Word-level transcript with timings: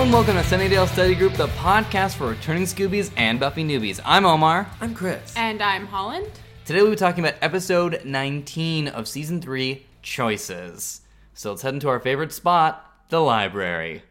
Hello 0.00 0.06
and 0.06 0.12
welcome 0.14 0.34
to 0.34 0.40
Sunnydale 0.42 0.88
Study 0.88 1.14
Group, 1.14 1.34
the 1.34 1.48
podcast 1.48 2.14
for 2.14 2.28
returning 2.28 2.62
Scoobies 2.62 3.12
and 3.18 3.38
Buffy 3.38 3.62
newbies. 3.62 4.00
I'm 4.02 4.24
Omar. 4.24 4.66
I'm 4.80 4.94
Chris. 4.94 5.34
And 5.36 5.60
I'm 5.60 5.86
Holland. 5.86 6.26
Today 6.64 6.80
we'll 6.80 6.88
be 6.92 6.96
talking 6.96 7.22
about 7.22 7.36
episode 7.42 8.00
19 8.06 8.88
of 8.88 9.06
season 9.06 9.42
3, 9.42 9.84
Choices. 10.00 11.02
So 11.34 11.50
let's 11.50 11.60
head 11.60 11.74
into 11.74 11.90
our 11.90 12.00
favorite 12.00 12.32
spot, 12.32 12.90
the 13.10 13.20
library. 13.20 14.02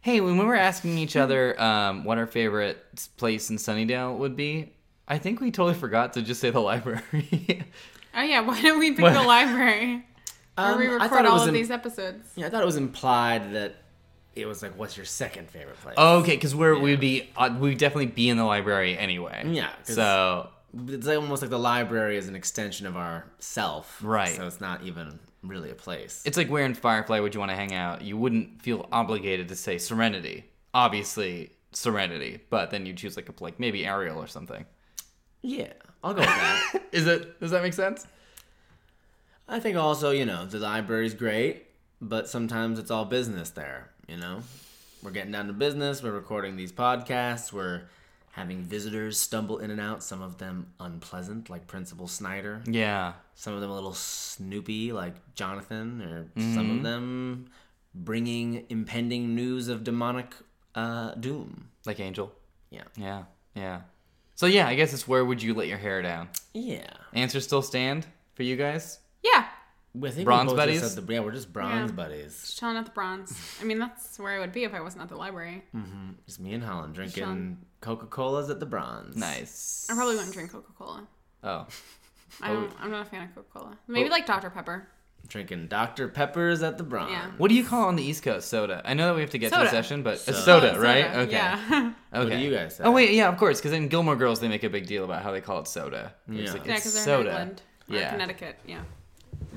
Hey, 0.00 0.22
when 0.22 0.38
we 0.38 0.44
were 0.46 0.56
asking 0.56 0.96
each 0.96 1.16
other 1.16 1.60
um, 1.60 2.04
what 2.04 2.16
our 2.16 2.26
favorite 2.26 2.78
place 3.18 3.50
in 3.50 3.56
Sunnydale 3.56 4.16
would 4.16 4.36
be, 4.36 4.72
I 5.06 5.18
think 5.18 5.42
we 5.42 5.50
totally 5.50 5.74
forgot 5.74 6.14
to 6.14 6.22
just 6.22 6.40
say 6.40 6.48
the 6.50 6.60
library. 6.60 7.62
Oh 8.16 8.22
yeah, 8.22 8.40
why 8.42 8.62
don't 8.62 8.78
we 8.78 8.92
pick 8.92 9.02
What? 9.02 9.12
the 9.12 9.22
library? 9.22 10.06
Where 10.54 10.76
we 10.78 10.86
Um, 10.86 10.92
I 10.92 10.94
record 10.94 11.10
thought 11.10 11.24
it 11.24 11.26
all 11.28 11.32
was 11.34 11.42
of 11.42 11.48
im- 11.48 11.54
these 11.54 11.70
episodes. 11.72 12.28
Yeah, 12.36 12.46
I 12.46 12.50
thought 12.50 12.62
it 12.62 12.66
was 12.66 12.76
implied 12.76 13.52
that 13.54 13.74
it 14.36 14.46
was 14.46 14.62
like, 14.62 14.76
what's 14.78 14.96
your 14.96 15.06
second 15.06 15.50
favorite 15.50 15.80
place? 15.80 15.96
okay, 15.96 16.34
because 16.34 16.54
we're 16.54 16.78
we'd 16.78 17.00
be 17.00 17.30
uh, 17.36 17.54
we'd 17.58 17.78
definitely 17.78 18.06
be 18.06 18.28
in 18.28 18.36
the 18.36 18.44
library 18.44 18.96
anyway. 18.98 19.42
Yeah, 19.46 19.70
'cause- 19.86 19.94
So 19.96 20.50
It's 20.88 21.06
like 21.06 21.16
almost 21.18 21.40
like 21.42 21.50
the 21.50 21.58
library 21.58 22.16
is 22.16 22.26
an 22.28 22.34
extension 22.36 22.86
of 22.86 22.96
our 22.96 23.26
self. 23.38 24.00
Right. 24.02 24.34
So 24.34 24.46
it's 24.46 24.60
not 24.60 24.82
even 24.82 25.18
really 25.42 25.70
a 25.70 25.74
place. 25.74 26.22
It's 26.24 26.36
like 26.36 26.48
where 26.48 26.64
in 26.64 26.74
Firefly 26.74 27.20
would 27.20 27.34
you 27.34 27.38
want 27.40 27.50
to 27.52 27.56
hang 27.56 27.72
out? 27.74 28.02
You 28.02 28.16
wouldn't 28.16 28.62
feel 28.62 28.88
obligated 28.90 29.48
to 29.50 29.56
say 29.56 29.78
Serenity. 29.78 30.44
Obviously, 30.72 31.52
Serenity, 31.72 32.40
but 32.50 32.70
then 32.70 32.86
you 32.86 32.92
choose 32.94 33.14
like 33.16 33.28
a 33.28 33.34
like 33.44 33.60
maybe 33.60 33.86
Ariel 33.86 34.18
or 34.18 34.26
something. 34.26 34.64
yeah, 35.42 35.72
I'll 36.02 36.14
go 36.14 36.20
with 36.20 36.28
that. 36.28 36.82
Is 36.92 37.06
it? 37.06 37.38
Does 37.40 37.50
that 37.52 37.62
make 37.62 37.72
sense? 37.74 38.06
I 39.46 39.60
think 39.60 39.76
also, 39.76 40.10
you 40.10 40.24
know, 40.24 40.46
the 40.46 40.58
library's 40.58 41.14
great, 41.14 41.66
but 42.00 42.28
sometimes 42.28 42.78
it's 42.78 42.90
all 42.90 43.04
business 43.04 43.50
there, 43.50 43.90
you 44.08 44.16
know? 44.16 44.42
We're 45.02 45.10
getting 45.10 45.32
down 45.32 45.46
to 45.48 45.52
business, 45.52 46.02
we're 46.02 46.12
recording 46.12 46.56
these 46.56 46.72
podcasts, 46.72 47.52
we're 47.52 47.82
having 48.32 48.62
visitors 48.62 49.18
stumble 49.20 49.58
in 49.58 49.70
and 49.70 49.80
out, 49.80 50.02
some 50.02 50.20
of 50.22 50.38
them 50.38 50.66
unpleasant, 50.80 51.50
like 51.50 51.66
Principal 51.66 52.08
Snyder. 52.08 52.62
Yeah. 52.66 53.12
some 53.34 53.52
of 53.54 53.60
them 53.60 53.70
a 53.70 53.74
little 53.74 53.94
snoopy 53.94 54.92
like 54.92 55.14
jonathan 55.34 56.00
or 56.02 56.26
some 56.40 56.52
Mm-hmm. 56.68 56.76
of 56.78 56.82
them 56.82 57.50
bringing 57.94 58.64
impending 58.68 59.34
news 59.34 59.68
of 59.68 59.84
demonic 59.84 60.34
uh, 60.74 61.14
doom 61.14 61.68
Like 61.84 62.00
Angel. 62.00 62.32
yeah 62.70 62.82
Yeah. 62.96 63.24
Yeah. 63.54 63.80
So 64.36 64.46
yeah, 64.46 64.66
I 64.66 64.74
guess 64.74 64.92
it's 64.92 65.06
where 65.06 65.24
would 65.24 65.40
you 65.42 65.54
let 65.54 65.68
your 65.68 65.78
hair 65.78 66.02
down? 66.02 66.28
yeah 66.54 66.86
Answers 67.12 67.44
still 67.44 67.62
stand 67.62 68.06
for 68.34 68.42
you 68.42 68.56
guys? 68.56 68.98
Yeah, 69.22 69.46
I 69.96 70.00
think 70.08 70.16
we 70.18 70.24
Bronze 70.24 70.50
both 70.50 70.56
buddies? 70.56 70.80
said 70.92 71.06
the- 71.06 71.12
yeah 71.12 71.20
we're 71.20 71.30
just 71.32 71.52
bronze 71.52 71.90
Yeah. 71.90 71.96
buddies 71.96 72.40
just 72.40 72.58
chilling 72.58 72.76
at 72.76 72.84
the 72.84 72.90
bronze. 72.90 73.38
I 73.60 73.64
mean, 73.64 73.78
that's 73.78 74.18
where 74.18 74.32
I 74.32 74.40
would 74.40 74.52
be 74.52 74.64
if 74.64 74.74
I 74.74 74.80
wasn't 74.80 75.02
at 75.04 75.08
the 75.08 75.16
library. 75.16 75.62
Mm-hmm. 75.74 76.10
just 76.26 76.40
me 76.40 76.52
and 76.54 76.64
holland 76.64 76.94
drinking 76.94 77.58
coca-colas 77.80 78.50
at 78.50 78.58
the 78.60 78.66
bronze 78.66 79.16
Nice. 79.16 79.86
I 79.90 79.94
probably 79.94 80.16
wouldn't 80.16 80.32
drink 80.34 80.50
Coca 80.52 80.72
Cola. 80.76 81.06
Oh. 81.44 81.66
I 82.40 82.48
don't, 82.48 82.72
I'm 82.80 82.90
not 82.90 83.02
a 83.06 83.08
fan 83.08 83.22
of 83.28 83.34
Coca 83.34 83.46
Cola. 83.52 83.78
Maybe 83.86 84.08
like 84.08 84.26
Dr 84.26 84.50
Pepper. 84.50 84.88
drinking 85.28 85.68
dr 85.68 86.08
peppers 86.08 86.62
at 86.62 86.76
the 86.76 86.82
bronze 86.84 87.12
Yeah. 87.12 87.30
What 87.38 87.48
do 87.48 87.54
you 87.54 87.64
call 87.64 87.84
it 87.84 87.88
on 87.88 87.96
the 87.96 88.02
East 88.02 88.22
Coast? 88.24 88.48
Soda. 88.48 88.82
I 88.84 88.94
know 88.94 89.06
that 89.06 89.14
we 89.14 89.20
have 89.20 89.30
to 89.30 89.38
get 89.38 89.52
to 89.52 89.58
the 89.60 89.70
session, 89.70 90.02
but 90.02 90.14
it's 90.14 90.24
Soda. 90.24 90.70
soda, 90.72 90.80
right? 90.80 91.04
Soda, 91.06 91.18
Okay. 91.20 91.32
Yeah. 91.32 91.60
Okay. 91.70 91.92
what 92.12 92.28
do 92.30 92.36
you 92.46 92.50
guys 92.52 92.76
say 92.76 92.84
Oh 92.84 92.90
wait, 92.90 93.12
yeah, 93.12 93.28
of 93.28 93.36
course, 93.38 93.58
because 93.60 93.72
in 93.72 93.86
Gilmore 93.88 94.16
Girls 94.16 94.40
they 94.40 94.48
make 94.48 94.64
a 94.64 94.70
big 94.70 94.86
deal 94.86 95.04
about 95.04 95.22
how 95.22 95.30
they 95.30 95.40
call 95.40 95.60
it 95.60 95.68
soda. 95.68 96.14
It's 96.28 96.36
Yeah. 96.46 96.52
like, 96.52 96.66
yeah, 96.66 96.74
because 96.74 96.94
they're 96.94 97.04
soda. 97.04 97.28
in 97.30 97.36
England. 97.36 97.62
Or 97.90 97.96
Yeah. 97.96 98.10
Connecticut. 98.10 98.56
Yeah. 98.66 98.80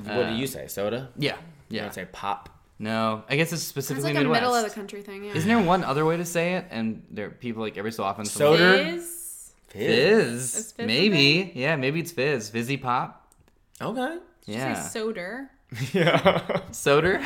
What 0.03 0.13
do 0.13 0.21
uh, 0.21 0.31
you 0.35 0.47
say 0.47 0.67
soda 0.67 1.09
Yeah. 1.17 1.37
you 1.69 1.79
don't 1.81 1.93
say 1.93 2.05
pop 2.11 2.49
No, 2.79 3.23
I 3.29 3.35
guess 3.37 3.51
it's 3.51 3.61
It's 3.63 3.69
specifically 3.69 4.09
like 4.13 4.15
a 4.15 4.19
Midwest. 4.19 4.41
middle 4.41 4.55
of 4.55 4.63
the 4.63 4.69
country 4.69 5.01
thing. 5.01 5.23
Yeah. 5.25 5.33
Isn't 5.33 5.47
there 5.49 5.59
one 5.59 5.83
other 5.83 6.05
way 6.05 6.15
to 6.17 6.25
say 6.25 6.53
it? 6.57 6.65
And 6.69 7.01
there 7.09 7.31
people 7.31 7.63
like 7.63 7.75
every 7.75 7.91
so 7.91 8.03
often. 8.03 8.23
Soda? 8.25 8.77
Fizz? 8.77 9.53
Fizz. 9.69 10.55
Is 10.55 10.71
fizz 10.73 10.73
a 10.77 10.85
Maybe. 10.85 11.51
Yeah, 11.55 11.75
maybe 11.75 11.99
it's 12.01 12.11
fizz. 12.11 12.51
Fizzy 12.51 12.77
pop. 12.77 13.33
okay 13.81 14.19
Did 14.45 14.51
you 14.53 14.59
Yeah. 14.61 14.73
say 14.75 14.99
soda? 14.99 15.49
yeah 15.93 16.61
Soda. 16.71 17.19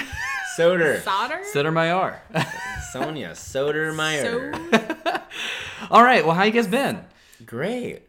soda 0.55 1.01
Solder? 1.03 1.41
Sodermayor. 1.53 2.11
sonia 2.93 3.31
sodermeyer 3.35 4.23
So 4.23 5.91
All 5.91 6.03
right. 6.03 6.25
Well, 6.25 6.35
how 6.35 6.43
you 6.43 6.51
guys 6.51 6.67
been? 6.67 7.03
great 7.45 8.03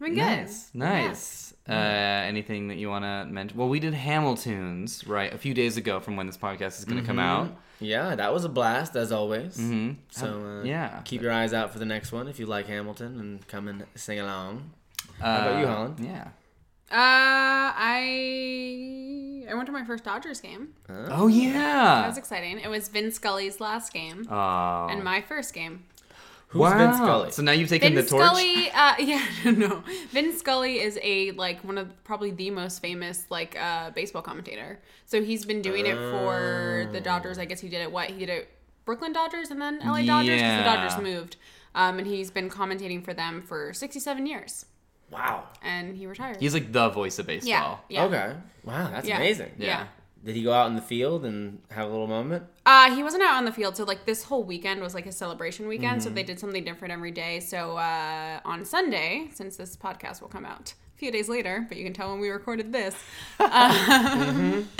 I 0.00 0.04
been 0.04 0.14
good. 0.14 0.16
Nice. 0.16 0.70
Nice. 0.74 1.47
Uh, 1.68 1.72
anything 1.72 2.68
that 2.68 2.76
you 2.76 2.88
want 2.88 3.04
to 3.04 3.26
mention? 3.30 3.56
Well, 3.58 3.68
we 3.68 3.78
did 3.80 3.94
Hamilton's 3.94 5.06
right 5.06 5.32
a 5.32 5.38
few 5.38 5.54
days 5.54 5.76
ago 5.76 6.00
from 6.00 6.16
when 6.16 6.26
this 6.26 6.36
podcast 6.36 6.78
is 6.78 6.84
going 6.84 7.00
to 7.00 7.06
come 7.06 7.18
out. 7.18 7.54
Yeah, 7.80 8.14
that 8.16 8.32
was 8.32 8.44
a 8.44 8.48
blast 8.48 8.96
as 8.96 9.12
always. 9.12 9.56
hmm 9.56 9.92
So 10.10 10.60
uh, 10.60 10.64
yeah. 10.64 11.00
keep 11.04 11.22
your 11.22 11.30
eyes 11.32 11.52
out 11.52 11.72
for 11.72 11.78
the 11.78 11.84
next 11.84 12.10
one 12.10 12.26
if 12.26 12.38
you 12.40 12.46
like 12.46 12.66
Hamilton 12.66 13.20
and 13.20 13.46
come 13.48 13.68
and 13.68 13.84
sing 13.94 14.18
along. 14.18 14.70
Uh, 15.22 15.24
about 15.24 15.60
you, 15.60 15.66
Holland? 15.66 16.00
Yeah. 16.00 16.28
Uh, 16.90 17.72
I 17.76 19.44
I 19.50 19.54
went 19.54 19.66
to 19.66 19.72
my 19.72 19.84
first 19.84 20.04
Dodgers 20.04 20.40
game. 20.40 20.68
Oh 20.88 21.26
yeah, 21.28 21.52
That 22.02 22.08
was 22.08 22.18
exciting. 22.18 22.60
It 22.60 22.68
was 22.68 22.88
Vin 22.88 23.10
Scully's 23.12 23.60
last 23.60 23.92
game 23.92 24.26
Oh. 24.30 24.88
and 24.90 25.02
my 25.04 25.20
first 25.20 25.52
game. 25.54 25.84
Who's 26.48 26.60
wow. 26.60 26.78
Vin 26.78 26.94
Scully? 26.94 27.30
So 27.30 27.42
now 27.42 27.52
you've 27.52 27.68
taken 27.68 27.94
Vin 27.94 28.04
the 28.04 28.08
torch. 28.08 28.22
Vince 28.34 28.38
Scully, 28.38 28.70
uh, 28.70 28.94
yeah, 28.98 29.24
no, 29.50 29.82
Vin 30.10 30.36
Scully 30.36 30.80
is 30.80 30.98
a 31.02 31.32
like 31.32 31.62
one 31.62 31.76
of 31.76 32.04
probably 32.04 32.30
the 32.30 32.50
most 32.50 32.80
famous 32.80 33.26
like 33.28 33.58
uh, 33.60 33.90
baseball 33.90 34.22
commentator. 34.22 34.80
So 35.04 35.22
he's 35.22 35.44
been 35.44 35.60
doing 35.60 35.84
it 35.86 35.96
for 35.96 36.88
the 36.92 37.00
Dodgers. 37.00 37.38
I 37.38 37.44
guess 37.44 37.60
he 37.60 37.68
did 37.68 37.82
it. 37.82 37.92
What 37.92 38.08
he 38.10 38.18
did 38.20 38.30
it, 38.30 38.48
Brooklyn 38.86 39.12
Dodgers 39.12 39.50
and 39.50 39.60
then 39.60 39.80
LA 39.80 40.02
Dodgers 40.02 40.36
because 40.36 40.40
Yeah. 40.40 40.58
the 40.58 40.64
Dodgers 40.64 41.02
moved. 41.02 41.36
Um, 41.74 41.98
and 41.98 42.06
he's 42.06 42.30
been 42.30 42.48
commentating 42.48 43.04
for 43.04 43.12
them 43.12 43.42
for 43.42 43.72
67 43.74 44.26
years, 44.26 44.64
wow. 45.12 45.44
and 45.62 45.94
he 45.94 46.06
retired. 46.06 46.38
He's 46.40 46.54
like 46.54 46.72
the 46.72 46.88
voice 46.88 47.18
of 47.18 47.26
yeah, 47.28 47.34
baseball. 47.34 47.80
yeah. 47.90 48.04
Okay. 48.04 48.36
Wow, 48.64 48.90
that's 48.90 49.06
Yeah. 49.06 49.16
amazing. 49.16 49.52
Yeah. 49.58 49.86
Did 50.24 50.34
he 50.34 50.42
go 50.42 50.52
out 50.52 50.66
in 50.68 50.74
the 50.74 50.82
field 50.82 51.24
and 51.24 51.60
have 51.70 51.86
a 51.86 51.90
little 51.90 52.06
moment? 52.08 52.44
Uh, 52.66 52.94
he 52.94 53.02
wasn't 53.02 53.22
out 53.22 53.36
on 53.36 53.44
the 53.44 53.52
field, 53.52 53.76
so 53.76 53.84
like 53.84 54.04
this 54.04 54.24
whole 54.24 54.44
weekend 54.44 54.80
was 54.82 54.92
like 54.94 55.06
a 55.06 55.12
celebration 55.12 55.68
weekend. 55.68 56.00
Mm-hmm. 56.00 56.08
So 56.08 56.10
they 56.10 56.22
did 56.24 56.38
something 56.40 56.64
different 56.64 56.92
every 56.92 57.12
day. 57.12 57.40
So 57.40 57.76
uh, 57.76 58.40
on 58.44 58.64
Sunday, 58.64 59.28
since 59.32 59.56
this 59.56 59.76
podcast 59.76 60.20
will 60.20 60.28
come 60.28 60.44
out 60.44 60.74
a 60.94 60.98
few 60.98 61.12
days 61.12 61.28
later, 61.28 61.64
but 61.68 61.78
you 61.78 61.84
can 61.84 61.92
tell 61.92 62.10
when 62.10 62.20
we 62.20 62.28
recorded 62.30 62.72
this. 62.72 62.94
um, 63.38 64.68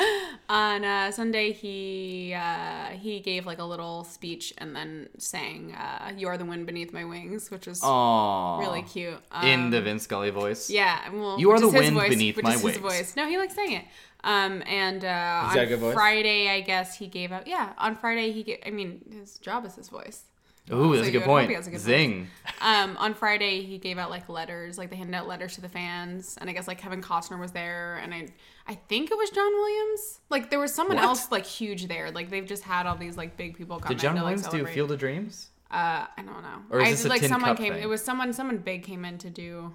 On 0.50 0.82
uh, 0.82 1.10
Sunday, 1.12 1.52
he 1.52 2.32
uh, 2.34 2.86
he 2.98 3.20
gave 3.20 3.44
like 3.44 3.58
a 3.58 3.64
little 3.64 4.04
speech 4.04 4.54
and 4.56 4.74
then 4.74 5.10
sang 5.18 5.74
uh, 5.74 6.10
"You 6.16 6.28
Are 6.28 6.38
the 6.38 6.46
Wind 6.46 6.64
Beneath 6.66 6.90
My 6.90 7.04
Wings," 7.04 7.50
which 7.50 7.66
was 7.66 7.82
Aww. 7.82 8.58
really 8.58 8.80
cute. 8.80 9.18
In 9.42 9.60
Um, 9.64 9.70
the 9.70 9.82
Vince 9.82 10.04
Scully 10.04 10.30
voice. 10.30 10.70
yeah, 10.70 11.10
well, 11.12 11.38
You 11.38 11.50
are 11.50 11.60
the 11.60 11.68
wind 11.68 11.92
voice, 11.94 12.08
beneath 12.08 12.42
my 12.42 12.50
is 12.54 12.62
his 12.62 12.64
wings. 12.64 12.78
voice. 12.78 13.14
No, 13.14 13.28
he 13.28 13.36
likes 13.36 13.54
saying 13.54 13.72
it. 13.72 13.84
Um, 14.24 14.62
and 14.66 15.04
uh, 15.04 15.44
He's 15.46 15.54
got 15.54 15.68
a 15.68 15.74
on 15.74 15.80
voice? 15.80 15.94
Friday, 15.94 16.48
I 16.50 16.60
guess 16.60 16.96
he 16.96 17.06
gave 17.06 17.30
out. 17.32 17.46
Yeah, 17.46 17.72
on 17.78 17.94
Friday 17.96 18.32
he. 18.32 18.42
Gave, 18.42 18.58
I 18.66 18.70
mean, 18.70 19.00
his 19.12 19.38
job 19.38 19.64
is 19.64 19.74
his 19.76 19.88
voice. 19.88 20.22
Ooh, 20.70 20.94
that's 20.94 21.04
So 21.04 21.08
a 21.08 21.10
good 21.10 21.12
you 21.14 21.20
would 21.20 21.24
hope 21.24 21.26
point. 21.38 21.48
he 21.48 21.54
has 21.54 21.66
a 21.66 21.70
good 21.70 21.76
voice. 21.78 21.86
Zing. 21.86 22.28
Um, 22.60 22.96
on 22.98 23.14
Friday 23.14 23.62
he 23.62 23.78
gave 23.78 23.96
out 23.96 24.10
like 24.10 24.28
letters, 24.28 24.76
like 24.76 24.90
they 24.90 24.96
handed 24.96 25.14
out 25.14 25.26
letters 25.28 25.54
to 25.54 25.60
the 25.62 25.68
fans, 25.68 26.36
and 26.40 26.50
I 26.50 26.52
guess 26.52 26.68
like 26.68 26.78
Kevin 26.78 27.00
Costner 27.00 27.38
was 27.40 27.52
there, 27.52 27.96
and 28.02 28.12
I, 28.12 28.26
I 28.66 28.74
think 28.74 29.10
it 29.10 29.16
was 29.16 29.30
John 29.30 29.50
Williams. 29.50 30.20
Like 30.28 30.50
there 30.50 30.58
was 30.58 30.74
someone 30.74 30.96
What? 30.96 31.06
else 31.06 31.30
like 31.30 31.46
huge 31.46 31.86
there. 31.88 32.10
Like 32.10 32.28
they've 32.28 32.44
just 32.44 32.64
had 32.64 32.86
all 32.86 32.96
these 32.96 33.16
like 33.16 33.36
big 33.38 33.56
people 33.56 33.78
come. 33.78 33.88
Did 33.88 33.98
John 34.00 34.16
in 34.16 34.22
to, 34.22 34.24
like, 34.28 34.50
do. 34.50 34.66
Field 34.66 34.90
of 34.92 34.98
Dreams? 34.98 35.48
Uh, 35.70 36.04
I 36.16 36.22
don't 36.22 36.42
know. 36.42 36.58
Or 36.70 36.80
is 36.80 36.88
I 36.88 36.90
this 36.90 37.04
a 37.04 37.08
like 37.08 37.20
Tin 37.20 37.28
someone 37.30 37.50
Cup 37.50 37.58
came. 37.58 37.72
thing? 37.74 37.82
It 37.82 37.86
was 37.88 38.02
someone. 38.04 38.32
Someone 38.34 38.58
big 38.58 38.82
came 38.82 39.04
in 39.06 39.16
to 39.18 39.30
do. 39.30 39.72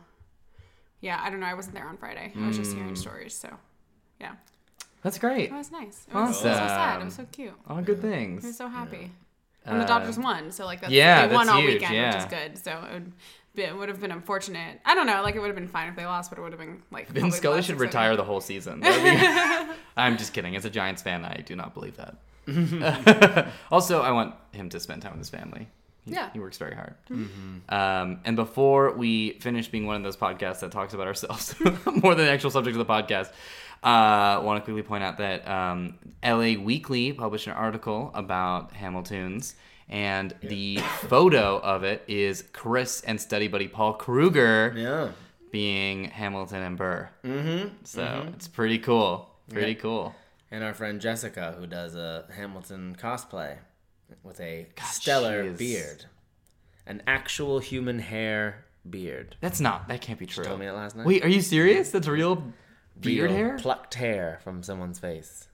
Yeah, 1.02 1.20
I 1.24 1.30
don't 1.32 1.40
know. 1.40 1.46
I 1.48 1.54
wasn't 1.56 1.76
there 1.76 1.88
on 1.88 1.98
Friday. 1.98 2.32
I 2.40 2.48
was 2.48 2.58
just 2.58 2.72
Mm. 2.72 2.76
hearing 2.76 2.96
stories. 2.96 3.34
So, 3.34 3.50
yeah, 4.24 4.34
That's 5.04 5.18
great. 5.18 5.50
That 5.52 5.58
was 5.58 5.72
nice. 5.72 6.06
It 6.10 6.14
was 6.16 6.38
so 6.38 6.44
sad. 6.46 7.02
It 7.02 7.06
was 7.06 7.16
so 7.16 7.26
cute. 7.32 7.54
All 7.70 7.82
good 7.82 8.02
things. 8.02 8.44
I 8.44 8.48
was 8.48 8.58
so 8.58 8.68
happy. 8.68 9.12
And 9.66 9.80
the 9.80 9.86
Dodgers 9.86 10.18
um, 10.18 10.24
won, 10.24 10.52
so 10.52 10.66
like 10.66 10.82
that's, 10.82 10.92
yeah, 10.92 11.28
they 11.28 11.34
won 11.36 11.46
that's 11.46 11.56
all 11.56 11.62
huge, 11.62 11.76
weekend, 11.76 11.96
yeah. 11.96 12.08
which 12.14 12.26
is 12.26 12.30
good. 12.30 12.58
So 12.64 12.72
it 12.90 12.94
would, 12.94 13.12
be, 13.56 13.62
it 13.64 13.78
would 13.78 13.88
have 13.88 14.02
been 14.02 14.12
unfortunate. 14.12 14.82
I 14.84 14.94
don't 14.94 15.08
know, 15.08 15.22
like 15.24 15.36
it 15.36 15.40
would 15.40 15.48
have 15.48 15.56
been 15.56 15.70
fine 15.70 15.88
if 15.88 15.96
they 15.96 16.06
lost, 16.06 16.30
but 16.30 16.38
it 16.38 16.42
would 16.42 16.52
have 16.52 16.60
been 16.60 16.82
like. 16.92 17.08
Vin 17.08 17.32
Scully 17.32 17.62
should 17.62 17.76
exciting. 17.76 17.80
retire 17.80 18.16
the 18.18 18.26
whole 18.26 18.42
season. 18.42 18.80
Be- 18.82 18.88
I'm 19.98 20.18
just 20.18 20.34
kidding. 20.34 20.56
As 20.58 20.66
a 20.66 20.70
Giants 20.70 21.02
fan, 21.02 21.24
I 21.24 21.38
do 21.46 21.56
not 21.56 21.74
believe 21.74 21.96
that. 21.98 22.16
also, 23.72 24.02
I 24.02 24.12
want 24.12 24.36
him 24.52 24.70
to 24.70 24.80
spend 24.82 25.02
time 25.02 25.12
with 25.14 25.20
his 25.20 25.30
family. 25.30 25.68
He, 26.04 26.12
Yeah. 26.12 26.30
he 26.34 26.40
works 26.40 26.58
very 26.58 26.76
hard. 26.76 26.96
Mm-hmm. 27.10 27.24
Mm-hmm. 27.70 27.74
Um, 27.74 28.20
and 28.26 28.36
before 28.36 28.92
we 28.92 29.40
finish 29.40 29.70
being 29.70 29.86
one 29.86 29.96
of 29.96 30.04
those 30.04 30.18
podcasts 30.18 30.60
that 30.60 30.72
talks 30.74 30.94
about 30.94 31.08
ourselves 31.08 31.56
more 32.04 32.16
than 32.16 32.26
the 32.26 32.32
actual 32.32 32.50
subject 32.50 32.78
of 32.78 32.86
the 32.86 32.92
podcast, 32.94 33.32
I 33.84 34.36
uh, 34.36 34.42
want 34.42 34.60
to 34.60 34.64
quickly 34.64 34.84
point 34.84 35.04
out 35.04 35.18
that 35.18 35.48
um, 35.48 35.96
LA 36.24 36.54
Weekly 36.62 37.12
published 37.14 37.48
an 37.48 37.54
article 37.54 38.12
about 38.14 38.72
Hamilton's, 38.74 39.56
and 39.90 40.34
the 40.42 40.78
photo 41.08 41.60
of 41.60 41.84
it 41.84 42.04
is 42.08 42.44
Chris 42.54 43.02
and 43.02 43.20
study 43.20 43.48
buddy 43.48 43.68
Paul 43.68 43.94
Kruger 43.94 44.74
Yeah. 44.76 45.10
being 45.52 46.06
Hamilton 46.06 46.62
and 46.64 46.78
Burr. 46.78 47.10
Mm-hmm. 47.26 47.68
So 47.84 48.28
it's 48.34 48.48
pretty 48.48 48.80
cool. 48.80 49.30
Pretty 49.50 49.74
Yeah. 49.74 49.80
cool. 49.80 50.16
And 50.50 50.64
our 50.64 50.74
friend 50.74 51.02
Jessica, 51.02 51.56
who 51.60 51.68
does 51.68 51.96
a 51.96 52.26
Hamilton 52.36 52.96
cosplay 52.98 53.58
with 54.24 54.40
a 54.40 54.68
stellar 54.84 55.42
is- 55.44 55.58
beard, 55.58 56.06
an 56.86 57.02
actual 57.08 57.60
human 57.60 58.00
hair 58.00 58.66
beard. 58.90 59.36
That's 59.42 59.60
not. 59.60 59.88
That 59.88 60.02
can't 60.02 60.20
be 60.20 60.26
true. 60.26 60.44
told 60.46 60.60
me 60.60 60.66
that 60.68 60.76
last 60.76 60.96
night. 60.96 61.06
Wait, 61.06 61.24
are 61.26 61.30
you 61.30 61.42
serious? 61.42 61.90
That's 61.92 62.08
real 62.08 62.44
beard 63.00 63.32
Real 63.32 63.38
hair? 63.38 63.58
plucked 63.58 63.94
hair 63.96 64.40
from 64.44 64.64
someone's 64.64 65.00
face. 65.00 65.48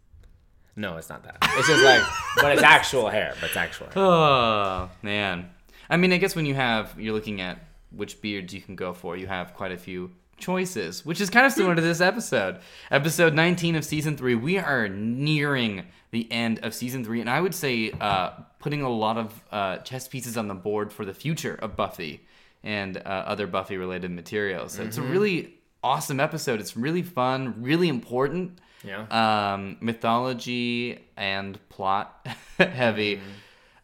No, 0.76 0.98
it's 0.98 1.10
not 1.10 1.24
that. 1.24 1.38
It's 1.58 1.68
just 1.68 1.84
like, 1.84 2.02
but 2.38 2.54
it's 2.54 2.64
actual 2.64 3.10
hair. 3.10 3.34
But 3.42 3.48
it's 3.50 3.58
actual 3.58 3.88
hair. 3.88 3.98
Oh 3.98 4.90
man. 5.02 5.50
I 5.90 5.98
mean, 5.98 6.14
I 6.14 6.18
guess 6.18 6.36
when 6.36 6.46
you 6.46 6.56
have 6.56 6.96
you're 7.00 7.14
looking 7.14 7.42
at 7.42 7.60
which 7.92 8.22
beards 8.22 8.54
you 8.54 8.62
can 8.62 8.76
go 8.76 8.94
for, 8.94 9.18
you 9.18 9.28
have 9.28 9.54
quite 9.54 9.72
a 9.72 9.78
few 9.78 10.12
choices, 10.38 11.06
which 11.06 11.20
is 11.20 11.30
kind 11.30 11.46
of 11.46 11.52
similar 11.52 11.76
to 11.76 11.82
this 11.82 12.00
episode. 12.00 12.60
Episode 12.92 13.34
19 13.34 13.76
of 13.76 13.84
season 13.84 14.16
3. 14.16 14.36
We 14.36 14.58
are 14.58 14.88
nearing 14.88 15.84
the 16.12 16.32
end 16.32 16.60
of 16.64 16.74
season 16.74 17.04
3 17.04 17.22
and 17.22 17.30
I 17.30 17.42
would 17.42 17.54
say 17.54 17.92
uh, 18.00 18.32
putting 18.60 18.82
a 18.82 18.90
lot 18.90 19.18
of 19.18 19.44
uh, 19.52 19.78
chess 19.78 20.08
pieces 20.08 20.38
on 20.38 20.48
the 20.48 20.56
board 20.56 20.92
for 20.94 21.04
the 21.06 21.14
future 21.14 21.56
of 21.62 21.76
Buffy 21.76 22.26
and 22.64 22.98
uh, 22.98 23.02
other 23.02 23.48
Buffy 23.48 23.78
related 23.78 24.12
materials. 24.12 24.74
So 24.74 24.84
it's 24.84 24.98
a 24.98 25.02
really 25.02 25.59
awesome 25.84 26.20
episode. 26.20 26.60
It's 26.60 26.76
really 26.78 27.04
fun, 27.04 27.56
really 27.62 27.88
important 27.90 28.60
Yeah. 28.84 29.06
um, 29.54 29.78
mythology 29.82 31.00
and 31.18 31.58
plot 31.70 32.28
heavy. 32.58 33.20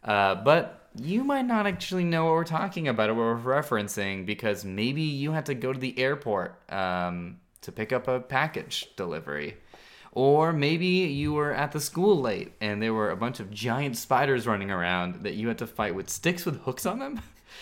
Uh, 0.04 0.34
but 0.36 0.88
you 0.94 1.24
might 1.24 1.44
not 1.46 1.66
actually 1.66 2.04
know 2.04 2.24
what 2.26 2.32
we're 2.34 2.44
talking 2.44 2.88
about 2.88 3.10
or 3.10 3.14
what 3.14 3.44
we're 3.44 3.60
referencing 3.62 4.24
because 4.24 4.64
maybe 4.64 5.02
you 5.02 5.32
had 5.32 5.46
to 5.46 5.54
go 5.54 5.72
to 5.72 5.78
the 5.78 5.98
airport 5.98 6.58
um, 6.72 7.38
to 7.62 7.72
pick 7.72 7.92
up 7.92 8.08
a 8.08 8.20
package 8.20 8.88
delivery. 8.96 9.56
Or 10.12 10.52
maybe 10.54 10.86
you 10.86 11.34
were 11.34 11.52
at 11.52 11.72
the 11.72 11.80
school 11.80 12.18
late 12.20 12.52
and 12.62 12.80
there 12.80 12.94
were 12.94 13.10
a 13.10 13.16
bunch 13.16 13.38
of 13.40 13.50
giant 13.50 13.98
spiders 13.98 14.46
running 14.46 14.70
around 14.70 15.24
that 15.24 15.34
you 15.34 15.48
had 15.48 15.58
to 15.58 15.66
fight 15.66 15.94
with 15.94 16.08
sticks 16.08 16.46
with 16.46 16.60
hooks 16.62 16.86
on 16.86 16.98
them. 17.00 17.20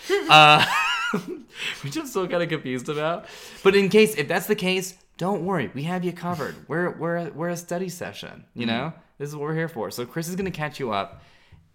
uh, 0.29 0.65
which 1.83 1.97
I'm 1.97 2.07
still 2.07 2.27
kind 2.27 2.43
of 2.43 2.49
confused 2.49 2.89
about. 2.89 3.25
But 3.63 3.75
in 3.75 3.89
case, 3.89 4.15
if 4.15 4.27
that's 4.27 4.47
the 4.47 4.55
case, 4.55 4.95
don't 5.17 5.45
worry. 5.45 5.71
We 5.73 5.83
have 5.83 6.03
you 6.03 6.11
covered. 6.11 6.55
We're 6.67 6.91
we're 6.91 7.29
we're 7.31 7.49
a 7.49 7.57
study 7.57 7.89
session. 7.89 8.45
You 8.53 8.65
know, 8.65 8.93
this 9.17 9.29
is 9.29 9.35
what 9.35 9.43
we're 9.43 9.55
here 9.55 9.69
for. 9.69 9.91
So 9.91 10.05
Chris 10.05 10.27
is 10.27 10.35
gonna 10.35 10.51
catch 10.51 10.79
you 10.79 10.91
up 10.91 11.21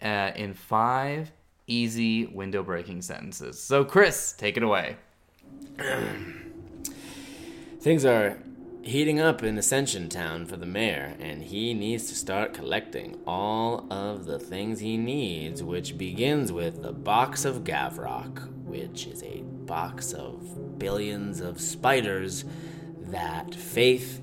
uh, 0.02 0.32
in 0.36 0.54
five 0.54 1.32
easy 1.66 2.26
window 2.26 2.62
breaking 2.62 3.02
sentences. 3.02 3.60
So 3.60 3.84
Chris, 3.84 4.32
take 4.32 4.56
it 4.56 4.62
away. 4.62 4.96
Things 7.80 8.04
are 8.04 8.36
heating 8.82 9.20
up 9.20 9.42
in 9.42 9.58
Ascension 9.58 10.08
Town 10.08 10.46
for 10.46 10.56
the 10.56 10.66
mayor, 10.66 11.14
and 11.18 11.42
he 11.42 11.74
needs 11.74 12.08
to 12.08 12.14
start 12.14 12.54
collecting 12.54 13.18
all 13.26 13.86
of 13.90 14.26
the 14.26 14.38
things 14.38 14.80
he 14.80 14.96
needs, 14.96 15.62
which 15.62 15.98
begins 15.98 16.52
with 16.52 16.82
the 16.82 16.92
box 16.92 17.44
of 17.44 17.64
Gavrok, 17.64 18.59
which 18.70 19.06
is 19.06 19.22
a 19.24 19.42
box 19.66 20.12
of 20.12 20.78
billions 20.78 21.40
of 21.40 21.60
spiders 21.60 22.44
that 23.08 23.54
Faith 23.54 24.22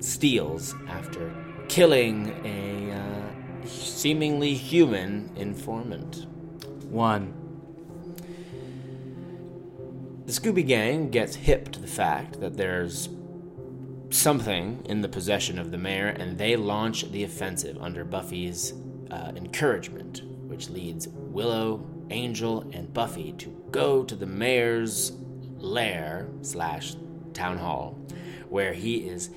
steals 0.00 0.74
after 0.88 1.34
killing 1.68 2.28
a 2.44 2.92
uh, 2.92 3.66
seemingly 3.66 4.54
human 4.54 5.30
informant. 5.36 6.26
One. 6.90 7.34
The 10.26 10.32
Scooby 10.32 10.66
Gang 10.66 11.10
gets 11.10 11.34
hip 11.34 11.72
to 11.72 11.80
the 11.80 11.86
fact 11.86 12.40
that 12.40 12.56
there's 12.56 13.08
something 14.10 14.84
in 14.86 15.00
the 15.00 15.08
possession 15.08 15.58
of 15.58 15.70
the 15.70 15.78
mayor, 15.78 16.08
and 16.08 16.36
they 16.36 16.56
launch 16.56 17.10
the 17.10 17.24
offensive 17.24 17.78
under 17.80 18.04
Buffy's 18.04 18.74
uh, 19.10 19.32
encouragement, 19.34 20.22
which 20.46 20.68
leads 20.68 21.08
Willow, 21.08 21.84
Angel, 22.10 22.68
and 22.72 22.92
Buffy 22.92 23.32
to 23.32 23.48
go 23.70 24.04
to 24.04 24.14
the 24.14 24.26
mayor's 24.26 25.12
lair 25.56 26.28
slash 26.42 26.96
town 27.32 27.58
hall, 27.58 27.98
where 28.48 28.72
he 28.72 29.08
is 29.08 29.30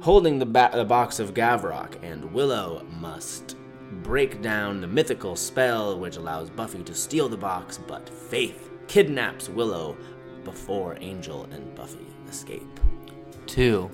holding 0.00 0.38
the, 0.38 0.46
ba- 0.46 0.70
the 0.72 0.84
box 0.84 1.18
of 1.18 1.34
Gavrok, 1.34 2.02
and 2.02 2.32
Willow 2.32 2.84
must 2.98 3.56
break 4.02 4.40
down 4.42 4.80
the 4.80 4.86
mythical 4.86 5.36
spell 5.36 5.98
which 5.98 6.16
allows 6.16 6.50
Buffy 6.50 6.82
to 6.84 6.94
steal 6.94 7.28
the 7.28 7.36
box, 7.36 7.78
but 7.78 8.08
Faith 8.08 8.70
kidnaps 8.88 9.48
Willow 9.48 9.96
before 10.44 10.96
Angel 11.00 11.44
and 11.52 11.74
Buffy 11.74 12.06
escape. 12.28 12.80
Two. 13.46 13.90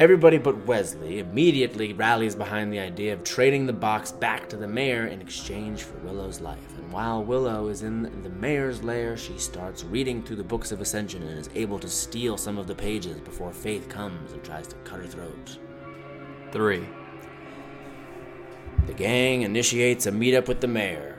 Everybody 0.00 0.38
but 0.38 0.66
Wesley 0.66 1.18
immediately 1.18 1.92
rallies 1.92 2.34
behind 2.34 2.72
the 2.72 2.78
idea 2.78 3.12
of 3.12 3.22
trading 3.22 3.66
the 3.66 3.74
box 3.74 4.10
back 4.10 4.48
to 4.48 4.56
the 4.56 4.66
mayor 4.66 5.08
in 5.08 5.20
exchange 5.20 5.82
for 5.82 5.98
Willow's 5.98 6.40
life. 6.40 6.78
And 6.78 6.90
while 6.90 7.22
Willow 7.22 7.68
is 7.68 7.82
in 7.82 8.22
the 8.22 8.30
mayor's 8.30 8.82
lair, 8.82 9.18
she 9.18 9.36
starts 9.36 9.84
reading 9.84 10.22
through 10.22 10.36
the 10.36 10.42
books 10.42 10.72
of 10.72 10.80
Ascension 10.80 11.22
and 11.22 11.38
is 11.38 11.50
able 11.54 11.78
to 11.78 11.88
steal 11.90 12.38
some 12.38 12.56
of 12.56 12.66
the 12.66 12.74
pages 12.74 13.20
before 13.20 13.52
Faith 13.52 13.90
comes 13.90 14.32
and 14.32 14.42
tries 14.42 14.66
to 14.68 14.76
cut 14.84 15.00
her 15.00 15.06
throat. 15.06 15.58
Three. 16.50 16.88
The 18.86 18.94
gang 18.94 19.42
initiates 19.42 20.06
a 20.06 20.12
meetup 20.12 20.48
with 20.48 20.62
the 20.62 20.66
mayor, 20.66 21.09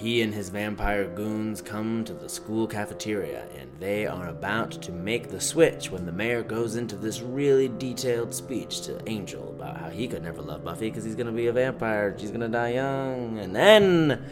he 0.00 0.22
and 0.22 0.32
his 0.32 0.48
vampire 0.48 1.06
goons 1.06 1.60
come 1.60 2.02
to 2.06 2.14
the 2.14 2.26
school 2.26 2.66
cafeteria, 2.66 3.44
and 3.58 3.70
they 3.78 4.06
are 4.06 4.28
about 4.28 4.70
to 4.70 4.92
make 4.92 5.28
the 5.28 5.38
switch 5.38 5.90
when 5.90 6.06
the 6.06 6.12
mayor 6.12 6.42
goes 6.42 6.76
into 6.76 6.96
this 6.96 7.20
really 7.20 7.68
detailed 7.68 8.32
speech 8.32 8.80
to 8.80 8.98
Angel 9.06 9.50
about 9.50 9.76
how 9.76 9.90
he 9.90 10.08
could 10.08 10.22
never 10.22 10.40
love 10.40 10.64
Buffy 10.64 10.88
because 10.88 11.04
he's 11.04 11.14
gonna 11.14 11.30
be 11.30 11.48
a 11.48 11.52
vampire, 11.52 12.16
she's 12.18 12.30
gonna 12.30 12.48
die 12.48 12.70
young, 12.70 13.38
and 13.40 13.54
then 13.54 14.24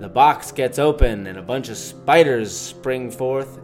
the 0.00 0.08
box 0.08 0.50
gets 0.50 0.80
open 0.80 1.28
and 1.28 1.38
a 1.38 1.42
bunch 1.42 1.68
of 1.68 1.76
spiders 1.76 2.56
spring 2.56 3.08
forth. 3.08 3.60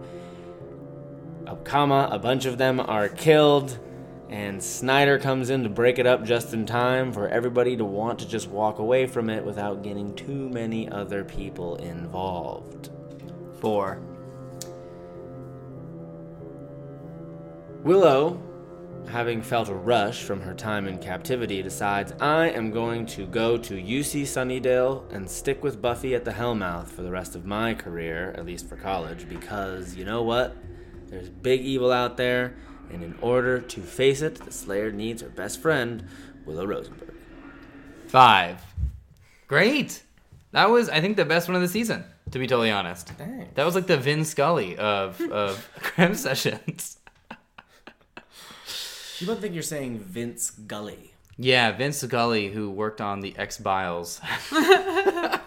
A 1.49 1.56
comma, 1.56 2.11
a 2.12 2.19
bunch 2.20 2.44
of 2.44 2.58
them 2.58 2.79
are 2.79 3.08
killed 3.08 3.76
and 4.31 4.62
Snyder 4.62 5.19
comes 5.19 5.50
in 5.50 5.65
to 5.65 5.69
break 5.69 5.99
it 5.99 6.06
up 6.06 6.25
just 6.25 6.55
in 6.55 6.65
time 6.65 7.12
for 7.12 7.29
everybody 7.29 7.77
to 7.77 7.85
want 7.85 8.21
to 8.21 8.29
just 8.29 8.49
walk 8.49 8.79
away 8.79 9.05
from 9.05 9.29
it 9.29 9.44
without 9.44 9.82
getting 9.82 10.15
too 10.15 10.49
many 10.49 10.88
other 10.88 11.25
people 11.25 11.75
involved. 11.76 12.90
Four. 13.59 14.00
Willow, 17.83 18.40
having 19.09 19.43
felt 19.43 19.69
a 19.69 19.75
rush 19.75 20.23
from 20.23 20.40
her 20.43 20.55
time 20.55 20.87
in 20.87 20.99
captivity, 20.99 21.61
decides 21.61 22.12
I 22.21 22.50
am 22.50 22.71
going 22.71 23.07
to 23.07 23.26
go 23.26 23.57
to 23.57 23.75
UC 23.75 24.23
Sunnydale 24.23 25.12
and 25.12 25.28
stick 25.28 25.64
with 25.64 25.83
Buffy 25.83 26.14
at 26.14 26.25
the 26.25 26.31
Hellmouth 26.31 26.87
for 26.87 27.02
the 27.02 27.11
rest 27.11 27.35
of 27.35 27.47
my 27.47 27.75
career, 27.75 28.33
at 28.38 28.47
least 28.47 28.69
for 28.69 28.76
college, 28.76 29.28
because 29.28 29.97
you 29.97 30.05
know 30.05 30.23
what? 30.23 30.57
There's 31.09 31.28
big 31.28 31.62
evil 31.62 31.90
out 31.90 32.16
there, 32.16 32.55
and 32.92 33.02
in 33.02 33.16
order 33.20 33.61
to 33.61 33.80
face 33.80 34.23
it, 34.23 34.37
the 34.37 34.52
Slayer 34.52 34.90
needs 34.90 35.23
her 35.23 35.28
best 35.28 35.61
friend, 35.61 36.06
Willow 36.44 36.66
Rosenberg. 36.66 37.14
Five. 38.09 38.62
Great. 39.47 40.02
That 40.52 40.70
was, 40.70 40.88
I 40.88 41.00
think, 41.00 41.16
the 41.16 41.25
best 41.25 41.49
one 41.49 41.54
of 41.54 41.62
the 41.62 41.68
season. 41.68 42.04
To 42.32 42.38
be 42.38 42.47
totally 42.47 42.70
honest, 42.70 43.09
Thanks. 43.09 43.54
that 43.54 43.64
was 43.64 43.75
like 43.75 43.88
the 43.88 43.97
Vin 43.97 44.25
Scully 44.25 44.76
of 44.76 45.20
of 45.32 45.68
crime 45.80 46.14
sessions. 46.14 46.99
You 49.18 49.35
think 49.35 49.52
you're 49.52 49.64
saying 49.64 49.99
Vince 49.99 50.50
Gully? 50.50 51.12
Yeah, 51.37 51.73
Vince 51.73 51.99
Scully, 51.99 52.49
who 52.49 52.70
worked 52.70 53.00
on 53.00 53.20
the 53.20 53.37
X 53.37 53.56
Files. 53.56 54.20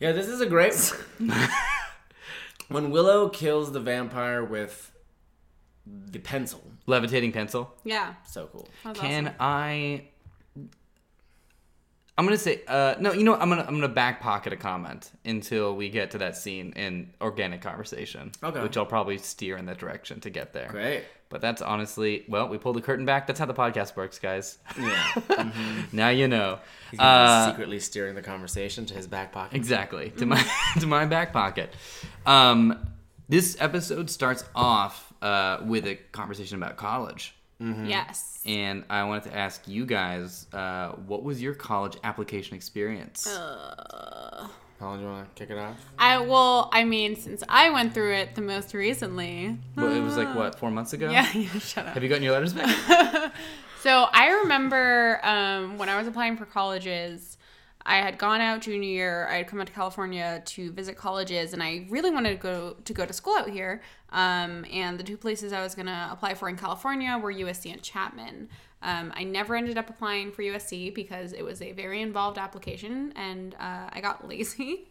Yeah, 0.00 0.12
this 0.12 0.28
is 0.28 0.40
a 0.40 0.46
great. 0.46 0.74
when 2.68 2.90
Willow 2.90 3.28
kills 3.28 3.70
the 3.72 3.80
vampire 3.80 4.42
with 4.42 4.89
the 5.86 6.18
pencil, 6.18 6.62
Levitating 6.86 7.32
pencil. 7.32 7.74
Yeah. 7.84 8.14
so 8.26 8.48
cool. 8.52 8.68
That's 8.84 8.98
Can 9.00 9.26
awesome. 9.28 9.36
I? 9.40 10.04
I'm 12.18 12.26
gonna 12.26 12.36
say 12.36 12.60
uh, 12.68 12.96
no. 13.00 13.12
You 13.12 13.24
know, 13.24 13.30
what? 13.32 13.40
I'm 13.40 13.48
gonna 13.48 13.62
I'm 13.62 13.74
gonna 13.74 13.88
back 13.88 14.20
pocket 14.20 14.52
a 14.52 14.56
comment 14.56 15.10
until 15.24 15.74
we 15.74 15.88
get 15.88 16.10
to 16.10 16.18
that 16.18 16.36
scene 16.36 16.72
in 16.76 17.14
organic 17.22 17.62
conversation. 17.62 18.30
Okay. 18.42 18.60
Which 18.60 18.76
I'll 18.76 18.84
probably 18.84 19.16
steer 19.16 19.56
in 19.56 19.64
that 19.66 19.78
direction 19.78 20.20
to 20.20 20.30
get 20.30 20.52
there. 20.52 20.68
Great. 20.68 21.04
But 21.30 21.40
that's 21.40 21.62
honestly 21.62 22.24
well, 22.28 22.48
we 22.48 22.58
pulled 22.58 22.76
the 22.76 22.82
curtain 22.82 23.06
back. 23.06 23.26
That's 23.26 23.38
how 23.38 23.46
the 23.46 23.54
podcast 23.54 23.96
works, 23.96 24.18
guys. 24.18 24.58
Yeah. 24.78 25.52
now 25.92 26.10
you 26.10 26.28
know. 26.28 26.58
He's 26.90 27.00
Uh, 27.00 27.46
be 27.46 27.52
secretly 27.52 27.80
steering 27.80 28.14
the 28.16 28.22
conversation 28.22 28.84
to 28.86 28.94
his 28.94 29.06
back 29.06 29.32
pocket. 29.32 29.56
Exactly 29.56 30.10
to 30.18 30.26
my 30.26 30.44
to 30.80 30.86
my 30.86 31.06
back 31.06 31.32
pocket. 31.32 31.72
Um, 32.26 32.86
this 33.30 33.56
episode 33.60 34.10
starts 34.10 34.44
off 34.54 35.09
uh, 35.22 35.58
with 35.64 35.86
a 35.86 35.96
conversation 36.12 36.56
about 36.62 36.76
college, 36.76 37.34
Yes. 37.60 38.40
and 38.46 38.84
I 38.88 39.04
wanted 39.04 39.24
to 39.30 39.36
ask 39.36 39.68
you 39.68 39.84
guys, 39.84 40.46
uh, 40.54 40.92
what 41.06 41.22
was 41.24 41.42
your 41.42 41.52
college 41.54 41.96
application 42.04 42.56
experience? 42.56 43.26
Paul, 44.78 44.96
do 44.96 45.02
you 45.02 45.08
want 45.08 45.36
to 45.36 45.38
kick 45.46 45.50
it 45.54 45.58
off? 45.58 45.76
I 45.98 46.18
well, 46.20 46.70
I 46.72 46.84
mean, 46.84 47.14
since 47.16 47.42
I 47.50 47.68
went 47.68 47.92
through 47.92 48.14
it 48.14 48.34
the 48.34 48.40
most 48.40 48.72
recently. 48.72 49.58
well, 49.76 49.94
it 49.94 50.00
was 50.00 50.16
like 50.16 50.34
what 50.34 50.58
four 50.58 50.70
months 50.70 50.94
ago. 50.94 51.10
Yeah, 51.12 51.30
yeah, 51.34 51.48
shut 51.58 51.86
up. 51.86 51.92
Have 51.94 52.02
you 52.02 52.08
gotten 52.08 52.22
your 52.24 52.32
letters 52.32 52.54
back? 52.54 53.32
So 53.82 54.06
I 54.12 54.28
remember 54.42 55.20
um, 55.22 55.78
when 55.78 55.88
I 55.88 55.96
was 55.96 56.06
applying 56.06 56.36
for 56.36 56.44
colleges, 56.44 57.38
I 57.86 57.96
had 57.96 58.18
gone 58.18 58.40
out 58.40 58.60
junior 58.60 58.88
year. 58.88 59.28
I 59.28 59.36
had 59.36 59.46
come 59.46 59.60
out 59.60 59.66
to 59.66 59.72
California 59.72 60.42
to 60.46 60.72
visit 60.72 60.96
colleges, 60.96 61.52
and 61.52 61.62
I 61.62 61.86
really 61.88 62.10
wanted 62.10 62.30
to 62.30 62.36
go 62.36 62.76
to 62.84 62.92
go 62.92 63.06
to 63.06 63.12
school 63.12 63.36
out 63.36 63.50
here. 63.50 63.82
Um, 64.10 64.66
and 64.70 64.98
the 64.98 65.04
two 65.04 65.16
places 65.16 65.52
I 65.52 65.62
was 65.62 65.74
gonna 65.74 66.08
apply 66.12 66.34
for 66.34 66.48
in 66.48 66.56
California 66.56 67.18
were 67.18 67.32
USC 67.32 67.72
and 67.72 67.82
Chapman. 67.82 68.48
Um, 68.82 69.12
I 69.14 69.24
never 69.24 69.56
ended 69.56 69.76
up 69.76 69.90
applying 69.90 70.32
for 70.32 70.42
USC 70.42 70.94
because 70.94 71.32
it 71.32 71.44
was 71.44 71.60
a 71.62 71.72
very 71.72 72.00
involved 72.02 72.38
application, 72.38 73.12
and 73.16 73.54
uh, 73.54 73.90
I 73.90 74.00
got 74.00 74.26
lazy. 74.26 74.88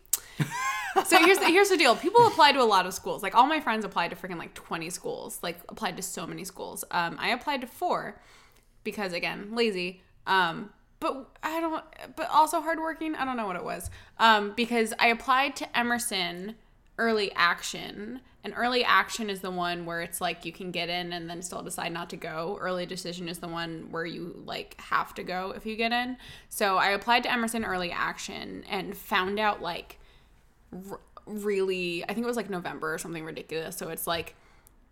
so 1.05 1.17
here's 1.19 1.39
the, 1.39 1.46
here's 1.46 1.69
the 1.69 1.77
deal. 1.77 1.96
People 1.96 2.25
apply 2.27 2.51
to 2.51 2.62
a 2.62 2.63
lot 2.63 2.86
of 2.86 2.93
schools. 2.93 3.24
Like 3.24 3.36
all 3.36 3.48
my 3.48 3.60
friends 3.60 3.86
applied 3.86 4.10
to 4.10 4.15
freaking 4.15 4.38
like 4.38 4.53
20 4.53 4.89
schools. 4.89 5.39
Like 5.41 5.60
applied 5.69 5.98
to 5.98 6.03
so 6.03 6.25
many 6.25 6.43
schools. 6.43 6.84
Um, 6.91 7.17
I 7.19 7.29
applied 7.29 7.62
to 7.62 7.67
four 7.67 8.19
because 8.84 9.13
again, 9.13 9.50
lazy. 9.53 10.01
Um, 10.27 10.72
but 11.00 11.29
I 11.44 11.60
don't. 11.60 11.84
But 12.15 12.29
also 12.29 12.62
hardworking. 12.62 13.15
I 13.15 13.25
don't 13.25 13.38
know 13.38 13.48
what 13.48 13.56
it 13.56 13.63
was. 13.63 13.89
Um, 14.18 14.53
because 14.56 14.94
I 15.00 15.08
applied 15.08 15.56
to 15.58 15.77
Emerson 15.77 16.56
Early 16.98 17.32
Action, 17.34 18.20
and 18.44 18.53
Early 18.56 18.84
Action 18.84 19.29
is 19.29 19.41
the 19.41 19.51
one 19.51 19.86
where 19.86 20.01
it's 20.01 20.20
like 20.20 20.46
you 20.46 20.51
can 20.51 20.72
get 20.72 20.89
in 20.89 21.13
and 21.13 21.29
then 21.29 21.41
still 21.41 21.62
decide 21.62 21.94
not 21.94 22.10
to 22.10 22.18
go. 22.18 22.58
Early 22.60 22.86
Decision 22.86 23.29
is 23.29 23.39
the 23.39 23.48
one 23.48 23.88
where 23.91 24.06
you 24.06 24.41
like 24.46 24.79
have 24.79 25.13
to 25.15 25.24
go 25.24 25.53
if 25.56 25.65
you 25.65 25.75
get 25.75 25.91
in. 25.91 26.18
So 26.50 26.77
I 26.77 26.89
applied 26.89 27.24
to 27.24 27.32
Emerson 27.32 27.63
Early 27.63 27.91
Action 27.91 28.65
and 28.70 28.96
found 28.96 29.39
out 29.39 29.62
like 29.62 30.00
r- 30.89 31.00
really. 31.25 32.03
I 32.03 32.08
think 32.13 32.25
it 32.25 32.27
was 32.27 32.38
like 32.38 32.50
November 32.50 32.94
or 32.94 32.98
something 32.98 33.24
ridiculous. 33.24 33.77
So 33.77 33.89
it's 33.89 34.06
like 34.08 34.36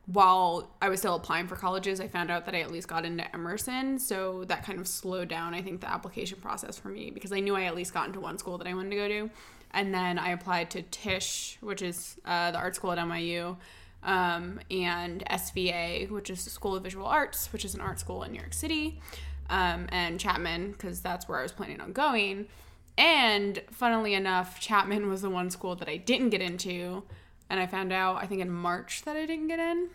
while 0.08 0.72
I 0.82 0.88
was 0.88 1.00
still 1.00 1.16
applying 1.16 1.48
for 1.48 1.58
colleges, 1.58 2.00
I 2.00 2.08
found 2.08 2.32
out 2.32 2.46
that 2.46 2.56
I 2.56 2.62
at 2.62 2.72
least 2.72 2.88
got 2.88 3.06
into 3.06 3.24
Emerson. 3.36 4.00
So 4.00 4.46
that 4.46 4.64
kind 4.64 4.80
of 4.80 4.88
slowed 4.88 5.28
down, 5.28 5.54
I 5.54 5.62
think, 5.62 5.82
the 5.82 5.90
application 5.90 6.40
process 6.40 6.78
for 6.78 6.88
me 6.88 7.12
because 7.12 7.34
I 7.34 7.42
knew 7.42 7.56
I 7.56 7.64
at 7.64 7.76
least 7.76 7.94
got 7.94 8.08
into 8.08 8.22
one 8.22 8.38
school 8.38 8.58
that 8.58 8.68
I 8.68 8.74
wanted 8.74 8.92
to 8.92 8.96
go 8.96 9.08
to. 9.10 9.30
And 9.72 9.94
then 9.94 10.18
I 10.18 10.30
applied 10.30 10.72
to 10.72 10.82
Tisch, 10.82 11.58
which 11.60 11.82
is 11.82 12.16
uh, 12.24 12.52
the 12.52 12.58
art 12.58 12.76
school 12.76 12.94
at 12.94 12.98
NYU, 12.98 13.58
um, 14.04 14.62
and 14.72 15.26
SVA, 15.30 16.10
which 16.10 16.30
is 16.30 16.46
the 16.46 16.50
School 16.52 16.76
of 16.76 16.84
Visual 16.84 17.06
Arts, 17.06 17.52
which 17.52 17.66
is 17.66 17.76
an 17.76 17.82
art 17.82 18.00
school 18.00 18.24
in 18.24 18.32
New 18.32 18.40
York 18.40 18.54
City, 18.54 19.02
um, 19.50 19.88
and 19.90 20.22
Chapman, 20.22 20.72
because 20.72 21.02
that's 21.02 21.28
where 21.28 21.40
I 21.40 21.44
was 21.44 21.52
planning 21.52 21.82
on 21.82 21.92
going. 21.92 22.48
And 22.98 23.62
funnily 23.72 24.14
enough, 24.14 24.62
Chapman 24.62 25.10
was 25.10 25.22
the 25.22 25.30
one 25.30 25.50
school 25.50 25.76
that 25.76 25.90
I 25.90 25.98
didn't 25.98 26.30
get 26.30 26.42
into. 26.42 27.04
And 27.50 27.60
I 27.60 27.68
found 27.68 27.94
out, 27.94 28.18
I 28.18 28.26
think 28.26 28.42
in 28.42 28.50
March, 28.50 29.04
that 29.04 29.16
I 29.16 29.26
didn't 29.26 29.48
get 29.48 29.60
in. 29.60 29.90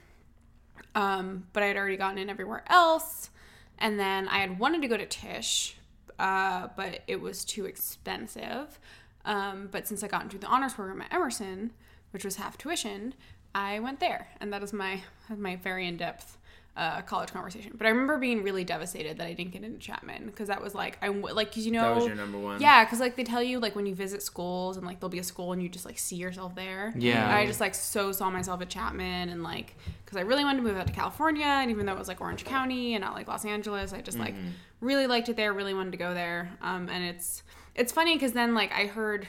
Um, 0.95 1.47
but 1.53 1.63
I 1.63 1.67
had 1.67 1.77
already 1.77 1.97
gotten 1.97 2.19
in 2.19 2.31
everywhere 2.31 2.65
else. 2.69 3.31
And 3.79 3.99
then 3.99 4.29
I 4.29 4.39
had 4.39 4.59
wanted 4.59 4.83
to 4.83 4.89
go 4.89 4.97
to 4.97 5.07
Tisch, 5.07 5.77
uh, 6.19 6.69
but 6.77 7.03
it 7.07 7.21
was 7.21 7.45
too 7.45 7.67
expensive. 7.67 8.79
Um, 9.25 9.69
but 9.71 9.87
since 9.87 10.03
I 10.03 10.09
got 10.09 10.23
into 10.23 10.39
the 10.39 10.47
honors 10.47 10.75
program 10.75 11.03
at 11.03 11.13
Emerson, 11.13 11.73
which 12.11 12.25
was 12.25 12.37
half 12.37 12.59
tuition, 12.59 13.15
I 13.55 13.81
went 13.81 14.01
there. 14.01 14.29
And 14.41 14.53
that 14.53 14.63
is 14.63 14.73
my, 14.73 15.03
my 15.29 15.57
very 15.57 15.87
in 15.87 15.97
depth 15.97 16.39
uh, 16.75 17.03
college 17.03 17.31
conversation. 17.31 17.73
But 17.77 17.87
I 17.87 17.91
remember 17.91 18.17
being 18.19 18.43
really 18.43 18.65
devastated 18.65 19.19
that 19.19 19.27
I 19.27 19.35
didn't 19.35 19.53
get 19.53 19.63
into 19.63 19.79
Chapman 19.79 20.25
because 20.25 20.49
that 20.49 20.63
was 20.63 20.75
like 20.75 20.97
I 21.03 21.09
like 21.09 21.53
'cause 21.55 21.67
you 21.67 21.73
know 21.73 21.83
That 21.83 21.97
was 21.97 22.07
your 22.07 22.15
number 22.15 22.39
one? 22.39 22.61
Yeah, 22.63 22.83
because 22.85 22.99
like 22.99 23.15
they 23.17 23.25
tell 23.25 23.43
you 23.43 23.61
like 23.61 23.77
when 23.77 23.85
you 23.85 23.95
visit 23.95 24.23
schools 24.23 24.79
and 24.79 24.87
like 24.87 24.99
there'll 24.99 25.11
be 25.11 25.19
a 25.19 25.23
school 25.25 25.53
and 25.53 25.63
you 25.63 25.69
just 25.69 25.85
like 25.85 25.99
see 25.99 26.17
yourself 26.17 26.55
there. 26.55 26.95
Yeah. 26.97 27.25
And 27.25 27.33
I 27.35 27.45
just 27.47 27.61
like 27.61 27.75
so 27.75 28.11
saw 28.11 28.31
myself 28.31 28.63
at 28.63 28.71
Chapman 28.71 29.29
and 29.29 29.43
like 29.43 29.77
because 30.05 30.17
I 30.17 30.23
really 30.23 30.45
wanted 30.45 30.59
to 30.59 30.65
move 30.65 30.77
out 30.79 30.87
to 30.87 30.93
California 30.95 31.45
and 31.45 31.71
even 31.71 31.85
though 31.85 31.93
it 31.93 31.99
was 31.99 32.09
like 32.09 32.23
Orange 32.23 32.45
County 32.45 32.95
and 32.95 33.05
not 33.05 33.13
like 33.15 33.29
Los 33.29 33.45
Angeles, 33.45 33.93
I 33.93 34.01
just 34.01 34.19
like 34.19 34.35
really 34.81 35.07
liked 35.07 35.29
it 35.29 35.37
there. 35.37 35.53
Really 35.53 35.75
wanted 35.75 35.91
to 35.93 35.99
go 35.99 36.15
there. 36.15 36.53
Um, 36.63 36.89
and 36.89 37.05
it's 37.05 37.43
it's 37.75 37.93
funny 37.93 38.15
because 38.15 38.33
then 38.33 38.55
like 38.55 38.73
I 38.73 38.87
heard. 38.87 39.27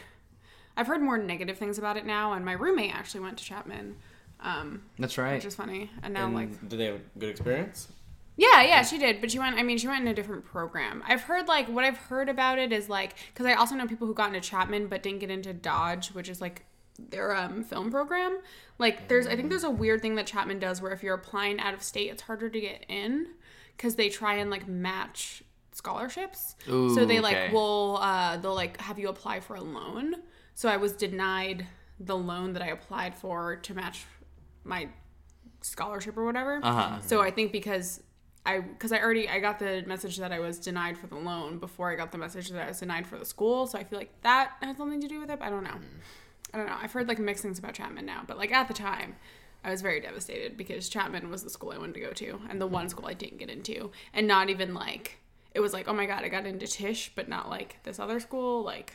I've 0.75 0.87
heard 0.87 1.03
more 1.03 1.19
negative 1.19 1.59
things 1.59 1.77
about 1.77 1.97
it 1.97 2.05
now, 2.05 2.33
and 2.33 2.43
my 2.43 2.53
roommate 2.53 2.95
actually 2.95 3.19
went 3.19 3.37
to 3.37 3.43
Chapman, 3.43 3.95
um, 4.43 4.83
That's 4.99 5.17
right. 5.17 5.35
which 5.35 5.45
is 5.45 5.55
funny. 5.55 5.89
And 6.03 6.13
now, 6.13 6.25
And 6.25 6.35
like, 6.35 6.69
did 6.69 6.79
they 6.79 6.85
have 6.85 6.95
a 6.95 7.19
good 7.19 7.29
experience? 7.29 7.87
yeah, 8.35 8.61
yeah, 8.63 8.83
she 8.83 8.97
did, 8.97 9.21
but 9.21 9.31
she 9.31 9.39
went. 9.39 9.57
I 9.57 9.63
mean, 9.63 9.77
she 9.77 9.87
went 9.87 10.01
in 10.01 10.07
a 10.07 10.13
different 10.13 10.45
program. 10.45 11.03
I've 11.07 11.21
heard 11.21 11.47
like 11.47 11.67
what 11.67 11.83
I've 11.83 11.97
heard 11.97 12.29
about 12.29 12.59
it 12.59 12.71
is 12.71 12.89
like 12.89 13.15
because 13.27 13.45
I 13.45 13.53
also 13.53 13.75
know 13.75 13.87
people 13.87 14.07
who 14.07 14.13
got 14.13 14.27
into 14.27 14.41
Chapman 14.41 14.87
but 14.87 15.03
didn't 15.03 15.19
get 15.19 15.29
into 15.31 15.53
Dodge, 15.53 16.09
which 16.09 16.29
is 16.29 16.41
like 16.41 16.63
their 16.97 17.35
um, 17.35 17.63
film 17.63 17.91
program. 17.91 18.39
Like, 18.79 19.07
there's 19.07 19.27
I 19.27 19.35
think 19.35 19.49
there's 19.49 19.63
a 19.63 19.69
weird 19.69 20.01
thing 20.01 20.15
that 20.15 20.27
Chapman 20.27 20.59
does 20.59 20.81
where 20.81 20.91
if 20.91 21.03
you're 21.03 21.15
applying 21.15 21.59
out 21.59 21.73
of 21.73 21.83
state, 21.83 22.11
it's 22.11 22.23
harder 22.23 22.49
to 22.49 22.59
get 22.59 22.85
in 22.89 23.27
because 23.77 23.95
they 23.95 24.09
try 24.09 24.35
and 24.35 24.49
like 24.49 24.67
match 24.67 25.43
scholarships. 25.71 26.55
Ooh, 26.69 26.93
so 26.93 27.05
they 27.05 27.19
like 27.19 27.35
okay. 27.35 27.53
will 27.53 27.97
uh, 28.01 28.37
they'll 28.37 28.55
like 28.55 28.79
have 28.81 28.97
you 28.99 29.09
apply 29.09 29.39
for 29.39 29.55
a 29.55 29.61
loan. 29.61 30.15
So 30.55 30.69
I 30.69 30.77
was 30.77 30.93
denied 30.93 31.67
the 31.99 32.17
loan 32.17 32.53
that 32.53 32.61
I 32.61 32.67
applied 32.67 33.15
for 33.15 33.55
to 33.57 33.73
match 33.73 34.05
my 34.63 34.89
scholarship 35.61 36.17
or 36.17 36.25
whatever. 36.25 36.59
Uh-huh. 36.61 36.99
So 37.01 37.21
I 37.21 37.31
think 37.31 37.51
because 37.51 38.01
I 38.45 38.59
because 38.59 38.91
I 38.91 38.99
already 38.99 39.29
I 39.29 39.39
got 39.39 39.59
the 39.59 39.83
message 39.87 40.17
that 40.17 40.31
I 40.31 40.39
was 40.39 40.59
denied 40.59 40.97
for 40.97 41.07
the 41.07 41.15
loan 41.15 41.59
before 41.59 41.91
I 41.91 41.95
got 41.95 42.11
the 42.11 42.17
message 42.17 42.49
that 42.49 42.61
I 42.61 42.67
was 42.67 42.79
denied 42.79 43.07
for 43.07 43.17
the 43.17 43.25
school. 43.25 43.67
So 43.67 43.77
I 43.77 43.83
feel 43.83 43.99
like 43.99 44.21
that 44.21 44.53
has 44.61 44.77
something 44.77 45.01
to 45.01 45.07
do 45.07 45.19
with 45.19 45.29
it. 45.29 45.39
But 45.39 45.45
I 45.45 45.49
don't 45.49 45.63
know. 45.63 45.77
I 46.53 46.57
don't 46.57 46.67
know. 46.67 46.77
I've 46.79 46.91
heard 46.91 47.07
like 47.07 47.19
mixed 47.19 47.43
things 47.43 47.57
about 47.57 47.73
Chapman 47.73 48.05
now, 48.05 48.23
but 48.27 48.37
like 48.37 48.51
at 48.51 48.67
the 48.67 48.73
time, 48.73 49.15
I 49.63 49.71
was 49.71 49.81
very 49.81 50.01
devastated 50.01 50.57
because 50.57 50.89
Chapman 50.89 51.29
was 51.29 51.43
the 51.43 51.49
school 51.49 51.71
I 51.71 51.77
wanted 51.77 51.95
to 51.95 52.01
go 52.01 52.11
to 52.11 52.41
and 52.49 52.59
the 52.59 52.67
one 52.67 52.89
school 52.89 53.07
I 53.07 53.13
didn't 53.13 53.37
get 53.37 53.49
into, 53.49 53.91
and 54.13 54.27
not 54.27 54.49
even 54.49 54.73
like 54.73 55.19
it 55.53 55.59
was 55.59 55.71
like 55.73 55.87
oh 55.87 55.93
my 55.93 56.05
god 56.05 56.23
I 56.23 56.27
got 56.27 56.45
into 56.45 56.67
Tisch, 56.67 57.11
but 57.15 57.29
not 57.29 57.49
like 57.49 57.81
this 57.83 57.99
other 57.99 58.19
school 58.19 58.63
like. 58.63 58.93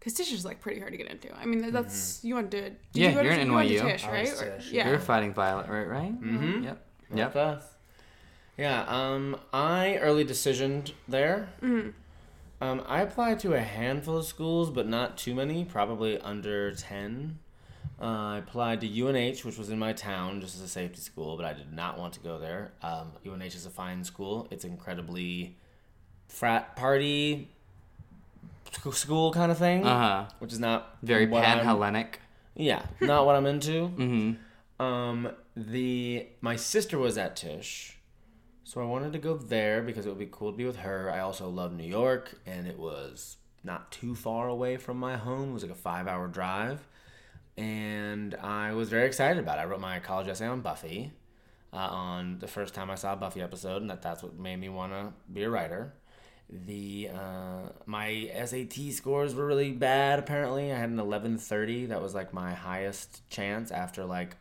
Because 0.00 0.14
Tisch 0.14 0.32
is 0.32 0.44
like 0.44 0.60
pretty 0.60 0.80
hard 0.80 0.90
to 0.92 0.98
get 0.98 1.08
into. 1.08 1.32
I 1.36 1.44
mean, 1.44 1.70
that's 1.70 2.24
you 2.24 2.34
went 2.34 2.50
to. 2.52 2.62
Did 2.62 2.76
Yeah, 2.94 3.08
you 3.10 3.14
go 3.16 3.20
you're 3.22 3.34
to, 3.34 3.40
in 3.40 3.46
you 3.48 3.54
went 3.54 3.68
to 3.68 3.74
NYU. 3.76 3.92
Tisch, 3.92 4.04
I 4.06 4.10
right? 4.12 4.28
Or- 4.42 4.56
Tisch. 4.56 4.70
yeah. 4.72 4.88
You're 4.88 4.98
fighting 4.98 5.32
Violet, 5.34 5.68
right? 5.68 5.86
Right? 5.88 6.20
Mm-hmm. 6.22 6.64
Yep. 6.64 6.86
Yep. 7.14 7.34
Like 7.34 7.36
us. 7.44 7.64
Yeah, 8.56 8.84
um, 8.88 9.36
I 9.52 9.96
early 9.98 10.24
decisioned 10.24 10.92
there. 11.08 11.48
Mm-hmm. 11.62 11.90
Um, 12.62 12.82
I 12.86 13.00
applied 13.00 13.40
to 13.40 13.54
a 13.54 13.60
handful 13.60 14.18
of 14.18 14.26
schools, 14.26 14.70
but 14.70 14.86
not 14.86 15.16
too 15.16 15.34
many, 15.34 15.64
probably 15.64 16.18
under 16.20 16.72
10. 16.74 17.38
Uh, 18.00 18.04
I 18.04 18.38
applied 18.38 18.80
to 18.82 18.86
UNH, 18.86 19.44
which 19.44 19.56
was 19.58 19.70
in 19.70 19.78
my 19.78 19.92
town, 19.94 20.40
just 20.42 20.56
as 20.56 20.60
a 20.62 20.68
safety 20.68 21.00
school, 21.00 21.36
but 21.38 21.46
I 21.46 21.52
did 21.54 21.72
not 21.72 21.98
want 21.98 22.12
to 22.14 22.20
go 22.20 22.38
there. 22.38 22.72
Um, 22.82 23.12
UNH 23.26 23.42
is 23.54 23.64
a 23.66 23.70
fine 23.70 24.04
school. 24.04 24.46
It's 24.50 24.64
incredibly 24.64 25.56
frat 26.28 26.76
party 26.76 27.48
sc- 27.50 27.59
school 28.92 29.32
kind 29.32 29.50
of 29.52 29.58
thing, 29.58 29.84
Uh 29.86 29.98
huh. 29.98 30.34
which 30.38 30.52
is 30.52 30.58
not 30.60 30.96
Very 31.02 31.26
pan 31.26 31.58
Hellenic. 31.64 32.20
Yeah, 32.54 32.82
not 33.00 33.26
what 33.26 33.36
I'm 33.36 33.46
into. 33.46 33.88
Mm-hmm. 33.98 34.82
Um, 34.84 35.30
the 35.56 36.26
my 36.40 36.56
sister 36.56 36.98
was 36.98 37.18
at 37.18 37.36
Tisch, 37.36 37.98
so 38.64 38.80
I 38.80 38.84
wanted 38.86 39.12
to 39.12 39.18
go 39.18 39.36
there 39.36 39.82
because 39.82 40.06
it 40.06 40.08
would 40.08 40.18
be 40.18 40.28
cool 40.30 40.52
to 40.52 40.56
be 40.56 40.64
with 40.64 40.76
her. 40.76 41.10
I 41.12 41.20
also 41.20 41.48
love 41.50 41.74
New 41.74 41.84
York, 41.84 42.38
and 42.46 42.66
it 42.66 42.78
was 42.78 43.36
not 43.62 43.92
too 43.92 44.14
far 44.14 44.48
away 44.48 44.78
from 44.78 44.96
my 44.98 45.16
home. 45.18 45.50
It 45.50 45.52
was 45.52 45.62
like 45.64 45.72
a 45.72 45.74
five 45.74 46.08
hour 46.08 46.28
drive, 46.28 46.86
and 47.58 48.34
I 48.36 48.72
was 48.72 48.88
very 48.88 49.06
excited 49.06 49.38
about 49.38 49.58
it. 49.58 49.62
I 49.62 49.64
wrote 49.66 49.80
my 49.80 49.98
college 50.00 50.28
essay 50.28 50.46
on 50.46 50.60
Buffy 50.62 51.12
uh, 51.72 51.76
on 51.76 52.38
the 52.38 52.46
first 52.48 52.72
time 52.74 52.90
I 52.90 52.94
saw 52.94 53.12
a 53.12 53.16
Buffy 53.16 53.42
episode, 53.42 53.82
and 53.82 53.90
that 53.90 54.00
that's 54.02 54.22
what 54.22 54.38
made 54.38 54.56
me 54.56 54.68
want 54.70 54.92
to 54.92 55.12
be 55.32 55.42
a 55.42 55.50
writer. 55.50 55.92
The 56.52 57.10
uh, 57.14 57.68
my 57.86 58.30
SAT 58.44 58.92
scores 58.92 59.34
were 59.34 59.46
really 59.46 59.70
bad. 59.70 60.18
Apparently, 60.18 60.72
I 60.72 60.76
had 60.76 60.90
an 60.90 60.98
eleven 60.98 61.38
thirty. 61.38 61.86
That 61.86 62.02
was 62.02 62.14
like 62.14 62.34
my 62.34 62.54
highest 62.54 63.28
chance 63.30 63.70
after 63.70 64.04
like 64.04 64.36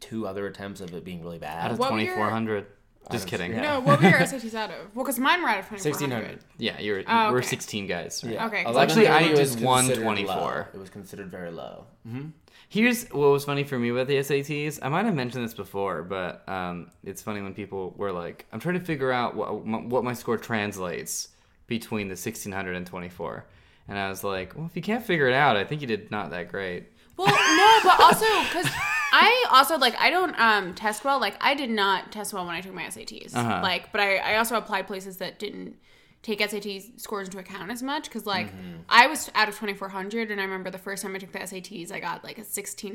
two 0.00 0.26
other 0.26 0.46
attempts 0.46 0.80
of 0.82 0.92
it 0.94 1.04
being 1.04 1.22
really 1.22 1.38
bad. 1.38 1.64
Out 1.64 1.70
of 1.72 1.78
What 1.78 1.92
were 1.92 2.00
2400. 2.00 2.66
Just 3.10 3.26
kidding. 3.26 3.52
yeah. 3.52 3.62
No, 3.62 3.80
what 3.80 4.00
were 4.00 4.08
your 4.08 4.18
SATs 4.20 4.54
out 4.54 4.70
of? 4.70 4.94
Well, 4.94 5.04
because 5.04 5.18
mine 5.18 5.42
were 5.42 5.48
out 5.48 5.58
of 5.58 5.70
1600. 5.70 6.38
Yeah, 6.58 6.78
you're 6.78 7.02
Oh, 7.06 7.32
we're 7.32 7.42
16 7.42 7.86
guys. 7.86 8.22
Right? 8.24 8.34
Yeah. 8.34 8.46
Okay. 8.46 8.64
Well, 8.64 8.78
Actually, 8.78 9.08
I 9.08 9.32
was 9.32 9.56
124. 9.56 10.34
low. 10.36 10.64
It 10.72 10.78
was 10.78 10.88
considered 10.90 11.28
very 11.30 11.50
low. 11.50 11.86
Hmm. 12.08 12.28
Here's 12.68 13.06
what 13.10 13.28
was 13.30 13.44
funny 13.44 13.64
for 13.64 13.78
me 13.78 13.90
with 13.90 14.08
the 14.08 14.16
SATs. 14.16 14.78
I 14.82 14.88
might 14.88 15.04
have 15.04 15.14
mentioned 15.14 15.44
this 15.44 15.52
before, 15.52 16.02
but 16.04 16.48
um, 16.48 16.90
it's 17.04 17.20
funny 17.20 17.42
when 17.42 17.52
people 17.52 17.92
were 17.98 18.12
like, 18.12 18.46
"I'm 18.50 18.60
trying 18.60 18.78
to 18.78 18.84
figure 18.84 19.12
out 19.12 19.34
what 19.36 19.66
my, 19.66 19.78
what 19.78 20.04
my 20.04 20.14
score 20.14 20.38
translates 20.38 21.28
between 21.66 22.06
the 22.08 22.12
1600 22.12 22.74
and 22.74 22.86
24," 22.86 23.44
and 23.88 23.98
I 23.98 24.08
was 24.08 24.24
like, 24.24 24.56
"Well, 24.56 24.64
if 24.66 24.74
you 24.74 24.80
can't 24.80 25.04
figure 25.04 25.26
it 25.28 25.34
out, 25.34 25.56
I 25.58 25.64
think 25.64 25.82
you 25.82 25.86
did 25.86 26.10
not 26.10 26.30
that 26.30 26.48
great." 26.50 26.84
Well, 27.18 27.26
no, 27.26 27.90
but 27.90 28.00
also 28.00 28.24
because 28.44 28.66
I 29.12 29.46
also 29.50 29.76
like 29.76 29.94
I 30.00 30.10
don't 30.10 30.38
um 30.40 30.74
test 30.74 31.04
well. 31.04 31.20
Like 31.20 31.36
I 31.40 31.54
did 31.54 31.70
not 31.70 32.10
test 32.10 32.32
well 32.32 32.46
when 32.46 32.54
I 32.54 32.60
took 32.60 32.74
my 32.74 32.84
SATs. 32.84 33.34
Uh-huh. 33.34 33.60
Like, 33.62 33.92
but 33.92 34.00
I 34.00 34.16
I 34.16 34.36
also 34.36 34.56
applied 34.56 34.86
places 34.86 35.18
that 35.18 35.38
didn't 35.38 35.76
take 36.22 36.40
SAT 36.40 36.66
scores 37.00 37.26
into 37.26 37.38
account 37.38 37.70
as 37.72 37.82
much 37.82 38.04
because 38.04 38.26
like 38.26 38.46
Mm-hmm. 38.52 38.82
I 38.88 39.06
was 39.08 39.30
out 39.34 39.48
of 39.48 39.54
2400 39.54 40.30
and 40.30 40.40
I 40.40 40.44
remember 40.44 40.70
the 40.70 40.78
first 40.78 41.02
time 41.02 41.14
I 41.14 41.18
took 41.18 41.32
the 41.32 41.38
SATs 41.40 41.90
I 41.90 41.98
got 42.00 42.22
like 42.24 42.38
a 42.38 42.42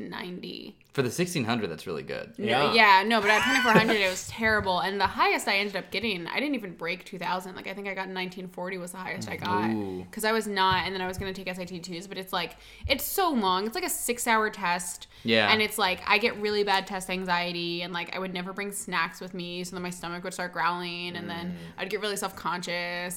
1690 0.02 0.76
For 0.92 1.02
the 1.02 1.08
1600, 1.08 1.68
that's 1.68 1.86
really 1.86 2.02
good. 2.02 2.32
no, 2.38 2.44
Yeah. 2.46 2.72
yeah, 2.72 3.02
no, 3.06 3.20
but 3.20 3.30
at 3.30 3.42
2400 3.44 3.94
it 3.96 4.08
was 4.08 4.28
terrible, 4.28 4.80
and 4.80 5.00
the 5.00 5.06
highest 5.06 5.46
I 5.48 5.56
ended 5.58 5.76
up 5.76 5.90
getting, 5.90 6.26
I 6.26 6.40
didn't 6.40 6.54
even 6.54 6.74
break 6.74 7.04
2000. 7.04 7.54
Like 7.54 7.66
I 7.66 7.74
think 7.74 7.86
I 7.88 7.90
got 7.94 8.08
1940 8.08 8.78
was 8.78 8.92
the 8.92 8.98
highest 8.98 9.28
I 9.28 9.36
got 9.36 9.68
because 10.04 10.24
I 10.24 10.32
was 10.32 10.46
not, 10.46 10.86
and 10.86 10.94
then 10.94 11.00
I 11.02 11.06
was 11.06 11.18
gonna 11.18 11.32
take 11.32 11.54
SAT 11.54 11.82
twos, 11.82 12.06
but 12.06 12.18
it's 12.18 12.32
like 12.32 12.56
it's 12.86 13.04
so 13.04 13.30
long. 13.30 13.66
It's 13.66 13.74
like 13.74 13.84
a 13.84 13.90
six 13.90 14.26
hour 14.26 14.50
test. 14.50 15.06
Yeah. 15.24 15.50
and 15.52 15.60
it's 15.60 15.78
like 15.78 16.00
I 16.06 16.18
get 16.18 16.36
really 16.36 16.62
bad 16.64 16.86
test 16.86 17.10
anxiety, 17.10 17.82
and 17.82 17.92
like 17.92 18.14
I 18.14 18.18
would 18.18 18.32
never 18.32 18.52
bring 18.52 18.72
snacks 18.72 19.20
with 19.20 19.34
me, 19.34 19.64
so 19.64 19.74
then 19.76 19.82
my 19.82 19.90
stomach 19.90 20.24
would 20.24 20.32
start 20.34 20.52
growling, 20.52 21.16
and 21.16 21.28
then 21.28 21.56
I'd 21.76 21.90
get 21.90 22.00
really 22.00 22.16
self 22.16 22.34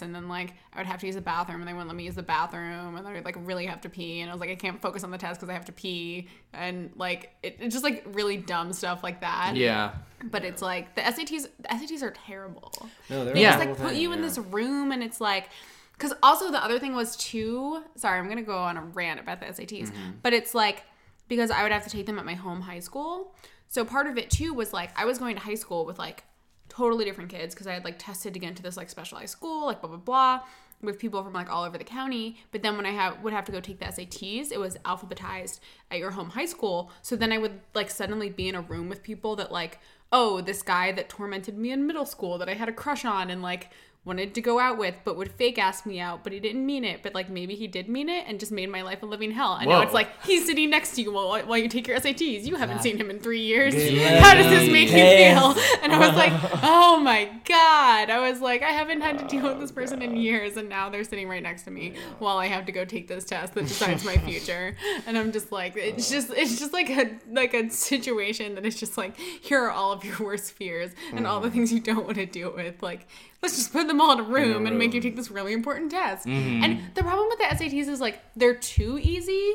conscious, 0.02 0.06
and 0.06 0.16
then 0.16 0.28
like 0.30 0.54
I 0.74 0.80
would 0.80 0.88
have 0.88 1.00
to 1.02 1.06
use 1.06 1.16
the 1.16 1.22
bathroom, 1.22 1.60
and 1.62 1.68
they 1.68 1.74
wouldn't 1.74 1.88
let 1.90 1.96
me 1.96 2.04
use 2.04 2.16
the 2.16 2.24
bathroom, 2.24 2.96
and 2.96 3.08
I 3.08 3.14
would 3.14 3.26
like 3.26 3.36
really 3.40 3.66
have 3.66 3.82
to 3.82 3.90
pee, 3.90 4.22
and 4.22 4.30
I 4.30 4.34
was 4.34 4.42
like 4.42 4.50
I 4.50 4.56
can't 4.56 4.82
focus 4.82 5.04
on 5.04 5.12
the 5.12 5.18
test 5.18 5.40
because 5.40 5.50
I 5.50 5.54
have 5.54 5.66
to 5.66 5.72
pee, 5.72 6.28
and 6.54 6.92
like 6.96 7.32
it, 7.44 7.58
it's 7.60 7.74
just 7.74 7.84
like 7.84 8.04
really 8.14 8.38
dumb 8.38 8.74
stuff 8.74 9.04
like 9.04 9.22
that. 9.22 9.56
Yeah. 9.56 9.94
But 10.24 10.44
it's 10.46 10.62
like 10.62 10.96
the 10.96 11.02
SATs. 11.02 11.48
The 11.60 11.68
SATs 11.70 12.02
are 12.04 12.12
terrible. 12.12 12.72
No, 13.10 13.26
they're 13.26 13.34
They 13.34 13.42
Yeah. 13.42 13.58
just 13.58 13.60
like 13.60 13.78
put 13.78 13.90
thing, 13.92 14.02
you 14.02 14.12
in 14.14 14.22
this 14.22 14.38
room, 14.38 14.92
and 14.92 15.02
it's 15.04 15.20
like, 15.22 15.50
because 15.94 16.14
also 16.22 16.52
the 16.52 16.64
other 16.64 16.80
thing 16.80 16.94
was 16.96 17.16
too. 17.16 17.82
Sorry, 17.96 18.20
I'm 18.20 18.28
gonna 18.28 18.42
go 18.44 18.58
on 18.58 18.78
a 18.78 18.82
rant 18.84 19.20
about 19.20 19.40
the 19.40 19.48
SATs, 19.48 19.90
Mm-hmm. 19.90 20.12
but 20.22 20.34
it's 20.34 20.54
like 20.54 20.84
because 21.28 21.50
I 21.50 21.64
would 21.64 21.72
have 21.72 21.84
to 21.86 21.90
take 21.90 22.06
them 22.06 22.20
at 22.20 22.26
my 22.26 22.34
home 22.36 22.62
high 22.62 22.80
school. 22.80 23.34
So 23.70 23.86
part 23.86 24.06
of 24.08 24.18
it 24.18 24.30
too 24.30 24.54
was 24.54 24.74
like 24.74 24.92
I 25.00 25.06
was 25.06 25.18
going 25.18 25.36
to 25.38 25.42
high 25.42 25.56
school 25.56 25.86
with 25.86 25.98
like 25.98 26.24
totally 26.72 27.04
different 27.04 27.30
kids 27.30 27.54
because 27.54 27.68
I 27.68 27.74
had 27.74 27.84
like 27.84 28.00
tested 28.00 28.34
to 28.34 28.40
get 28.40 28.48
into 28.48 28.64
this 28.64 28.78
like 28.78 28.90
specialized 28.90 29.32
school, 29.32 29.66
like 29.66 29.82
blah 29.82 29.90
blah 29.90 29.98
blah, 29.98 30.42
with 30.82 31.00
people 31.00 31.22
from 31.22 31.34
like 31.34 31.52
all 31.52 31.66
over 31.66 31.78
the 31.78 31.84
county. 31.84 32.38
But 32.52 32.64
then 32.64 32.78
when 32.78 32.86
I 32.86 32.92
have 32.92 33.22
would 33.22 33.34
have 33.34 33.44
to 33.46 33.52
go 33.52 33.60
take 33.60 33.80
the 33.80 33.86
SATs, 33.86 34.54
it 34.54 34.60
was 34.60 34.78
alphabetized 34.86 35.60
at 35.92 36.00
your 36.00 36.12
home 36.12 36.30
high 36.30 36.46
school. 36.46 36.90
So 37.02 37.18
then 37.18 37.34
I 37.34 37.40
would 37.40 37.60
like 37.76 37.92
suddenly 37.92 38.30
be 38.30 38.48
in 38.48 38.56
a 38.56 38.62
room 38.62 38.88
with 38.88 39.04
people 39.04 39.36
that 39.36 39.52
like, 39.52 39.80
oh, 40.14 40.40
this 40.40 40.62
guy 40.62 40.94
that 40.94 41.10
tormented 41.10 41.58
me 41.58 41.72
in 41.72 41.86
middle 41.86 42.06
school 42.06 42.38
that 42.38 42.48
I 42.48 42.54
had 42.54 42.70
a 42.70 42.74
crush 42.74 43.04
on 43.04 43.30
and 43.30 43.42
like 43.42 43.70
wanted 44.04 44.34
to 44.34 44.42
go 44.42 44.60
out 44.60 44.80
with, 44.80 44.96
but 45.04 45.16
would 45.16 45.32
fake 45.32 45.60
ask 45.60 45.86
me 45.86 46.00
out, 46.00 46.24
but 46.24 46.34
he 46.34 46.40
didn't 46.40 46.66
mean 46.66 46.84
it. 46.84 47.04
But 47.04 47.14
like 47.14 47.30
maybe 47.30 47.54
he 47.54 47.68
did 47.68 47.88
mean 47.88 48.10
it 48.10 48.26
and 48.28 48.40
just 48.40 48.52
made 48.52 48.68
my 48.70 48.82
life 48.82 49.04
a 49.04 49.06
living 49.06 49.30
hell. 49.30 49.54
And 49.54 49.70
now 49.70 49.82
it's 49.82 49.94
like 49.94 50.10
he's 50.26 50.48
sitting 50.48 50.72
next 50.72 50.96
to 50.96 51.04
you 51.04 51.14
while, 51.14 51.40
while 51.42 51.58
you 51.58 51.70
take 51.70 51.88
your 51.88 52.00
SATs. 52.00 52.46
You 52.46 52.56
haven't 52.56 52.82
seen 52.82 52.98
him 52.98 53.12
in 53.12 53.20
three 53.20 53.42
years. 53.42 53.76
Yeah. 53.76 54.20
How 54.20 54.34
does 54.34 54.48
this 54.48 54.72
make 54.72 54.90
you 54.90 54.96
feel? 54.96 55.56
And 55.84 55.94
I 55.94 56.00
was 56.00 56.16
like, 56.16 56.34
oh 56.64 57.00
my 57.00 57.26
god. 57.46 58.10
I 58.10 58.28
was 58.28 58.42
like, 58.42 58.64
I 58.64 58.72
haven't 58.72 59.02
had 59.02 59.20
to 59.20 59.28
deal 59.28 59.44
with 59.44 59.60
this 59.60 59.72
oh, 59.72 59.76
person 59.76 60.02
in 60.02 60.16
years, 60.18 60.58
and 60.58 60.68
now 60.68 60.90
they're 60.90 61.04
sitting 61.04 61.30
right 61.30 61.44
next 61.44 61.64
to 61.64 61.72
me 61.72 61.94
while 62.18 62.38
I 62.38 62.48
have 62.48 62.66
to 62.66 62.72
go 62.72 62.86
take 62.86 63.08
this 63.08 63.26
test 63.26 63.54
that 63.54 63.68
decides 63.68 64.04
my 64.04 64.18
future. 64.18 64.76
And 65.08 65.18
I'm 65.18 65.32
just 65.32 65.52
like, 65.52 65.76
it's 65.76 66.10
just, 66.10 66.32
it's 66.32 66.60
just 66.60 66.74
like 66.74 66.90
a 66.90 67.18
like 67.32 67.54
a 67.54 67.70
situation 67.70 68.56
that 68.56 68.66
is 68.66 68.80
just 68.80 68.98
like, 68.98 69.18
here 69.18 69.60
are 69.60 69.72
all 69.72 69.92
of 69.92 70.04
your 70.04 70.18
worst 70.20 70.54
fears 70.54 70.92
and 71.14 71.26
all 71.26 71.40
the 71.40 71.50
mm. 71.50 71.54
things 71.54 71.74
you 71.74 71.80
don't 71.80 72.06
want 72.06 72.18
to 72.18 72.26
deal 72.26 72.54
with. 72.54 72.82
Like, 72.82 73.08
let's 73.42 73.56
just 73.56 73.74
put 73.74 73.88
them 73.92 74.02
all 74.02 74.12
in 74.14 74.20
a 74.20 74.24
room 74.24 74.66
and 74.68 74.78
make 74.80 74.94
you 74.94 75.02
take 75.02 75.16
this 75.16 75.30
really 75.32 75.54
important 75.54 75.92
test. 75.92 76.26
Mm-hmm. 76.26 76.64
And 76.64 76.80
the 76.96 77.04
problem 77.04 77.28
with 77.30 77.40
the 77.40 77.46
SATs 77.46 77.88
is 77.88 78.00
like 78.02 78.20
they're 78.36 78.56
too 78.56 79.00
easy. 79.02 79.54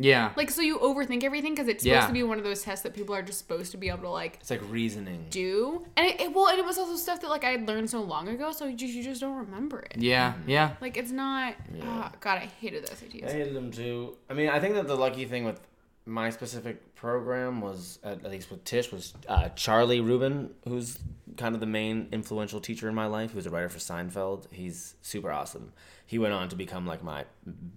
Yeah. 0.00 0.30
Like, 0.36 0.48
so 0.52 0.62
you 0.62 0.78
overthink 0.78 1.24
everything 1.24 1.54
because 1.54 1.66
it's 1.66 1.82
supposed 1.82 2.02
Yeah. 2.02 2.06
to 2.06 2.12
be 2.12 2.22
one 2.22 2.38
of 2.38 2.44
those 2.44 2.62
tests 2.62 2.84
that 2.84 2.94
people 2.94 3.16
are 3.16 3.22
just 3.22 3.38
supposed 3.40 3.72
to 3.72 3.76
be 3.76 3.88
able 3.88 4.02
to 4.02 4.10
like 4.10 4.36
It's 4.40 4.48
like 4.48 4.60
reasoning. 4.70 5.26
do. 5.28 5.84
And 5.96 6.06
it, 6.06 6.20
it 6.20 6.32
well, 6.32 6.46
and 6.46 6.56
it 6.56 6.64
was 6.64 6.78
also 6.78 6.94
stuff 6.94 7.20
that 7.22 7.28
like 7.30 7.42
I 7.42 7.50
had 7.50 7.66
learned 7.66 7.90
so 7.90 8.00
long 8.00 8.28
ago, 8.28 8.52
so 8.52 8.66
you 8.66 8.76
just, 8.76 8.92
you 8.94 9.02
just 9.02 9.20
don't 9.20 9.34
remember 9.36 9.80
it. 9.80 9.94
yeah. 9.98 10.34
Mm-hmm. 10.34 10.50
Yeah. 10.50 10.70
Like 10.80 10.96
it's 10.96 11.10
not. 11.10 11.56
Oh, 11.82 12.10
God, 12.20 12.38
I 12.38 12.48
hated 12.60 12.86
the 12.86 12.90
SATs. 12.94 13.28
I 13.28 13.32
hated 13.32 13.54
them 13.54 13.72
too. 13.72 14.16
I 14.30 14.34
mean, 14.34 14.48
I 14.50 14.60
think 14.60 14.74
that 14.76 14.86
the 14.86 14.94
lucky 14.96 15.24
thing 15.24 15.42
with 15.44 15.60
my 16.06 16.30
specific 16.30 16.94
program 16.94 17.60
was, 17.60 17.98
at, 18.04 18.24
at 18.24 18.30
least 18.30 18.52
with 18.52 18.62
Tisch, 18.62 18.92
was 18.92 19.14
uh, 19.28 19.48
Charlie 19.50 20.00
Rubin, 20.00 20.50
who's 20.66 20.96
kind 21.38 21.54
of 21.54 21.60
the 21.60 21.66
main 21.66 22.08
influential 22.12 22.60
teacher 22.60 22.88
in 22.88 22.94
my 22.94 23.06
life. 23.06 23.30
He 23.30 23.36
was 23.36 23.46
a 23.46 23.50
writer 23.50 23.70
for 23.70 23.78
Seinfeld. 23.78 24.52
He's 24.52 24.94
super 25.00 25.32
awesome. 25.32 25.72
He 26.04 26.18
went 26.18 26.34
on 26.34 26.48
to 26.50 26.56
become 26.56 26.86
like 26.86 27.02
my 27.02 27.24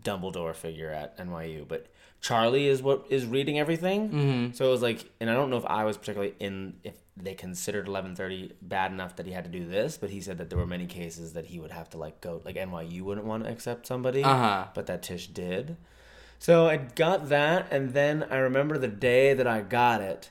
Dumbledore 0.03 0.53
figure 0.55 0.89
at 0.89 1.17
NYU, 1.17 1.67
but 1.67 1.87
Charlie 2.21 2.67
is 2.67 2.81
what 2.83 3.05
is 3.09 3.25
reading 3.25 3.57
everything. 3.59 4.09
Mm-hmm. 4.09 4.51
So 4.53 4.67
it 4.67 4.71
was 4.71 4.81
like, 4.81 5.09
and 5.19 5.29
I 5.29 5.33
don't 5.33 5.49
know 5.49 5.57
if 5.57 5.65
I 5.65 5.85
was 5.85 5.97
particularly 5.97 6.33
in 6.39 6.75
if 6.83 6.93
they 7.17 7.33
considered 7.33 7.87
11:30 7.87 8.51
bad 8.61 8.91
enough 8.91 9.15
that 9.17 9.25
he 9.25 9.31
had 9.31 9.43
to 9.43 9.49
do 9.49 9.65
this, 9.65 9.97
but 9.97 10.09
he 10.09 10.21
said 10.21 10.37
that 10.37 10.49
there 10.49 10.57
were 10.59 10.67
many 10.67 10.85
cases 10.85 11.33
that 11.33 11.45
he 11.47 11.59
would 11.59 11.71
have 11.71 11.89
to 11.91 11.97
like 11.97 12.21
go 12.21 12.41
like 12.45 12.55
NYU 12.55 13.01
wouldn't 13.01 13.25
want 13.27 13.43
to 13.43 13.49
accept 13.49 13.85
somebody 13.87 14.23
Uh-huh. 14.23 14.67
but 14.73 14.85
that 14.87 15.03
Tisch 15.03 15.27
did. 15.27 15.77
So 16.39 16.67
I 16.67 16.77
got 16.77 17.29
that, 17.29 17.67
and 17.71 17.93
then 17.93 18.25
I 18.31 18.37
remember 18.37 18.77
the 18.77 18.87
day 18.87 19.33
that 19.33 19.45
I 19.45 19.61
got 19.61 20.01
it. 20.01 20.29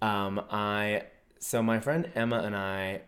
Um, 0.00 0.40
I 0.50 1.02
so 1.44 1.62
my 1.62 1.78
friend 1.78 2.10
Emma 2.14 2.38
and 2.38 2.56
I 2.56 3.02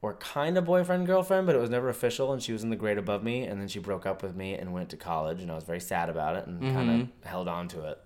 were 0.00 0.14
kind 0.14 0.56
of 0.56 0.64
boyfriend 0.64 1.08
girlfriend, 1.08 1.46
but 1.46 1.56
it 1.56 1.58
was 1.58 1.70
never 1.70 1.88
official. 1.88 2.32
And 2.32 2.40
she 2.40 2.52
was 2.52 2.62
in 2.62 2.70
the 2.70 2.76
grade 2.76 2.98
above 2.98 3.24
me, 3.24 3.42
and 3.42 3.60
then 3.60 3.66
she 3.66 3.80
broke 3.80 4.06
up 4.06 4.22
with 4.22 4.36
me 4.36 4.54
and 4.54 4.72
went 4.72 4.90
to 4.90 4.96
college, 4.96 5.42
and 5.42 5.50
I 5.50 5.56
was 5.56 5.64
very 5.64 5.80
sad 5.80 6.08
about 6.08 6.36
it 6.36 6.46
and 6.46 6.60
kind 6.72 6.88
of 6.88 7.28
held 7.28 7.48
on 7.48 7.66
to 7.68 7.88
it. 7.88 8.00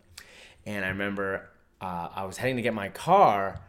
And 0.64 0.86
I 0.86 0.88
remember 0.88 1.50
uh, 1.82 2.08
I 2.14 2.24
was 2.24 2.38
heading 2.38 2.56
to 2.56 2.62
get 2.62 2.72
my 2.72 2.88
car 2.88 3.60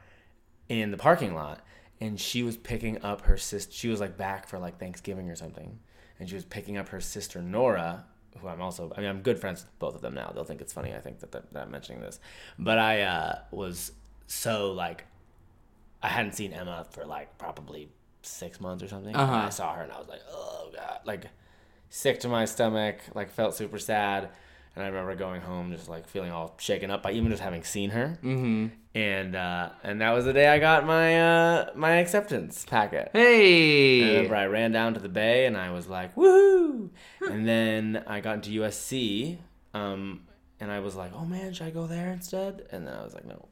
in 0.69 0.89
the 0.89 0.95
parking 0.97 1.35
lot, 1.35 1.59
and 1.99 2.17
she 2.17 2.43
was 2.43 2.55
picking 2.55 3.03
up 3.03 3.23
her 3.23 3.35
sister. 3.35 3.73
She 3.73 3.89
was 3.89 3.99
like 3.99 4.15
back 4.15 4.47
for 4.47 4.57
like 4.57 4.79
Thanksgiving 4.79 5.29
or 5.29 5.35
something, 5.35 5.79
and 6.17 6.29
she 6.29 6.35
was 6.35 6.45
picking 6.45 6.77
up 6.77 6.87
her 6.89 7.01
sister 7.01 7.41
Nora, 7.41 8.05
who 8.39 8.47
I'm 8.47 8.61
also. 8.61 8.89
I 8.95 9.01
mean, 9.01 9.09
I'm 9.09 9.21
good 9.21 9.37
friends 9.37 9.63
with 9.63 9.79
both 9.79 9.95
of 9.95 10.01
them 10.01 10.13
now. 10.13 10.31
They'll 10.33 10.45
think 10.45 10.61
it's 10.61 10.71
funny. 10.71 10.95
I 10.95 11.01
think 11.01 11.19
that, 11.19 11.33
that, 11.33 11.51
that 11.51 11.63
I'm 11.63 11.71
mentioning 11.71 12.01
this, 12.01 12.21
but 12.57 12.79
I 12.79 13.01
uh, 13.01 13.39
was 13.51 13.91
so 14.27 14.71
like, 14.71 15.05
I 16.05 16.09
hadn't 16.09 16.33
seen 16.33 16.53
Emma 16.53 16.85
for 16.91 17.05
like 17.05 17.37
probably 17.37 17.89
six 18.21 18.59
months 18.59 18.83
or 18.83 18.87
something. 18.87 19.15
Uh-huh. 19.15 19.33
And 19.33 19.41
I 19.43 19.49
saw 19.49 19.73
her, 19.75 19.83
and 19.83 19.91
I 19.91 19.99
was 19.99 20.07
like, 20.07 20.21
oh 20.31 20.69
god, 20.73 20.99
like 21.05 21.25
sick 21.89 22.19
to 22.21 22.27
my 22.27 22.45
stomach. 22.45 22.97
Like 23.13 23.29
felt 23.31 23.55
super 23.55 23.79
sad. 23.79 24.29
And 24.75 24.83
I 24.83 24.87
remember 24.87 25.15
going 25.15 25.39
home 25.41 25.71
just 25.71 25.87
like 25.87 26.05
feeling 26.05 26.31
all 26.31 26.55
shaken 26.59 26.91
up 26.91 27.01
by 27.01 27.11
even 27.13 27.31
just 27.31 27.41
having 27.41 27.63
seen 27.63 27.91
her 27.91 28.19
Mm-hmm. 28.21 28.67
and 28.93 29.33
uh, 29.33 29.69
and 29.83 30.01
that 30.01 30.11
was 30.11 30.25
the 30.25 30.33
day 30.33 30.49
I 30.49 30.59
got 30.59 30.85
my 30.85 31.07
uh, 31.21 31.69
my 31.75 31.91
acceptance 32.03 32.65
packet. 32.65 33.09
I 33.15 33.17
Hey. 33.17 34.15
remember 34.15 34.35
I 34.35 34.47
ran 34.47 34.73
down 34.73 34.93
to 34.95 34.99
the 34.99 35.07
bay 35.07 35.45
and 35.45 35.55
I 35.55 35.71
was 35.71 35.87
like, 35.87 36.13
woohoo! 36.15 36.89
and 37.21 37.47
then 37.47 38.03
I 38.05 38.19
got 38.19 38.35
into 38.35 38.49
USC, 38.61 39.37
um, 39.73 40.23
and 40.59 40.69
I 40.69 40.79
was 40.81 40.93
like, 40.95 41.11
oh 41.15 41.23
man, 41.25 41.53
should 41.53 41.67
I 41.67 41.71
go 41.71 41.87
there 41.87 42.11
instead? 42.11 42.67
And 42.71 42.85
then 42.85 42.95
I 42.95 43.03
was 43.05 43.13
like, 43.13 43.25
no. 43.25 43.47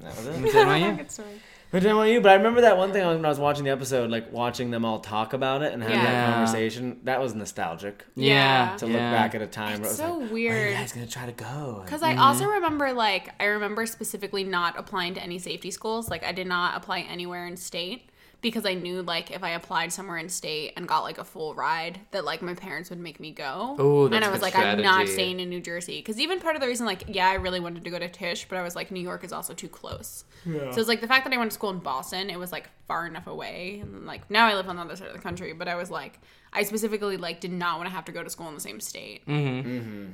That 0.00 0.16
was 0.16 0.26
it. 0.26 0.44
Is 0.44 0.52
that 0.52 0.66
my 0.66 0.76
you? 0.76 0.96
Good 0.96 1.10
story. 1.10 1.40
But 1.72 1.82
then 1.82 1.96
you, 2.06 2.20
but 2.20 2.30
I 2.30 2.34
remember 2.34 2.60
that 2.60 2.78
one 2.78 2.92
thing 2.92 3.04
when 3.04 3.24
I 3.24 3.28
was 3.28 3.40
watching 3.40 3.64
the 3.64 3.70
episode, 3.70 4.08
like 4.08 4.32
watching 4.32 4.70
them 4.70 4.84
all 4.84 5.00
talk 5.00 5.32
about 5.32 5.62
it 5.62 5.72
and 5.72 5.82
have 5.82 5.90
Yeah. 5.92 6.04
that 6.04 6.32
conversation. 6.34 7.00
That 7.04 7.20
was 7.20 7.34
nostalgic 7.34 8.04
Yeah. 8.14 8.76
to 8.78 8.86
yeah. 8.86 8.92
look 8.92 9.00
back 9.00 9.34
at 9.34 9.42
a 9.42 9.46
time 9.48 9.80
where 9.80 9.88
it 9.88 9.90
It's 9.90 9.90
was 9.90 9.96
so 9.98 10.04
like, 10.12 10.18
"When 10.20 10.30
are 10.30 10.32
weird. 10.32 10.70
you 10.70 10.76
guys 10.76 10.92
gonna 10.92 11.06
try 11.08 11.26
to 11.26 11.32
go? 11.32 11.82
Because 11.84 12.02
I 12.04 12.14
mhm. 12.14 12.20
also 12.20 12.46
remember, 12.46 12.92
like, 12.92 13.30
I 13.40 13.46
remember 13.46 13.84
specifically 13.84 14.44
not 14.44 14.78
applying 14.78 15.14
to 15.14 15.22
any 15.22 15.38
safety 15.40 15.72
schools. 15.72 16.08
Like, 16.08 16.24
I 16.24 16.30
did 16.32 16.46
not 16.46 16.76
apply 16.76 17.00
anywhere 17.00 17.46
in 17.46 17.56
state 17.56 18.10
because 18.42 18.64
I 18.66 18.74
knew, 18.74 19.02
like, 19.02 19.30
if 19.30 19.42
I 19.42 19.50
applied 19.50 19.92
somewhere 19.92 20.18
in 20.18 20.28
state 20.28 20.72
and 20.76 20.86
got, 20.86 21.00
like, 21.02 21.18
a 21.18 21.24
full 21.24 21.54
ride, 21.54 22.00
that, 22.12 22.24
like, 22.24 22.42
my 22.42 22.54
parents 22.54 22.90
would 22.90 22.98
make 23.00 23.18
me 23.18 23.32
go. 23.32 23.76
Ooh, 23.80 24.06
And 24.06 24.24
I 24.24 24.28
was 24.28 24.38
good 24.38 24.42
like, 24.42 24.56
I'm 24.56 24.80
not 24.82 25.08
staying 25.08 25.40
in 25.40 25.48
New 25.48 25.60
Jersey. 25.60 25.98
Because 25.98 26.20
even 26.20 26.38
part 26.38 26.54
of 26.54 26.60
the 26.60 26.66
reason, 26.68 26.86
like, 26.86 27.04
yeah, 27.08 27.28
I 27.28 27.34
really 27.34 27.60
wanted 27.60 27.82
to 27.84 27.90
go 27.90 27.98
to 27.98 28.08
Tisch, 28.08 28.46
but 28.48 28.56
I 28.58 28.62
was 28.62 28.76
like, 28.76 28.90
New 28.90 29.00
York 29.00 29.24
is 29.24 29.32
also 29.32 29.52
too 29.54 29.68
close. 29.68 30.24
So 30.44 30.50
it's 30.78 30.86
like 30.88 31.00
the 31.00 31.08
fact 31.08 31.24
that 31.24 31.32
I 31.34 31.38
went 31.38 31.50
to 31.50 31.54
school 31.54 31.70
in 31.70 31.78
Boston, 31.78 32.30
it 32.30 32.38
was, 32.38 32.52
like, 32.52 32.68
far 32.86 33.06
enough 33.06 33.26
away. 33.26 33.80
And, 33.82 34.06
like, 34.06 34.30
now 34.30 34.46
I 34.46 34.54
live 34.54 34.68
on 34.68 34.76
the 34.76 34.82
other 34.82 34.96
side 34.96 35.08
of 35.08 35.14
the 35.14 35.18
country, 35.20 35.52
but 35.52 35.66
I 35.66 35.74
was 35.74 35.90
like, 35.90 36.20
I 36.52 36.62
specifically, 36.62 37.16
like, 37.16 37.40
did 37.40 37.52
not 37.52 37.78
want 37.78 37.88
to 37.88 37.94
have 37.94 38.04
to 38.04 38.12
go 38.12 38.22
to 38.22 38.30
school 38.30 38.48
in 38.48 38.54
the 38.54 38.60
same 38.60 38.78
state. 38.80 39.26
Mm-hmm. 39.26 40.06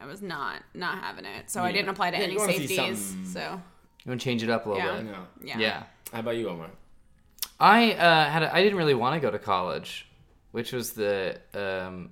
I 0.00 0.06
was 0.06 0.22
not 0.22 0.62
not 0.74 0.98
having 0.98 1.24
it, 1.24 1.50
so 1.50 1.60
I 1.62 1.72
didn't 1.72 1.88
apply 1.88 2.12
to 2.12 2.16
Yeah, 2.16 2.22
any 2.22 2.34
you 2.34 2.38
wanna 2.38 2.52
see 2.52 2.66
safeties. 2.68 3.16
So 3.32 3.60
You 4.04 4.10
want 4.10 4.20
to 4.20 4.24
change 4.24 4.44
it 4.44 4.48
up 4.50 4.66
a 4.66 4.68
little 4.68 4.84
Yeah. 4.84 4.96
bit? 4.98 5.06
No. 5.06 5.26
yeah, 5.42 5.58
Yeah. 5.58 5.82
How 6.12 6.20
about 6.20 6.36
you, 6.36 6.48
Omar? 6.48 6.70
I 7.60 7.92
uh, 7.92 8.30
had. 8.30 8.42
A, 8.42 8.54
I 8.54 8.62
didn't 8.62 8.78
really 8.78 8.94
want 8.94 9.14
to 9.14 9.20
go 9.20 9.30
to 9.30 9.38
college, 9.38 10.06
which 10.52 10.72
was 10.72 10.92
the. 10.92 11.38
Um, 11.54 12.10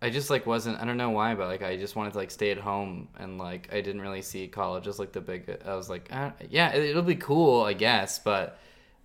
I 0.00 0.10
just 0.10 0.30
like 0.30 0.46
wasn't. 0.46 0.80
I 0.80 0.84
don't 0.84 0.96
know 0.96 1.10
why, 1.10 1.34
but 1.34 1.48
like 1.48 1.62
I 1.62 1.76
just 1.76 1.96
wanted 1.96 2.12
to 2.12 2.18
like 2.18 2.30
stay 2.30 2.50
at 2.50 2.58
home 2.58 3.08
and 3.18 3.38
like 3.38 3.72
I 3.72 3.80
didn't 3.80 4.02
really 4.02 4.22
see 4.22 4.46
college 4.48 4.86
as 4.86 4.98
like 4.98 5.12
the 5.12 5.20
big. 5.20 5.58
I 5.64 5.74
was 5.74 5.88
like, 5.90 6.08
uh, 6.12 6.30
yeah, 6.48 6.72
it, 6.74 6.90
it'll 6.90 7.02
be 7.02 7.16
cool, 7.16 7.62
I 7.62 7.72
guess, 7.72 8.18
but. 8.18 8.58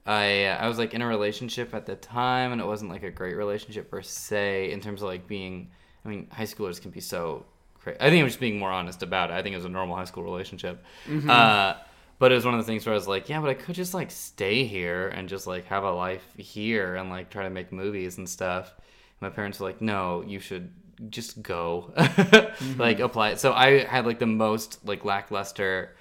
I 0.06 0.46
uh, 0.46 0.58
I 0.58 0.68
was 0.68 0.80
like 0.80 0.96
in 0.96 1.02
a 1.04 1.08
relationship 1.08 1.76
at 1.76 1.86
the 1.86 1.96
time, 1.96 2.52
and 2.52 2.60
it 2.60 2.66
wasn't 2.66 2.90
like 2.90 3.04
a 3.04 3.12
great 3.12 3.36
relationship 3.36 3.92
per 3.92 4.02
se 4.02 4.72
in 4.72 4.80
terms 4.82 5.04
of 5.04 5.08
like 5.10 5.28
being. 5.28 5.70
I 6.04 6.10
mean, 6.10 6.28
high 6.32 6.46
schoolers 6.46 6.82
can 6.82 6.90
be 6.90 7.02
so. 7.02 7.46
Cra- 7.80 7.98
I 8.00 8.10
think 8.10 8.22
I'm 8.22 8.28
just 8.28 8.40
being 8.40 8.58
more 8.58 8.72
honest 8.72 9.04
about 9.04 9.30
it. 9.30 9.34
I 9.34 9.44
think 9.44 9.54
it 9.54 9.58
was 9.58 9.66
a 9.66 9.70
normal 9.70 9.98
high 9.98 10.06
school 10.06 10.24
relationship. 10.24 10.84
Uh, 11.30 11.76
But 12.20 12.32
it 12.34 12.36
was 12.36 12.46
one 12.46 12.54
of 12.54 12.60
the 12.60 12.66
things 12.66 12.86
where 12.86 12.94
I 12.94 12.98
was 12.98 13.08
like, 13.08 13.30
yeah, 13.30 13.40
but 13.40 13.50
I 13.50 13.54
could 13.54 13.76
just 13.76 13.94
like 13.94 14.12
stay 14.12 14.66
here 14.66 15.08
and 15.08 15.30
just 15.30 15.48
like 15.48 15.66
have 15.68 15.84
a 15.84 15.92
life 15.92 16.26
here 16.38 16.96
and 16.96 17.10
like 17.10 17.30
try 17.30 17.44
to 17.44 17.50
make 17.50 17.72
movies 17.72 18.18
and 18.18 18.28
stuff. 18.28 18.76
My 19.22 19.30
parents 19.30 19.60
were 19.60 19.68
like, 19.68 19.82
no, 19.82 20.22
you 20.28 20.40
should 20.40 20.72
just 21.10 21.42
go, 21.42 21.94
mm-hmm. 21.98 22.80
like 22.80 23.00
apply 23.00 23.30
it. 23.30 23.40
So 23.40 23.54
I 23.54 23.86
had 23.86 24.06
like 24.06 24.20
the 24.20 24.26
most 24.28 24.86
like 24.86 25.06
lackluster. 25.06 25.96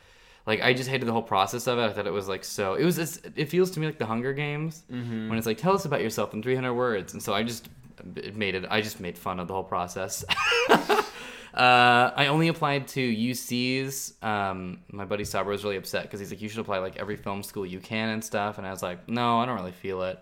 Like 0.45 0.61
I 0.61 0.73
just 0.73 0.89
hated 0.91 1.07
the 1.07 1.13
whole 1.13 1.23
process 1.23 1.69
of 1.69 1.79
it. 1.79 1.83
I 1.83 1.93
thought 1.93 2.07
it 2.07 2.13
was 2.13 2.27
like 2.27 2.43
so. 2.43 2.75
It 2.75 2.85
was. 2.85 2.99
it's- 2.99 3.21
It 3.37 3.47
feels 3.47 3.71
to 3.73 3.81
me 3.81 3.87
like 3.87 3.99
the 3.99 4.07
Hunger 4.07 4.33
Games 4.33 4.83
mm-hmm. 4.91 5.29
when 5.29 5.39
it's 5.39 5.47
like 5.47 5.59
tell 5.59 5.75
us 5.75 5.85
about 5.85 6.01
yourself 6.01 6.35
in 6.35 6.43
300 6.43 6.75
words. 6.75 7.13
And 7.13 7.23
so 7.23 7.33
I 7.33 7.45
just 7.45 7.69
it 8.17 8.35
made 8.35 8.55
it. 8.55 8.65
I 8.69 8.81
just 8.81 8.99
made 8.99 9.17
fun 9.19 9.39
of 9.41 9.47
the 9.47 9.55
whole 9.55 9.65
process. 9.65 10.25
Uh, 11.55 12.13
I 12.15 12.27
only 12.29 12.49
applied 12.49 12.89
to 12.89 13.01
UC's. 13.01 14.15
Um, 14.23 14.81
my 14.93 15.05
buddy 15.05 15.25
Sabra 15.25 15.53
was 15.53 15.65
really 15.65 15.77
upset 15.77 16.03
because 16.03 16.21
he's 16.21 16.31
like, 16.31 16.41
you 16.43 16.49
should 16.49 16.61
apply 16.61 16.79
like 16.79 16.97
every 16.99 17.17
film 17.17 17.43
school 17.43 17.65
you 17.67 17.81
can 17.81 18.11
and 18.11 18.23
stuff. 18.25 18.59
And 18.59 18.67
I 18.67 18.71
was 18.71 18.83
like, 18.83 19.09
no, 19.09 19.39
I 19.39 19.47
don't 19.47 19.57
really 19.57 19.73
feel 19.73 20.03
it. 20.03 20.19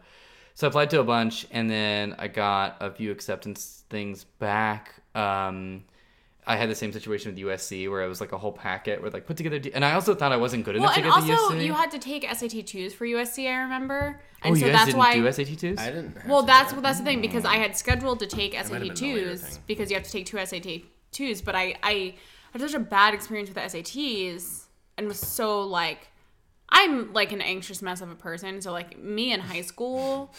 So 0.55 0.67
I 0.67 0.69
applied 0.69 0.89
to 0.91 1.01
a 1.01 1.05
bunch, 1.05 1.47
and 1.51 1.69
then 1.69 2.15
I 2.19 2.29
got 2.29 2.77
a 2.81 2.91
few 2.91 3.11
acceptance 3.11 3.85
things 3.91 4.25
back. 4.25 4.95
Um, 5.15 5.85
I 6.47 6.57
had 6.57 6.71
the 6.71 6.75
same 6.77 6.93
situation 6.93 7.35
with 7.35 7.45
USC 7.45 7.91
where 7.91 8.03
it 8.05 8.09
was 8.09 8.21
like 8.21 8.33
a 8.33 8.39
whole 8.39 8.53
packet 8.53 9.03
with 9.03 9.13
like 9.13 9.27
put 9.27 9.37
together, 9.37 9.59
de- 9.59 9.73
and 9.75 9.85
I 9.85 9.93
also 9.93 10.15
thought 10.15 10.33
I 10.33 10.37
wasn't 10.39 10.65
good 10.65 10.77
Well, 10.77 10.85
enough 10.85 10.97
and 10.97 11.05
to 11.05 11.11
get 11.11 11.27
to 11.37 11.43
also 11.43 11.55
USC. 11.57 11.65
you 11.67 11.73
had 11.75 11.91
to 11.91 11.99
take 11.99 12.23
SAT 12.33 12.67
twos 12.67 12.95
for 12.95 13.05
USC. 13.05 13.47
I 13.51 13.63
remember, 13.65 14.21
oh, 14.23 14.49
and 14.49 14.57
you 14.57 14.61
so 14.61 14.67
guys 14.69 14.73
that's 14.77 14.87
didn't 14.87 14.99
why. 14.99 15.15
do 15.17 15.31
SAT 15.33 15.59
twos? 15.59 15.79
I 15.79 15.87
didn't. 15.87 16.17
have 16.19 16.31
Well, 16.31 16.41
to 16.43 16.47
that's 16.47 16.71
do 16.71 16.77
well, 16.77 16.83
that. 16.83 16.89
that's 16.89 16.99
the 17.01 17.05
thing 17.05 17.21
because 17.21 17.45
I 17.45 17.57
had 17.57 17.77
scheduled 17.77 18.21
to 18.21 18.27
take 18.27 18.55
SAT 18.55 18.71
been 18.71 18.81
the 18.81 18.89
later 18.89 18.95
twos 18.95 19.59
because 19.67 19.91
you 19.91 19.97
have 19.97 20.05
to 20.05 20.11
take 20.11 20.25
two 20.27 20.39
SAT 20.43 20.83
twos, 21.17 21.43
but 21.43 21.55
I 21.55 21.75
I 21.83 22.15
had 22.53 22.63
such 22.63 22.75
a 22.75 22.81
bad 22.81 23.15
experience 23.15 23.49
with 23.49 23.57
the 23.57 23.63
SATs 23.63 24.65
and 24.97 25.09
was 25.09 25.19
so 25.19 25.63
like 25.63 26.09
I'm 26.69 27.13
like 27.13 27.33
an 27.33 27.41
anxious 27.41 27.83
mess 27.83 28.01
of 28.01 28.11
a 28.11 28.15
person. 28.15 28.61
So 28.61 28.73
like 28.73 28.99
me 28.99 29.33
in 29.33 29.41
high 29.41 29.63
school, 29.63 30.35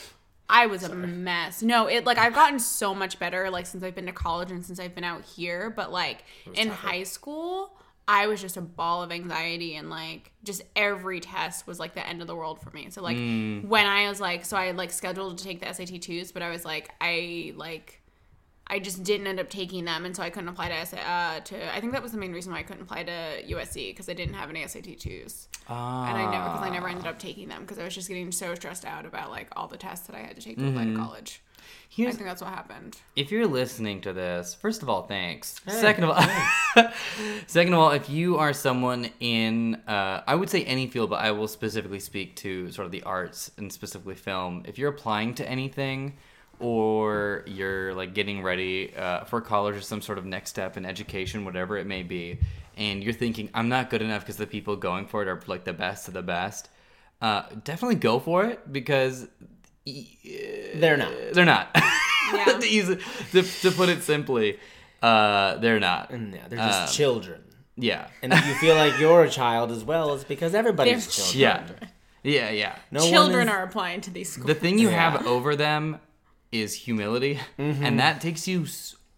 I 0.49 0.67
was 0.67 0.83
a 0.83 0.93
mess. 0.93 1.61
No, 1.61 1.87
it 1.87 2.05
like 2.05 2.17
I've 2.17 2.33
gotten 2.33 2.59
so 2.59 2.93
much 2.93 3.19
better 3.19 3.49
like 3.49 3.65
since 3.65 3.83
I've 3.83 3.95
been 3.95 4.05
to 4.05 4.11
college 4.11 4.51
and 4.51 4.65
since 4.65 4.79
I've 4.79 4.95
been 4.95 5.03
out 5.03 5.23
here, 5.23 5.69
but 5.69 5.91
like 5.91 6.23
in 6.53 6.69
high 6.69 7.03
school, 7.03 7.77
I 8.07 8.27
was 8.27 8.39
just 8.39 8.55
a 8.55 8.61
ball 8.61 9.03
of 9.03 9.11
anxiety 9.11 9.75
and 9.75 9.89
like 9.89 10.31
just 10.43 10.61
every 10.75 11.19
test 11.19 11.67
was 11.67 11.79
like 11.79 11.93
the 11.93 12.07
end 12.07 12.21
of 12.21 12.27
the 12.27 12.35
world 12.35 12.61
for 12.61 12.71
me. 12.71 12.89
So 12.89 13.01
like 13.01 13.17
when 13.17 13.85
I 13.85 14.07
was 14.09 14.21
like 14.21 14.45
so 14.45 14.57
I 14.57 14.71
like 14.71 14.91
scheduled 14.91 15.37
to 15.37 15.43
take 15.43 15.59
the 15.59 15.71
SAT 15.71 16.01
twos, 16.01 16.31
but 16.31 16.41
I 16.41 16.49
was 16.49 16.63
like 16.63 16.89
I 17.01 17.53
like 17.55 18.01
I 18.69 18.79
just 18.79 19.03
didn't 19.03 19.27
end 19.27 19.39
up 19.39 19.49
taking 19.49 19.85
them, 19.85 20.03
and 20.05 20.15
so 20.15 20.21
I 20.23 20.29
couldn't 20.29 20.49
apply 20.49 20.69
to 20.69 20.85
SA, 20.85 20.97
uh, 20.97 21.39
to. 21.39 21.73
I 21.75 21.79
think 21.79 21.93
that 21.93 22.03
was 22.03 22.11
the 22.11 22.17
main 22.17 22.33
reason 22.33 22.51
why 22.51 22.59
I 22.59 22.63
couldn't 22.63 22.81
apply 22.83 23.03
to 23.03 23.43
USC 23.47 23.91
because 23.91 24.09
I 24.09 24.13
didn't 24.13 24.35
have 24.35 24.49
any 24.49 24.67
SAT 24.67 24.99
twos, 24.99 25.47
Ah. 25.69 26.09
and 26.09 26.17
I 26.17 26.29
never 26.31 26.43
because 26.49 26.61
I 26.67 26.69
never 26.69 26.87
ended 26.89 27.07
up 27.07 27.17
taking 27.17 27.47
them 27.47 27.61
because 27.61 27.79
I 27.79 27.83
was 27.85 27.95
just 27.95 28.07
getting 28.09 28.31
so 28.31 28.55
stressed 28.55 28.83
out 28.85 29.05
about 29.05 29.29
like 29.29 29.47
all 29.55 29.67
the 29.67 29.77
tests 29.77 30.07
that 30.07 30.15
I 30.15 30.19
had 30.19 30.35
to 30.35 30.41
take 30.41 30.57
to 30.57 30.67
apply 30.67 30.85
to 30.85 30.95
college. 30.95 31.41
I 31.99 32.11
think 32.11 32.19
that's 32.25 32.41
what 32.41 32.51
happened. 32.51 32.97
if 33.15 33.31
you're 33.31 33.47
listening 33.47 34.01
to 34.01 34.13
this, 34.13 34.53
first 34.53 34.83
of 34.83 34.89
all, 34.89 35.03
thanks. 35.07 35.59
second 35.67 36.03
of 36.03 36.09
all, 36.11 36.91
second 37.47 37.73
of 37.73 37.79
all, 37.79 37.91
if 37.91 38.09
you 38.09 38.37
are 38.37 38.53
someone 38.53 39.09
in, 39.19 39.75
uh, 39.87 40.21
I 40.27 40.35
would 40.35 40.49
say 40.49 40.63
any 40.65 40.87
field, 40.87 41.09
but 41.09 41.21
I 41.21 41.31
will 41.31 41.47
specifically 41.47 41.99
speak 41.99 42.35
to 42.37 42.71
sort 42.71 42.85
of 42.85 42.91
the 42.91 43.03
arts 43.03 43.51
and 43.57 43.71
specifically 43.71 44.15
film. 44.15 44.63
If 44.67 44.77
you're 44.77 44.89
applying 44.89 45.33
to 45.35 45.49
anything, 45.49 46.13
or 46.59 47.43
you're 47.47 47.93
like 47.93 48.13
getting 48.13 48.41
ready 48.43 48.95
uh, 48.95 49.23
for 49.25 49.41
college 49.41 49.75
or 49.75 49.81
some 49.81 50.01
sort 50.01 50.17
of 50.17 50.25
next 50.25 50.49
step 50.49 50.77
in 50.77 50.85
education, 50.85 51.45
whatever 51.45 51.77
it 51.77 51.85
may 51.87 52.03
be, 52.03 52.39
and 52.75 53.03
you're 53.03 53.13
thinking 53.13 53.49
I'm 53.53 53.69
not 53.69 53.89
good 53.89 54.01
enough 54.01 54.21
because 54.21 54.37
the 54.37 54.47
people 54.47 54.75
going 54.75 55.05
for 55.07 55.21
it 55.21 55.27
are 55.27 55.39
like 55.47 55.63
the 55.65 55.73
best 55.73 56.07
of 56.07 56.13
the 56.13 56.21
best, 56.23 56.69
uh, 57.21 57.43
definitely 57.63 57.95
go 57.95 58.19
for 58.19 58.45
it 58.45 58.71
because 58.71 59.27
They're 59.85 60.97
not. 60.97 61.11
they're 61.33 61.45
not. 61.45 61.69
Yeah. 62.33 62.45
to, 62.59 62.67
use 62.69 62.89
it- 62.89 63.01
to, 63.31 63.41
to 63.43 63.71
put 63.71 63.89
it 63.89 64.03
simply, 64.03 64.59
uh, 65.01 65.55
they're 65.57 65.79
not. 65.79 66.11
Yeah, 66.11 66.47
they're 66.49 66.57
just 66.59 66.81
Um, 66.81 66.87
children. 66.89 67.41
Yeah. 67.75 68.07
And 68.23 68.33
if 68.33 68.45
you 68.47 68.53
feel 68.55 68.75
like 68.75 68.93
you're 68.99 69.23
a 69.23 69.29
child 69.29 69.71
as 69.71 69.83
well, 69.83 70.13
it's 70.13 70.23
because 70.23 70.53
everybody's 70.55 71.05
They're 71.05 71.25
children. 71.57 71.77
Yeah. 71.81 71.87
Yeah, 72.23 72.49
yeah. 72.49 72.75
No 72.91 72.99
Children 73.09 73.47
is- 73.47 73.53
are 73.53 73.63
applying 73.63 74.01
to 74.01 74.09
these 74.09 74.31
schools. 74.33 74.47
The 74.47 74.55
thing 74.55 74.79
you 74.79 74.89
Yeah. 74.89 75.11
have 75.11 75.25
over 75.27 75.55
them 75.55 75.99
is 76.51 76.73
humility, 76.73 77.39
Mm-hmm. 77.59 77.83
and 77.83 77.99
that 77.99 78.21
takes 78.21 78.47
you 78.47 78.65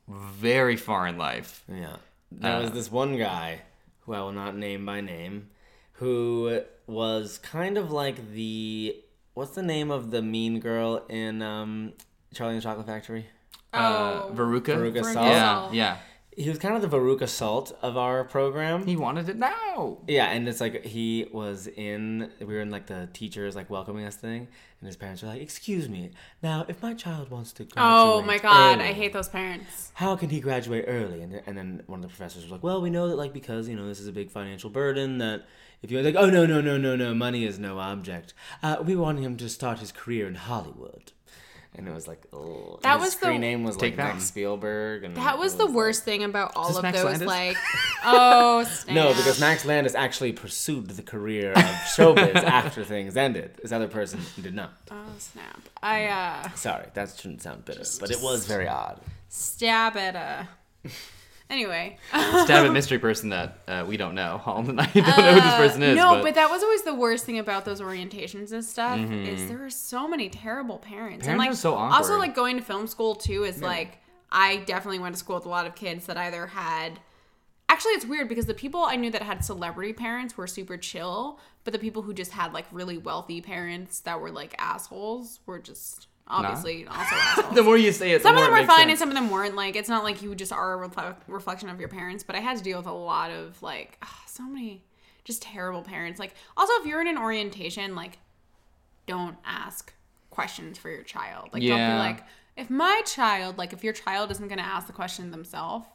very 0.07 0.75
far 0.75 1.07
in 1.07 1.17
life. 1.17 1.63
Yeah. 1.67 1.97
There 2.31 2.55
Uh, 2.57 2.61
was 2.61 2.71
this 2.71 2.91
one 2.91 3.17
guy 3.17 3.61
who 4.01 4.13
I 4.13 4.19
will 4.21 4.31
not 4.31 4.55
name 4.55 4.85
by 4.85 5.01
name 5.01 5.49
who 5.93 6.61
was 6.87 7.37
kind 7.39 7.77
of 7.77 7.91
like 7.91 8.33
the 8.33 8.95
what's 9.33 9.51
the 9.51 9.63
name 9.63 9.91
of 9.91 10.11
the 10.11 10.21
mean 10.21 10.59
girl 10.59 11.05
in 11.09 11.41
um, 11.41 11.93
Charlie 12.33 12.53
and 12.53 12.61
the 12.61 12.63
Chocolate 12.63 12.87
Factory? 12.87 13.25
Uh, 13.73 14.23
oh, 14.25 14.31
Veruca. 14.33 14.75
Veruca 14.75 15.01
Veruca 15.01 15.13
Salt. 15.13 15.27
Yeah, 15.27 15.43
Salt. 15.53 15.73
yeah. 15.73 15.97
He 16.39 16.47
was 16.47 16.57
kind 16.57 16.73
of 16.73 16.81
the 16.81 16.87
Veruca 16.87 17.27
Salt 17.27 17.77
of 17.81 17.97
our 17.97 18.23
program. 18.23 18.85
He 18.85 18.95
wanted 18.95 19.27
it 19.27 19.35
now. 19.35 19.97
Yeah, 20.07 20.27
and 20.27 20.47
it's 20.47 20.61
like 20.61 20.85
he 20.85 21.27
was 21.33 21.67
in. 21.67 22.31
We 22.39 22.45
were 22.45 22.61
in 22.61 22.69
like 22.69 22.87
the 22.87 23.09
teachers 23.11 23.57
like 23.57 23.69
welcoming 23.69 24.05
us 24.05 24.15
thing, 24.15 24.47
and 24.79 24.87
his 24.87 24.95
parents 24.95 25.21
were 25.21 25.27
like, 25.27 25.41
"Excuse 25.41 25.89
me, 25.89 26.11
now 26.41 26.65
if 26.69 26.81
my 26.81 26.93
child 26.93 27.29
wants 27.29 27.51
to 27.53 27.65
graduate, 27.65 27.93
oh 27.93 28.21
my 28.21 28.37
god, 28.37 28.79
I 28.79 28.93
hate 28.93 29.11
those 29.11 29.27
parents. 29.27 29.91
How 29.95 30.15
can 30.15 30.29
he 30.29 30.39
graduate 30.39 30.85
early?" 30.87 31.21
And, 31.21 31.41
and 31.45 31.57
then 31.57 31.83
one 31.87 31.99
of 31.99 32.03
the 32.03 32.07
professors 32.07 32.43
was 32.43 32.51
like, 32.53 32.63
"Well, 32.63 32.81
we 32.81 32.89
know 32.89 33.09
that 33.09 33.17
like 33.17 33.33
because 33.33 33.67
you 33.67 33.75
know 33.75 33.89
this 33.89 33.99
is 33.99 34.07
a 34.07 34.13
big 34.13 34.31
financial 34.31 34.69
burden 34.69 35.17
that." 35.17 35.45
If 35.81 35.91
you're 35.91 36.03
like, 36.03 36.15
oh 36.17 36.29
no 36.29 36.45
no 36.45 36.59
no 36.59 36.77
no 36.77 36.97
no, 36.97 37.13
money 37.13 37.45
is 37.45 37.57
no 37.57 37.79
object. 37.79 38.33
Uh, 38.61 38.77
we 38.83 38.97
want 38.97 39.19
him 39.19 39.37
to 39.37 39.47
start 39.47 39.79
his 39.79 39.93
career 39.93 40.27
in 40.27 40.35
Hollywood, 40.35 41.13
and 41.75 41.87
it 41.87 41.93
was 41.93 42.07
like, 42.07 42.21
oh, 42.33 42.79
That 42.81 42.99
his 42.99 43.05
was 43.13 43.15
the- 43.17 43.37
name 43.37 43.63
was 43.63 43.79
like. 43.81 43.95
Max 43.95 44.25
Spielberg, 44.25 45.03
and 45.03 45.15
That 45.15 45.37
was 45.37 45.53
it 45.53 45.57
the 45.59 45.65
like- 45.65 45.73
worst 45.75 46.03
thing 46.03 46.23
about 46.23 46.53
all 46.55 46.75
of 46.75 46.83
Max 46.83 46.97
those 46.97 47.05
Landis? 47.05 47.27
like 47.27 47.57
oh 48.05 48.63
snap. 48.63 48.95
No, 48.95 49.09
because 49.13 49.39
Max 49.39 49.65
Landis 49.65 49.95
actually 49.95 50.33
pursued 50.33 50.87
the 50.89 51.03
career 51.03 51.51
of 51.53 51.63
showbiz 51.95 52.35
after 52.43 52.83
things 52.83 53.15
ended. 53.15 53.55
This 53.61 53.71
other 53.71 53.87
person 53.87 54.19
did 54.41 54.53
not. 54.55 54.73
oh 54.91 55.03
snap. 55.19 55.59
I 55.81 56.05
uh 56.07 56.49
Sorry, 56.55 56.85
that 56.93 57.13
shouldn't 57.17 57.41
sound 57.41 57.65
bitter, 57.65 57.83
but 57.99 58.11
it 58.11 58.19
was 58.21 58.45
very 58.45 58.67
odd. 58.67 58.99
stab 59.29 59.95
at 59.95 60.15
a 60.15 60.47
anyway. 61.49 61.97
Stab 62.09 62.65
at 62.65 62.71
mystery 62.71 62.99
person 62.99 63.29
that 63.29 63.59
uh, 63.67 63.85
we 63.87 63.97
don't 63.97 64.15
know. 64.15 64.41
I 64.45 64.53
don't 64.61 64.75
know 64.75 64.83
who 64.83 65.41
this 65.41 65.55
person 65.55 65.83
is. 65.83 65.95
no, 65.95 66.15
but, 66.15 66.23
but, 66.23 66.35
that 66.35 66.49
was 66.49 66.63
always 66.63 66.83
the 66.83 66.93
worst 66.93 67.25
thing 67.25 67.39
about 67.39 67.65
those 67.65 67.81
orientations 67.81 68.51
and 68.51 68.63
stuff 68.63 68.99
is 68.99 69.47
there 69.47 69.57
were 69.57 69.69
so 69.69 70.07
many 70.07 70.29
terrible 70.29 70.77
parents. 70.77 71.27
and 71.27 71.37
Mm-hmm. 71.37 71.41
Parents 71.41 71.63
like 71.63 71.73
are 71.73 71.91
so 71.91 71.95
also 71.95 72.17
like 72.17 72.35
going 72.35 72.57
to 72.57 72.63
film 72.63 72.87
school 72.87 73.15
too 73.15 73.43
is 73.43 73.61
like 73.61 73.99
I 74.31 74.57
definitely 74.57 74.99
went 74.99 75.15
to 75.15 75.19
school 75.19 75.35
with 75.35 75.45
a 75.45 75.49
lot 75.49 75.65
of 75.65 75.75
kids 75.75 76.05
that 76.05 76.17
either 76.17 76.47
had 76.47 76.99
Actually, 77.69 77.91
it's 77.91 78.05
weird 78.05 78.27
because 78.27 78.47
the 78.47 78.55
people 78.55 78.83
I 78.83 78.95
knew 78.95 79.11
that 79.11 79.21
had 79.21 79.45
celebrity 79.45 79.93
parents 79.93 80.35
were 80.35 80.47
super 80.47 80.75
chill, 80.75 81.39
but 81.63 81.71
the 81.71 81.77
people 81.77 82.01
who 82.01 82.15
just 82.15 82.31
had 82.31 82.51
like 82.51 82.65
really 82.71 82.97
wealthy 82.97 83.41
parents 83.41 83.99
that 84.01 84.19
were 84.19 84.31
like 84.31 84.55
assholes 84.57 85.39
were 85.45 85.59
just 85.59 86.07
obviously 86.29 86.85
also 86.87 86.99
assholes. 87.15 87.55
the 87.55 87.63
more 87.63 87.77
you 87.77 87.91
say 87.91 88.11
it, 88.11 88.21
Some 88.21 88.35
the 88.35 88.41
of 88.41 88.47
them 88.51 88.59
were 88.61 88.65
fine 88.67 88.89
and 88.89 88.97
some 88.99 89.09
of 89.09 89.15
them 89.15 89.29
weren't. 89.29 89.55
Like, 89.55 89.75
it's 89.75 89.89
not 89.89 90.03
like 90.03 90.21
you 90.21 90.35
just 90.35 90.51
are 90.53 90.83
a 90.83 90.87
refle- 90.89 91.15
reflection 91.27 91.69
of 91.69 91.79
your 91.79 91.89
parents, 91.89 92.23
but 92.23 92.35
I 92.35 92.39
had 92.39 92.57
to 92.57 92.63
deal 92.63 92.77
with 92.77 92.87
a 92.87 92.91
lot 92.93 93.31
of, 93.31 93.61
like, 93.63 93.97
ah, 94.03 94.23
so 94.27 94.43
many 94.43 94.83
just 95.23 95.41
terrible 95.41 95.81
parents. 95.81 96.19
Like, 96.19 96.33
also, 96.57 96.71
if 96.79 96.85
you're 96.85 97.01
in 97.01 97.07
an 97.07 97.17
orientation, 97.17 97.95
like, 97.95 98.17
don't 99.07 99.37
ask 99.45 99.93
questions 100.29 100.77
for 100.77 100.89
your 100.89 101.03
child. 101.03 101.49
Like, 101.51 101.61
don't 101.63 101.77
Yeah. 101.77 101.93
be 101.95 101.99
like, 101.99 102.23
if 102.57 102.69
my 102.69 103.01
child, 103.05 103.57
like, 103.57 103.73
if 103.73 103.83
your 103.83 103.93
child 103.93 104.31
isn't 104.31 104.47
going 104.47 104.59
to 104.59 104.65
ask 104.65 104.87
the 104.87 104.93
question 104.93 105.31
themselves, 105.31 105.85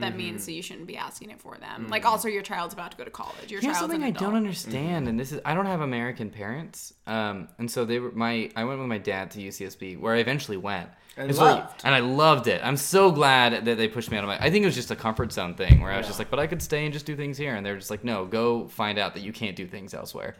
that 0.00 0.10
Mm-hmm. 0.10 0.16
means 0.18 0.46
that 0.46 0.52
you 0.52 0.62
shouldn't 0.62 0.86
be 0.86 0.96
asking 0.96 1.30
it 1.30 1.40
for 1.40 1.56
them. 1.58 1.88
Like, 1.88 2.04
also, 2.04 2.28
your 2.28 2.42
child's 2.42 2.74
about 2.74 2.90
to 2.92 2.96
go 2.96 3.04
to 3.04 3.10
college. 3.10 3.50
Your 3.50 3.60
Here's 3.60 3.74
child's 3.76 3.80
something 3.92 4.02
an 4.02 4.06
I 4.08 4.10
don't 4.10 4.34
understand, 4.34 5.08
and 5.08 5.18
this 5.18 5.32
is 5.32 5.40
I 5.44 5.54
don't 5.54 5.66
have 5.66 5.80
American 5.80 6.30
parents, 6.30 6.92
um, 7.06 7.48
and 7.58 7.70
so 7.70 7.84
they 7.84 7.98
were 7.98 8.12
my 8.12 8.50
I 8.56 8.64
went 8.64 8.78
with 8.80 8.88
my 8.88 8.98
dad 8.98 9.30
to 9.32 9.40
UCSB, 9.40 9.98
where 9.98 10.14
I 10.14 10.18
eventually 10.18 10.56
went, 10.56 10.88
And 11.16 11.34
so- 11.34 11.42
loved. 11.44 11.80
and 11.84 11.94
I 11.94 12.00
loved 12.00 12.46
it. 12.46 12.60
I'm 12.64 12.76
so 12.76 13.10
glad 13.12 13.64
that 13.64 13.76
they 13.76 13.88
pushed 13.88 14.10
me 14.10 14.16
out 14.16 14.24
of 14.24 14.28
my. 14.28 14.38
I 14.38 14.50
think 14.50 14.62
it 14.62 14.66
was 14.66 14.74
just 14.74 14.90
a 14.90 14.96
comfort 14.96 15.32
zone 15.32 15.54
thing, 15.54 15.80
where 15.80 15.92
I 15.92 15.98
was 15.98 16.06
just 16.06 16.18
like, 16.18 16.30
but 16.30 16.38
I 16.38 16.46
could 16.46 16.62
stay 16.62 16.84
and 16.84 16.92
just 16.92 17.06
do 17.06 17.16
things 17.16 17.36
here, 17.38 17.54
and 17.54 17.64
they're 17.66 17.76
just 17.76 17.90
like, 17.90 18.04
no, 18.04 18.24
go 18.26 18.68
find 18.68 18.98
out 18.98 19.14
that 19.14 19.22
you 19.22 19.32
can't 19.32 19.56
do 19.56 19.66
things 19.66 19.94
elsewhere, 19.94 20.36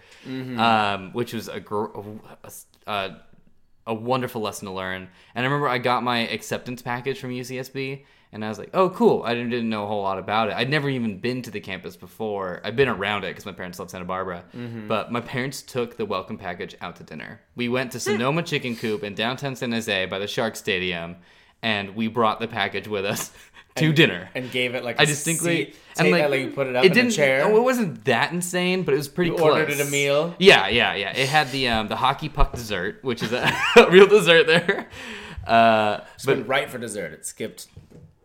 um, 0.57 1.11
which 1.13 1.33
was 1.33 1.49
a, 1.49 1.61
gr- 1.61 1.87
a, 2.45 2.51
a 2.87 3.17
a 3.87 3.95
wonderful 3.95 4.43
lesson 4.43 4.67
to 4.67 4.73
learn. 4.75 5.09
And 5.35 5.47
I 5.47 5.49
remember 5.49 5.67
I 5.67 5.79
got 5.79 6.03
my 6.03 6.19
acceptance 6.29 6.83
package 6.83 7.19
from 7.19 7.31
UCSB, 7.31 8.05
and 8.33 8.45
I 8.45 8.49
was 8.49 8.59
like, 8.59 8.71
"Oh, 8.75 8.91
cool!" 8.91 9.23
I 9.25 9.35
didn't, 9.35 9.69
know 9.69 9.85
a 9.85 9.87
whole 9.87 10.03
lot 10.03 10.19
about 10.19 10.49
it. 10.49 10.55
I'd 10.57 10.69
never 10.71 10.89
even 10.91 11.19
been 11.19 11.43
to 11.43 11.51
the 11.51 11.61
campus 11.61 11.97
before. 11.97 12.61
I've 12.65 12.77
been 12.77 12.89
around 12.89 13.25
it 13.25 13.29
because 13.29 13.47
my 13.47 13.53
parents 13.53 13.79
love 13.79 13.91
Santa 13.91 14.05
Barbara, 14.05 14.45
but 14.87 15.11
my 15.13 15.21
parents 15.21 15.63
took 15.63 15.97
the 15.97 16.05
welcome 16.07 16.37
package 16.39 16.77
out 16.81 16.97
to 16.97 17.05
dinner. 17.05 17.41
We 17.57 17.69
went 17.69 17.93
to 17.93 18.01
Sonoma 18.01 18.43
Chicken 18.51 18.77
Coop 18.77 19.03
in 19.05 19.15
downtown 19.15 19.57
San 19.57 19.73
Jose 19.73 20.07
by 20.07 20.19
the 20.19 20.27
Shark 20.27 20.57
Stadium, 20.57 21.17
and 21.63 21.95
we 21.97 22.09
brought 22.09 22.39
the 22.41 22.49
package 22.49 22.87
with 22.89 23.05
us 23.05 23.33
to 23.77 23.93
dinner. 23.93 24.29
and 24.35 24.51
gave 24.51 24.75
it 24.75 24.85
like 24.85 24.99
I 25.01 25.05
a 25.05 25.07
distinctly 25.07 25.67
seat, 25.67 25.77
and 25.99 26.11
like, 26.11 26.29
like 26.29 26.41
you 26.41 26.51
put 26.51 26.67
it 26.67 26.77
up 26.77 26.85
it 26.85 26.89
in 26.89 26.93
didn't, 26.95 27.13
a 27.13 27.17
chair. 27.17 27.45
oh, 27.47 27.57
It 27.57 27.63
wasn't 27.63 28.05
that 28.07 28.33
insane, 28.33 28.83
but 28.83 28.93
it 28.93 28.97
was 28.99 29.09
pretty 29.09 29.31
You 29.31 29.37
close. 29.37 29.53
ordered 29.55 29.71
it 29.71 29.81
a 29.81 29.91
meal? 29.91 30.35
Yeah, 30.39 30.69
yeah, 30.69 30.95
yeah. 30.95 31.17
It 31.17 31.29
had 31.29 31.51
the 31.53 31.69
um, 31.69 31.89
the 31.89 31.97
hockey 31.97 32.29
puck 32.29 32.53
dessert, 32.53 32.99
which 33.03 33.23
is 33.23 33.33
a 33.33 33.51
real 33.91 34.07
dessert 34.07 34.47
there. 34.47 34.89
Uh, 35.47 36.01
but 36.27 36.47
right 36.47 36.69
for 36.69 36.77
dessert. 36.79 37.13
It 37.13 37.25
skipped 37.25 37.69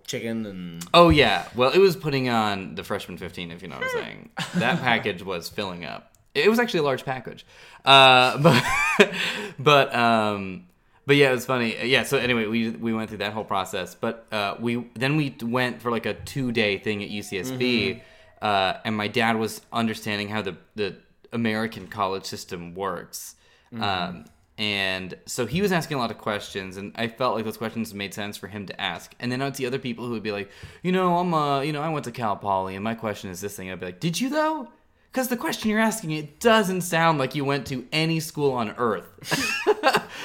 chicken 0.06 0.46
and 0.46 0.86
oh 0.94 1.10
yeah, 1.10 1.48
well 1.56 1.72
it 1.72 1.80
was 1.80 1.96
putting 1.96 2.30
on 2.30 2.76
the 2.76 2.84
freshman 2.84 3.18
fifteen, 3.18 3.52
if 3.52 3.62
you 3.62 3.68
know 3.68 3.76
what 3.76 3.86
I'm 3.86 4.04
saying. 4.04 4.30
That 4.56 4.80
package 4.82 5.24
was 5.24 5.50
filling 5.50 5.86
up. 5.86 6.12
It 6.36 6.50
was 6.50 6.60
actually 6.60 6.82
a 6.82 6.84
large 6.84 7.06
package, 7.06 7.46
uh, 7.86 8.38
but 8.98 9.14
but 9.60 9.96
um, 9.96 10.66
but 11.06 11.16
yeah, 11.16 11.30
it 11.30 11.34
was 11.34 11.46
funny. 11.46 11.76
Yeah. 11.86 12.04
So 12.04 12.18
anyway, 12.18 12.46
we 12.46 12.70
we 12.70 12.94
went 12.94 13.10
through 13.10 13.20
that 13.20 13.34
whole 13.34 13.44
process, 13.44 13.96
but 13.96 14.26
uh, 14.32 14.56
we 14.60 14.88
then 14.96 15.18
we 15.18 15.36
went 15.42 15.82
for 15.82 15.92
like 15.92 16.06
a 16.06 16.14
two 16.14 16.52
day 16.52 16.78
thing 16.78 17.04
at 17.04 17.10
UCSB, 17.10 18.02
uh, 18.42 18.74
and 18.86 18.96
my 18.96 19.08
dad 19.08 19.38
was 19.38 19.62
understanding 19.72 20.30
how 20.30 20.42
the 20.42 20.58
the 20.76 20.96
American 21.32 21.88
college 21.88 22.26
system 22.26 22.74
works. 22.74 23.36
Um, 23.80 24.26
and 24.58 25.16
so 25.26 25.46
he 25.46 25.62
was 25.62 25.72
asking 25.72 25.98
a 25.98 26.00
lot 26.00 26.12
of 26.12 26.18
questions, 26.18 26.78
and 26.78 26.92
I 26.96 27.08
felt 27.08 27.36
like 27.36 27.46
those 27.46 27.58
questions 27.58 27.94
made 27.94 28.14
sense 28.14 28.38
for 28.38 28.48
him 28.48 28.66
to 28.68 28.82
ask. 28.82 29.14
And 29.20 29.32
then 29.32 29.42
I'd 29.42 29.56
see 29.56 29.66
other 29.66 29.80
people 29.80 30.06
who 30.06 30.12
would 30.12 30.24
be 30.24 30.32
like, 30.32 30.52
you 30.84 30.92
know, 30.92 31.18
I'm 31.18 31.34
uh, 31.34 31.62
you 31.62 31.74
know, 31.74 31.82
I 31.82 31.90
went 31.90 32.06
to 32.06 32.12
Cal 32.12 32.36
Poly, 32.36 32.76
and 32.76 32.84
my 32.84 32.94
question 32.94 33.30
is 33.30 33.42
this 33.42 33.56
thing. 33.56 33.72
I'd 33.72 33.80
be 33.80 33.88
like, 33.88 34.00
did 34.00 34.20
you 34.22 34.30
though? 34.30 34.70
Because 35.14 35.28
the 35.28 35.38
question 35.38 35.70
you're 35.70 35.80
asking, 35.80 36.10
it 36.10 36.40
doesn't 36.40 36.82
sound 36.82 37.20
like 37.20 37.36
you 37.36 37.46
went 37.46 37.68
to 37.68 37.86
any 37.92 38.20
school 38.20 38.52
on 38.54 38.72
earth. 38.80 39.06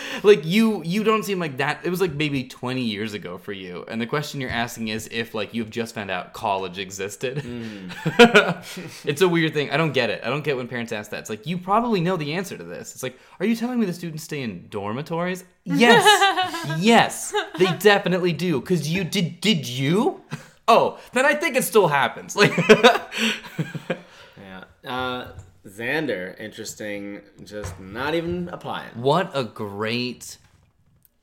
like 0.24 0.46
you, 0.46 0.82
you 0.82 1.04
don't 1.04 1.24
seem 1.24 1.38
like 1.38 1.58
that. 1.58 1.80
It 1.84 1.90
was 1.90 2.00
like 2.00 2.14
maybe 2.14 2.44
20 2.44 2.80
years 2.80 3.12
ago 3.12 3.36
for 3.36 3.52
you, 3.52 3.84
and 3.86 4.00
the 4.00 4.06
question 4.06 4.40
you're 4.40 4.48
asking 4.48 4.88
is 4.88 5.06
if 5.12 5.34
like 5.34 5.52
you've 5.52 5.68
just 5.68 5.94
found 5.94 6.10
out 6.10 6.32
college 6.32 6.78
existed. 6.78 7.36
Mm. 7.36 9.04
it's 9.04 9.20
a 9.20 9.28
weird 9.28 9.52
thing. 9.52 9.70
I 9.70 9.76
don't 9.76 9.92
get 9.92 10.08
it. 10.08 10.22
I 10.24 10.30
don't 10.30 10.42
get 10.42 10.56
when 10.56 10.66
parents 10.66 10.90
ask 10.90 11.10
that. 11.10 11.20
It's 11.20 11.28
like 11.28 11.46
you 11.46 11.58
probably 11.58 12.00
know 12.00 12.16
the 12.16 12.32
answer 12.32 12.56
to 12.56 12.64
this. 12.64 12.94
It's 12.94 13.02
like, 13.02 13.18
are 13.40 13.44
you 13.44 13.56
telling 13.56 13.78
me 13.78 13.84
the 13.84 13.92
students 13.92 14.22
stay 14.22 14.40
in 14.40 14.68
dormitories? 14.70 15.44
Yes, 15.64 16.02
yes, 16.78 17.34
they 17.58 17.70
definitely 17.76 18.32
do. 18.32 18.58
Cause 18.62 18.88
you 18.88 19.04
did. 19.04 19.42
Did 19.42 19.68
you? 19.68 20.22
Oh, 20.66 20.98
then 21.12 21.26
I 21.26 21.34
think 21.34 21.56
it 21.56 21.64
still 21.64 21.88
happens. 21.88 22.34
Like. 22.34 22.54
Yeah. 24.88 24.94
Uh, 24.94 25.32
Xander, 25.66 26.38
interesting. 26.40 27.20
Just 27.44 27.78
not 27.78 28.14
even 28.14 28.48
applying. 28.50 28.88
What 28.94 29.30
a 29.34 29.44
great 29.44 30.38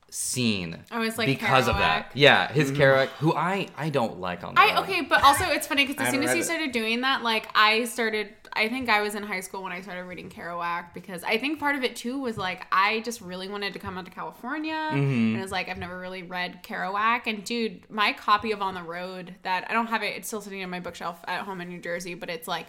scene. 0.08 0.78
Oh, 0.92 1.02
it's 1.02 1.18
like 1.18 1.26
because 1.26 1.68
of 1.68 1.76
that. 1.76 2.10
Yeah, 2.14 2.50
his 2.52 2.70
Kerouac, 2.70 3.08
who 3.18 3.34
I 3.34 3.68
I 3.76 3.90
don't 3.90 4.20
like 4.20 4.44
on. 4.44 4.54
I 4.56 4.68
that. 4.68 4.78
okay, 4.84 5.00
but 5.02 5.22
also 5.24 5.44
it's 5.46 5.66
funny 5.66 5.84
because 5.86 6.06
as 6.06 6.12
soon 6.12 6.22
as 6.22 6.32
he 6.32 6.40
it. 6.40 6.44
started 6.44 6.72
doing 6.72 7.00
that, 7.00 7.22
like 7.22 7.48
I 7.54 7.84
started. 7.84 8.28
I 8.52 8.70
think 8.70 8.88
I 8.88 9.02
was 9.02 9.14
in 9.14 9.22
high 9.22 9.40
school 9.40 9.62
when 9.62 9.72
I 9.72 9.82
started 9.82 10.04
reading 10.04 10.30
Kerouac 10.30 10.94
because 10.94 11.22
I 11.24 11.36
think 11.36 11.60
part 11.60 11.76
of 11.76 11.84
it 11.84 11.94
too 11.94 12.18
was 12.18 12.38
like 12.38 12.66
I 12.72 13.00
just 13.00 13.20
really 13.20 13.48
wanted 13.48 13.74
to 13.74 13.78
come 13.78 13.98
out 13.98 14.06
to 14.06 14.10
California, 14.10 14.72
Mm-hmm. 14.72 14.96
and 14.96 15.36
it 15.36 15.42
was 15.42 15.50
like 15.52 15.68
I've 15.68 15.76
never 15.78 15.98
really 15.98 16.22
read 16.22 16.62
Kerouac. 16.62 17.22
And 17.26 17.44
dude, 17.44 17.90
my 17.90 18.12
copy 18.14 18.52
of 18.52 18.62
On 18.62 18.74
the 18.74 18.82
Road 18.82 19.34
that 19.42 19.66
I 19.68 19.74
don't 19.74 19.88
have 19.88 20.02
it. 20.02 20.16
It's 20.16 20.28
still 20.28 20.40
sitting 20.40 20.62
on 20.62 20.70
my 20.70 20.80
bookshelf 20.80 21.18
at 21.26 21.42
home 21.42 21.60
in 21.60 21.68
New 21.68 21.80
Jersey, 21.80 22.14
but 22.14 22.30
it's 22.30 22.48
like 22.48 22.68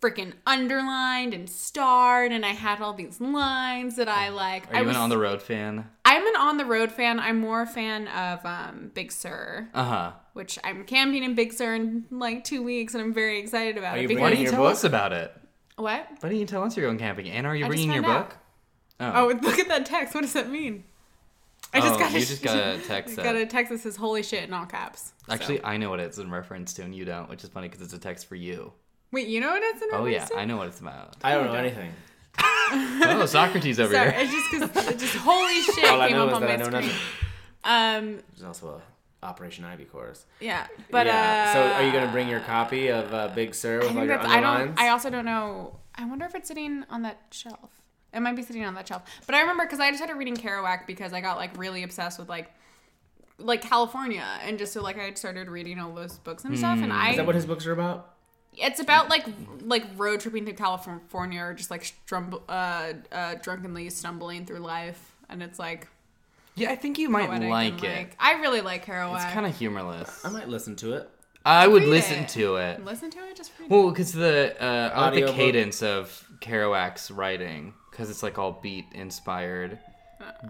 freaking 0.00 0.32
underlined 0.46 1.34
and 1.34 1.48
starred, 1.50 2.32
and 2.32 2.44
I 2.46 2.50
had 2.52 2.80
all 2.80 2.92
these 2.92 3.20
lines 3.20 3.96
that 3.96 4.08
I 4.08 4.28
like. 4.28 4.70
Are 4.72 4.76
I 4.76 4.80
you 4.80 4.86
was, 4.86 4.96
an 4.96 5.02
on 5.02 5.08
the 5.10 5.18
road 5.18 5.42
fan? 5.42 5.88
I'm 6.04 6.26
an 6.26 6.36
On 6.36 6.56
the 6.56 6.64
Road 6.64 6.90
fan. 6.90 7.20
I'm 7.20 7.38
more 7.38 7.62
a 7.62 7.66
fan 7.66 8.08
of 8.08 8.44
um, 8.46 8.90
Big 8.94 9.12
Sur 9.12 9.68
Uh 9.74 9.84
huh. 9.84 10.12
which 10.32 10.58
I'm 10.64 10.84
camping 10.84 11.22
in 11.22 11.34
Big 11.34 11.52
Sur 11.52 11.74
in 11.74 12.04
like 12.10 12.44
two 12.44 12.62
weeks, 12.62 12.94
and 12.94 13.02
I'm 13.02 13.12
very 13.12 13.38
excited 13.40 13.76
about 13.76 13.96
Are 13.98 14.00
it. 14.00 14.10
you 14.10 14.18
Why 14.18 14.30
don't 14.30 14.40
you 14.40 14.50
tell 14.50 14.66
us 14.66 14.84
about 14.84 15.12
it? 15.12 15.32
what? 15.76 16.06
Why 16.20 16.28
don't 16.30 16.38
you 16.38 16.46
tell 16.46 16.64
us 16.64 16.76
you're 16.76 16.86
going 16.86 16.98
camping? 16.98 17.28
And 17.28 17.46
are 17.46 17.54
you 17.54 17.64
I 17.66 17.68
bringing 17.68 17.92
your 17.92 18.02
book? 18.02 18.36
Oh, 19.00 19.32
look 19.42 19.58
at 19.58 19.68
that 19.68 19.84
text. 19.86 20.14
What 20.14 20.22
does 20.22 20.32
that 20.32 20.48
mean? 20.50 20.84
I 21.74 21.80
just 21.80 21.94
Oh, 21.94 21.98
got 21.98 22.12
you 22.12 22.20
just 22.20 22.42
got 22.42 22.56
a 22.56 22.78
text 22.86 23.16
got 23.16 23.36
a 23.36 23.40
that- 23.40 23.50
text 23.50 23.70
that 23.70 23.80
says 23.80 23.96
"Holy 23.96 24.22
shit" 24.22 24.44
in 24.44 24.54
all 24.54 24.64
caps. 24.66 25.12
So- 25.26 25.32
Actually, 25.34 25.62
I 25.62 25.76
know 25.76 25.90
what 25.90 26.00
it's 26.00 26.16
in 26.18 26.30
reference 26.30 26.72
to, 26.74 26.82
and 26.82 26.94
you 26.94 27.04
don't, 27.04 27.28
which 27.28 27.44
is 27.44 27.50
funny 27.50 27.68
because 27.68 27.82
it's 27.84 27.92
a 27.92 27.98
text 27.98 28.26
for 28.26 28.34
you. 28.36 28.72
Wait, 29.12 29.28
you 29.28 29.40
know 29.40 29.50
what 29.50 29.62
it's 29.62 29.82
in 29.82 29.88
Oh 29.92 30.04
yeah. 30.06 30.28
I 30.36 30.44
know 30.44 30.56
what 30.56 30.68
it's 30.68 30.80
about. 30.80 31.16
I 31.22 31.34
don't 31.34 31.44
I 31.44 31.46
know 31.46 31.52
don't. 31.54 31.64
anything. 31.64 31.92
oh, 32.40 33.26
Socrates 33.26 33.80
over 33.80 33.92
Sorry, 33.92 34.12
here. 34.12 34.20
it's 34.20 34.32
just 34.32 34.50
because 34.72 34.96
just 35.00 35.16
holy 35.16 35.60
shit 35.74 35.84
All 35.90 36.00
I 36.00 36.08
came 36.08 36.16
know 36.16 36.24
up 36.28 36.30
is 36.30 36.34
on 36.36 36.40
that 36.42 36.48
my 36.48 36.54
I 36.54 36.56
know 36.56 36.64
screen. 36.64 36.82
nothing. 36.82 36.96
Um, 37.64 38.22
There's 38.36 38.44
also 38.46 38.80
a 39.22 39.26
Operation 39.26 39.64
Ivy 39.64 39.84
course. 39.84 40.26
yeah, 40.40 40.68
but 40.90 41.06
yeah. 41.06 41.46
uh, 41.48 41.52
so 41.52 41.60
are 41.74 41.82
you 41.84 41.90
gonna 41.92 42.12
bring 42.12 42.28
your 42.28 42.38
copy 42.40 42.88
of 42.88 43.12
uh, 43.12 43.28
Big 43.34 43.54
Sur 43.54 43.74
I 43.74 43.78
with 43.78 43.84
all 43.88 43.94
think 43.94 44.06
your 44.06 44.16
that's. 44.18 44.28
I 44.28 44.36
underlines? 44.36 44.76
don't. 44.76 44.80
I 44.80 44.88
also 44.90 45.10
don't 45.10 45.24
know. 45.24 45.76
I 45.96 46.04
wonder 46.06 46.24
if 46.26 46.34
it's 46.36 46.46
sitting 46.46 46.84
on 46.88 47.02
that 47.02 47.18
shelf. 47.32 47.70
It 48.14 48.20
might 48.20 48.36
be 48.36 48.42
sitting 48.42 48.64
on 48.64 48.74
that 48.74 48.86
shelf. 48.86 49.02
But 49.26 49.34
I 49.34 49.40
remember 49.40 49.64
because 49.64 49.80
I 49.80 49.88
just 49.90 49.98
started 49.98 50.16
reading 50.16 50.36
Kerouac 50.36 50.86
because 50.86 51.12
I 51.12 51.20
got 51.20 51.36
like 51.36 51.58
really 51.58 51.82
obsessed 51.82 52.18
with 52.20 52.28
like 52.28 52.52
like 53.38 53.60
California 53.62 54.24
and 54.42 54.56
just 54.58 54.72
so 54.72 54.82
like 54.82 54.98
I 54.98 55.02
had 55.02 55.18
started 55.18 55.48
reading 55.48 55.78
all 55.80 55.92
those 55.92 56.18
books 56.18 56.44
and 56.44 56.56
stuff 56.56 56.78
and 56.80 56.92
I 56.92 57.10
Is 57.10 57.16
that 57.16 57.26
what 57.26 57.34
his 57.34 57.46
books 57.46 57.66
are 57.66 57.72
about? 57.72 58.14
It's 58.60 58.80
about 58.80 59.08
like 59.08 59.26
like 59.62 59.84
road 59.96 60.20
tripping 60.20 60.44
through 60.44 60.54
California 60.54 61.40
or 61.42 61.54
just 61.54 61.70
like 61.70 61.84
strum- 61.84 62.40
uh, 62.48 62.92
uh, 63.12 63.34
drunkenly 63.42 63.90
stumbling 63.90 64.46
through 64.46 64.58
life 64.58 65.16
and 65.28 65.42
it's 65.42 65.58
like 65.58 65.88
Yeah, 66.56 66.70
I 66.70 66.76
think 66.76 66.98
you 66.98 67.08
might 67.08 67.28
like 67.30 67.82
it. 67.84 67.88
like 67.90 68.16
I 68.18 68.34
really 68.40 68.60
like 68.60 68.84
Kerouac. 68.86 69.16
It's 69.24 69.32
kind 69.32 69.46
of 69.46 69.56
humorless. 69.56 70.24
I 70.24 70.30
might 70.30 70.48
listen 70.48 70.76
to 70.76 70.94
it. 70.94 71.08
I 71.44 71.66
would 71.66 71.82
Read 71.82 71.88
listen 71.90 72.18
it. 72.24 72.28
to 72.30 72.56
it. 72.56 72.84
listen 72.84 73.10
to 73.10 73.18
it 73.28 73.36
just 73.36 73.52
read 73.58 73.66
it. 73.66 73.70
Well, 73.70 73.88
because 73.90 74.12
the 74.12 74.54
uh, 74.62 74.90
I 74.94 75.10
like 75.10 75.24
the 75.26 75.32
cadence 75.32 75.82
of 75.82 76.28
Kerouac's 76.40 77.10
writing 77.10 77.72
because 77.90 78.10
it's 78.10 78.22
like 78.22 78.38
all 78.38 78.52
beat 78.62 78.86
inspired. 78.92 79.78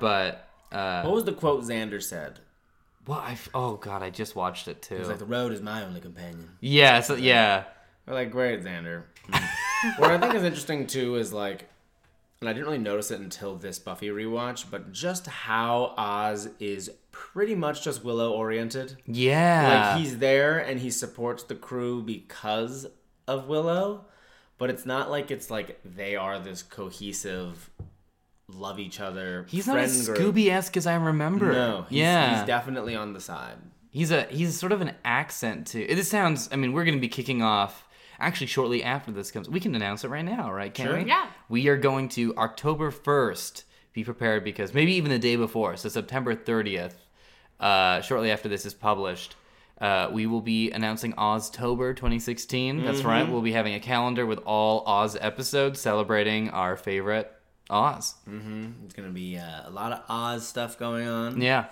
But 0.01 0.49
uh, 0.73 1.03
What 1.03 1.15
was 1.15 1.25
the 1.25 1.33
quote 1.33 1.63
Xander 1.65 2.03
said? 2.03 2.41
well, 3.07 3.21
I 3.21 3.33
f- 3.33 3.49
oh 3.55 3.77
god, 3.77 4.03
I 4.03 4.11
just 4.11 4.35
watched 4.37 4.69
it 4.69 4.83
too. 4.83 4.97
It 4.97 5.01
was 5.01 5.09
like 5.09 5.19
the 5.19 5.25
road 5.25 5.53
is 5.53 5.63
my 5.63 5.83
only 5.85 6.01
companion. 6.01 6.51
yeah, 6.61 7.01
so, 7.01 7.15
yeah. 7.15 7.65
We're 8.09 8.15
like, 8.15 8.31
great, 8.31 8.63
Xander. 8.63 9.03
Mm. 9.29 9.99
what 9.99 10.11
I 10.11 10.19
think 10.19 10.35
is 10.35 10.43
interesting 10.43 10.87
too 10.87 11.17
is 11.17 11.33
like, 11.33 11.69
and 12.41 12.49
I 12.49 12.53
didn't 12.53 12.67
really 12.67 12.79
notice 12.79 13.11
it 13.11 13.21
until 13.21 13.57
this 13.57 13.79
Buffy 13.79 14.09
rewatch, 14.09 14.65
but 14.71 14.93
just 14.93 15.27
how 15.27 15.95
Oz 15.99 16.49
is 16.59 16.91
pretty 17.13 17.55
much 17.55 17.85
just 17.85 18.05
Willow 18.05 18.33
oriented. 18.33 18.97
Yeah. 19.07 19.91
Like 19.93 20.01
he's 20.01 20.19
there 20.19 20.59
and 20.59 20.81
he 20.81 20.91
supports 20.91 21.43
the 21.43 21.55
crew 21.55 22.03
because 22.03 22.87
of 23.27 23.47
Willow, 23.47 24.07
but 24.57 24.71
it's 24.71 24.87
not 24.87 25.11
like 25.11 25.31
it's 25.31 25.51
like 25.51 25.79
they 25.85 26.17
are 26.17 26.39
this 26.39 26.63
cohesive, 26.63 27.69
love 28.49 28.79
each 28.79 29.01
other. 29.01 29.45
He's 29.51 29.67
not 29.67 29.79
as. 29.79 30.09
Scooby 30.09 30.49
esque 30.49 30.79
as 30.79 30.87
I 30.87 30.95
remember. 30.95 31.53
No, 31.53 31.87
he's, 31.91 31.99
yeah. 31.99 32.39
he's 32.39 32.47
definitely 32.47 32.97
on 32.97 33.13
the 33.13 33.21
side. 33.21 33.59
He's 33.91 34.11
a 34.11 34.23
he's 34.25 34.59
sort 34.59 34.73
of 34.73 34.81
an 34.81 34.95
accent 35.05 35.67
to. 35.69 35.87
This 35.87 36.09
sounds. 36.09 36.49
I 36.53 36.57
mean, 36.57 36.73
we're 36.73 36.85
going 36.85 36.97
to 36.97 37.01
be 37.01 37.09
kicking 37.09 37.43
off 37.43 37.85
actually 38.19 38.47
shortly 38.49 38.83
after 38.83 39.11
this 39.13 39.31
comes. 39.31 39.49
We 39.49 39.61
can 39.61 39.75
announce 39.75 40.05
it 40.05 40.09
right 40.09 40.25
now, 40.25 40.53
right? 40.53 40.73
Can 40.73 40.87
Sure. 40.87 40.99
we? 40.99 41.05
Yeah. 41.05 41.27
We 41.49 41.69
are 41.69 41.77
going 41.77 42.09
to 42.11 42.37
October 42.37 42.91
first. 42.91 43.65
Be 43.93 44.05
prepared 44.05 44.45
because 44.45 44.75
maybe 44.75 44.93
even 44.95 45.11
the 45.11 45.19
day 45.19 45.37
before, 45.37 45.77
so 45.77 45.89
September 45.89 46.35
thirtieth, 46.35 46.95
uh, 47.59 48.01
shortly 48.01 48.31
after 48.31 48.49
this 48.49 48.65
is 48.67 48.75
published. 48.75 49.35
Uh, 49.81 50.09
we 50.13 50.27
will 50.27 50.41
be 50.41 50.71
announcing 50.73 51.13
Oztober 51.13 51.95
2016. 51.95 52.85
That's 52.85 53.03
right. 53.03 53.23
Mm-hmm. 53.23 53.33
We'll 53.33 53.43
be 53.43 53.53
having 53.53 53.75
a 53.75 53.81
calendar 53.81 54.27
with 54.27 54.41
all 54.45 54.83
Oz 54.87 55.17
episodes 55.21 55.81
celebrating 55.81 56.51
our 56.51 56.77
favorite 56.77 57.33
Oz. 57.71 58.15
Mm-hmm. 58.29 58.85
It's 58.85 58.95
gonna 58.95 59.11
be 59.11 59.39
uh, 59.39 59.69
a 59.69 59.71
lot 59.71 59.93
of 59.93 60.03
Oz 60.09 60.47
stuff 60.47 60.79
going 60.79 61.07
on. 61.07 61.41
Yeah. 61.41 61.67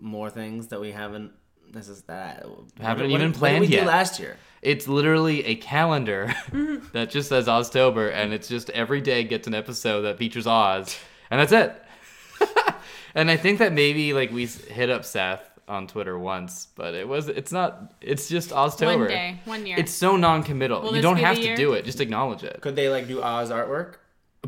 More 0.00 0.30
things 0.30 0.68
that 0.68 0.80
we 0.80 0.92
haven't. 0.92 1.32
This 1.72 1.88
is 1.88 2.02
that 2.02 2.44
Haven't 2.80 3.10
What- 3.10 3.14
even 3.14 3.30
what 3.30 3.38
planned 3.38 3.62
did 3.62 3.70
we 3.70 3.76
yet. 3.76 3.80
Do 3.82 3.86
last 3.88 4.20
year. 4.20 4.36
It's 4.60 4.86
literally 4.86 5.44
a 5.46 5.54
calendar 5.56 6.32
that 6.92 7.10
just 7.10 7.28
says 7.28 7.46
Oztober, 7.46 8.12
and 8.12 8.32
it's 8.32 8.46
just 8.48 8.70
every 8.70 9.00
day 9.00 9.24
gets 9.24 9.46
an 9.46 9.54
episode 9.54 10.02
that 10.02 10.18
features 10.18 10.46
Oz, 10.46 10.96
and 11.30 11.40
that's 11.40 11.52
it. 11.52 11.74
and 13.14 13.30
I 13.30 13.36
think 13.36 13.58
that 13.58 13.72
maybe 13.72 14.12
like 14.12 14.30
we 14.30 14.46
hit 14.46 14.90
up 14.90 15.04
Seth 15.04 15.48
on 15.66 15.86
Twitter 15.86 16.18
once, 16.18 16.68
but 16.76 16.94
it 16.94 17.08
was 17.08 17.28
it's 17.28 17.52
not 17.52 17.94
it's 18.00 18.28
just 18.28 18.50
Oztober. 18.50 18.98
One 18.98 19.08
day, 19.08 19.40
one 19.44 19.66
year. 19.66 19.76
It's 19.78 19.92
so 19.92 20.16
non-committal. 20.16 20.82
Will 20.82 20.96
you 20.96 21.02
don't 21.02 21.16
have 21.16 21.36
to 21.36 21.42
year? 21.42 21.56
do 21.56 21.72
it. 21.72 21.84
Just 21.84 22.00
acknowledge 22.00 22.44
it. 22.44 22.60
Could 22.60 22.76
they 22.76 22.88
like 22.88 23.08
do 23.08 23.22
Oz 23.22 23.50
artwork? 23.50 23.94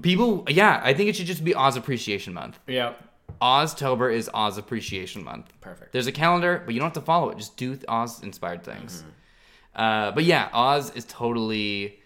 People, 0.03 0.45
yeah, 0.49 0.81
I 0.83 0.93
think 0.93 1.09
it 1.09 1.15
should 1.17 1.27
just 1.27 1.45
be 1.45 1.55
Oz 1.55 1.77
Appreciation 1.77 2.35
Month. 2.35 2.59
Yeah. 2.67 2.95
Oztober 3.41 4.13
is 4.13 4.31
Oz 4.33 4.59
Appreciation 4.59 5.25
Month. 5.25 5.53
Perfect. 5.61 5.93
There's 5.93 6.07
a 6.07 6.13
calendar, 6.13 6.63
but 6.65 6.75
you 6.75 6.81
don't 6.81 6.89
have 6.89 7.03
to 7.03 7.07
follow 7.07 7.31
it. 7.31 7.39
Just 7.39 7.57
do 7.57 7.79
Oz 7.89 8.23
inspired 8.23 8.63
things. 8.65 9.01
Mm-hmm. 9.03 9.83
Uh, 9.83 10.11
but 10.13 10.25
yeah, 10.25 10.49
Oz 10.53 10.91
is 10.95 11.05
totally 11.07 12.01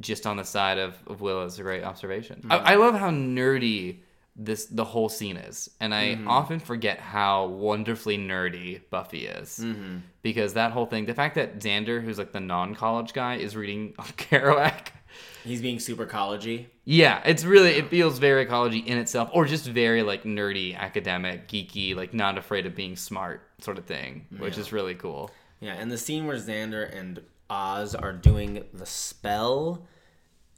just 0.00 0.26
on 0.26 0.36
the 0.36 0.44
side 0.44 0.78
of, 0.78 0.96
of 1.06 1.20
Will. 1.20 1.44
It's 1.44 1.58
a 1.58 1.62
great 1.62 1.84
observation. 1.84 2.44
I, 2.50 2.56
I 2.56 2.74
love 2.74 2.94
how 2.94 3.10
nerdy 3.10 3.98
this 4.36 4.66
the 4.66 4.84
whole 4.84 5.08
scene 5.08 5.36
is, 5.36 5.70
and 5.80 5.94
I 5.94 6.18
often 6.26 6.58
forget 6.58 6.98
how 6.98 7.46
wonderfully 7.46 8.18
nerdy 8.18 8.80
Buffy 8.90 9.26
is 9.26 9.64
because 10.22 10.54
that 10.54 10.72
whole 10.72 10.86
thing, 10.86 11.06
the 11.06 11.14
fact 11.14 11.36
that 11.36 11.60
Xander, 11.60 12.02
who's 12.02 12.18
like 12.18 12.32
the 12.32 12.40
non-college 12.40 13.12
guy, 13.12 13.36
is 13.36 13.54
reading 13.54 13.92
Kerouac. 13.98 14.88
He's 15.44 15.60
being 15.60 15.78
super 15.78 16.06
collegey. 16.06 16.66
Yeah, 16.84 17.20
it's 17.24 17.44
really 17.44 17.70
it 17.72 17.88
feels 17.90 18.18
very 18.18 18.42
ecology 18.42 18.78
in 18.78 18.98
itself, 18.98 19.28
or 19.32 19.44
just 19.44 19.66
very 19.66 20.02
like 20.02 20.24
nerdy, 20.24 20.74
academic, 20.76 21.48
geeky, 21.48 21.94
like 21.94 22.14
not 22.14 22.38
afraid 22.38 22.66
of 22.66 22.74
being 22.74 22.96
smart 22.96 23.42
sort 23.60 23.78
of 23.78 23.84
thing, 23.84 24.26
which 24.38 24.54
Yeah. 24.54 24.60
is 24.60 24.72
really 24.72 24.94
cool. 24.94 25.30
Yeah, 25.60 25.74
and 25.74 25.90
the 25.92 25.98
scene 25.98 26.26
where 26.26 26.36
Xander 26.36 26.92
and 26.98 27.20
Oz 27.50 27.94
are 27.94 28.12
doing 28.12 28.64
the 28.72 28.86
spell, 28.86 29.86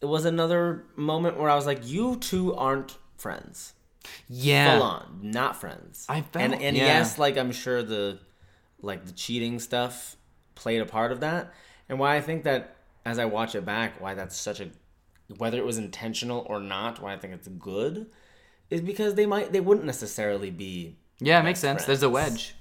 it 0.00 0.06
was 0.06 0.24
another 0.24 0.84
moment 0.96 1.36
where 1.36 1.50
I 1.50 1.54
was 1.56 1.66
like, 1.66 1.86
"You 1.86 2.16
two 2.16 2.54
aren't 2.54 2.96
friends, 3.16 3.74
Yeah, 4.28 4.78
full 4.78 4.82
on, 4.86 5.18
not 5.22 5.56
friends." 5.60 6.06
I 6.08 6.20
felt- 6.22 6.44
and 6.44 6.54
and 6.54 6.76
yeah. 6.76 6.84
yes, 6.84 7.18
like 7.18 7.36
I'm 7.36 7.50
sure 7.52 7.82
the 7.82 8.20
like 8.82 9.04
the 9.04 9.12
cheating 9.12 9.58
stuff 9.58 10.16
played 10.54 10.80
a 10.80 10.86
part 10.86 11.10
of 11.12 11.20
that, 11.20 11.52
and 11.88 11.98
why 11.98 12.14
I 12.16 12.20
think 12.20 12.44
that 12.44 12.75
as 13.06 13.18
I 13.20 13.24
watch 13.24 13.54
it 13.54 13.64
back, 13.64 14.00
why 14.00 14.14
that's 14.14 14.36
such 14.36 14.60
a 14.60 14.68
whether 15.38 15.58
it 15.58 15.64
was 15.64 15.78
intentional 15.78 16.44
or 16.48 16.60
not, 16.60 17.00
why 17.00 17.14
I 17.14 17.16
think 17.16 17.32
it's 17.32 17.48
good, 17.48 18.06
is 18.68 18.80
because 18.80 19.14
they 19.14 19.26
might 19.26 19.52
they 19.52 19.60
wouldn't 19.60 19.86
necessarily 19.86 20.50
be 20.50 20.96
yeah, 21.20 21.40
it 21.40 21.44
makes 21.44 21.60
sense. 21.60 21.84
There's 21.84 22.02
a 22.02 22.10
wedge. 22.10 22.54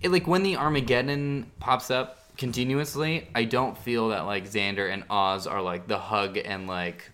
It 0.00 0.10
like 0.10 0.26
when 0.26 0.42
the 0.42 0.56
Armageddon 0.56 1.52
pops 1.60 1.90
up 1.90 2.36
continuously, 2.38 3.28
I 3.34 3.44
don't 3.44 3.76
feel 3.76 4.08
that 4.08 4.22
like 4.22 4.50
Xander 4.50 4.90
and 4.90 5.04
Oz 5.10 5.46
are 5.46 5.60
like 5.60 5.86
the 5.86 5.98
hug 5.98 6.38
and 6.38 6.66
like, 6.66 7.10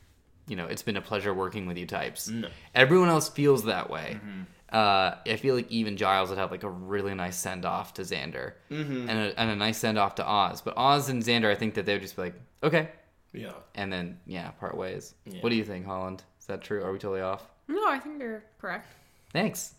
you 0.47 0.55
know, 0.55 0.67
it's 0.67 0.83
been 0.83 0.97
a 0.97 1.03
pleasure 1.03 1.35
working 1.35 1.67
with 1.67 1.77
you 1.77 1.87
types. 1.87 2.31
Everyone 2.75 3.09
else 3.09 3.29
feels 3.29 3.65
that 3.65 3.91
way. 3.91 4.21
Mm-hmm. 4.21 4.43
Uh, 4.73 5.15
I 5.27 5.37
feel 5.37 5.55
like 5.55 5.71
even 5.71 5.97
Giles 5.97 6.31
would 6.31 6.39
have 6.39 6.51
like 6.51 6.65
a 6.65 6.71
really 6.71 7.15
nice 7.15 7.37
send 7.37 7.65
off 7.65 7.95
to 7.95 8.03
Xander 8.03 8.55
and, 8.69 9.09
a, 9.09 9.41
and 9.41 9.51
a 9.51 9.57
nice 9.57 9.79
send 9.79 9.97
off 9.97 10.17
to 10.17 10.27
Oz. 10.27 10.61
But 10.61 10.75
Oz 10.77 11.09
and 11.09 11.23
Xander, 11.23 11.51
I 11.51 11.55
think 11.55 11.75
that 11.75 11.87
they 11.87 11.93
would 11.93 12.03
just 12.03 12.17
be 12.17 12.23
like, 12.23 12.35
okay, 12.63 12.89
yeah. 13.33 13.53
and 13.75 13.93
then 13.93 14.19
yeah, 14.27 14.51
part 14.51 14.77
ways. 14.77 15.15
Yeah. 15.25 15.41
What 15.41 15.51
do 15.51 15.57
you 15.57 15.65
think, 15.65 15.87
Holland? 15.87 16.25
Is 16.41 16.47
that 16.47 16.63
true? 16.63 16.83
Are 16.83 16.93
we 16.93 16.99
totally 16.99 17.21
off? 17.21 17.49
No, 17.69 17.89
I 17.89 17.99
think 17.99 18.21
you're 18.21 18.43
correct. 18.61 18.93
Thanks. 19.33 19.75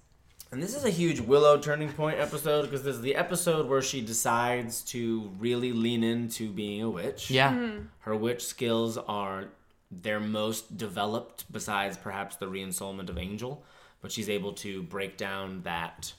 And 0.52 0.64
this 0.64 0.76
is 0.76 0.86
a 0.86 0.90
huge 0.90 1.20
Willow 1.20 1.60
turning 1.60 1.92
point 1.92 2.20
episode 2.20 2.64
because 2.64 2.84
this 2.84 2.96
is 2.96 3.02
the 3.02 3.16
episode 3.16 3.68
where 3.68 3.82
she 3.82 4.00
decides 4.00 4.82
to 4.86 5.30
really 5.40 5.74
lean 5.74 6.04
into 6.04 6.50
being 6.50 6.82
a 6.82 6.90
witch. 6.90 7.30
Yeah. 7.30 7.80
Her 8.00 8.16
witch 8.16 8.46
skills 8.46 8.98
are 8.98 9.50
their 9.92 10.20
most 10.20 10.78
developed 10.78 11.52
besides 11.52 11.98
perhaps 11.98 12.38
the 12.38 12.46
reinsoulment 12.46 13.10
of 13.10 13.18
Angel, 13.18 13.64
but 14.02 14.12
she's 14.12 14.30
able 14.30 14.54
to 14.54 14.84
break 14.84 15.18
down 15.18 15.62
that 15.64 16.14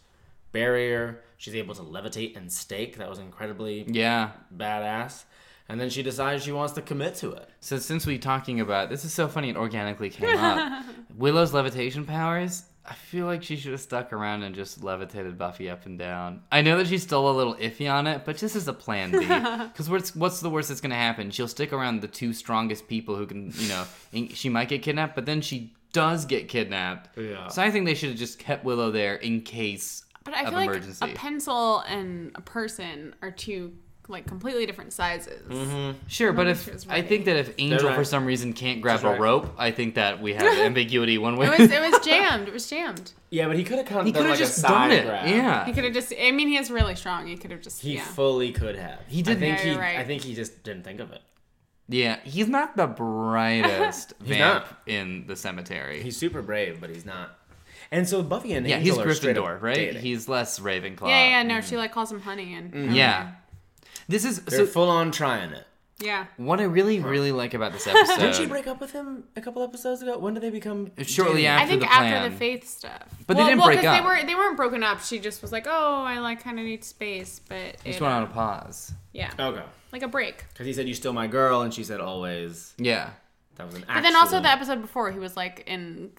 barrier. 0.52 1.20
She's 1.36 1.54
able 1.54 1.74
to 1.74 1.82
levitate 1.82 2.36
and 2.36 2.50
stake. 2.52 2.96
That 2.98 3.08
was 3.08 3.18
incredibly 3.18 3.84
Yeah. 3.88 4.30
badass. 4.56 5.24
And 5.68 5.78
then 5.78 5.90
she 5.90 6.02
decides 6.02 6.44
she 6.44 6.52
wants 6.52 6.72
to 6.74 6.82
commit 6.82 7.14
to 7.16 7.32
it. 7.32 7.48
So 7.60 7.78
since 7.78 8.06
we're 8.06 8.18
talking 8.18 8.60
about 8.60 8.88
this 8.88 9.04
is 9.04 9.12
so 9.12 9.28
funny, 9.28 9.50
it 9.50 9.56
organically 9.56 10.08
came 10.08 10.36
up. 10.38 10.84
Willow's 11.16 11.52
levitation 11.52 12.06
powers. 12.06 12.64
I 12.90 12.94
feel 12.94 13.26
like 13.26 13.42
she 13.42 13.56
should 13.56 13.72
have 13.72 13.82
stuck 13.82 14.14
around 14.14 14.44
and 14.44 14.54
just 14.54 14.82
levitated 14.82 15.36
Buffy 15.36 15.68
up 15.68 15.84
and 15.84 15.98
down. 15.98 16.40
I 16.50 16.62
know 16.62 16.78
that 16.78 16.86
she's 16.86 17.02
still 17.02 17.28
a 17.30 17.36
little 17.36 17.54
iffy 17.56 17.92
on 17.92 18.06
it, 18.06 18.22
but 18.24 18.38
this 18.38 18.56
is 18.56 18.66
a 18.66 18.72
plan 18.72 19.10
B. 19.10 19.18
Because 19.68 19.90
what's 19.90 20.16
what's 20.16 20.40
the 20.40 20.48
worst 20.48 20.70
that's 20.70 20.80
gonna 20.80 20.94
happen? 20.94 21.30
She'll 21.30 21.48
stick 21.48 21.74
around 21.74 22.00
the 22.00 22.08
two 22.08 22.32
strongest 22.32 22.88
people 22.88 23.14
who 23.16 23.26
can, 23.26 23.52
you 23.56 23.68
know, 23.68 23.84
she 24.32 24.48
might 24.48 24.70
get 24.70 24.80
kidnapped, 24.82 25.14
but 25.14 25.26
then 25.26 25.42
she 25.42 25.74
does 25.98 26.24
get 26.24 26.48
kidnapped. 26.48 27.16
Yeah. 27.18 27.48
So 27.48 27.62
I 27.62 27.70
think 27.70 27.86
they 27.86 27.94
should 27.94 28.10
have 28.10 28.18
just 28.18 28.38
kept 28.38 28.64
Willow 28.64 28.90
there 28.90 29.16
in 29.16 29.40
case 29.42 30.04
But 30.24 30.34
I 30.34 30.42
of 30.44 30.50
feel 30.50 30.58
emergency. 30.60 30.98
like 31.04 31.14
a 31.14 31.18
pencil 31.18 31.80
and 31.80 32.32
a 32.34 32.40
person 32.40 33.14
are 33.22 33.30
two 33.30 33.72
like 34.10 34.26
completely 34.26 34.64
different 34.64 34.92
sizes. 34.94 35.42
Mm-hmm. 35.48 35.98
Sure, 36.06 36.32
but 36.32 36.46
if 36.46 36.86
I 36.88 37.02
think 37.02 37.26
that 37.26 37.36
if 37.36 37.52
Angel 37.58 37.88
right. 37.88 37.94
for 37.94 38.04
some 38.04 38.24
reason 38.24 38.54
can't 38.54 38.80
grab 38.80 39.00
She's 39.00 39.04
a 39.04 39.10
right. 39.10 39.20
rope, 39.20 39.54
I 39.58 39.70
think 39.70 39.96
that 39.96 40.22
we 40.22 40.32
have 40.32 40.44
ambiguity 40.66 41.18
one 41.18 41.36
way. 41.36 41.46
It 41.46 41.58
was 41.58 41.70
it 41.70 41.80
was 41.90 42.00
jammed. 42.06 42.48
It 42.48 42.54
was 42.54 42.68
jammed. 42.70 43.12
Yeah, 43.30 43.46
but 43.46 43.56
he 43.58 43.64
could 43.64 43.76
have 43.76 43.84
come. 43.86 44.06
he 44.06 44.12
could 44.12 44.22
have 44.22 44.30
like 44.30 44.38
just 44.38 44.62
done 44.62 44.90
it. 44.90 45.04
grab. 45.04 45.28
Yeah. 45.28 45.66
He 45.66 45.74
could 45.74 45.84
have 45.84 45.92
just. 45.92 46.14
I 46.18 46.30
mean, 46.30 46.48
he 46.48 46.56
is 46.56 46.70
really 46.70 46.96
strong. 46.96 47.26
He 47.26 47.36
could 47.36 47.50
have 47.50 47.60
just. 47.60 47.82
He 47.82 47.96
yeah. 47.96 48.02
fully 48.02 48.52
could 48.52 48.74
have. 48.76 49.00
He 49.06 49.18
I 49.18 49.22
did- 49.22 49.38
think 49.38 49.58
Yeah, 49.58 49.64
he. 49.74 49.78
right. 49.78 49.98
I 49.98 50.04
think 50.04 50.22
he 50.22 50.34
just 50.34 50.62
didn't 50.62 50.84
think 50.84 51.00
of 51.00 51.12
it. 51.12 51.20
Yeah, 51.88 52.18
he's 52.24 52.48
not 52.48 52.76
the 52.76 52.86
brightest 52.86 54.12
vamp 54.20 54.64
not. 54.66 54.78
in 54.86 55.26
the 55.26 55.36
cemetery. 55.36 56.02
He's 56.02 56.16
super 56.16 56.42
brave, 56.42 56.80
but 56.80 56.90
he's 56.90 57.06
not. 57.06 57.38
And 57.90 58.06
so 58.08 58.22
Buffy 58.22 58.52
and 58.52 58.66
yeah, 58.68 58.76
Angel 58.76 58.96
he's 58.98 59.06
are 59.06 59.14
straight 59.14 59.38
up 59.38 59.44
Gryffindor, 59.44 59.62
right? 59.62 59.74
dating. 59.76 60.02
He's 60.02 60.28
less 60.28 60.58
Ravenclaw. 60.58 61.08
Yeah, 61.08 61.28
yeah, 61.30 61.42
no, 61.42 61.60
she 61.62 61.76
like 61.78 61.92
calls 61.92 62.12
him 62.12 62.20
honey 62.20 62.52
and 62.54 62.72
Mm-hmm. 62.72 62.92
Yeah. 62.94 63.32
This 64.08 64.24
is 64.24 64.42
They're 64.42 64.60
so 64.60 64.66
full 64.66 64.88
on 64.90 65.10
trying 65.10 65.52
it. 65.52 65.66
yeah. 65.98 66.26
what 66.38 66.60
I 66.60 66.64
really, 66.64 66.98
really 67.00 67.32
like 67.32 67.54
about 67.54 67.72
this 67.72 67.86
episode. 67.86 68.16
Didn't 68.18 68.34
she 68.36 68.46
break 68.46 68.66
up 68.66 68.80
with 68.80 68.92
him 68.92 69.24
a 69.36 69.40
couple 69.40 69.62
episodes 69.62 70.00
ago? 70.02 70.18
When 70.18 70.34
did 70.34 70.42
they 70.42 70.50
become 70.50 70.90
Shortly 71.02 71.42
dating? 71.42 71.46
after 71.46 71.64
I 71.64 71.66
think 71.68 71.80
the 71.82 71.92
after 71.92 72.08
plan. 72.18 72.30
the 72.30 72.36
faith 72.36 72.68
stuff. 72.68 73.02
But 73.26 73.34
they 73.36 73.40
well, 73.42 73.46
didn't 73.48 73.58
well, 73.60 73.68
break 73.68 73.78
'cause 73.80 73.86
up. 73.86 74.02
They 74.02 74.06
were 74.08 74.26
they 74.26 74.34
weren't 74.34 74.56
broken 74.56 74.82
up. 74.82 75.00
She 75.02 75.18
just 75.18 75.40
was 75.42 75.52
like, 75.52 75.66
oh, 75.68 76.04
I 76.06 76.18
like 76.20 76.42
kind 76.42 76.58
of 76.58 76.64
need 76.66 76.84
space, 76.84 77.40
but 77.48 77.74
Just 77.84 77.98
it, 77.98 78.00
went 78.00 78.12
on 78.14 78.22
a 78.24 78.26
pause. 78.26 78.92
yeah, 79.12 79.30
Okay. 79.38 79.62
Like 79.92 80.02
a 80.02 80.08
break. 80.08 80.44
Because 80.52 80.66
he 80.66 80.72
said, 80.72 80.88
"You 80.88 80.94
still 80.94 81.12
my 81.12 81.26
girl," 81.26 81.62
and 81.62 81.72
she 81.72 81.84
said, 81.84 82.00
"Always." 82.00 82.74
Yeah. 82.78 83.10
That 83.56 83.66
was 83.66 83.74
an. 83.74 83.84
But 83.86 84.02
then 84.02 84.16
also 84.16 84.40
the 84.40 84.50
episode 84.50 84.80
before, 84.80 85.10
he 85.10 85.18
was 85.18 85.36
like, 85.36 85.64
in 85.66 86.12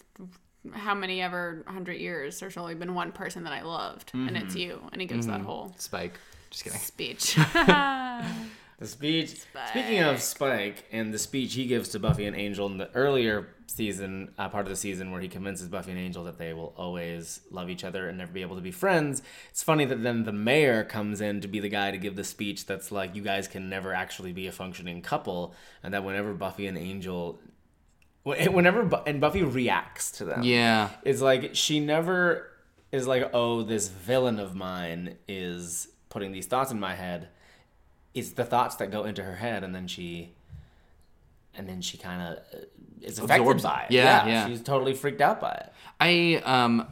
how 0.74 0.94
many 0.94 1.22
ever 1.22 1.64
hundred 1.68 1.94
years, 1.94 2.40
there's 2.40 2.58
only 2.58 2.76
been 2.76 2.94
one 2.94 3.12
person 3.12 3.46
that 3.46 3.54
I 3.54 3.62
loved, 3.62 4.12
and 4.14 4.36
it's 4.36 4.54
mm-hmm. 4.54 4.58
you. 4.58 4.90
And 4.92 5.02
he 5.02 5.08
gives 5.08 5.26
that 5.28 5.38
mm-hmm. 5.38 5.46
whole 5.46 5.76
Spike. 5.78 6.20
Just 6.50 6.64
kidding. 6.64 6.80
speech. 6.80 7.38
The 8.80 8.88
speech. 8.88 9.42
Speaking 9.70 10.00
of 10.00 10.22
Spike 10.22 10.86
and 10.92 11.14
the 11.14 11.20
speech 11.20 11.54
he 11.54 11.66
gives 11.66 11.90
to 11.90 12.00
Buffy 12.00 12.26
and 12.26 12.36
Angel 12.36 12.66
in 12.68 12.78
the 12.78 12.90
earlier 12.96 13.50
season, 13.68 14.32
uh, 14.38 14.48
part 14.48 14.66
of 14.66 14.70
the 14.70 14.76
season 14.78 15.12
where 15.12 15.20
he 15.20 15.28
convinces 15.28 15.68
Buffy 15.68 15.92
and 15.92 16.00
Angel 16.00 16.24
that 16.24 16.38
they 16.38 16.54
will 16.54 16.74
always 16.78 17.42
love 17.52 17.70
each 17.70 17.84
other 17.84 18.08
and 18.08 18.18
never 18.18 18.32
be 18.32 18.42
able 18.42 18.56
to 18.56 18.62
be 18.62 18.72
friends. 18.72 19.22
It's 19.50 19.62
funny 19.64 19.84
that 19.84 20.02
then 20.02 20.24
the 20.24 20.32
mayor 20.32 20.86
comes 20.86 21.20
in 21.20 21.42
to 21.42 21.48
be 21.50 21.60
the 21.60 21.68
guy 21.70 21.92
to 21.92 21.98
give 21.98 22.16
the 22.16 22.24
speech 22.24 22.66
that's 22.66 22.90
like, 22.90 23.16
you 23.16 23.22
guys 23.22 23.50
can 23.50 23.68
never 23.70 23.94
actually 23.94 24.32
be 24.32 24.48
a 24.48 24.52
functioning 24.52 25.02
couple, 25.02 25.54
and 25.84 25.94
that 25.94 26.06
whenever 26.06 26.34
Buffy 26.34 26.66
and 26.66 26.78
Angel. 26.78 27.40
Whenever 28.24 28.84
Bu- 28.84 28.98
and 29.08 29.20
Buffy 29.22 29.44
reacts 29.44 30.12
to 30.12 30.26
them, 30.26 30.44
Yeah. 30.44 30.90
it's 31.04 31.22
like 31.22 31.52
she 31.56 31.80
never 31.80 32.52
is 32.92 33.08
like, 33.08 33.30
oh, 33.34 33.64
this 33.64 33.88
villain 33.88 34.40
of 34.40 34.56
mine 34.56 35.16
is 35.28 35.88
putting 36.10 36.32
these 36.32 36.46
thoughts 36.46 36.70
in 36.72 36.80
my 36.80 36.96
head. 36.96 37.30
It's 38.20 38.32
the 38.32 38.46
thoughts 38.46 38.76
that 38.78 38.92
go 38.92 39.04
into 39.06 39.24
her 39.24 39.36
head, 39.36 39.64
and 39.64 39.74
then 39.74 39.88
she, 39.88 40.34
and 41.56 41.68
then 41.68 41.82
she 41.82 41.98
kind 41.98 42.22
of 42.22 42.44
is 43.02 43.20
affected 43.20 43.42
Absorbs 43.42 43.64
by 43.64 43.86
it. 43.90 43.94
it. 43.94 43.96
Yeah, 43.96 44.28
yeah. 44.28 44.48
she's 44.48 44.62
totally 44.62 44.94
freaked 44.94 45.22
out 45.22 45.40
by 45.40 45.52
it. 45.52 45.74
I 46.00 46.42
um 46.46 46.88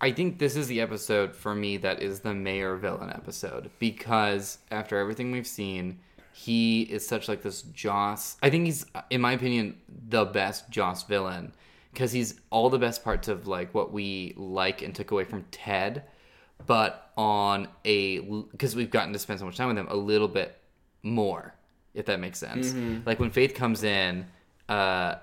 I 0.00 0.10
think 0.10 0.38
this 0.38 0.56
is 0.56 0.66
the 0.66 0.80
episode 0.80 1.34
for 1.34 1.54
me 1.54 1.76
that 1.78 2.02
is 2.02 2.20
the 2.20 2.34
mayor 2.34 2.76
villain 2.76 3.10
episode 3.10 3.70
because 3.78 4.58
after 4.72 4.98
everything 4.98 5.30
we've 5.30 5.46
seen, 5.46 6.00
he 6.32 6.82
is 6.82 7.06
such 7.06 7.28
like 7.28 7.42
this 7.42 7.62
Joss. 7.62 8.36
I 8.42 8.50
think 8.50 8.66
he's 8.66 8.84
in 9.10 9.20
my 9.20 9.32
opinion 9.32 9.76
the 10.08 10.24
best 10.24 10.68
Joss 10.70 11.04
villain 11.04 11.52
because 11.92 12.10
he's 12.10 12.40
all 12.50 12.68
the 12.68 12.78
best 12.78 13.04
parts 13.04 13.28
of 13.28 13.46
like 13.46 13.72
what 13.74 13.92
we 13.92 14.34
like 14.36 14.82
and 14.82 14.94
took 14.94 15.12
away 15.12 15.24
from 15.24 15.44
Ted, 15.52 16.02
but 16.66 17.10
on 17.16 17.68
a 17.84 18.20
because 18.20 18.74
we've 18.74 18.90
gotten 18.90 19.12
to 19.12 19.18
spend 19.18 19.38
so 19.38 19.46
much 19.46 19.56
time 19.56 19.68
with 19.68 19.78
him 19.78 19.88
a 19.88 19.96
little 19.96 20.28
bit 20.28 20.56
more, 21.02 21.54
if 21.94 22.06
that 22.06 22.20
makes 22.20 22.38
sense. 22.38 22.72
Mm-hmm. 22.72 23.06
Like 23.06 23.20
when 23.20 23.30
Faith 23.30 23.54
comes 23.54 23.84
in, 23.84 24.26
uh, 24.68 25.16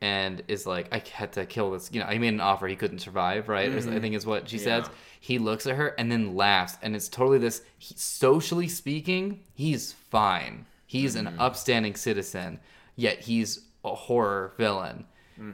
and 0.00 0.42
is 0.48 0.66
like, 0.66 0.88
I 0.92 1.02
had 1.12 1.32
to 1.32 1.46
kill 1.46 1.70
this. 1.70 1.90
You 1.92 2.00
know, 2.00 2.06
I 2.06 2.18
made 2.18 2.34
an 2.34 2.40
offer 2.40 2.66
he 2.66 2.76
couldn't 2.76 2.98
survive, 2.98 3.48
right? 3.48 3.68
Is- 3.68 3.86
I 3.86 3.90
mm-hmm. 3.90 4.00
think 4.00 4.14
is 4.14 4.26
what 4.26 4.48
she 4.48 4.58
says. 4.58 4.88
He 5.20 5.38
looks 5.38 5.66
at 5.66 5.76
her 5.76 5.88
and 5.98 6.12
then 6.12 6.36
laughs, 6.36 6.76
and 6.82 6.94
it's 6.94 7.08
totally 7.08 7.38
this. 7.38 7.62
He, 7.78 7.94
socially 7.96 8.68
speaking, 8.68 9.40
he's 9.54 9.92
fine. 9.92 10.66
He's 10.86 11.16
an 11.16 11.26
mm-hmm. 11.26 11.40
upstanding 11.40 11.96
citizen, 11.96 12.60
yet 12.94 13.20
he's 13.20 13.60
a 13.84 13.94
horror 13.94 14.52
villain. 14.56 15.06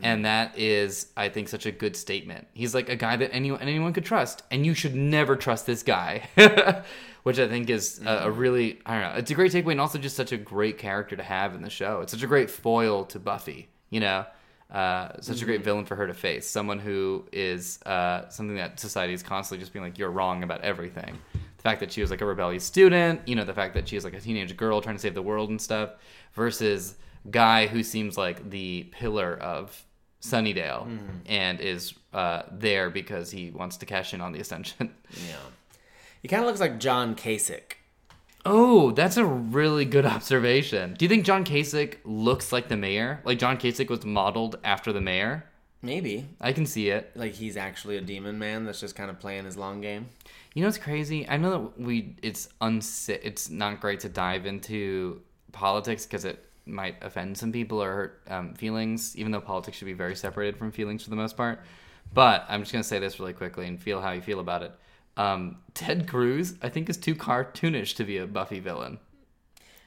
And 0.03 0.25
that 0.25 0.59
is, 0.59 1.09
I 1.17 1.29
think, 1.29 1.49
such 1.49 1.67
a 1.67 1.73
good 1.73 1.97
statement. 1.97 2.47
He's 2.53 2.75
like 2.75 2.89
a 2.89 2.97
guy 2.97 3.17
that 3.17 3.33
anyone 3.33 3.61
anyone 3.61 3.93
could 3.93 4.05
trust, 4.05 4.43
and 4.51 4.65
you 4.65 4.75
should 4.75 4.95
never 4.95 5.37
trust 5.37 5.67
this 5.67 5.83
guy. 5.83 6.29
Which 7.23 7.39
I 7.39 7.47
think 7.47 7.71
is 7.71 8.01
a, 8.05 8.25
a 8.25 8.31
really, 8.33 8.81
I 8.85 9.01
don't 9.01 9.13
know, 9.13 9.19
it's 9.19 9.31
a 9.31 9.35
great 9.35 9.53
takeaway, 9.53 9.73
and 9.73 9.81
also 9.81 9.97
just 9.97 10.17
such 10.17 10.33
a 10.33 10.37
great 10.37 10.77
character 10.77 11.15
to 11.15 11.23
have 11.23 11.55
in 11.55 11.63
the 11.63 11.71
show. 11.71 12.01
It's 12.01 12.13
such 12.13 12.25
a 12.25 12.27
great 12.27 12.51
foil 12.51 13.05
to 13.07 13.21
Buffy, 13.21 13.69
you 13.91 14.01
know, 14.01 14.27
uh, 14.73 15.21
such 15.21 15.41
a 15.41 15.45
great 15.45 15.63
villain 15.63 15.85
for 15.85 15.95
her 15.95 16.07
to 16.09 16.15
face. 16.15 16.49
Someone 16.49 16.81
who 16.81 17.25
is 17.31 17.81
uh, 17.85 18.29
something 18.29 18.57
that 18.57 18.81
society 18.81 19.13
is 19.13 19.23
constantly 19.23 19.63
just 19.63 19.73
being 19.73 19.85
like, 19.85 19.99
you're 19.99 20.11
wrong 20.11 20.43
about 20.43 20.63
everything. 20.63 21.17
The 21.33 21.63
fact 21.63 21.79
that 21.79 21.93
she 21.93 22.01
was 22.01 22.11
like 22.11 22.23
a 22.23 22.27
rebellious 22.27 22.65
student, 22.65 23.21
you 23.29 23.37
know, 23.37 23.45
the 23.45 23.55
fact 23.55 23.75
that 23.75 23.87
she 23.87 23.97
is 23.97 24.03
like 24.03 24.15
a 24.15 24.21
teenage 24.21 24.57
girl 24.57 24.81
trying 24.81 24.97
to 24.97 25.01
save 25.01 25.15
the 25.15 25.23
world 25.23 25.51
and 25.51 25.61
stuff, 25.61 25.91
versus 26.35 26.97
guy 27.31 27.67
who 27.67 27.83
seems 27.83 28.17
like 28.19 28.51
the 28.51 28.85
pillar 28.93 29.37
of 29.37 29.85
Sunnydale 30.21 30.89
and 31.27 31.61
is 31.61 31.95
uh, 32.13 32.43
there 32.51 32.91
because 32.91 33.31
he 33.31 33.51
wants 33.51 33.77
to 33.79 33.87
cash 33.87 34.15
in 34.15 34.21
on 34.21 34.33
the 34.33 34.41
Ascension. 34.41 34.95
Yeah. 35.11 35.37
He 36.23 36.29
kind 36.29 36.43
of 36.43 36.47
looks 36.47 36.61
like 36.61 36.79
John 36.79 37.17
Kasich. 37.17 37.73
Oh, 38.47 38.93
that's 38.93 39.17
a 39.17 39.25
really 39.25 39.85
good 39.85 40.07
observation. 40.17 40.95
Do 40.95 41.05
you 41.05 41.09
think 41.09 41.25
John 41.25 41.45
Kasich 41.45 41.97
looks 42.05 42.53
like 42.53 42.69
the 42.69 42.77
mayor? 42.77 43.21
Like 43.25 43.39
John 43.41 43.57
Kasich 43.59 43.91
was 43.91 44.05
modeled 44.05 44.57
after 44.63 44.93
the 44.93 45.01
mayor? 45.01 45.45
Maybe. 45.83 46.29
I 46.41 46.53
can 46.53 46.65
see 46.65 46.91
it. 46.91 47.11
Like 47.17 47.35
he's 47.35 47.57
actually 47.57 47.97
a 47.97 48.01
demon 48.01 48.39
man 48.39 48.65
that's 48.65 48.79
just 48.81 48.95
kind 48.95 49.11
of 49.11 49.19
playing 49.19 49.45
his 49.47 49.57
long 49.57 49.81
game. 49.81 50.07
You 50.55 50.63
know 50.63 50.69
what's 50.69 50.79
crazy? 50.79 51.29
I 51.29 51.39
know 51.39 51.51
that 51.51 51.81
we 51.81 52.15
it's 52.23 52.49
unsi- 52.61 53.19
it's 53.23 53.51
not 53.51 53.81
great 53.81 53.99
to 54.01 54.09
dive 54.09 54.47
into 54.47 55.23
politics 55.51 56.07
because 56.07 56.25
it 56.25 56.45
might 56.67 56.97
offend 57.03 57.37
some 57.37 57.53
people 57.53 57.83
or 57.83 57.93
hurt 57.93 58.21
um, 58.29 58.55
feelings, 58.55 59.17
even 59.17 59.33
though 59.33 59.41
politics 59.41 59.77
should 59.79 59.87
be 59.87 59.93
very 59.93 60.15
separated 60.17 60.57
from 60.57 60.71
feelings 60.73 61.03
for 61.05 61.11
the 61.11 61.17
most 61.17 61.37
part. 61.37 61.61
But 62.15 62.45
I'm 62.49 62.61
just 62.63 62.73
gonna 62.73 62.85
say 62.85 62.99
this 62.99 63.19
really 63.19 63.33
quickly 63.33 63.67
and 63.67 63.81
feel 63.81 64.01
how 64.01 64.13
you 64.13 64.21
feel 64.21 64.41
about 64.41 64.63
it. 64.63 64.73
Um, 65.17 65.57
Ted 65.75 66.09
Cruz, 66.09 66.55
I 66.63 66.69
think, 66.69 66.89
is 66.89 66.97
too 66.97 67.15
cartoonish 67.15 67.95
to 67.97 68.05
be 68.05 68.19
a 68.19 68.27
Buffy 68.27 68.61
villain. 68.61 68.99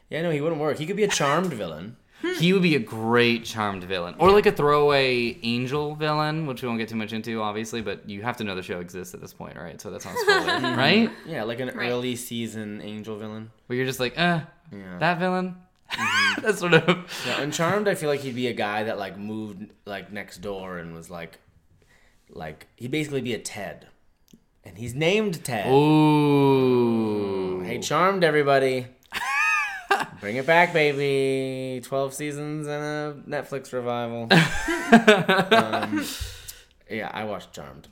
Yeah, 0.09 0.21
no, 0.21 0.31
he 0.31 0.41
wouldn't 0.41 0.61
work. 0.61 0.77
He 0.77 0.85
could 0.85 0.95
be 0.97 1.03
a 1.03 1.07
charmed 1.07 1.53
villain. 1.53 1.97
He 2.39 2.53
would 2.53 2.63
be 2.63 2.75
a 2.75 2.79
great 2.79 3.45
charmed 3.45 3.83
villain, 3.83 4.15
or 4.17 4.31
like 4.31 4.45
a 4.47 4.51
throwaway 4.51 5.37
angel 5.43 5.93
villain, 5.95 6.47
which 6.47 6.61
we 6.63 6.67
won't 6.67 6.79
get 6.79 6.89
too 6.89 6.95
much 6.95 7.13
into, 7.13 7.39
obviously. 7.41 7.81
But 7.81 8.09
you 8.09 8.23
have 8.23 8.37
to 8.37 8.43
know 8.43 8.55
the 8.55 8.63
show 8.63 8.79
exists 8.79 9.13
at 9.13 9.21
this 9.21 9.33
point, 9.33 9.55
right? 9.57 9.79
So 9.79 9.91
that's 9.91 10.05
not 10.05 10.15
a 10.15 10.17
spoiler, 10.21 10.75
right? 10.75 11.11
Yeah, 11.27 11.43
like 11.43 11.59
an 11.59 11.67
Right. 11.75 11.89
early 11.91 12.15
season 12.15 12.81
angel 12.81 13.17
villain. 13.17 13.51
Where 13.67 13.77
you're 13.77 13.85
just 13.85 13.99
like, 13.99 14.17
eh, 14.17 14.39
Yeah. 14.71 14.97
that 14.99 15.19
villain. 15.19 15.55
that's 16.41 16.59
sort 16.59 16.73
of. 16.73 17.23
Yeah, 17.25 17.41
and 17.41 17.53
Charmed, 17.53 17.87
I 17.87 17.95
feel 17.95 18.09
like 18.09 18.21
he'd 18.21 18.35
be 18.35 18.47
a 18.47 18.53
guy 18.53 18.83
that 18.83 18.97
like 18.97 19.17
moved 19.17 19.71
like 19.85 20.11
next 20.11 20.37
door 20.39 20.77
and 20.77 20.93
was 20.93 21.09
like, 21.09 21.39
like 22.29 22.67
he'd 22.75 22.91
basically 22.91 23.21
be 23.21 23.33
a 23.33 23.39
Ted, 23.39 23.87
and 24.63 24.77
he's 24.77 24.93
named 24.93 25.43
Ted. 25.43 25.71
Ooh. 25.71 27.61
Hey, 27.61 27.79
Charmed, 27.79 28.23
everybody, 28.23 28.87
bring 30.19 30.35
it 30.35 30.45
back, 30.45 30.73
baby! 30.73 31.81
Twelve 31.81 32.13
seasons 32.13 32.67
and 32.67 32.83
a 32.83 33.15
Netflix 33.27 33.71
revival. 33.73 34.27
um, 35.53 36.05
yeah, 36.89 37.09
I 37.13 37.23
watched 37.23 37.53
Charmed. 37.53 37.87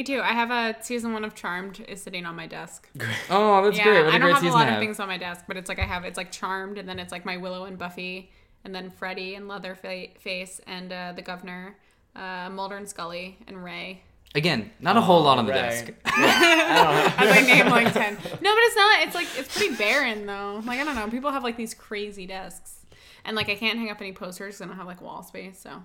Me 0.00 0.04
too. 0.04 0.22
I 0.22 0.32
have 0.32 0.50
a 0.50 0.82
season 0.82 1.12
one 1.12 1.24
of 1.26 1.34
Charmed 1.34 1.84
is 1.86 2.00
sitting 2.00 2.24
on 2.24 2.34
my 2.34 2.46
desk. 2.46 2.88
Oh, 3.28 3.62
that's 3.62 3.76
yeah, 3.76 3.84
great. 3.84 4.04
What 4.06 4.12
a 4.14 4.16
I 4.16 4.18
don't 4.18 4.20
great 4.30 4.34
have 4.36 4.44
a 4.44 4.48
lot 4.56 4.64
to 4.64 4.72
of 4.72 4.78
things 4.80 4.98
on 4.98 5.08
my 5.08 5.18
desk, 5.18 5.44
but 5.46 5.58
it's 5.58 5.68
like 5.68 5.78
I 5.78 5.84
have 5.84 6.04
it's 6.06 6.16
like 6.16 6.32
Charmed, 6.32 6.78
and 6.78 6.88
then 6.88 6.98
it's 6.98 7.12
like 7.12 7.26
my 7.26 7.36
Willow 7.36 7.66
and 7.66 7.76
Buffy, 7.76 8.30
and 8.64 8.74
then 8.74 8.88
Freddy 8.88 9.34
and 9.34 9.46
Leatherface, 9.46 10.58
and 10.66 10.90
uh, 10.90 11.12
the 11.14 11.20
Governor, 11.20 11.76
uh, 12.16 12.48
Mulder 12.50 12.78
and 12.78 12.88
Scully, 12.88 13.36
and 13.46 13.62
Ray. 13.62 14.00
Again, 14.34 14.70
not 14.80 14.96
a 14.96 15.02
whole 15.02 15.22
lot 15.22 15.36
on 15.36 15.44
the 15.44 15.52
Right. 15.52 15.58
desk. 15.70 15.92
I 16.06 17.26
like 17.28 17.44
name 17.46 17.66
like 17.68 17.92
ten. 17.92 18.14
No, 18.14 18.20
but 18.22 18.40
it's 18.40 18.76
not. 18.76 19.02
It's 19.02 19.14
like 19.14 19.28
it's 19.36 19.54
pretty 19.54 19.74
barren 19.74 20.24
though. 20.24 20.62
Like 20.64 20.78
I 20.80 20.84
don't 20.84 20.94
know. 20.96 21.08
People 21.10 21.30
have 21.30 21.42
like 21.44 21.58
these 21.58 21.74
crazy 21.74 22.24
desks, 22.26 22.86
and 23.26 23.36
like 23.36 23.50
I 23.50 23.54
can't 23.54 23.78
hang 23.78 23.90
up 23.90 24.00
any 24.00 24.14
posters. 24.14 24.54
'cause 24.54 24.62
I 24.62 24.66
don't 24.66 24.76
have 24.78 24.86
like 24.86 25.02
wall 25.02 25.22
space. 25.22 25.58
So 25.60 25.82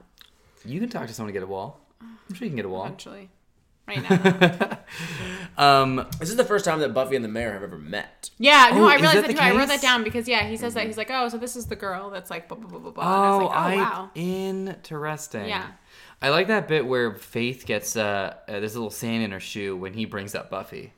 You 0.63 0.79
can 0.79 0.87
talk 0.87 1.05
to 1.07 1.13
someone 1.13 1.33
to 1.33 1.37
get 1.37 1.43
a 1.43 1.51
wall. 1.51 1.81
I'm 2.01 2.33
sure 2.33 2.45
you 2.45 2.49
can 2.51 2.55
get 2.55 2.65
a 2.65 2.69
wall. 2.69 2.85
eventually, 2.85 3.29
right 3.87 4.09
now. 4.09 4.79
Um, 5.57 6.05
This 6.19 6.29
is 6.29 6.35
the 6.35 6.43
first 6.43 6.65
time 6.65 6.79
that 6.81 6.93
Buffy 6.93 7.15
and 7.15 7.23
the 7.23 7.29
Mayor 7.29 7.53
have 7.53 7.63
ever 7.63 7.77
met. 7.77 8.29
Yeah, 8.37 8.71
no, 8.73 8.83
Oh, 8.83 8.87
I 8.87 8.95
realized 8.95 9.17
that 9.17 9.21
that, 9.21 9.27
the 9.27 9.33
too. 9.35 9.39
I 9.39 9.55
wrote 9.55 9.69
that 9.69 9.81
down 9.81 10.03
because 10.03 10.27
yeah, 10.27 10.43
he 10.47 10.57
says 10.57 10.73
that 10.73 10.85
he's 10.85 10.97
like, 10.97 11.09
oh, 11.09 11.29
so 11.29 11.37
this 11.37 11.55
is 11.55 11.67
the 11.67 11.77
girl 11.77 12.09
that's 12.09 12.29
like 12.29 12.49
blah 12.49 12.57
blah 12.57 12.67
blah 12.69 12.79
blah 12.79 12.91
blah. 12.91 13.03
And 13.03 13.13
I 13.13 13.27
oh, 13.27 13.37
was 13.37 13.45
like, 13.47 13.55
oh 13.55 13.59
I 13.59 13.75
wow. 13.77 14.09
interesting. 14.15 15.47
Yeah. 15.47 15.67
I 16.21 16.29
like 16.29 16.47
that 16.47 16.67
bit 16.67 16.85
where 16.85 17.13
Faith 17.15 17.65
gets 17.65 17.95
uh, 17.95 18.35
uh, 18.47 18.59
this 18.59 18.73
little 18.73 18.89
sand 18.89 19.23
in 19.23 19.31
her 19.31 19.39
shoe 19.39 19.75
when 19.77 19.93
he 19.93 20.05
brings 20.05 20.33
up 20.35 20.49
Buffy, 20.49 20.91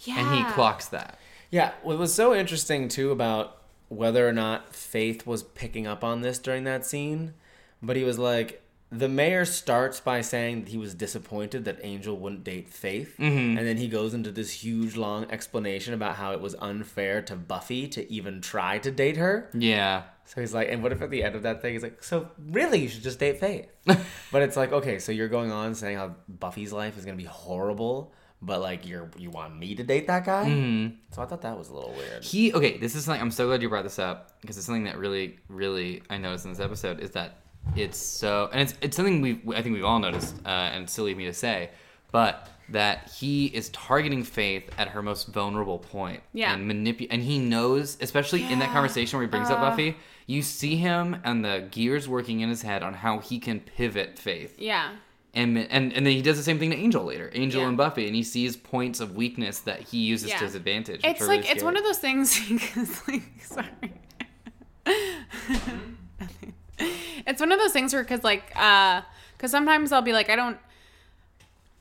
Yeah. 0.00 0.18
and 0.18 0.34
he 0.36 0.52
clocks 0.52 0.86
that. 0.86 1.18
Yeah, 1.50 1.72
what 1.82 1.98
was 1.98 2.14
so 2.14 2.34
interesting 2.34 2.88
too 2.88 3.10
about 3.10 3.56
whether 3.88 4.28
or 4.28 4.32
not 4.32 4.74
Faith 4.74 5.26
was 5.26 5.42
picking 5.42 5.86
up 5.86 6.04
on 6.04 6.20
this 6.20 6.38
during 6.38 6.64
that 6.64 6.84
scene, 6.86 7.34
but 7.82 7.96
he 7.96 8.04
was 8.04 8.18
like, 8.18 8.62
the 8.90 9.08
mayor 9.08 9.44
starts 9.44 10.00
by 10.00 10.22
saying 10.22 10.64
that 10.64 10.70
he 10.70 10.78
was 10.78 10.94
disappointed 10.94 11.66
that 11.66 11.78
Angel 11.82 12.16
wouldn't 12.16 12.44
date 12.44 12.68
Faith, 12.68 13.16
and 13.18 13.58
then 13.58 13.76
he 13.76 13.88
goes 13.88 14.14
into 14.14 14.30
this 14.30 14.50
huge 14.50 14.96
long 14.96 15.30
explanation 15.30 15.92
about 15.92 16.16
how 16.16 16.32
it 16.32 16.40
was 16.40 16.54
unfair 16.58 17.20
to 17.22 17.36
Buffy 17.36 17.86
to 17.88 18.10
even 18.10 18.40
try 18.40 18.78
to 18.78 18.90
date 18.90 19.18
her. 19.18 19.50
Yeah. 19.52 20.04
So 20.24 20.40
he's 20.40 20.54
like, 20.54 20.68
and 20.70 20.82
what 20.82 20.92
if 20.92 21.00
at 21.02 21.10
the 21.10 21.22
end 21.22 21.34
of 21.36 21.42
that 21.42 21.62
thing 21.62 21.72
he's 21.72 21.82
like, 21.82 22.02
so 22.02 22.28
really 22.50 22.80
you 22.80 22.88
should 22.88 23.02
just 23.02 23.18
date 23.18 23.40
Faith? 23.40 23.66
but 24.32 24.42
it's 24.42 24.56
like, 24.56 24.72
okay, 24.72 24.98
so 24.98 25.12
you're 25.12 25.28
going 25.28 25.52
on 25.52 25.74
saying 25.74 25.96
how 25.96 26.16
Buffy's 26.28 26.72
life 26.72 26.96
is 26.96 27.04
gonna 27.04 27.16
be 27.16 27.24
horrible, 27.24 28.12
but 28.40 28.60
like 28.60 28.86
you're 28.86 29.10
you 29.18 29.30
want 29.30 29.58
me 29.58 29.74
to 29.74 29.82
date 29.82 30.06
that 30.06 30.24
guy? 30.24 30.46
Mm-hmm. 30.46 30.94
So 31.14 31.22
I 31.22 31.26
thought 31.26 31.42
that 31.42 31.58
was 31.58 31.68
a 31.68 31.74
little 31.74 31.92
weird. 31.92 32.24
He 32.24 32.54
okay. 32.54 32.78
This 32.78 32.94
is 32.94 33.04
something 33.04 33.20
I'm 33.20 33.30
so 33.30 33.46
glad 33.46 33.60
you 33.60 33.68
brought 33.68 33.84
this 33.84 33.98
up 33.98 34.40
because 34.40 34.56
it's 34.56 34.64
something 34.64 34.84
that 34.84 34.96
really, 34.96 35.38
really 35.48 36.02
I 36.08 36.16
noticed 36.16 36.46
in 36.46 36.52
this 36.52 36.60
episode 36.60 37.00
is 37.00 37.10
that 37.12 37.40
it's 37.76 37.98
so 37.98 38.48
and 38.52 38.62
it's 38.62 38.74
it's 38.80 38.96
something 38.96 39.20
we 39.20 39.40
I 39.54 39.62
think 39.62 39.74
we've 39.74 39.84
all 39.84 39.98
noticed 39.98 40.36
uh, 40.44 40.48
and 40.48 40.84
it's 40.84 40.92
silly 40.92 41.12
of 41.12 41.18
me 41.18 41.24
to 41.26 41.32
say, 41.34 41.70
but 42.12 42.48
that 42.70 43.10
he 43.18 43.46
is 43.46 43.70
targeting 43.70 44.22
Faith 44.22 44.68
at 44.76 44.88
her 44.88 45.00
most 45.02 45.28
vulnerable 45.28 45.78
point. 45.78 46.22
Yeah. 46.34 46.52
And 46.52 46.66
manipulate 46.68 47.12
and 47.12 47.22
he 47.22 47.38
knows, 47.38 47.96
especially 48.00 48.42
in 48.44 48.58
that 48.58 48.70
conversation 48.72 49.18
where 49.18 49.26
he 49.26 49.30
brings 49.30 49.48
up 49.50 49.58
Uh. 49.58 49.70
Buffy, 49.70 49.96
you 50.26 50.42
see 50.42 50.76
him 50.76 51.16
and 51.24 51.42
the 51.44 51.66
gears 51.70 52.06
working 52.08 52.40
in 52.40 52.50
his 52.50 52.60
head 52.62 52.82
on 52.82 52.92
how 52.94 53.20
he 53.20 53.38
can 53.38 53.60
pivot 53.60 54.18
Faith. 54.18 54.54
Yeah. 54.58 54.90
And, 55.34 55.56
and 55.58 55.92
and 55.92 56.04
then 56.06 56.12
he 56.14 56.22
does 56.22 56.36
the 56.36 56.42
same 56.42 56.58
thing 56.58 56.70
to 56.70 56.76
Angel 56.76 57.04
later, 57.04 57.30
Angel 57.34 57.60
Yeah. 57.62 57.68
and 57.68 57.76
Buffy, 57.76 58.06
and 58.06 58.14
he 58.16 58.22
sees 58.22 58.56
points 58.56 58.98
of 59.00 59.14
weakness 59.14 59.60
that 59.60 59.80
he 59.80 59.98
uses 59.98 60.30
Yeah. 60.30 60.38
to 60.38 60.44
his 60.44 60.54
advantage. 60.54 61.00
It's 61.04 61.26
like 61.26 61.48
it's 61.50 61.62
one 61.62 61.76
of 61.76 61.84
those 61.84 61.98
things 61.98 62.38
like 63.08 63.22
sorry. 63.40 63.92
it's 67.26 67.40
one 67.40 67.52
of 67.52 67.58
those 67.58 67.72
things 67.72 67.92
where 67.92 68.02
because 68.02 68.22
like 68.24 68.52
uh 68.56 69.02
because 69.36 69.50
sometimes 69.50 69.92
I'll 69.92 70.02
be 70.02 70.12
like 70.12 70.30
I 70.30 70.36
don't 70.36 70.58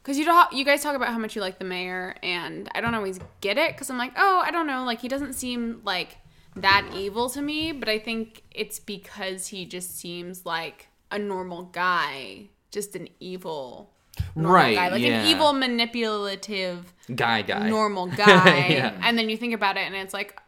because 0.04 0.18
you 0.18 0.26
don't 0.26 0.52
you 0.54 0.64
guys 0.66 0.82
talk 0.84 0.96
about 0.96 1.10
how 1.10 1.18
much 1.18 1.36
you 1.36 1.42
like 1.42 1.60
the 1.60 1.66
mayor 1.66 2.16
and 2.24 2.70
I 2.74 2.82
don't 2.82 2.94
always 2.96 3.20
get 3.42 3.58
it 3.58 3.72
because 3.74 3.90
I'm 3.90 3.98
like 3.98 4.14
oh 4.18 4.42
I 4.46 4.52
don't 4.52 4.68
know 4.68 4.84
like 4.86 5.02
he 5.02 5.08
doesn't 5.08 5.34
seem 5.34 5.82
like 5.84 6.18
that 6.56 6.88
evil 6.96 7.30
to 7.32 7.42
me 7.42 7.72
but 7.72 7.90
I 7.90 8.00
think 8.00 8.44
it's 8.52 8.80
because 8.80 9.48
he 9.48 9.66
just 9.66 9.98
seems 9.98 10.46
like 10.46 10.88
a 11.12 11.20
normal 11.20 11.64
guy 11.64 12.50
just 12.72 12.96
an 12.96 13.08
evil 13.20 13.92
Right, 14.36 14.74
guy 14.76 14.90
like 14.90 15.02
yeah. 15.02 15.22
an 15.22 15.28
evil 15.28 15.54
manipulative 15.54 16.92
guy 17.16 17.44
guy 17.44 17.70
normal 17.70 18.08
guy 18.26 18.68
Yeah. 18.70 18.98
and 19.02 19.18
then 19.18 19.30
you 19.30 19.38
think 19.38 19.54
about 19.54 19.78
it 19.78 19.82
and 19.82 19.96
it's 19.96 20.14
like 20.14 20.40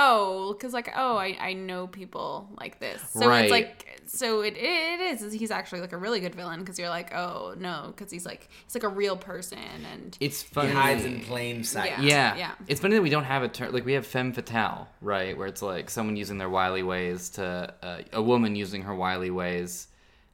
oh 0.00 0.52
because 0.54 0.72
like 0.72 0.90
oh 0.96 1.16
I, 1.16 1.36
I 1.40 1.52
know 1.54 1.86
people 1.88 2.48
like 2.60 2.78
this 2.80 3.02
so 3.10 3.28
Right. 3.28 3.42
it's 3.44 3.50
like 3.50 4.00
so 4.06 4.40
it, 4.40 4.54
it 4.56 5.00
is 5.00 5.32
he's 5.32 5.50
actually 5.50 5.80
like 5.82 5.92
a 5.92 5.96
really 5.98 6.20
good 6.20 6.34
villain 6.34 6.60
because 6.60 6.78
you're 6.78 6.88
like 6.88 7.12
oh 7.14 7.54
no 7.58 7.92
because 7.94 8.10
he's 8.10 8.24
like 8.24 8.48
he's 8.64 8.74
like 8.74 8.84
a 8.84 8.88
real 8.88 9.16
person 9.16 9.58
and 9.92 10.16
It's 10.20 10.40
He 10.42 10.48
funny. 10.54 10.70
hides 10.70 11.04
in 11.04 11.20
plain 11.20 11.62
sight. 11.64 11.90
Yeah. 11.90 12.00
Yeah. 12.00 12.36
Yeah. 12.36 12.52
It's 12.68 12.80
funny 12.80 12.94
that 12.94 13.02
we 13.02 13.10
don't 13.10 13.24
have 13.24 13.42
a 13.42 13.48
term 13.48 13.72
like 13.72 13.84
we 13.84 13.92
have 13.94 14.06
femme 14.06 14.32
fatale, 14.32 14.88
right? 15.02 15.36
Where 15.36 15.46
it's 15.48 15.60
like 15.60 15.90
someone 15.90 16.16
using 16.16 16.38
their 16.38 16.48
wily 16.48 16.82
ways 16.82 17.28
to 17.30 17.74
uh, 17.82 17.98
a 18.12 18.22
woman 18.22 18.56
using 18.56 18.82
her 18.82 18.94
wily 18.94 19.30
ways 19.30 19.88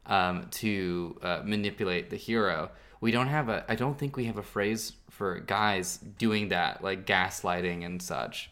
um, 0.07 0.47
to 0.53 1.19
uh, 1.23 1.41
manipulate 1.45 2.11
the 2.11 2.17
hero. 2.17 2.71
We 3.01 3.11
don't 3.11 3.29
have 3.29 3.49
a. 3.49 3.65
I 3.69 3.75
don't 3.75 3.99
think 3.99 4.17
we 4.17 4.27
have 4.27 4.37
a 4.39 4.43
phrase 4.43 4.93
for 5.11 5.41
guys 5.41 5.99
doing 6.19 6.49
that, 6.51 6.83
like 6.85 7.07
gaslighting 7.07 7.85
and 7.85 8.01
such. 8.01 8.51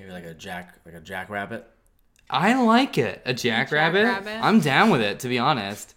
Maybe 0.00 0.12
like 0.12 0.24
a 0.24 0.32
jack, 0.34 0.76
like 0.86 0.94
a 0.94 1.00
jackrabbit. 1.00 1.66
I 2.30 2.54
like 2.62 2.96
it. 2.96 3.20
A 3.26 3.34
jackrabbit. 3.34 4.06
jackrabbit. 4.06 4.42
I'm 4.42 4.60
down 4.60 4.88
with 4.90 5.02
it, 5.02 5.20
to 5.20 5.28
be 5.28 5.38
honest. 5.38 5.94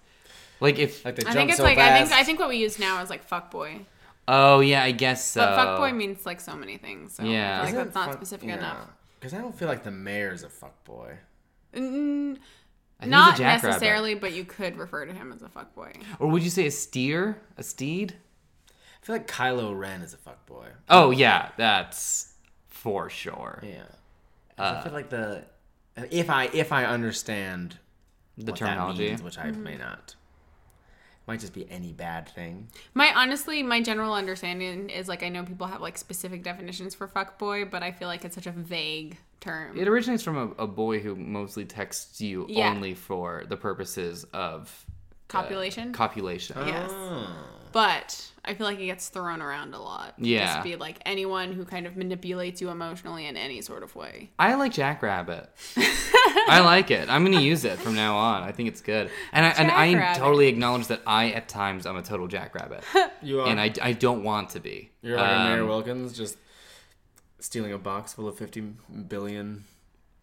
Like 0.60 0.78
if. 0.78 1.06
Like 1.06 1.16
they 1.16 1.22
I 1.22 1.26
jump 1.26 1.36
think 1.36 1.50
it's 1.52 1.58
so 1.58 1.64
like 1.64 1.78
fast. 1.78 1.92
I 1.94 2.06
think 2.06 2.20
I 2.22 2.24
think 2.26 2.40
what 2.40 2.50
we 2.50 2.58
use 2.58 2.78
now 2.80 3.02
is 3.02 3.10
like 3.10 3.24
fuck 3.24 3.50
boy. 3.50 3.86
oh 4.28 4.60
yeah, 4.60 4.84
I 4.84 4.92
guess 4.92 5.24
so. 5.26 5.40
but 5.42 5.58
fuckboy 5.58 5.96
means 5.96 6.26
like 6.26 6.42
so 6.42 6.56
many 6.56 6.78
things 6.78 7.16
so 7.16 7.24
Yeah. 7.24 7.62
I 7.62 7.66
feel 7.66 7.66
like 7.66 7.68
Isn't 7.70 7.84
that's 7.86 7.96
not 7.96 8.06
fuck- 8.08 8.14
specific 8.16 8.50
yeah. 8.50 8.58
enough 8.58 8.88
Because 9.20 9.34
I 9.34 9.38
don't 9.40 9.56
feel 9.58 9.68
like 9.70 9.84
the 9.84 9.92
mayor's 9.92 10.44
a 10.44 10.48
fuckboy. 10.50 11.16
Mm, 11.76 12.38
I 13.00 13.04
think 13.04 13.12
not 13.12 13.30
it's 13.32 13.40
a 13.40 13.44
jackrabbit. 13.44 13.64
necessarily 13.70 14.16
but 14.16 14.34
you 14.34 14.44
could 14.46 14.78
refer 14.78 15.06
to 15.06 15.14
him 15.14 15.32
as 15.34 15.42
a 15.44 15.50
fuck 15.50 15.74
boy. 15.76 15.94
Or 16.20 16.28
would 16.28 16.44
you 16.44 16.50
say 16.50 16.66
a 16.68 16.72
steer? 16.72 17.42
A 17.58 17.64
steed? 17.64 18.16
I 18.70 19.06
feel 19.06 19.16
like 19.16 19.28
Kylo 19.28 19.78
Ren 19.78 20.02
is 20.02 20.14
a 20.14 20.18
fuck 20.18 20.46
boy. 20.46 20.68
Oh 20.90 21.12
yeah, 21.12 21.50
that's 21.58 22.33
for 22.84 23.10
sure. 23.10 23.62
Yeah. 23.64 23.84
'Cause 24.58 24.76
I 24.78 24.82
feel 24.84 24.92
like 24.94 25.10
the 25.10 25.46
if 26.12 26.30
I 26.30 26.46
if 26.54 26.72
I 26.74 26.84
understand 26.86 27.78
The 28.38 28.52
what 28.52 28.60
terminology. 28.60 29.06
that 29.06 29.10
means, 29.12 29.24
which 29.24 29.38
I 29.38 29.48
Mm-hmm. 29.48 29.64
may 29.64 29.78
not, 29.78 30.16
it 30.16 31.28
might 31.28 31.40
just 31.40 31.54
be 31.54 31.70
any 31.72 31.94
bad 31.94 32.28
thing. 32.30 32.68
My 32.94 33.14
honestly, 33.16 33.64
my 33.64 33.82
general 33.82 34.14
understanding 34.14 34.90
is 34.90 35.08
like 35.08 35.24
I 35.24 35.30
know 35.30 35.44
people 35.44 35.68
have 35.68 35.82
like 35.82 35.98
specific 35.98 36.44
definitions 36.44 36.94
for 36.94 37.08
fuckboy, 37.08 37.72
but 37.72 37.82
I 37.84 37.92
feel 37.92 38.08
like 38.10 38.26
it's 38.26 38.36
such 38.36 38.48
a 38.48 38.52
vague 38.52 39.18
term. 39.40 39.78
It 39.78 39.88
originates 39.88 40.24
from 40.24 40.38
a, 40.38 40.64
a 40.64 40.68
boy 40.68 41.00
who 41.00 41.16
mostly 41.16 41.64
texts 41.66 42.20
you 42.22 42.46
Yeah. 42.50 42.70
only 42.70 42.94
for 42.96 43.44
the 43.48 43.58
purposes 43.58 44.26
of 44.34 44.86
Copulation? 45.30 45.94
copulation. 45.94 46.58
Yes. 46.68 46.92
But 47.74 48.32
I 48.46 48.54
feel 48.54 48.66
like 48.68 48.80
it 48.80 48.86
gets 48.86 49.10
thrown 49.10 49.42
around 49.42 49.74
a 49.74 49.82
lot. 49.82 50.14
Yeah. 50.18 50.54
Just 50.56 50.64
be 50.64 50.76
like 50.76 51.00
anyone 51.06 51.52
who 51.54 51.66
kind 51.66 51.86
of 51.88 51.98
manipulates 51.98 52.62
you 52.62 52.70
emotionally 52.70 53.26
in 53.26 53.36
any 53.36 53.62
sort 53.62 53.84
of 53.84 53.96
way. 53.96 54.30
I 54.40 54.54
like 54.56 54.72
Jackrabbit. 54.74 55.50
I 56.48 56.62
like 56.64 56.92
it. 56.92 57.10
I'm 57.10 57.24
gonna 57.26 57.42
use 57.42 57.66
it 57.66 57.80
from 57.80 57.96
now 57.96 58.16
on. 58.16 58.44
I 58.44 58.52
think 58.52 58.70
it's 58.70 58.82
good, 58.82 59.10
and 59.32 59.46
I 59.46 59.50
and 59.50 59.72
I 59.72 60.14
totally 60.16 60.48
acknowledge 60.48 60.88
that 60.88 61.02
I 61.08 61.32
at 61.32 61.48
times 61.50 61.86
I'm 61.86 61.96
a 61.98 62.02
total 62.02 62.28
Jackrabbit, 62.28 62.84
You 63.22 63.42
are. 63.42 63.48
and 63.48 63.60
I, 63.60 63.72
I 63.82 63.94
don't 63.94 64.24
want 64.24 64.52
to 64.52 64.60
be. 64.60 64.92
You're 65.02 65.18
like 65.18 65.30
a 65.30 65.36
Um, 65.36 65.50
Mayor 65.52 65.66
Wilkins, 65.66 66.14
just 66.14 66.38
stealing 67.40 67.74
a 67.74 67.78
box 67.78 68.14
full 68.14 68.28
of 68.28 68.38
50 68.38 68.62
billion. 69.08 69.64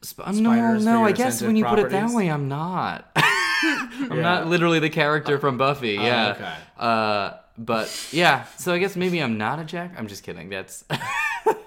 Sp- 0.01 0.33
no, 0.35 0.79
no. 0.79 1.05
I 1.05 1.13
guess 1.13 1.43
when 1.43 1.57
you 1.57 1.65
put 1.65 1.79
it 1.79 1.91
that 1.91 2.11
way, 2.11 2.31
I'm 2.31 2.49
not. 2.49 3.11
I'm 3.63 4.17
Yeah. 4.17 4.23
not 4.23 4.47
literally 4.47 4.79
the 4.79 4.91
character 4.91 5.39
from 5.39 5.57
Buffy. 5.59 5.99
Oh, 5.99 6.03
Yeah. 6.03 6.29
okay. 6.37 6.55
Uh, 6.79 7.33
but 7.59 8.09
yeah. 8.13 8.45
So 8.57 8.73
I 8.73 8.79
guess 8.79 8.97
maybe 8.97 9.21
I'm 9.23 9.37
not 9.39 9.59
a 9.59 9.65
Jack. 9.65 9.95
I'm 9.99 10.07
just 10.07 10.23
kidding. 10.23 10.49
That's. 10.49 10.85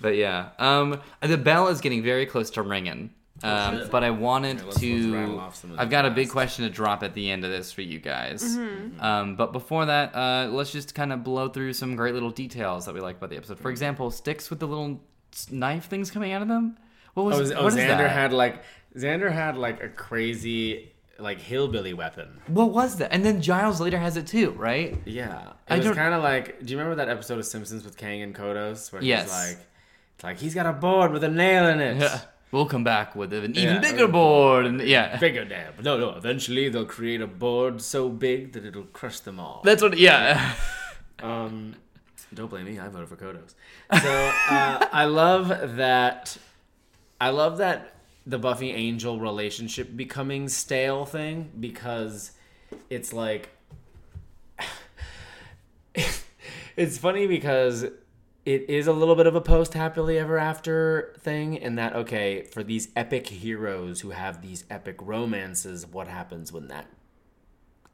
but 0.00 0.16
yeah. 0.16 0.48
Um, 0.58 1.00
the 1.20 1.38
bell 1.38 1.68
is 1.68 1.80
getting 1.80 2.02
very 2.02 2.26
close 2.26 2.50
to 2.50 2.62
ringing. 2.62 3.10
Um, 3.42 3.88
but 3.90 4.02
I 4.04 4.10
wanted 4.10 4.56
let's- 4.64 4.66
let's 4.66 4.80
to. 4.80 5.38
off 5.38 5.56
some 5.56 5.74
I've 5.78 5.90
got 5.90 6.06
a 6.06 6.10
big 6.10 6.30
question 6.30 6.64
to 6.64 6.70
drop 6.70 7.02
at 7.02 7.14
the 7.14 7.30
end 7.30 7.44
of 7.44 7.50
this 7.50 7.72
for 7.72 7.82
you 7.82 7.98
guys. 7.98 8.56
Mm-hmm. 8.56 9.00
Um, 9.00 9.36
but 9.36 9.52
before 9.52 9.84
that, 9.86 10.14
uh, 10.14 10.48
let's 10.50 10.72
just 10.72 10.94
kind 10.94 11.12
of 11.12 11.22
blow 11.24 11.48
through 11.48 11.72
some 11.74 11.94
great 11.96 12.14
little 12.14 12.30
details 12.30 12.86
that 12.86 12.94
we 12.94 13.00
like 13.00 13.16
about 13.18 13.30
the 13.30 13.36
episode. 13.36 13.58
For 13.58 13.70
example, 13.70 14.10
sticks 14.10 14.50
with 14.50 14.60
the 14.60 14.66
little 14.68 15.00
knife 15.50 15.86
things 15.86 16.10
coming 16.10 16.32
out 16.32 16.42
of 16.42 16.48
them. 16.48 16.78
What 17.14 17.26
was? 17.26 17.50
Oh, 17.52 17.56
oh 17.56 17.64
what 17.64 17.72
is 17.72 17.78
Xander 17.78 17.98
that? 17.98 18.10
had 18.12 18.32
like 18.32 18.62
Xander 18.96 19.30
had 19.30 19.56
like 19.58 19.82
a 19.82 19.88
crazy 19.88 20.92
like 21.18 21.40
hillbilly 21.40 21.94
weapon. 21.94 22.40
What 22.48 22.70
was 22.72 22.96
that? 22.96 23.12
And 23.12 23.24
then 23.24 23.40
Giles 23.40 23.80
later 23.80 23.98
has 23.98 24.16
it 24.16 24.26
too, 24.26 24.50
right? 24.52 24.98
Yeah, 25.04 25.40
it 25.48 25.54
I 25.68 25.76
was 25.76 25.86
don't- 25.86 25.94
kind 25.94 26.14
of 26.14 26.22
like. 26.22 26.64
Do 26.64 26.72
you 26.72 26.78
remember 26.78 26.96
that 26.96 27.08
episode 27.08 27.38
of 27.38 27.46
Simpsons 27.46 27.84
with 27.84 27.96
Kang 27.96 28.22
and 28.22 28.34
Kodos 28.34 28.92
where 28.92 29.02
Yes. 29.02 29.24
he's 29.24 29.32
like, 29.56 29.66
it's 30.16 30.24
like 30.24 30.38
he's 30.38 30.54
got 30.54 30.66
a 30.66 30.72
board 30.72 31.12
with 31.12 31.24
a 31.24 31.28
nail 31.28 31.66
in 31.68 31.80
it. 31.80 32.00
Yeah. 32.00 32.20
We'll 32.52 32.66
come 32.66 32.84
back 32.84 33.16
with 33.16 33.32
an 33.32 33.56
even 33.56 33.74
Yeah. 33.74 33.80
bigger 33.80 34.06
board, 34.06 34.64
and 34.66 34.80
yeah, 34.80 35.16
Bigger 35.16 35.44
damn. 35.44 35.72
No, 35.82 35.98
no. 35.98 36.10
Eventually, 36.10 36.68
they'll 36.68 36.84
create 36.84 37.20
a 37.20 37.26
board 37.26 37.82
so 37.82 38.08
big 38.08 38.52
that 38.52 38.64
it'll 38.64 38.84
crush 38.84 39.18
them 39.20 39.40
all. 39.40 39.60
that's 39.64 39.82
what. 39.82 39.98
Yeah, 39.98 40.54
Um, 41.22 41.74
don't 42.32 42.48
blame 42.48 42.66
me. 42.66 42.78
I 42.78 42.88
voted 42.88 43.08
for 43.08 43.16
Kodos. 43.16 43.54
So 44.02 44.32
uh, 44.50 44.86
I 44.92 45.04
love 45.06 45.48
that. 45.76 46.36
I 47.20 47.30
love 47.30 47.58
that 47.58 47.93
the 48.26 48.38
Buffy 48.38 48.72
Angel 48.72 49.20
relationship 49.20 49.96
becoming 49.96 50.48
stale 50.48 51.04
thing 51.04 51.50
because 51.60 52.32
it's 52.88 53.12
like 53.12 53.50
it's 56.76 56.98
funny 56.98 57.26
because 57.26 57.84
it 58.44 58.68
is 58.68 58.86
a 58.86 58.92
little 58.92 59.14
bit 59.14 59.26
of 59.26 59.34
a 59.34 59.40
post 59.40 59.74
happily 59.74 60.18
ever 60.18 60.38
after 60.38 61.14
thing 61.18 61.54
in 61.54 61.76
that 61.76 61.94
okay 61.94 62.42
for 62.42 62.62
these 62.62 62.88
epic 62.96 63.26
heroes 63.28 64.00
who 64.00 64.10
have 64.10 64.42
these 64.42 64.64
epic 64.70 64.96
romances 65.00 65.86
what 65.86 66.08
happens 66.08 66.52
when 66.52 66.68
that 66.68 66.86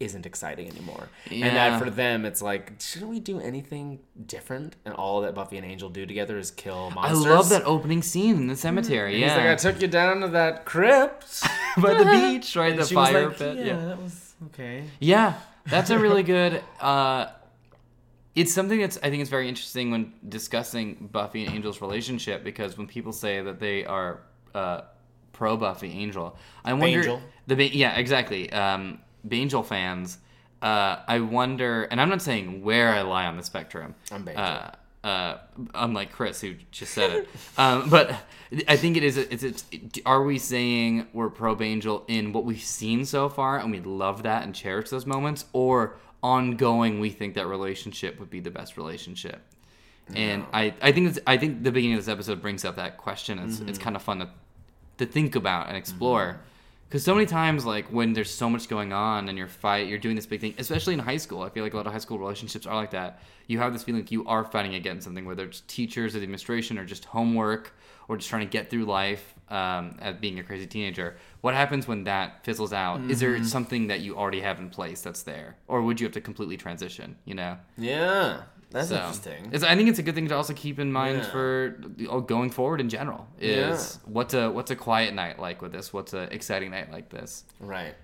isn't 0.01 0.24
exciting 0.24 0.66
anymore 0.66 1.09
and 1.30 1.42
that 1.55 1.78
for 1.78 1.90
them 1.90 2.24
it's 2.24 2.40
like 2.40 2.72
shouldn't 2.80 3.11
we 3.11 3.20
do 3.20 3.38
anything 3.38 4.01
different 4.26 4.74
and 4.86 4.94
all 4.94 5.20
that 5.20 5.34
buffy 5.34 5.59
and 5.59 5.66
angel 5.66 5.90
do 5.90 6.07
together 6.07 6.38
is 6.38 6.51
kill 6.51 6.90
monsters. 6.90 7.26
I 7.26 7.28
love 7.28 7.48
that 7.51 7.64
opening 7.66 8.01
scene 8.03 8.36
in 8.36 8.46
the 8.46 8.57
cemetery. 8.57 9.20
Yeah, 9.20 9.28
He's 9.28 9.36
like, 9.36 9.46
I 9.46 9.55
took 9.57 9.82
you 9.82 9.88
down 9.88 10.20
to 10.22 10.28
that 10.28 10.64
crypt. 10.64 11.42
by 11.76 11.94
the 11.94 12.05
beach, 12.32 12.57
right? 12.57 12.72
And 12.72 12.80
The 12.80 12.86
fire 12.86 13.28
like, 13.28 13.36
pit. 13.38 13.57
Yeah, 13.59 13.64
Yeah. 13.64 13.84
that 13.86 14.03
was 14.03 14.34
okay. 14.46 14.84
Yeah, 15.01 15.34
that's 15.66 15.90
a 15.90 15.98
really 15.98 16.22
good. 16.36 16.62
Uh, 16.80 17.26
it's 18.34 18.55
something 18.55 18.80
that's 18.80 18.96
I 19.03 19.11
think 19.11 19.20
it's 19.20 19.28
very 19.30 19.48
interesting 19.48 19.90
when 19.90 20.14
discussing 20.26 21.09
Buffy 21.12 21.44
and 21.44 21.55
Angel's 21.55 21.80
relationship 21.82 22.42
because 22.42 22.78
when 22.78 22.86
people 22.86 23.12
say 23.12 23.42
that 23.42 23.61
they 23.61 23.84
are 23.84 24.20
uh, 24.55 24.82
pro 25.32 25.57
Buffy 25.59 25.90
Angel, 25.92 26.36
I 26.64 26.72
wonder 26.72 27.01
Bangel. 27.03 27.20
the 27.48 27.57
ba- 27.57 27.76
yeah 27.76 27.96
exactly 27.96 28.51
um, 28.53 29.01
Angel 29.31 29.62
fans. 29.62 30.18
Uh, 30.62 30.99
I 31.07 31.21
wonder, 31.21 31.85
and 31.85 32.01
I'm 32.01 32.09
not 32.09 32.21
saying 32.21 32.62
where 32.62 32.91
I 32.91 33.01
lie 33.03 33.27
on 33.27 33.37
the 33.37 33.43
spectrum. 33.43 33.95
I'm 34.12 34.25
Bangel. 34.25 34.43
Uh, 34.43 34.71
uh, 35.03 35.39
unlike 35.75 36.12
Chris, 36.12 36.43
who 36.43 36.57
just 36.71 36.93
said 36.93 37.11
it, 37.11 37.29
um, 37.59 37.89
but 37.89 38.14
I 38.68 38.77
think 38.77 38.99
it 38.99 39.03
is. 39.03 39.16
It's, 39.16 39.43
it's. 39.43 39.64
Are 40.05 40.23
we 40.23 40.39
saying 40.39 41.07
we're 41.14 41.31
pro 41.31 41.59
Angel 41.62 42.05
in 42.09 42.35
what 42.35 42.45
we've 42.45 42.61
seen 42.61 43.07
so 43.07 43.31
far, 43.31 43.59
and 43.59 43.71
we 43.71 43.81
love 43.81 44.25
that 44.25 44.43
and 44.43 44.55
cherish 44.55 44.91
those 44.91 45.07
moments, 45.07 45.47
or 45.55 45.97
ongoing 46.23 47.01
we 47.01 47.09
think 47.09 47.35
that 47.35 47.47
relationship 47.47 48.21
would 48.21 48.29
be 48.29 48.41
the 48.41 48.51
best 48.51 48.77
relationship? 48.77 49.41
And 50.14 50.45
I, 50.53 50.75
I 50.83 50.93
think 50.93 51.09
it's, 51.09 51.18
I 51.27 51.37
think 51.37 51.62
the 51.62 51.71
beginning 51.71 51.97
of 51.97 52.05
this 52.05 52.12
episode 52.12 52.43
brings 52.43 52.64
up 52.64 52.77
that 52.77 52.99
question. 52.99 53.39
It's, 53.39 53.61
it's 53.61 53.79
kind 53.79 53.95
of 53.95 54.03
fun 54.03 54.18
to, 54.18 54.29
to 54.99 55.07
think 55.07 55.37
about 55.37 55.68
and 55.68 55.77
explore. 55.77 56.41
Because 56.91 57.05
so 57.05 57.14
many 57.14 57.24
times, 57.24 57.64
like 57.64 57.86
when 57.93 58.14
there's 58.14 58.32
so 58.32 58.51
much 58.51 58.68
going 58.68 58.93
on 58.93 59.28
and 59.28 59.38
you're 59.38 59.47
fight, 59.47 59.86
you're 59.86 60.01
doing 60.01 60.16
this 60.16 60.26
big 60.26 60.41
thing, 60.41 60.55
especially 60.59 60.93
in 60.93 60.99
high 60.99 61.18
school. 61.18 61.41
I 61.43 61.49
feel 61.49 61.62
like 61.62 61.72
a 61.72 61.76
lot 61.76 61.86
of 61.86 61.93
high 61.93 62.01
school 62.01 62.18
relationships 62.18 62.66
are 62.66 62.74
like 62.74 62.91
that. 62.91 63.22
You 63.47 63.61
have 63.61 63.72
this 63.72 63.84
feeling 63.84 64.03
like 64.03 64.11
you 64.11 64.26
are 64.26 64.45
fighting 64.45 64.74
against 64.74 65.05
something, 65.05 65.24
whether 65.24 65.45
it's 65.45 65.61
teachers 65.68 66.16
or 66.16 66.18
the 66.18 66.24
administration 66.24 66.78
or 66.78 66.84
just 66.84 67.05
homework 67.05 67.72
or 68.09 68.16
just 68.16 68.28
trying 68.28 68.45
to 68.45 68.51
get 68.51 68.70
through 68.70 68.86
life 68.86 69.36
um, 69.51 69.99
as 70.01 70.16
being 70.16 70.41
a 70.41 70.43
crazy 70.43 70.66
teenager. 70.66 71.16
What 71.43 71.55
happens 71.55 71.86
when 71.86 72.03
that 72.05 72.45
fizzles 72.45 72.72
out? 72.72 73.01
Is 73.09 73.20
there 73.20 73.43
something 73.45 73.86
that 73.86 74.01
you 74.01 74.16
already 74.16 74.41
have 74.41 74.59
in 74.59 74.68
place 74.68 75.01
that's 75.01 75.22
there, 75.22 75.55
or 75.68 75.82
would 75.82 76.01
you 76.01 76.07
have 76.07 76.14
to 76.14 76.20
completely 76.20 76.57
transition? 76.57 77.14
You 77.24 77.36
know. 77.36 77.57
Yeah, 77.78 78.43
that's 78.71 78.89
So, 78.89 78.97
interesting. 78.97 79.51
It's, 79.53 79.64
I 79.64 79.75
think 79.77 79.89
it's 79.89 79.99
a 79.99 80.03
good 80.03 80.14
thing 80.14 80.29
to 80.29 80.37
also 80.37 80.55
keep 80.55 80.79
in 80.79 80.93
mind 80.93 81.18
Yeah. 81.18 81.31
for 81.31 81.81
oh, 82.09 82.21
going 82.21 82.51
forward 82.51 82.81
in 82.81 82.89
general. 82.89 83.27
Is 83.39 83.99
Yeah. 84.05 84.11
what's 84.12 84.35
a 84.35 84.51
what's 84.51 84.71
a 84.71 84.77
quiet 84.77 85.14
night 85.14 85.39
like 85.39 85.61
with 85.62 85.73
this? 85.73 85.93
What's 85.93 86.12
an 86.12 86.29
exciting 86.33 86.71
night 86.71 86.91
like 86.93 87.09
this? 87.11 87.45
Right. 87.59 87.95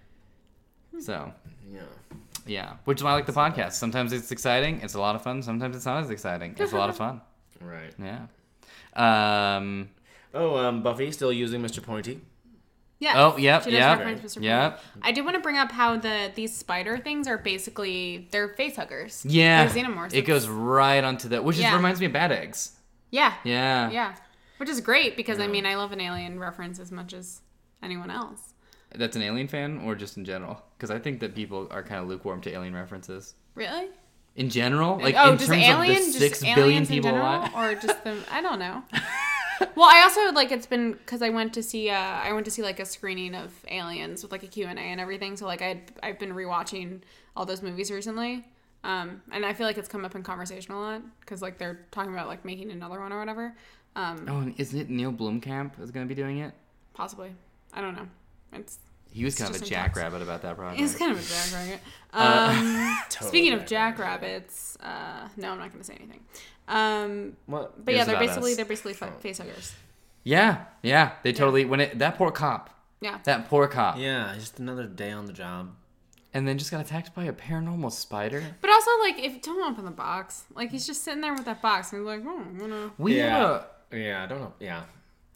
So 1.00 1.32
Yeah. 1.72 1.80
yeah, 2.46 2.72
which 2.84 2.98
is 2.98 3.04
why 3.04 3.10
I 3.10 3.14
like 3.14 3.26
the 3.26 3.32
podcast. 3.32 3.72
Sometimes 3.72 4.12
it's 4.12 4.30
exciting, 4.32 4.80
it's 4.82 4.94
a 4.94 5.00
lot 5.00 5.14
of 5.14 5.22
fun. 5.22 5.42
Sometimes 5.42 5.76
it's 5.76 5.86
not 5.86 6.02
as 6.02 6.10
exciting. 6.10 6.54
It's 6.58 6.72
a 6.72 6.76
lot 6.76 6.90
of 6.90 6.96
fun. 6.96 7.20
Right. 7.60 7.94
Yeah. 7.98 8.26
Um. 9.56 9.88
Oh, 10.34 10.56
um, 10.56 10.82
Buffy 10.82 11.10
still 11.12 11.32
using 11.32 11.62
Mr. 11.62 11.82
Pointy. 11.82 12.20
Yeah. 12.98 13.12
Oh, 13.16 13.36
yep, 13.36 13.64
She 13.64 13.70
does 13.70 13.78
yep, 13.78 13.98
reference 13.98 14.36
Mr. 14.36 14.42
yep. 14.42 14.80
I 15.02 15.12
do 15.12 15.22
want 15.22 15.36
to 15.36 15.42
bring 15.42 15.58
up 15.58 15.70
how 15.70 15.96
the 15.98 16.32
these 16.34 16.56
spider 16.56 16.96
things 16.96 17.28
are 17.28 17.36
basically 17.36 18.28
they're 18.30 18.48
face 18.48 18.76
huggers. 18.76 19.24
Yeah. 19.28 19.66
They're 19.66 19.84
xenomorphs. 19.84 20.14
It 20.14 20.22
goes 20.22 20.48
right 20.48 21.04
onto 21.04 21.28
the, 21.28 21.42
which 21.42 21.56
just 21.56 21.74
reminds 21.74 22.00
me 22.00 22.06
of 22.06 22.12
Bad 22.12 22.32
Eggs. 22.32 22.72
Yeah. 23.10 23.34
Yeah. 23.44 23.90
Yeah. 23.90 24.14
Which 24.56 24.70
is 24.70 24.80
great 24.80 25.16
because 25.16 25.38
I 25.40 25.46
mean 25.46 25.66
I 25.66 25.76
love 25.76 25.92
an 25.92 26.00
alien 26.00 26.40
reference 26.40 26.78
as 26.78 26.90
much 26.90 27.12
as 27.12 27.42
anyone 27.82 28.10
else. 28.10 28.54
That's 28.94 29.16
an 29.16 29.22
Alien 29.22 29.48
fan, 29.48 29.82
or 29.84 29.94
just 29.94 30.16
in 30.16 30.24
general? 30.24 30.62
Because 30.76 30.90
I 30.90 30.98
think 30.98 31.20
that 31.20 31.34
people 31.34 31.68
are 31.70 31.82
kind 31.82 32.00
of 32.00 32.08
lukewarm 32.08 32.40
to 32.42 32.50
Alien 32.52 32.74
references. 32.74 33.34
Really? 33.54 33.88
In 34.36 34.50
general, 34.50 34.98
like 34.98 35.14
oh, 35.16 35.32
in 35.32 35.38
just 35.38 35.50
terms 35.50 35.64
alien, 35.64 35.96
of 35.96 36.04
the 36.04 36.12
six 36.12 36.42
in 36.42 36.86
people 36.86 37.10
alive. 37.10 37.50
or 37.54 37.74
just 37.74 38.04
the 38.04 38.18
I 38.30 38.42
don't 38.42 38.58
know. 38.58 38.82
well, 39.76 39.88
I 39.90 40.02
also 40.02 40.32
like 40.32 40.50
it's 40.52 40.66
been 40.66 40.92
because 40.92 41.22
I 41.22 41.30
went 41.30 41.52
to 41.54 41.62
see 41.62 41.90
uh 41.90 41.96
I 41.96 42.32
went 42.32 42.44
to 42.46 42.50
see 42.50 42.62
like 42.62 42.80
a 42.80 42.84
screening 42.84 43.34
of 43.34 43.52
Aliens 43.68 44.22
with 44.22 44.32
like 44.32 44.42
a 44.42 44.46
Q 44.46 44.66
and 44.66 44.78
A 44.78 44.82
and 44.82 45.00
everything. 45.00 45.36
So 45.36 45.46
like 45.46 45.62
I 45.62 45.82
I've 46.02 46.18
been 46.18 46.32
rewatching 46.32 47.00
all 47.36 47.44
those 47.46 47.62
movies 47.62 47.90
recently. 47.90 48.44
Um, 48.84 49.20
and 49.32 49.44
I 49.44 49.52
feel 49.52 49.66
like 49.66 49.78
it's 49.78 49.88
come 49.88 50.04
up 50.04 50.14
in 50.14 50.22
conversation 50.22 50.72
a 50.72 50.78
lot 50.80 51.02
because 51.20 51.42
like 51.42 51.58
they're 51.58 51.80
talking 51.90 52.12
about 52.12 52.28
like 52.28 52.44
making 52.44 52.70
another 52.70 53.00
one 53.00 53.12
or 53.12 53.18
whatever. 53.18 53.54
Um, 53.96 54.26
Oh, 54.28 54.38
and 54.38 54.54
isn't 54.58 54.78
it 54.78 54.90
Neil 54.90 55.12
Blomkamp 55.12 55.80
is 55.82 55.90
going 55.90 56.06
to 56.06 56.14
be 56.14 56.20
doing 56.20 56.38
it? 56.38 56.52
possibly. 56.94 57.30
I 57.74 57.80
don't 57.80 57.94
know. 57.96 58.06
It's 58.52 58.78
He 59.10 59.24
was 59.24 59.34
kind 59.34 59.48
of 59.50 59.56
a 59.56 59.58
just 59.60 59.70
in 59.72 59.76
talks. 59.78 59.86
jackrabbit 59.94 60.22
about 60.22 60.42
that 60.42 60.56
project. 60.56 60.80
It's 60.82 60.94
kind 60.96 61.12
of 61.12 61.18
a 61.18 61.22
jackrabbit. 61.22 61.80
Uh, 62.12 62.54
Um, 62.58 62.98
Total 63.08 63.28
speaking 63.28 63.52
of 63.54 63.64
jackrabbits, 63.66 64.76
uh, 64.80 65.28
no, 65.36 65.52
I'm 65.52 65.58
not 65.58 65.68
going 65.70 65.80
to 65.80 65.84
say 65.84 65.94
anything. 65.94 66.20
Um, 66.68 67.36
What? 67.46 67.84
but 67.84 67.94
yeah, 67.94 68.04
they're 68.04 68.18
basically 68.18 68.50
us. 68.52 68.56
they're 68.56 68.64
basically 68.66 68.92
fa- 68.94 69.12
face 69.20 69.38
huggers. 69.38 69.74
yeah, 70.24 70.64
yeah, 70.82 71.12
they 71.22 71.32
totally 71.32 71.64
when 71.64 71.80
it 71.80 71.98
that 71.98 72.16
poor 72.18 72.30
cop, 72.30 72.70
Yeah. 73.00 73.18
that 73.24 73.48
poor 73.48 73.68
cop, 73.68 73.98
Yeah, 73.98 74.34
just 74.34 74.58
another 74.58 74.84
day 74.86 75.12
on 75.12 75.26
the 75.26 75.32
job. 75.32 75.70
and 76.34 76.46
then 76.46 76.58
just 76.58 76.70
got 76.70 76.80
attacked 76.80 77.14
by 77.14 77.24
a 77.24 77.32
paranormal 77.32 77.92
spider. 77.92 78.42
But 78.60 78.70
also, 78.70 78.90
like, 79.00 79.18
if 79.18 79.40
don't 79.42 79.62
open 79.72 79.84
the 79.84 79.90
box, 79.92 80.44
like 80.54 80.70
he's 80.70 80.86
just 80.86 81.04
sitting 81.04 81.20
there 81.22 81.32
with 81.32 81.44
that 81.46 81.62
box, 81.62 81.92
and 81.92 82.00
he's 82.02 82.06
like, 82.06 82.22
oh, 82.26 82.38
I'm 82.40 82.58
gonna. 82.58 82.90
We 82.98 83.16
yeah. 83.18 83.36
have 83.38 83.50
a 83.92 83.98
Yeah, 83.98 84.24
I 84.24 84.26
don't 84.26 84.40
know. 84.40 84.52
Yeah, 84.60 84.82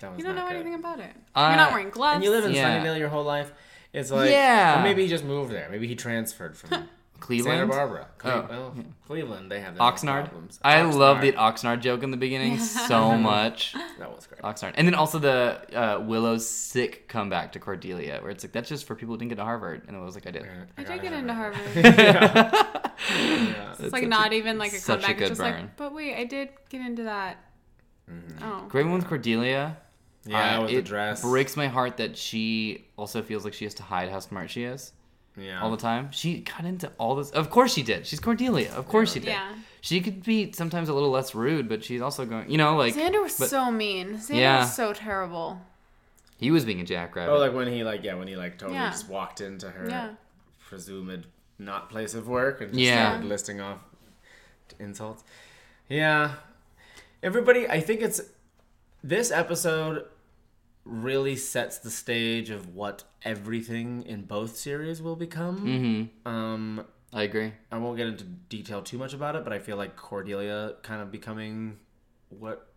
that 0.01 0.11
was 0.11 0.19
You 0.19 0.25
don't 0.25 0.35
know 0.37 0.47
good. 0.49 0.57
anything 0.57 0.75
about 0.75 0.99
it. 1.01 1.13
Uh, 1.35 1.49
You're 1.49 1.57
not 1.57 1.73
wearing 1.73 1.91
gloves. 1.91 2.17
And 2.17 2.25
you 2.25 2.31
live 2.31 2.45
in 2.45 2.53
Yeah. 2.53 2.83
Sunnydale 2.85 2.99
your 2.99 3.09
whole 3.09 3.25
life. 3.25 3.53
It's 3.93 4.11
like, 4.11 4.31
Yeah. 4.31 4.81
or 4.81 4.83
maybe 4.83 5.03
he 5.03 5.09
just 5.09 5.25
moved 5.25 5.53
there. 5.53 5.69
Maybe 5.71 5.87
he 5.89 5.95
transferred 5.95 6.57
from. 6.57 6.89
Cleveland. 7.21 7.59
Santa 7.59 7.67
Barbara. 7.67 8.07
Cle- 8.17 8.31
Oh, 8.31 8.47
well, 8.49 8.75
Cleveland, 9.07 9.53
they 9.53 9.61
have 9.61 9.75
their 9.75 9.83
own 9.83 9.93
Oxnard. 9.93 10.31
I 10.63 10.81
love 10.81 11.21
the 11.21 11.33
Oxnard 11.33 11.81
joke 11.81 12.03
in 12.03 12.11
the 12.11 12.17
beginning 12.17 12.59
so 12.89 13.13
much. 13.15 13.75
That 13.99 14.11
was 14.15 14.27
great. 14.27 14.41
Oxnard, 14.41 14.73
and 14.77 14.87
then 14.87 14.95
also 14.95 15.19
the 15.19 15.61
uh, 15.79 16.01
Willow's 16.01 16.49
sick 16.49 17.09
comeback 17.09 17.53
to 17.53 17.59
Cordelia, 17.59 18.21
where 18.23 18.31
it's 18.31 18.43
like 18.43 18.53
that's 18.53 18.71
just 18.71 18.87
for 18.87 18.95
people 18.95 19.15
who 19.15 19.19
didn't 19.19 19.29
get 19.29 19.35
to 19.37 19.45
Harvard, 19.45 19.83
and 19.87 19.95
it 19.95 20.01
was 20.01 20.15
like 20.15 20.27
I 20.27 20.31
did. 20.31 20.47
I 20.79 20.83
gotta 20.83 20.95
did 20.95 21.03
get 21.03 21.13
have 21.13 21.21
into. 21.21 21.35
Harvard. 21.35 22.81
Yeah. 23.11 23.75
It's 23.79 23.93
like 23.93 24.09
not 24.09 24.33
even 24.33 24.57
like 24.59 24.73
a 24.73 24.79
such 24.79 25.01
a 25.01 25.03
comeback. 25.03 25.19
good 25.19 25.31
It's 25.33 25.39
just 25.39 25.41
burn. 25.41 25.61
like, 25.63 25.77
but 25.77 25.95
wait, 25.95 26.17
I 26.17 26.25
did 26.25 26.51
get 26.69 26.81
into 26.81 27.03
that. 27.05 27.37
Oh, 28.43 28.65
Great 28.69 28.85
one 28.87 28.95
with 28.95 29.07
Cordelia. 29.09 29.77
Yeah, 30.25 30.59
uh, 30.59 30.63
with 30.63 30.71
the 30.71 30.77
it 30.77 30.85
dress. 30.85 31.23
breaks 31.23 31.57
my 31.57 31.67
heart 31.69 31.97
that 31.97 32.17
she 32.17 32.85
also 32.97 33.23
feels 33.23 33.45
like 33.45 33.55
she 33.55 33.65
has 33.65 33.75
to 33.75 33.83
hide 33.83 34.11
how 34.11 34.21
smart 34.21 34.51
she 34.51 34.65
is 34.65 34.93
Yeah. 35.37 35.63
all 35.63 35.71
the 35.71 35.77
time. 35.79 36.11
She 36.13 36.41
got 36.41 36.65
into 36.65 36.93
all 36.99 37.15
this. 37.17 37.31
Of 37.31 37.49
course 37.51 37.73
she 37.73 37.83
did. 37.83 38.07
She's 38.07 38.21
Cordelia. 38.21 38.71
Of 38.75 38.87
course 38.87 39.13
she 39.15 39.21
did. 39.21 39.31
Yeah. 39.31 39.55
She 39.81 40.01
could 40.03 40.23
be 40.23 40.53
sometimes 40.53 40.91
a 40.91 40.93
little 40.93 41.11
less 41.11 41.35
rude, 41.35 41.69
but 41.71 41.83
she's 41.83 42.03
also 42.03 42.27
going. 42.27 42.51
You 42.51 42.59
know, 42.59 42.77
like 42.77 42.95
Xander 42.95 43.23
was 43.23 43.39
but 43.39 43.49
so 43.49 43.71
mean. 43.71 44.17
Xander 44.19 44.35
Yeah. 44.41 44.59
was 44.61 44.75
so 44.77 44.93
terrible. 44.93 45.61
he 46.37 46.51
was 46.51 46.65
being 46.65 46.81
a 46.81 46.85
jackrabbit. 46.85 47.35
Oh, 47.35 47.39
like 47.39 47.53
when 47.55 47.69
he 47.69 47.83
like 47.85 48.03
yeah 48.03 48.15
when 48.15 48.27
he 48.29 48.35
like 48.37 48.59
totally 48.59 48.79
Yeah. 48.79 48.91
just 48.91 49.09
walked 49.09 49.41
into 49.43 49.69
her 49.71 49.89
Yeah. 49.89 50.11
presumed 50.69 51.27
not 51.59 51.91
place 51.91 52.15
of 52.15 52.29
work 52.29 52.61
and 52.63 52.71
just 52.73 52.81
Yeah. 52.81 53.11
started 53.11 53.27
listing 53.29 53.61
off 53.61 53.79
insults. 54.79 55.23
Yeah, 55.89 56.35
everybody. 57.23 57.69
I 57.69 57.81
think 57.81 58.01
it's 58.01 58.21
this 59.03 59.31
episode 59.31 60.05
really 60.91 61.37
sets 61.37 61.79
the 61.79 61.91
stage 61.91 62.51
of 62.51 62.75
what 62.75 63.05
everything 63.23 64.03
in 64.03 64.23
both 64.23 64.57
series 64.57 65.01
will 65.01 65.17
become. 65.17 65.61
mm-hmm. 65.67 66.29
Um, 66.29 66.85
I 67.13 67.23
agree. 67.23 67.53
I 67.73 67.79
won't 67.79 67.97
get 67.97 68.07
into 68.07 68.25
detail 68.25 68.83
too 68.83 68.99
much 68.99 69.15
about 69.15 69.37
it, 69.37 69.45
but 69.45 69.53
I 69.53 69.59
feel 69.59 69.77
like 69.77 69.97
Cordelia 69.97 70.75
kind 70.83 71.01
of 71.03 71.11
becoming 71.11 71.79
what 72.29 72.69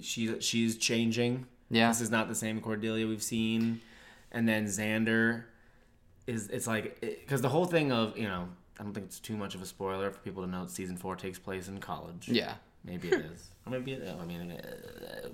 she 0.00 0.40
she's 0.40 0.76
changing. 0.76 1.46
Yeah. 1.70 1.88
This 1.88 2.00
is 2.00 2.10
not 2.10 2.28
the 2.28 2.34
same 2.34 2.60
Cordelia 2.60 3.06
we've 3.06 3.22
seen. 3.22 3.80
And 4.30 4.48
then 4.48 4.66
Xander 4.66 5.44
is 6.26 6.48
it's 6.48 6.66
like 6.66 7.00
because 7.00 7.40
the 7.40 7.48
whole 7.48 7.66
thing 7.66 7.90
of 7.92 8.16
you 8.16 8.28
know 8.28 8.48
I 8.78 8.82
don't 8.82 8.92
think 8.92 9.06
it's 9.06 9.20
too 9.20 9.36
much 9.36 9.54
of 9.54 9.62
a 9.62 9.66
spoiler 9.66 10.10
for 10.10 10.18
people 10.20 10.44
to 10.44 10.50
know 10.50 10.64
that 10.64 10.70
season 10.70 10.96
four 10.96 11.16
takes 11.16 11.38
place 11.38 11.68
in 11.68 11.78
college. 11.78 12.28
Yeah. 12.28 12.54
maybe 12.84 13.08
it 13.08 13.24
is. 13.32 13.50
Or 13.66 13.70
maybe 13.70 13.92
it, 13.92 14.16
I 14.20 14.24
mean, 14.24 14.52
uh, 14.52 15.28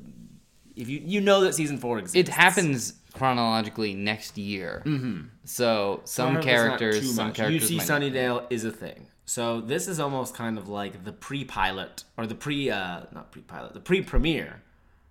if 0.81 0.89
you 0.89 1.01
you 1.05 1.21
know 1.21 1.41
that 1.43 1.55
season 1.55 1.79
four 1.79 1.99
exists, 1.99 2.17
It 2.29 2.33
happens 2.33 2.95
chronologically 3.13 3.95
next 3.95 4.39
year. 4.39 4.83
Mm-hmm. 4.87 5.23
So 5.45 6.01
some 6.05 6.35
However, 6.35 6.39
it's 6.39 6.47
not 6.47 6.79
characters, 6.79 7.15
some 7.15 7.27
much. 7.29 7.37
characters. 7.37 7.71
UC 7.71 7.77
might 7.77 7.89
not- 7.89 8.01
Sunnydale 8.03 8.47
is 8.51 8.65
a 8.65 8.71
thing. 8.71 9.07
So 9.25 9.61
this 9.61 9.87
is 9.89 10.01
almost 10.01 10.35
kind 10.35 10.59
of 10.59 10.69
like 10.69 11.05
the 11.05 11.13
pre-pilot 11.13 12.05
or 12.17 12.27
the 12.27 12.35
pre 12.35 12.71
uh 12.71 13.03
not 13.13 13.31
pre-pilot, 13.33 13.75
the 13.75 13.81
pre-premiere 13.81 14.63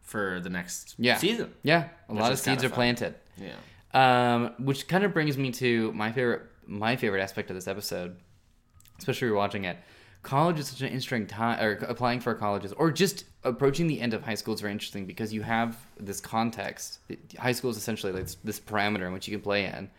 for 0.02 0.40
the 0.42 0.50
next 0.50 0.96
Yeah. 0.98 1.18
season. 1.18 1.54
Yeah, 1.64 1.90
a 2.10 2.14
lot 2.14 2.32
of 2.32 2.40
seeds 2.40 2.64
are 2.64 2.70
fun. 2.70 2.76
planted. 2.76 3.16
Yeah. 3.38 3.56
Um, 3.94 4.54
which 4.60 4.88
kind 4.88 5.04
of 5.04 5.14
brings 5.14 5.38
me 5.38 5.52
to 5.54 5.92
my 5.94 6.12
favorite 6.12 6.42
my 6.68 6.96
favorite 6.96 7.22
aspect 7.22 7.50
of 7.50 7.56
this 7.56 7.68
episode, 7.68 8.16
especially 9.00 9.28
if 9.28 9.30
you're 9.30 9.36
watching 9.38 9.66
it. 9.66 9.78
College 10.22 10.60
is 10.60 10.68
such 10.68 10.82
an 10.82 10.88
interesting 10.88 11.28
time, 11.28 11.64
or 11.64 11.74
applying 11.88 12.20
for 12.20 12.34
colleges, 12.36 12.74
or 12.74 12.92
just 12.92 13.24
approaching 13.44 13.88
the 13.88 14.02
end 14.02 14.14
of 14.14 14.22
high 14.22 14.36
school 14.36 14.54
is 14.54 14.60
very 14.60 14.74
interesting 14.74 15.06
because 15.06 15.34
you 15.34 15.42
have 15.42 15.78
this 15.98 16.20
context. 16.20 17.00
High 17.38 17.54
school 17.54 17.70
is 17.70 17.78
essentially 17.78 18.12
like 18.12 18.24
this, 18.24 18.36
this 18.44 18.60
parameter 18.60 19.08
in 19.08 19.14
which 19.14 19.28
you 19.28 19.36
can 19.38 19.42
play 19.42 19.66
in, 19.66 19.90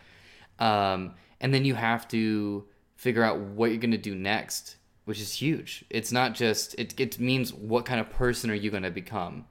um, 0.59 1.15
and 1.39 1.51
then 1.51 1.65
you 1.65 1.73
have 1.73 2.07
to 2.09 2.63
figure 2.97 3.23
out 3.23 3.39
what 3.39 3.71
you're 3.71 3.79
going 3.79 3.89
to 3.89 3.97
do 3.97 4.13
next, 4.13 4.75
which 5.05 5.19
is 5.19 5.33
huge. 5.33 5.83
It's 5.89 6.11
not 6.11 6.35
just 6.35 6.75
it. 6.77 6.99
It 6.99 7.19
means 7.19 7.51
what 7.51 7.85
kind 7.85 7.99
of 7.99 8.07
person 8.11 8.51
are 8.51 8.55
you 8.55 8.69
going 8.69 8.83
to 8.83 8.91
become 8.91 9.45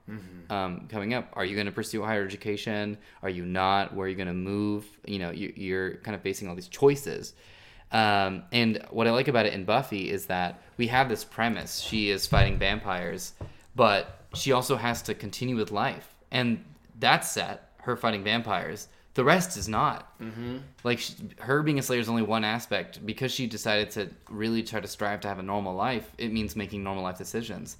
um, 0.50 0.86
coming 0.88 1.14
up? 1.14 1.30
Are 1.32 1.44
you 1.44 1.56
going 1.56 1.66
to 1.66 1.72
pursue 1.72 2.02
higher 2.04 2.24
education? 2.24 2.96
Are 3.24 3.28
you 3.28 3.44
not? 3.44 3.92
Where 3.92 4.06
are 4.06 4.08
you 4.08 4.14
going 4.14 4.28
to 4.28 4.34
move? 4.34 4.86
You 5.04 5.18
know, 5.18 5.30
you, 5.32 5.52
you're 5.56 5.96
kind 5.96 6.14
of 6.14 6.22
facing 6.22 6.46
all 6.48 6.54
these 6.54 6.68
choices. 6.68 7.34
Um, 7.92 8.44
and 8.52 8.84
what 8.90 9.06
I 9.06 9.10
like 9.10 9.28
about 9.28 9.46
it 9.46 9.52
in 9.52 9.64
Buffy 9.64 10.10
is 10.10 10.26
that 10.26 10.62
we 10.76 10.86
have 10.88 11.08
this 11.08 11.24
premise: 11.24 11.80
she 11.80 12.10
is 12.10 12.26
fighting 12.26 12.58
vampires, 12.58 13.32
but 13.74 14.24
she 14.34 14.52
also 14.52 14.76
has 14.76 15.02
to 15.02 15.14
continue 15.14 15.56
with 15.56 15.70
life, 15.72 16.14
and 16.30 16.64
that's 16.98 17.30
set. 17.30 17.66
Her 17.78 17.96
fighting 17.96 18.22
vampires. 18.22 18.88
The 19.14 19.24
rest 19.24 19.56
is 19.56 19.68
not. 19.68 20.18
Mm-hmm. 20.20 20.58
Like 20.84 20.98
she, 20.98 21.14
her 21.40 21.62
being 21.62 21.78
a 21.78 21.82
slayer 21.82 21.98
is 21.98 22.08
only 22.08 22.22
one 22.22 22.44
aspect 22.44 23.04
because 23.04 23.32
she 23.32 23.46
decided 23.46 23.90
to 23.92 24.08
really 24.28 24.62
try 24.62 24.80
to 24.80 24.86
strive 24.86 25.20
to 25.22 25.28
have 25.28 25.38
a 25.38 25.42
normal 25.42 25.74
life. 25.74 26.12
It 26.16 26.32
means 26.32 26.54
making 26.54 26.84
normal 26.84 27.02
life 27.02 27.18
decisions. 27.18 27.78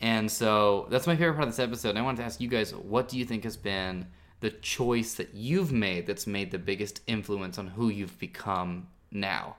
And 0.00 0.30
so 0.30 0.86
that's 0.90 1.06
my 1.06 1.16
favorite 1.16 1.34
part 1.34 1.48
of 1.48 1.54
this 1.54 1.58
episode. 1.58 1.90
And 1.90 1.98
I 1.98 2.02
wanted 2.02 2.18
to 2.18 2.24
ask 2.24 2.40
you 2.40 2.48
guys, 2.48 2.74
what 2.74 3.08
do 3.08 3.18
you 3.18 3.24
think 3.24 3.42
has 3.44 3.56
been 3.56 4.06
the 4.40 4.50
choice 4.50 5.14
that 5.14 5.34
you've 5.34 5.72
made 5.72 6.06
that's 6.06 6.26
made 6.26 6.52
the 6.52 6.58
biggest 6.58 7.00
influence 7.08 7.58
on 7.58 7.66
who 7.66 7.88
you've 7.88 8.18
become 8.20 8.86
now? 9.10 9.56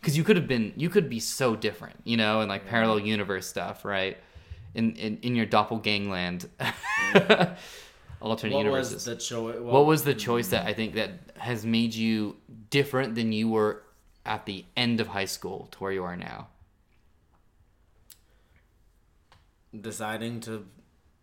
Because 0.00 0.16
you 0.16 0.24
could 0.24 0.36
have 0.36 0.46
been, 0.46 0.72
you 0.76 0.90
could 0.90 1.08
be 1.08 1.20
so 1.20 1.56
different, 1.56 1.96
you 2.04 2.16
know, 2.16 2.40
and 2.40 2.48
like 2.48 2.66
parallel 2.66 3.00
universe 3.00 3.46
stuff, 3.46 3.84
right? 3.84 4.18
In 4.74 4.96
in, 4.96 5.18
in 5.22 5.36
your 5.36 5.46
doppelgangland, 5.46 6.48
alternate 8.20 8.54
What 8.54 8.64
universes. 8.64 8.94
was 8.94 9.04
the 9.04 9.16
choice? 9.16 9.60
what 9.60 9.86
was 9.86 10.04
the 10.04 10.14
choice 10.14 10.48
that 10.48 10.62
hmm. 10.62 10.68
I 10.68 10.72
think 10.74 10.94
that 10.94 11.10
has 11.36 11.64
made 11.64 11.94
you 11.94 12.36
different 12.70 13.14
than 13.14 13.32
you 13.32 13.48
were 13.48 13.82
at 14.26 14.46
the 14.46 14.64
end 14.76 15.00
of 15.00 15.08
high 15.08 15.24
school 15.26 15.68
to 15.72 15.78
where 15.78 15.92
you 15.92 16.04
are 16.04 16.16
now? 16.16 16.48
deciding 19.80 20.40
to 20.40 20.66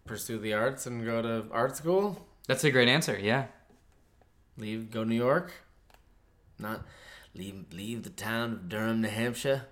pursue 0.05 0.37
the 0.37 0.53
arts 0.53 0.85
and 0.85 1.05
go 1.05 1.21
to 1.21 1.45
art 1.51 1.77
school? 1.77 2.25
That's 2.47 2.63
a 2.63 2.71
great 2.71 2.87
answer. 2.87 3.17
Yeah. 3.19 3.45
Leave, 4.57 4.91
go 4.91 5.03
to 5.03 5.09
New 5.09 5.15
York? 5.15 5.53
Not 6.59 6.85
leave, 7.35 7.65
leave 7.71 8.03
the 8.03 8.09
town 8.09 8.51
of 8.53 8.69
Durham, 8.69 9.01
New 9.01 9.09
Hampshire 9.09 9.65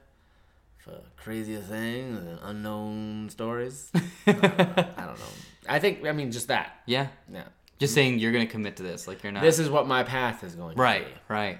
for 0.77 1.01
crazier 1.17 1.59
things 1.61 2.17
and 2.19 2.39
unknown 2.43 3.29
stories. 3.29 3.91
I 3.95 4.31
don't 4.31 4.41
know. 4.41 4.49
I 4.97 5.05
don't 5.05 5.19
know. 5.19 5.25
I 5.67 5.79
think 5.79 6.05
I 6.05 6.11
mean 6.13 6.31
just 6.31 6.47
that. 6.47 6.81
Yeah. 6.85 7.07
Yeah. 7.31 7.43
Just 7.79 7.93
saying 7.93 8.19
you're 8.19 8.31
gonna 8.31 8.45
commit 8.47 8.77
to 8.77 8.83
this, 8.83 9.07
like 9.07 9.21
you're 9.23 9.31
not. 9.31 9.41
This 9.43 9.59
is 9.59 9.69
what 9.69 9.87
my 9.87 10.03
path 10.03 10.43
is 10.43 10.55
going 10.55 10.75
to 10.75 10.81
right. 10.81 11.05
be. 11.05 11.13
Right. 11.27 11.59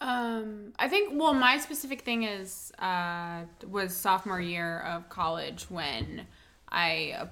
Um, 0.00 0.72
I 0.78 0.88
think 0.88 1.20
well, 1.20 1.34
my 1.34 1.58
specific 1.58 2.02
thing 2.02 2.22
is 2.22 2.72
uh, 2.78 3.42
was 3.68 3.96
sophomore 3.96 4.40
year 4.40 4.80
of 4.80 5.08
college 5.08 5.66
when 5.68 6.26
I 6.68 7.16
uh, 7.18 7.26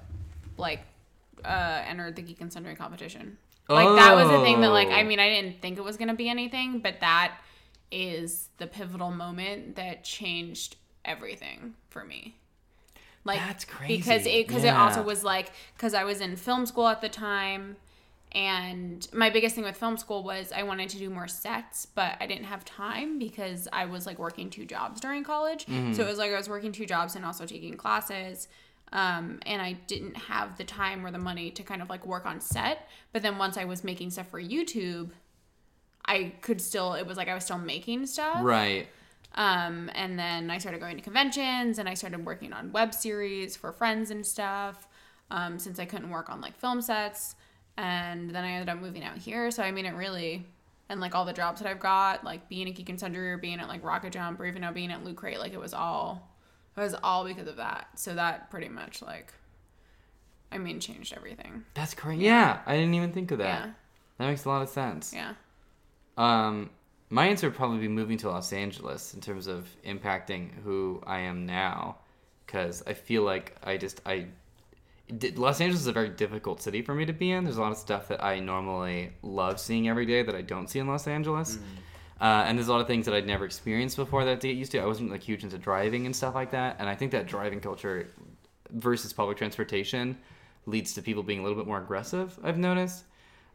like 0.57 0.81
uh, 1.45 1.83
entered 1.87 2.15
the 2.17 2.21
Geek 2.21 2.41
and 2.41 2.51
Sundry 2.51 2.75
competition. 2.75 3.37
Like 3.69 3.97
that 3.97 4.15
was 4.15 4.29
the 4.29 4.39
thing 4.41 4.61
that 4.61 4.69
like 4.69 4.87
I 4.89 5.01
Oh. 5.01 5.05
mean 5.05 5.19
I 5.19 5.29
didn't 5.29 5.61
think 5.61 5.77
it 5.77 5.83
was 5.83 5.97
gonna 5.97 6.13
be 6.15 6.29
anything, 6.29 6.79
but 6.79 6.99
that 7.01 7.37
is 7.91 8.49
the 8.57 8.67
pivotal 8.67 9.11
moment 9.11 9.75
that 9.75 10.03
changed 10.03 10.75
everything 11.05 11.75
for 11.89 12.03
me. 12.03 12.35
Like 13.23 13.39
That's 13.39 13.65
crazy. 13.65 13.97
because 13.97 14.25
it 14.25 14.47
because 14.47 14.63
it 14.63 14.73
also 14.73 15.01
was 15.01 15.23
like 15.23 15.51
because 15.75 15.93
I 15.93 16.05
was 16.05 16.21
in 16.21 16.35
film 16.35 16.65
school 16.65 16.87
at 16.87 17.01
the 17.01 17.09
time, 17.09 17.75
and 18.31 19.05
my 19.13 19.29
biggest 19.29 19.55
thing 19.55 19.65
with 19.65 19.75
film 19.75 19.97
school 19.97 20.23
was 20.23 20.53
I 20.53 20.63
wanted 20.63 20.89
to 20.89 20.97
do 20.97 21.09
more 21.09 21.27
sets, 21.27 21.85
but 21.85 22.15
I 22.21 22.27
didn't 22.27 22.45
have 22.45 22.63
time 22.63 23.19
because 23.19 23.67
I 23.73 23.85
was 23.85 24.05
like 24.05 24.17
working 24.17 24.49
two 24.49 24.65
jobs 24.65 25.01
during 25.01 25.23
college. 25.23 25.65
Mm-hmm. 25.65 25.93
So 25.93 26.03
it 26.03 26.07
was 26.07 26.17
like 26.17 26.31
I 26.31 26.37
was 26.37 26.47
working 26.47 26.71
two 26.71 26.85
jobs 26.85 27.15
and 27.15 27.25
also 27.25 27.45
taking 27.45 27.75
classes. 27.75 28.47
Um, 28.93 29.39
and 29.45 29.61
I 29.61 29.73
didn't 29.73 30.15
have 30.15 30.57
the 30.57 30.63
time 30.63 31.05
or 31.05 31.11
the 31.11 31.17
money 31.17 31.51
to 31.51 31.63
kind 31.63 31.81
of 31.81 31.89
like 31.89 32.05
work 32.05 32.25
on 32.25 32.39
set. 32.39 32.87
But 33.11 33.21
then 33.21 33.37
once 33.37 33.57
I 33.57 33.65
was 33.65 33.83
making 33.83 34.11
stuff 34.11 34.29
for 34.29 34.41
YouTube, 34.41 35.09
I 36.07 36.33
could 36.41 36.61
still, 36.61 36.93
it 36.93 37.05
was 37.05 37.17
like 37.17 37.27
I 37.27 37.33
was 37.33 37.43
still 37.43 37.57
making 37.57 38.05
stuff. 38.05 38.37
Right. 38.41 38.87
Um, 39.35 39.91
and 39.93 40.17
then 40.17 40.49
I 40.49 40.57
started 40.57 40.79
going 40.79 40.95
to 40.97 41.03
conventions 41.03 41.77
and 41.79 41.87
I 41.87 41.93
started 41.93 42.25
working 42.25 42.53
on 42.53 42.71
web 42.71 42.93
series 42.93 43.55
for 43.55 43.71
friends 43.71 44.09
and 44.11 44.25
stuff. 44.25 44.87
Um, 45.29 45.59
since 45.59 45.77
I 45.77 45.83
couldn't 45.83 46.09
work 46.09 46.29
on 46.29 46.39
like 46.39 46.57
film 46.57 46.81
sets, 46.81 47.35
and 47.75 48.29
then 48.29 48.45
I 48.45 48.51
ended 48.51 48.69
up 48.69 48.79
moving 48.81 49.03
out 49.03 49.17
here. 49.17 49.51
So 49.51 49.61
I 49.61 49.71
mean, 49.71 49.85
it 49.85 49.93
really, 49.93 50.45
and 50.87 51.01
like 51.01 51.13
all 51.15 51.25
the 51.25 51.33
jobs 51.33 51.59
that 51.61 51.69
I've 51.69 51.81
got, 51.81 52.23
like 52.23 52.47
being 52.47 52.69
at 52.69 52.75
Geek 52.75 52.87
and 52.87 52.97
Sundry 52.97 53.29
or 53.29 53.37
being 53.37 53.59
at 53.59 53.67
like 53.67 53.83
Rocket 53.83 54.13
Jump 54.13 54.39
or 54.39 54.45
even 54.45 54.61
now 54.61 54.71
being 54.71 54.89
at 54.89 55.03
Loot 55.03 55.17
Crate, 55.17 55.37
like 55.39 55.51
it 55.51 55.59
was 55.59 55.73
all, 55.73 56.31
it 56.77 56.79
was 56.79 56.95
all 57.03 57.25
because 57.25 57.45
of 57.49 57.57
that. 57.57 57.89
So 57.95 58.15
that 58.15 58.49
pretty 58.49 58.69
much 58.69 59.01
like, 59.01 59.33
I 60.49 60.57
mean, 60.59 60.79
changed 60.79 61.13
everything. 61.13 61.65
That's 61.73 61.93
great. 61.93 62.19
Yeah. 62.19 62.61
I 62.65 62.77
didn't 62.77 62.93
even 62.93 63.11
think 63.11 63.31
of 63.31 63.39
that. 63.39 63.65
Yeah, 63.65 63.71
That 64.19 64.27
makes 64.27 64.45
a 64.45 64.49
lot 64.49 64.61
of 64.61 64.69
sense. 64.69 65.11
yeah. 65.13 65.33
Um, 66.17 66.69
my 67.09 67.27
answer 67.27 67.47
would 67.47 67.55
probably 67.55 67.79
be 67.79 67.87
moving 67.87 68.17
to 68.19 68.29
Los 68.29 68.51
Angeles 68.51 69.13
in 69.13 69.21
terms 69.21 69.47
of 69.47 69.67
impacting 69.85 70.49
who 70.63 71.01
I 71.05 71.19
am 71.19 71.45
now, 71.45 71.97
because 72.45 72.83
I 72.85 72.93
feel 72.93 73.23
like 73.23 73.55
I 73.63 73.77
just 73.77 74.01
I. 74.05 74.25
di- 75.15 75.31
Los 75.31 75.61
Angeles 75.61 75.81
is 75.81 75.87
a 75.87 75.93
very 75.93 76.09
difficult 76.09 76.61
city 76.61 76.81
for 76.81 76.93
me 76.93 77.05
to 77.05 77.13
be 77.13 77.31
in. 77.31 77.43
There's 77.45 77.57
a 77.57 77.61
lot 77.61 77.71
of 77.71 77.77
stuff 77.77 78.07
that 78.09 78.23
I 78.23 78.39
normally 78.39 79.13
love 79.21 79.59
seeing 79.59 79.87
every 79.87 80.05
day 80.05 80.23
that 80.23 80.35
I 80.35 80.41
don't 80.41 80.69
see 80.69 80.79
in 80.79 80.87
Los 80.87 81.07
Angeles. 81.07 81.59
Uh, 82.19 82.43
and 82.47 82.57
there's 82.57 82.67
a 82.67 82.71
lot 82.71 82.81
of 82.81 82.87
things 82.87 83.05
that 83.05 83.13
I'd 83.13 83.27
never 83.27 83.45
experienced 83.45 83.95
before 83.95 84.23
that 84.25 84.29
I 84.29 84.33
had 84.33 84.41
to 84.41 84.47
get 84.47 84.57
used 84.57 84.71
to. 84.71 84.79
I 84.79 84.85
wasn't 84.87 85.11
like 85.11 85.21
huge 85.21 85.43
into 85.43 85.59
driving 85.59 86.07
and 86.07 86.15
stuff 86.15 86.33
like 86.35 86.51
that, 86.51 86.77
and 86.79 86.89
I 86.89 86.95
think 86.95 87.11
that 87.11 87.27
driving 87.27 87.59
culture 87.61 88.09
versus 88.71 89.13
public 89.13 89.37
transportation 89.37 90.17
leads 90.65 90.93
to 90.95 91.01
people 91.01 91.21
being 91.23 91.39
a 91.39 91.43
little 91.43 91.57
bit 91.57 91.67
more 91.67 91.77
aggressive. 91.77 92.37
I've 92.43 92.57
noticed. 92.57 93.05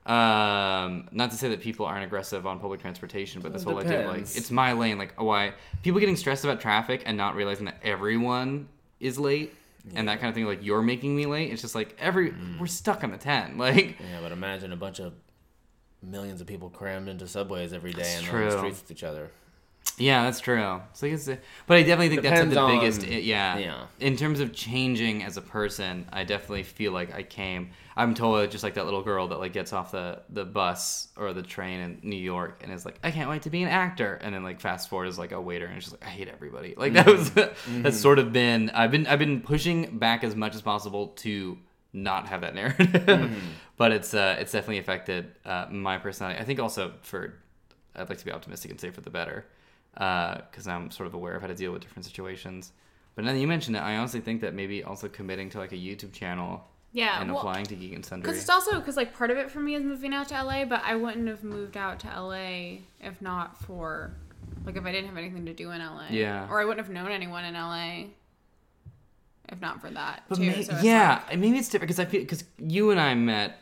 Um, 0.05 1.09
not 1.12 1.30
to 1.30 1.36
say 1.36 1.48
that 1.50 1.61
people 1.61 1.86
aren't 1.86 2.05
aggressive 2.05 2.44
on 2.46 2.59
public 2.59 2.80
transportation, 2.80 3.40
but 3.40 3.53
this 3.53 3.62
whole 3.62 3.78
idea 3.78 4.00
of 4.00 4.07
like 4.16 4.20
it's 4.22 4.50
my 4.50 4.72
lane. 4.72 4.98
Like, 4.98 5.20
why 5.20 5.53
people 5.82 6.00
getting 6.00 6.16
stressed 6.16 6.44
about 6.44 6.61
traffic 6.61 7.03
and 7.07 7.16
not 7.16 7.36
realizing 7.36 7.66
that 7.66 7.78
everyone 7.84 8.68
is 8.98 9.18
late 9.18 9.55
and 9.94 10.09
that 10.09 10.18
kind 10.18 10.28
of 10.28 10.34
thing. 10.34 10.44
Like, 10.46 10.64
you're 10.64 10.82
making 10.82 11.14
me 11.14 11.26
late. 11.26 11.53
It's 11.53 11.62
just 11.62 11.74
like 11.74 11.96
every 12.00 12.30
Mm. 12.30 12.59
we're 12.59 12.66
stuck 12.66 13.05
on 13.05 13.11
the 13.12 13.16
ten. 13.18 13.57
Like, 13.62 13.96
Yeah, 14.00 14.20
but 14.20 14.32
imagine 14.32 14.72
a 14.72 14.76
bunch 14.76 14.98
of 14.98 15.12
millions 16.03 16.40
of 16.40 16.48
people 16.48 16.68
crammed 16.68 17.09
into 17.09 17.28
subways 17.28 17.72
every 17.72 17.92
day 17.92 18.03
That's 18.03 18.28
and 18.28 18.36
on 18.36 18.44
the 18.44 18.59
streets 18.59 18.80
with 18.82 18.90
each 18.90 19.05
other. 19.05 19.30
Yeah, 19.99 20.24
that's 20.24 20.40
true. 20.40 20.80
So 20.95 21.07
I 21.07 21.11
guess, 21.11 21.26
but 21.66 21.76
I 21.76 21.82
definitely 21.82 22.09
think 22.09 22.22
that's 22.22 22.34
Depends 22.40 22.55
the 22.55 22.61
on- 22.61 22.78
biggest. 22.78 23.07
yeah, 23.07 23.59
yeah. 23.59 23.84
In 24.01 24.16
terms 24.16 24.40
of 24.40 24.53
changing 24.53 25.22
as 25.22 25.36
a 25.36 25.43
person, 25.43 26.07
I 26.12 26.24
definitely 26.24 26.62
feel 26.62 26.93
like 26.93 27.14
I 27.14 27.22
came. 27.22 27.70
I'm 27.95 28.14
totally 28.14 28.49
just 28.49 28.64
like 28.64 28.74
that 28.74 28.86
little 28.86 29.03
girl 29.03 29.28
that 29.28 29.38
like 29.38 29.53
gets 29.53 29.72
off 29.74 29.90
the 29.93 30.22
the 30.30 30.45
bus 30.47 31.09
or 31.16 31.32
the 31.34 31.43
train 31.43 31.78
in 31.80 32.01
New 32.03 32.16
York 32.16 32.62
and 32.62 32.72
is 32.72 32.86
like, 32.86 32.99
I 33.05 33.11
can't 33.11 33.28
wait 33.28 33.43
to 33.43 33.51
be 33.51 33.62
an 33.62 33.68
actor, 33.68 34.14
and 34.22 34.34
then 34.34 34.43
like 34.43 34.61
fast 34.61 34.88
forward 34.88 35.09
is 35.09 35.18
like 35.18 35.32
a 35.32 35.40
waiter 35.40 35.66
and 35.66 35.82
she's 35.82 35.93
like 35.93 36.05
I 36.07 36.09
hate 36.11 36.28
everybody. 36.28 36.74
Like 36.76 36.95
that 36.95 37.07
was 37.07 37.30
that's 37.68 38.01
sort 38.01 38.18
of 38.18 38.32
been 38.32 38.70
I've 38.70 38.90
been 38.90 39.07
I've 39.07 39.18
been 39.18 39.43
pushing 39.43 39.99
back 39.99 40.24
as 40.24 40.34
much 40.34 40.55
as 40.55 40.62
possible 40.62 41.09
to 41.18 41.59
not 41.93 42.28
have 42.28 42.40
that 42.40 42.55
narrative, 42.55 43.30
but 43.76 43.93
it's 43.93 44.14
uh 44.14 44.36
it's 44.38 44.53
definitely 44.53 44.78
affected 44.78 45.32
uh, 45.45 45.66
my 45.70 45.99
personality. 45.99 46.40
I 46.40 46.45
think 46.45 46.61
also 46.61 46.95
for 47.03 47.34
I'd 47.95 48.09
like 48.09 48.18
to 48.18 48.24
be 48.24 48.32
optimistic 48.32 48.70
and 48.70 48.80
say 48.80 48.88
for 48.90 49.03
the 49.03 49.11
better, 49.11 49.45
Uh, 49.97 50.36
because 50.51 50.66
I'm 50.66 50.90
sort 50.90 51.07
of 51.07 51.14
aware 51.14 51.34
of 51.34 51.43
how 51.43 51.49
to 51.49 51.55
deal 51.55 51.70
with 51.72 51.82
different 51.82 52.05
situations. 52.07 52.72
But 53.14 53.24
now 53.24 53.32
that 53.32 53.38
you 53.38 53.47
mentioned 53.47 53.76
it, 53.76 53.80
I 53.80 53.97
honestly 53.99 54.20
think 54.20 54.40
that 54.40 54.55
maybe 54.55 54.82
also 54.82 55.07
committing 55.09 55.51
to 55.51 55.59
like 55.59 55.72
a 55.72 55.76
YouTube 55.76 56.12
channel 56.12 56.64
Yeah, 56.93 57.20
and 57.20 57.30
well, 57.30 57.40
applying 57.40 57.66
to 57.66 57.74
Geek 57.76 57.93
and 57.95 58.05
Sundry. 58.05 58.22
Because 58.30 58.40
it's 58.40 58.49
also 58.49 58.78
because 58.78 58.97
like 58.97 59.12
part 59.14 59.30
of 59.30 59.36
it 59.36 59.51
for 59.51 59.61
me 59.61 59.74
is 59.74 59.82
moving 59.84 60.14
out 60.14 60.28
to 60.28 60.43
LA, 60.43 60.64
but 60.64 60.80
I 60.84 60.95
wouldn't 60.97 61.28
have 61.28 61.45
moved 61.45 61.76
out 61.76 62.01
to 62.01 62.07
LA 62.07 62.78
if 63.01 63.20
not 63.20 63.59
for 63.62 64.14
like 64.64 64.76
if 64.76 64.84
I 64.86 64.93
didn't 64.93 65.09
have 65.09 65.18
anything 65.18 65.45
to 65.45 65.53
do 65.53 65.70
in 65.72 65.80
LA. 65.80 66.07
Yeah. 66.11 66.49
Or 66.51 66.61
I 66.61 66.64
wouldn't 66.64 66.84
have 66.86 66.93
known 66.95 67.11
anyone 67.12 67.45
in 67.45 67.53
LA 67.55 68.05
if 69.51 69.61
not 69.61 69.82
for 69.82 69.90
that 69.90 70.22
But 70.30 70.36
too. 70.36 70.43
may- 70.47 70.62
so 70.62 70.78
yeah, 70.82 71.22
like- 71.28 71.38
maybe 71.38 71.59
it's 71.59 71.68
different 71.68 71.88
because 71.88 72.01
I 72.01 72.07
feel 72.07 72.20
because 72.22 72.45
you 72.59 72.90
and 72.93 72.99
I 73.01 73.14
met, 73.14 73.59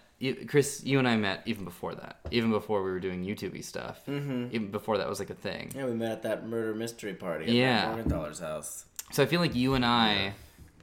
Chris. 0.47 0.83
You 0.85 0.99
and 0.99 1.09
I 1.09 1.17
met 1.17 1.43
even 1.47 1.65
before 1.65 1.95
that, 1.95 2.21
even 2.31 2.51
before 2.51 2.83
we 2.83 2.91
were 2.91 3.01
doing 3.01 3.25
YouTubey 3.25 3.65
stuff. 3.65 4.01
Mm-hmm. 4.07 4.47
Even 4.53 4.71
before 4.71 4.99
that 4.99 5.09
was 5.09 5.19
like 5.19 5.31
a 5.31 5.35
thing. 5.35 5.73
Yeah, 5.75 5.87
we 5.87 5.93
met 5.93 6.13
at 6.13 6.23
that 6.23 6.47
murder 6.47 6.75
mystery 6.75 7.15
party 7.15 7.45
at 7.47 7.51
Yeah. 7.51 7.95
Morgenthaler's 7.95 8.39
house. 8.41 8.85
So 9.13 9.23
I 9.23 9.27
feel 9.27 9.41
like 9.41 9.55
you 9.55 9.75
and 9.75 9.85
I. 9.85 10.35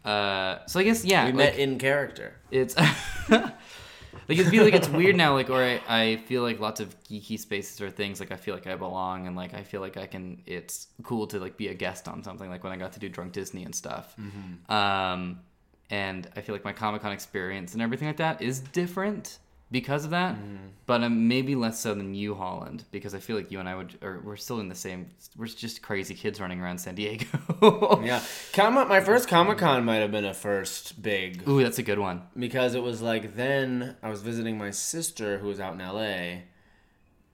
Uh, 0.03 0.65
so 0.67 0.79
I 0.79 0.83
guess 0.83 1.03
yeah, 1.05 1.25
We 1.25 1.31
like, 1.33 1.35
met 1.37 1.59
in 1.59 1.77
character. 1.77 2.33
it's 2.49 2.75
like 3.29 4.37
it 4.39 4.45
feel 4.47 4.63
like 4.63 4.73
it's 4.73 4.89
weird 4.89 5.15
now. 5.15 5.33
Like, 5.33 5.49
or 5.49 5.61
I, 5.61 5.81
I 5.87 6.15
feel 6.27 6.41
like 6.41 6.59
lots 6.59 6.79
of 6.79 6.95
geeky 7.03 7.39
spaces 7.39 7.79
or 7.81 7.89
things. 7.89 8.19
Like, 8.19 8.31
I 8.31 8.35
feel 8.37 8.55
like 8.55 8.67
I 8.67 8.75
belong, 8.75 9.27
and 9.27 9.35
like 9.35 9.53
I 9.53 9.63
feel 9.63 9.81
like 9.81 9.97
I 9.97 10.05
can. 10.07 10.41
It's 10.45 10.87
cool 11.03 11.27
to 11.27 11.39
like 11.39 11.57
be 11.57 11.67
a 11.67 11.73
guest 11.73 12.07
on 12.07 12.23
something. 12.23 12.49
Like 12.49 12.63
when 12.63 12.73
I 12.73 12.77
got 12.77 12.93
to 12.93 12.99
do 12.99 13.09
Drunk 13.09 13.33
Disney 13.33 13.63
and 13.63 13.75
stuff. 13.75 14.15
Um, 14.69 15.39
and 15.89 16.27
I 16.35 16.41
feel 16.41 16.53
like 16.55 16.65
my 16.65 16.73
Comic 16.73 17.01
Con 17.01 17.11
experience 17.11 17.73
and 17.73 17.81
everything 17.81 18.07
like 18.07 18.17
that 18.17 18.41
is 18.41 18.59
different 18.59 19.39
because 19.71 20.05
of 20.05 20.11
that. 20.11 20.35
But 20.85 21.03
um, 21.03 21.27
maybe 21.27 21.55
less 21.55 21.79
so 21.79 21.93
than 21.93 22.13
you, 22.15 22.35
Holland, 22.35 22.85
because 22.91 23.13
I 23.13 23.19
feel 23.19 23.35
like 23.35 23.51
you 23.51 23.59
and 23.59 23.67
I 23.67 23.75
would, 23.75 23.97
or 24.01 24.21
we're 24.23 24.37
still 24.37 24.61
in 24.61 24.69
the 24.69 24.75
same. 24.75 25.09
We're 25.35 25.47
just 25.47 25.81
crazy 25.81 26.13
kids 26.15 26.39
running 26.39 26.61
around 26.61 26.77
San 26.79 26.95
Diego. 26.95 27.25
Yeah, 28.05 28.21
Comic. 28.53 28.87
My 28.87 29.01
first 29.01 29.27
Comic 29.27 29.57
Con 29.57 29.83
might 29.83 29.95
have 29.97 30.11
been 30.11 30.23
a 30.25 30.33
first 30.33 31.01
big 31.01 31.47
Ooh, 31.49 31.61
that's 31.63 31.79
a 31.79 31.83
good 31.83 31.99
one. 31.99 32.21
because 32.37 32.75
it 32.75 32.83
was 32.83 33.01
like 33.01 33.35
then 33.35 33.95
I 34.03 34.09
was 34.09 34.21
visiting 34.21 34.57
my 34.57 34.71
sister 34.71 35.39
who 35.39 35.47
was 35.47 35.59
out 35.59 35.73
in 35.73 35.79
LA, 35.79 36.43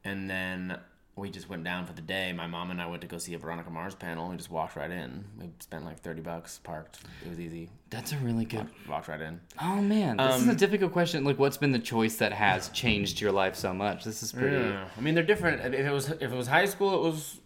and 0.03 0.29
then 0.29 0.79
we 1.15 1.29
just 1.29 1.47
went 1.47 1.63
down 1.63 1.85
for 1.85 1.93
the 1.93 2.01
day. 2.01 2.33
My 2.33 2.47
mom 2.47 2.71
and 2.71 2.81
I 2.81 2.87
went 2.87 3.01
to 3.01 3.07
go 3.07 3.17
see 3.19 3.33
a 3.35 3.37
Veronica 3.37 3.69
Mars 3.69 3.93
panel. 3.93 4.29
We 4.29 4.37
just 4.37 4.49
walked 4.49 4.75
right 4.75 4.89
in. 4.89 5.23
We 5.39 5.49
spent 5.59 5.85
like 5.85 5.99
thirty 5.99 6.21
bucks, 6.21 6.59
parked. 6.63 6.99
It 7.23 7.29
was 7.29 7.39
easy. 7.39 7.69
That's 7.89 8.11
a 8.13 8.17
really 8.17 8.45
good 8.45 8.67
Walked 8.89 9.07
right 9.07 9.21
in. 9.21 9.39
Oh 9.61 9.75
man, 9.81 10.17
this 10.17 10.37
is 10.37 10.43
Um, 10.43 10.49
a 10.49 10.55
difficult 10.55 10.91
question. 10.91 11.23
Like, 11.23 11.37
what's 11.37 11.57
been 11.57 11.71
the 11.71 11.77
choice 11.79 12.15
that 12.17 12.33
has 12.33 12.69
changed 12.69 13.21
your 13.21 13.31
life 13.31 13.55
so 13.55 13.73
much? 13.73 14.03
This 14.03 14.23
is 14.23 14.31
pretty. 14.31 14.55
Yeah. 14.57 14.87
I 14.97 15.01
mean, 15.01 15.13
they're 15.13 15.23
different. 15.23 15.73
If 15.75 15.85
it 15.85 15.91
was 15.91 16.09
if 16.09 16.23
it 16.23 16.31
was 16.35 16.47
high 16.47 16.65
school, 16.65 16.95
it 16.95 17.01
was 17.07 17.39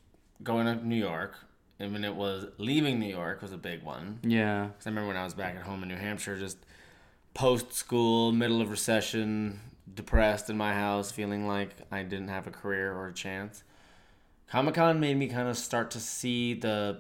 going 0.44 0.66
to 0.66 0.76
New 0.88 0.96
York. 0.96 1.36
And 1.80 1.94
when 1.94 2.04
it 2.04 2.16
was 2.16 2.48
leaving 2.58 3.00
New 3.00 3.06
York 3.10 3.42
was 3.44 3.52
a 3.52 3.58
big 3.58 3.84
one. 3.84 4.20
Yeah. 4.24 4.68
Because 4.68 4.88
I 4.88 4.90
remember 4.90 5.10
when 5.10 5.18
I 5.18 5.24
was 5.24 5.36
back 5.36 5.56
at 5.56 5.62
home 5.62 5.84
in 5.84 5.90
New 5.90 5.96
Hampshire, 5.96 6.36
just 6.36 6.58
post 7.36 7.72
school, 7.74 8.32
middle 8.32 8.62
of 8.62 8.72
recession, 8.72 9.60
depressed 9.94 10.50
in 10.50 10.58
my 10.58 10.74
house, 10.74 11.12
feeling 11.12 11.48
like 11.48 11.76
I 11.92 12.04
didn't 12.04 12.28
have 12.30 12.48
a 12.48 12.52
career 12.52 12.94
or 12.94 13.08
a 13.08 13.14
chance. 13.14 13.64
Comic 14.50 14.76
Con 14.76 15.00
made 15.00 15.18
me 15.18 15.28
kind 15.28 15.48
of 15.48 15.58
start 15.58 15.92
to 15.92 16.00
see 16.00 16.54
the 16.54 17.00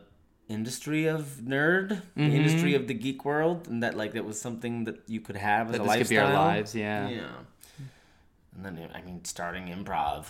industry 0.49 1.05
of 1.07 1.39
nerd, 1.43 2.01
the 2.15 2.23
industry 2.23 2.73
of 2.75 2.87
the 2.87 2.93
geek 2.93 3.23
world, 3.25 3.67
and 3.67 3.83
that 3.83 3.95
like 3.95 4.13
that 4.13 4.25
was 4.25 4.39
something 4.39 4.83
that 4.85 4.99
you 5.07 5.19
could 5.21 5.35
have 5.37 5.67
as 5.67 5.73
That 5.73 5.81
a 5.81 5.83
this 5.83 5.87
lifestyle. 5.87 6.25
could 6.25 6.31
be 6.31 6.35
our 6.37 6.45
lives. 6.45 6.75
Yeah. 6.75 7.09
Yeah. 7.09 7.27
And 8.55 8.65
then 8.65 8.89
I 8.93 9.01
mean, 9.01 9.23
starting 9.25 9.67
improv, 9.67 10.25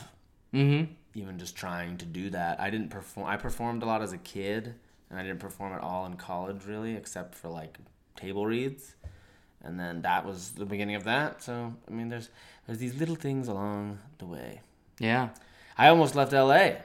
Mm-hmm. 0.53 0.91
even 1.15 1.37
just 1.39 1.55
trying 1.55 1.97
to 1.97 2.05
do 2.05 2.29
that. 2.31 2.59
I 2.59 2.69
didn't 2.69 2.89
perform. 2.89 3.27
I 3.27 3.37
performed 3.37 3.83
a 3.83 3.85
lot 3.85 4.01
as 4.01 4.13
a 4.13 4.17
kid, 4.17 4.75
and 5.09 5.19
I 5.19 5.23
didn't 5.23 5.39
perform 5.39 5.73
at 5.73 5.81
all 5.81 6.05
in 6.05 6.15
college, 6.15 6.65
really, 6.65 6.95
except 6.95 7.35
for 7.35 7.49
like 7.49 7.77
table 8.15 8.45
reads. 8.45 8.95
And 9.67 9.79
then 9.79 10.01
that 10.03 10.25
was 10.25 10.51
the 10.51 10.65
beginning 10.65 10.95
of 10.95 11.03
that. 11.03 11.43
So 11.43 11.73
I 11.87 11.91
mean, 11.91 12.09
there's 12.09 12.29
there's 12.65 12.79
these 12.79 12.95
little 12.95 13.15
things 13.15 13.47
along 13.47 13.99
the 14.17 14.25
way. 14.25 14.61
Yeah. 14.99 15.29
I 15.77 15.89
almost 15.89 16.15
left 16.15 16.33
L.A. 16.33 16.77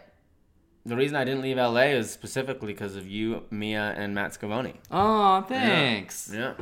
The 0.85 0.97
reason 0.97 1.17
I 1.17 1.25
didn't 1.25 1.43
leave 1.43 1.59
L.A. 1.59 1.97
is 1.97 2.11
specifically 2.11 2.73
because 2.73 2.97
of 2.97 3.07
you, 3.07 3.45
Mia, 3.51 3.95
and 3.97 4.15
Matt 4.15 4.33
Scavone. 4.33 4.75
Oh, 4.91 5.43
thanks. 5.43 6.31
Yeah. 6.35 6.55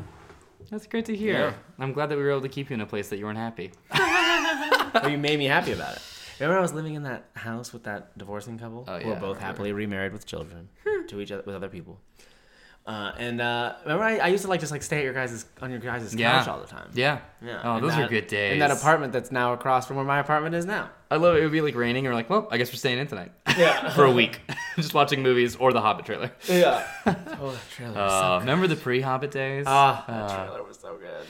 That's 0.71 0.87
great 0.87 1.07
to 1.07 1.17
hear. 1.17 1.33
Yeah. 1.33 1.53
I'm 1.79 1.93
glad 1.93 2.11
that 2.11 2.17
we 2.17 2.23
were 2.23 2.31
able 2.31 2.43
to 2.43 2.49
keep 2.49 2.71
you 2.71 2.75
in 2.75 2.83
a 2.83 2.87
place 2.87 3.09
that 3.09 3.19
you 3.19 3.25
weren't 3.25 3.39
happy. 3.39 3.73
well, 3.91 5.09
you 5.11 5.19
made 5.19 5.39
me 5.39 5.47
happy 5.47 5.73
about 5.73 5.97
it. 5.97 6.03
Remember, 6.39 6.59
I 6.59 6.63
was 6.63 6.73
living 6.73 6.95
in 6.95 7.03
that 7.05 7.25
house 7.35 7.73
with 7.73 7.85
that 7.85 8.17
divorcing 8.17 8.59
couple 8.59 8.85
Oh, 8.87 8.99
who 8.99 9.09
yeah, 9.09 9.15
were 9.15 9.21
both 9.21 9.41
happily 9.41 9.73
remarried 9.73 10.13
with 10.13 10.27
children 10.27 10.69
hmm. 10.87 11.07
to 11.07 11.21
each 11.21 11.33
other 11.33 11.43
with 11.45 11.55
other 11.55 11.69
people. 11.69 11.99
Uh, 12.87 13.13
and 13.19 13.41
uh, 13.41 13.75
remember, 13.85 14.03
I, 14.05 14.17
I 14.19 14.27
used 14.29 14.43
to 14.43 14.49
like 14.49 14.59
just 14.59 14.73
like 14.73 14.83
stay 14.83 14.99
at 14.99 15.05
your 15.05 15.13
guys' 15.13 15.45
on 15.63 15.71
your 15.71 15.79
guys' 15.79 16.13
Yeah. 16.15 16.39
couch 16.39 16.49
all 16.49 16.59
the 16.61 16.67
time. 16.67 16.89
Yeah. 16.93 17.19
Yeah. 17.41 17.61
Oh, 17.63 17.77
In 17.77 17.83
those 17.83 17.95
are 17.95 18.09
good 18.09 18.27
days. 18.27 18.55
In 18.55 18.59
that 18.61 18.71
apartment 18.73 19.13
that's 19.13 19.31
now 19.31 19.53
across 19.53 19.87
from 19.87 19.97
where 19.97 20.05
my 20.05 20.19
apartment 20.19 20.55
is 20.57 20.65
now. 20.67 20.91
I 21.11 21.17
love 21.17 21.37
it. 21.37 21.41
It 21.41 21.43
would 21.45 21.53
be 21.53 21.61
like 21.61 21.75
raining, 21.77 22.07
and 22.07 22.13
we're 22.13 22.17
like, 22.19 22.31
well, 22.31 22.49
I 22.51 22.57
guess 22.57 22.71
we're 22.73 22.77
staying 22.79 22.99
in 22.99 23.07
tonight 23.07 23.33
Yeah. 23.57 23.91
for 23.95 24.05
a 24.07 24.11
week, 24.11 24.41
just 24.77 24.95
watching 24.95 25.23
movies 25.23 25.55
or 25.57 25.73
the 25.73 25.81
Hobbit 25.81 26.05
trailer. 26.07 26.33
yeah. 26.49 26.87
oh, 27.07 27.53
that 27.53 27.71
trailer 27.71 27.93
was 27.93 28.13
Uh, 28.13 28.21
so 28.21 28.39
good. 28.39 28.41
remember 28.41 28.67
the 28.67 28.77
pre-Hobbit 28.77 29.31
days? 29.31 29.65
Ah, 29.69 30.05
that 30.09 30.15
Uh, 30.31 30.37
trailer 30.47 30.63
was 30.65 30.79
so 30.79 30.97
good. 30.97 31.27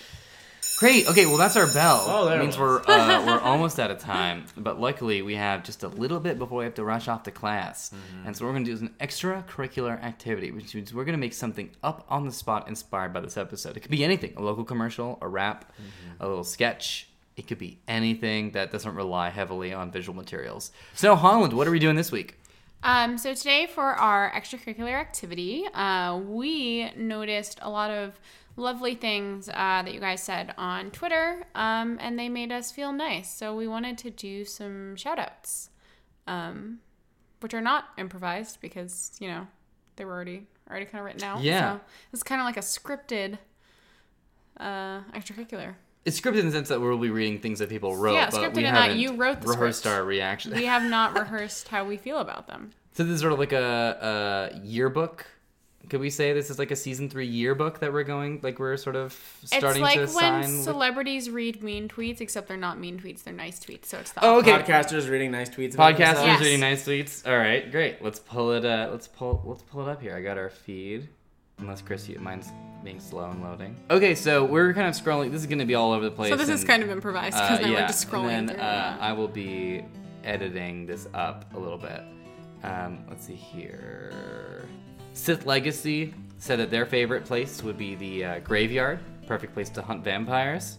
Great. 0.80 1.06
Okay, 1.06 1.26
well 1.26 1.36
that's 1.36 1.56
our 1.56 1.66
bell. 1.66 2.04
Oh, 2.06 2.24
there 2.24 2.36
it 2.36 2.40
it 2.40 2.42
means 2.42 2.58
we're 2.58 2.80
uh, 2.80 3.22
we're 3.26 3.38
almost 3.40 3.78
out 3.78 3.90
of 3.90 3.98
time, 3.98 4.46
but 4.56 4.80
luckily 4.80 5.20
we 5.20 5.34
have 5.34 5.62
just 5.62 5.82
a 5.82 5.88
little 5.88 6.18
bit 6.18 6.38
before 6.38 6.60
we 6.60 6.64
have 6.64 6.72
to 6.76 6.84
rush 6.84 7.06
off 7.06 7.22
to 7.24 7.30
class. 7.30 7.90
Mm-hmm. 7.90 8.26
And 8.26 8.34
so 8.34 8.46
what 8.46 8.48
we're 8.48 8.54
gonna 8.54 8.64
do 8.64 8.72
is 8.72 8.80
an 8.80 8.94
extracurricular 8.98 10.02
activity, 10.02 10.50
which 10.50 10.74
means 10.74 10.94
we're 10.94 11.04
gonna 11.04 11.18
make 11.18 11.34
something 11.34 11.68
up 11.82 12.06
on 12.08 12.24
the 12.24 12.32
spot 12.32 12.66
inspired 12.66 13.12
by 13.12 13.20
this 13.20 13.36
episode. 13.36 13.76
It 13.76 13.80
could 13.80 13.90
be 13.90 14.02
anything: 14.02 14.32
a 14.38 14.40
local 14.42 14.64
commercial, 14.64 15.18
a 15.20 15.28
rap, 15.28 15.70
Mm-hmm. 15.70 16.22
a 16.24 16.28
little 16.28 16.44
sketch. 16.44 17.08
It 17.36 17.46
could 17.46 17.58
be 17.58 17.78
anything 17.86 18.52
that 18.52 18.72
doesn't 18.72 18.94
rely 18.94 19.28
heavily 19.28 19.74
on 19.74 19.90
visual 19.90 20.16
materials. 20.16 20.72
So 20.94 21.14
Holland, 21.14 21.52
what 21.52 21.68
are 21.68 21.70
we 21.70 21.78
doing 21.78 21.96
this 21.96 22.10
week? 22.10 22.36
Um, 22.82 23.18
so 23.18 23.34
today 23.34 23.66
for 23.66 23.84
our 23.84 24.30
extracurricular 24.32 24.94
activity, 24.98 25.66
uh, 25.74 26.18
we 26.24 26.90
noticed 26.96 27.58
a 27.60 27.68
lot 27.68 27.90
of 27.90 28.18
lovely 28.60 28.94
things 28.94 29.48
uh, 29.48 29.82
that 29.82 29.92
you 29.92 30.00
guys 30.00 30.22
said 30.22 30.54
on 30.56 30.90
Twitter, 30.90 31.44
um, 31.54 31.98
and 32.00 32.18
they 32.18 32.28
made 32.28 32.52
us 32.52 32.70
feel 32.70 32.92
nice. 32.92 33.32
So 33.34 33.56
we 33.56 33.66
wanted 33.66 33.98
to 33.98 34.10
do 34.10 34.44
some 34.44 34.94
shout 34.96 35.18
outs, 35.18 35.70
um, 36.26 36.78
which 37.40 37.54
are 37.54 37.60
not 37.60 37.86
improvised 37.98 38.60
because, 38.60 39.12
you 39.18 39.28
know, 39.28 39.46
they 39.96 40.04
were 40.04 40.12
already 40.12 40.46
already 40.68 40.86
kind 40.86 41.00
of 41.00 41.04
written 41.06 41.24
out. 41.24 41.42
Yeah. 41.42 41.76
So 41.76 41.80
it's 42.12 42.22
kind 42.22 42.40
of 42.40 42.44
like 42.44 42.56
a 42.56 42.60
scripted 42.60 43.38
uh, 44.58 45.00
extracurricular. 45.14 45.74
It's 46.04 46.18
scripted 46.20 46.40
in 46.40 46.46
the 46.46 46.52
sense 46.52 46.68
that 46.68 46.80
we'll 46.80 46.96
be 46.96 47.10
reading 47.10 47.40
things 47.40 47.58
that 47.58 47.68
people 47.68 47.96
wrote, 47.96 48.14
Yeah, 48.14 48.30
but 48.30 48.40
scripted 48.40 48.56
we 48.56 48.64
in 48.64 48.74
that 48.74 48.82
haven't 48.82 48.98
you 49.00 49.16
wrote 49.16 49.42
the 49.42 49.48
rehearsed 49.48 49.80
script. 49.80 49.96
our 49.96 50.04
reaction. 50.04 50.54
We 50.54 50.64
have 50.64 50.82
not 50.82 51.18
rehearsed 51.18 51.68
how 51.68 51.84
we 51.84 51.96
feel 51.96 52.18
about 52.18 52.46
them. 52.46 52.70
So 52.92 53.04
this 53.04 53.14
is 53.14 53.20
sort 53.20 53.32
of 53.32 53.38
like 53.38 53.52
a, 53.52 54.50
a 54.52 54.58
yearbook 54.66 55.24
could 55.88 56.00
we 56.00 56.10
say 56.10 56.32
this 56.32 56.50
is 56.50 56.58
like 56.58 56.70
a 56.70 56.76
season 56.76 57.08
three 57.10 57.26
yearbook 57.26 57.80
that 57.80 57.92
we're 57.92 58.04
going 58.04 58.38
like 58.42 58.58
we're 58.60 58.76
sort 58.76 58.94
of 58.96 59.18
It's 59.42 59.56
starting 59.56 59.82
like 59.82 59.94
to 59.94 60.00
when 60.02 60.08
sign? 60.10 60.40
with- 60.42 60.62
celebrities 60.64 61.30
read 61.30 61.62
mean 61.62 61.88
tweets, 61.88 62.20
except 62.20 62.46
they're 62.48 62.56
not 62.56 62.78
mean 62.78 62.98
tweets; 63.00 63.24
they're 63.24 63.34
nice 63.34 63.58
tweets. 63.58 63.86
So 63.86 63.98
it's 63.98 64.12
the 64.12 64.24
Oh, 64.24 64.38
okay. 64.38 64.52
Podcasters 64.52 65.08
reading 65.10 65.30
nice 65.32 65.48
tweets. 65.50 65.74
about 65.74 65.94
Podcasters. 65.96 66.26
Yes. 66.26 66.40
reading 66.40 66.60
nice 66.60 66.86
tweets. 66.86 67.26
All 67.26 67.36
right, 67.36 67.70
great. 67.70 68.02
Let's 68.02 68.18
pull 68.20 68.52
it. 68.52 68.64
Uh, 68.64 68.88
let's 68.92 69.08
pull. 69.08 69.42
Let's 69.44 69.62
pull 69.62 69.86
it 69.88 69.90
up 69.90 70.00
here. 70.02 70.14
I 70.14 70.20
got 70.22 70.38
our 70.38 70.50
feed. 70.50 71.08
Unless 71.58 71.82
Chris, 71.82 72.08
you, 72.08 72.18
mine's 72.20 72.48
being 72.82 72.98
slow 73.00 73.28
and 73.30 73.42
loading. 73.42 73.76
Okay, 73.90 74.14
so 74.14 74.44
we're 74.46 74.72
kind 74.72 74.88
of 74.88 74.94
scrolling. 74.94 75.30
This 75.30 75.42
is 75.42 75.46
going 75.46 75.58
to 75.58 75.66
be 75.66 75.74
all 75.74 75.92
over 75.92 76.04
the 76.04 76.10
place. 76.10 76.30
So 76.30 76.36
this 76.36 76.48
is 76.48 76.64
kind 76.64 76.82
of 76.82 76.88
improvised 76.88 77.36
because 77.36 77.58
Uh, 77.58 77.62
now 77.62 77.68
yeah, 77.68 77.80
we're 77.82 77.86
just 77.86 78.08
scrolling 78.10 78.30
and 78.30 78.48
then 78.48 78.60
uh, 78.60 78.96
I 78.98 79.12
will 79.12 79.28
be 79.28 79.84
editing 80.24 80.86
this 80.86 81.06
up 81.12 81.52
a 81.54 81.58
little 81.58 81.76
bit. 81.76 82.00
Um, 82.62 83.04
let's 83.10 83.26
see 83.26 83.34
here. 83.34 84.66
Sith 85.20 85.44
Legacy 85.44 86.14
said 86.38 86.58
that 86.60 86.70
their 86.70 86.86
favorite 86.86 87.26
place 87.26 87.62
would 87.62 87.76
be 87.76 87.94
the 87.94 88.24
uh, 88.24 88.38
graveyard, 88.38 89.00
perfect 89.26 89.52
place 89.52 89.68
to 89.68 89.82
hunt 89.82 90.02
vampires. 90.02 90.78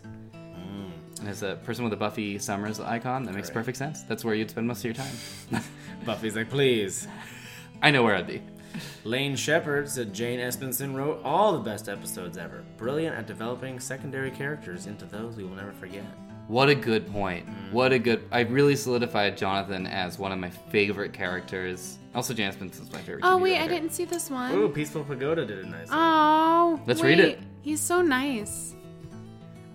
And 1.19 1.29
as 1.29 1.43
a 1.43 1.59
person 1.63 1.83
with 1.83 1.93
a 1.93 1.95
Buffy 1.95 2.39
Summers 2.39 2.79
icon, 2.79 3.23
that 3.25 3.35
makes 3.35 3.49
Correct. 3.49 3.53
perfect 3.53 3.77
sense. 3.77 4.01
That's 4.01 4.25
where 4.25 4.33
you'd 4.33 4.49
spend 4.49 4.67
most 4.67 4.79
of 4.79 4.85
your 4.85 4.93
time. 4.95 5.63
Buffy's 6.05 6.35
like, 6.35 6.49
please. 6.49 7.07
I 7.83 7.91
know 7.91 8.01
where 8.01 8.15
I'd 8.15 8.25
be. 8.25 8.41
Lane 9.03 9.35
Shepard 9.35 9.87
said 9.87 10.11
Jane 10.11 10.39
Espenson 10.39 10.95
wrote 10.95 11.21
all 11.23 11.53
the 11.53 11.59
best 11.59 11.87
episodes 11.87 12.35
ever. 12.39 12.63
Brilliant 12.77 13.15
at 13.15 13.27
developing 13.27 13.79
secondary 13.79 14.31
characters 14.31 14.87
into 14.87 15.05
those 15.05 15.35
we 15.35 15.43
will 15.43 15.55
never 15.55 15.73
forget. 15.73 16.05
What 16.51 16.67
a 16.67 16.75
good 16.75 17.09
point. 17.09 17.47
What 17.71 17.93
a 17.93 17.97
good. 17.97 18.27
I 18.29 18.41
really 18.41 18.75
solidified 18.75 19.37
Jonathan 19.37 19.87
as 19.87 20.19
one 20.19 20.33
of 20.33 20.37
my 20.37 20.49
favorite 20.49 21.13
characters. 21.13 21.97
Also, 22.13 22.33
Jane 22.33 22.51
Espenson 22.51 22.91
my 22.91 22.99
favorite. 22.99 23.23
oh 23.23 23.37
TV 23.37 23.41
wait, 23.41 23.55
I 23.55 23.61
writer. 23.61 23.73
didn't 23.75 23.93
see 23.93 24.03
this 24.03 24.29
one. 24.29 24.53
Ooh, 24.53 24.67
Peaceful 24.67 25.05
Pagoda 25.05 25.45
did 25.45 25.59
it 25.59 25.65
nice. 25.67 25.87
Oh, 25.89 26.77
Let's 26.85 27.01
wait. 27.01 27.11
read 27.11 27.19
it. 27.19 27.39
He's 27.61 27.79
so 27.79 28.01
nice. 28.01 28.75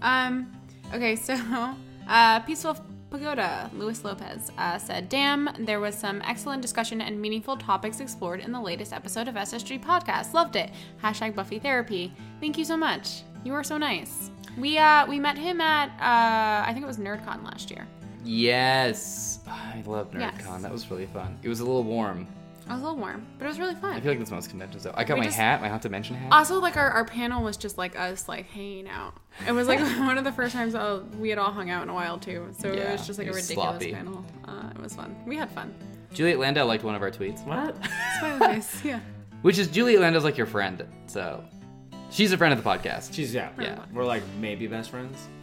Um, 0.02 0.52
okay, 0.92 1.16
so 1.16 1.34
uh, 2.08 2.40
Peaceful 2.40 2.76
Pagoda, 3.08 3.70
Luis 3.72 4.04
Lopez, 4.04 4.52
uh, 4.58 4.76
said, 4.76 5.08
Damn, 5.08 5.48
there 5.60 5.80
was 5.80 5.94
some 5.94 6.20
excellent 6.26 6.60
discussion 6.60 7.00
and 7.00 7.18
meaningful 7.18 7.56
topics 7.56 8.00
explored 8.00 8.40
in 8.40 8.52
the 8.52 8.60
latest 8.60 8.92
episode 8.92 9.28
of 9.28 9.34
SSG 9.34 9.82
Podcast. 9.82 10.34
Loved 10.34 10.56
it. 10.56 10.72
Hashtag 11.02 11.34
Buffy 11.34 11.58
Therapy. 11.58 12.12
Thank 12.38 12.58
you 12.58 12.66
so 12.66 12.76
much. 12.76 13.22
You 13.44 13.54
are 13.54 13.64
so 13.64 13.78
nice. 13.78 14.30
We 14.56 14.78
uh 14.78 15.06
we 15.06 15.18
met 15.20 15.36
him 15.38 15.60
at 15.60 15.88
uh 16.00 16.66
I 16.68 16.72
think 16.72 16.84
it 16.84 16.86
was 16.86 16.98
NerdCon 16.98 17.44
last 17.44 17.70
year. 17.70 17.86
Yes. 18.24 19.40
I 19.46 19.82
love 19.86 20.10
NerdCon. 20.12 20.20
Yes. 20.20 20.62
That 20.62 20.72
was 20.72 20.90
really 20.90 21.06
fun. 21.06 21.38
It 21.42 21.48
was 21.48 21.60
a 21.60 21.64
little 21.64 21.84
warm. 21.84 22.26
It 22.68 22.70
was 22.72 22.80
a 22.80 22.82
little 22.82 22.98
warm, 22.98 23.24
but 23.38 23.44
it 23.44 23.48
was 23.48 23.60
really 23.60 23.76
fun. 23.76 23.94
I 23.94 24.00
feel 24.00 24.10
like 24.10 24.18
that's 24.18 24.32
most 24.32 24.50
conventions 24.50 24.82
though. 24.82 24.90
I 24.94 25.04
got 25.04 25.14
We 25.14 25.20
my 25.20 25.26
just- 25.26 25.36
hat, 25.36 25.60
my 25.60 25.68
haunted 25.68 25.92
mansion 25.92 26.16
hat. 26.16 26.32
Also, 26.32 26.58
like 26.60 26.76
our, 26.76 26.90
our 26.90 27.04
panel 27.04 27.44
was 27.44 27.56
just 27.56 27.78
like 27.78 27.96
us, 27.96 28.28
like 28.28 28.46
hanging 28.50 28.88
out. 28.88 29.14
It 29.46 29.52
was 29.52 29.68
like 29.68 29.78
one 30.00 30.18
of 30.18 30.24
the 30.24 30.32
first 30.32 30.52
times 30.52 30.74
uh, 30.74 31.02
we 31.20 31.28
had 31.28 31.38
all 31.38 31.52
hung 31.52 31.70
out 31.70 31.84
in 31.84 31.88
a 31.90 31.94
while 31.94 32.18
too. 32.18 32.48
So 32.58 32.72
it 32.72 32.90
was 32.90 33.06
just 33.06 33.18
like 33.20 33.28
it 33.28 33.30
a 33.30 33.34
ridiculous 33.34 33.68
sloppy. 33.78 33.92
panel. 33.92 34.24
Uh, 34.48 34.70
it 34.74 34.80
was 34.82 34.96
fun. 34.96 35.14
We 35.26 35.36
had 35.36 35.48
fun. 35.52 35.72
Juliet 36.12 36.38
Landau 36.40 36.64
liked 36.64 36.82
one 36.82 36.94
of 36.96 37.02
our 37.02 37.10
tweets, 37.10 37.46
What? 37.46 37.76
It's 37.80 38.40
nice. 38.40 38.84
Yeah. 38.84 39.00
which 39.42 39.58
is 39.58 39.68
Juliet 39.68 40.00
Landau's 40.00 40.24
like 40.24 40.36
your 40.38 40.46
friend, 40.46 40.84
so 41.06 41.44
she's 42.10 42.32
a 42.32 42.36
friend 42.38 42.52
of 42.52 42.62
the 42.62 42.68
podcast. 42.68 43.12
She's 43.14 43.34
yeah. 43.34 43.50
Yeah. 43.60 43.78
We're 43.92 44.04
like 44.04 44.22
maybe 44.40 44.66
best 44.66 44.90
friends. 44.90 45.18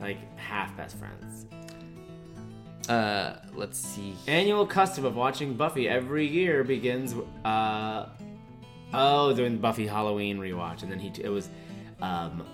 like 0.00 0.18
half 0.36 0.76
best 0.76 0.96
friends. 0.98 1.46
uh, 2.88 3.36
let's 3.54 3.78
see. 3.78 4.14
Annual 4.26 4.66
custom 4.66 5.04
of 5.04 5.16
watching 5.16 5.54
Buffy 5.54 5.88
every 5.88 6.26
year 6.26 6.64
begins. 6.64 7.14
Uh, 7.44 8.06
oh, 8.92 9.32
doing 9.34 9.52
the 9.52 9.58
Buffy 9.58 9.86
Halloween 9.86 10.38
rewatch, 10.38 10.82
and 10.82 10.90
then 10.92 10.98
he 10.98 11.12
it 11.22 11.28
was 11.30 11.48
um, 12.02 12.44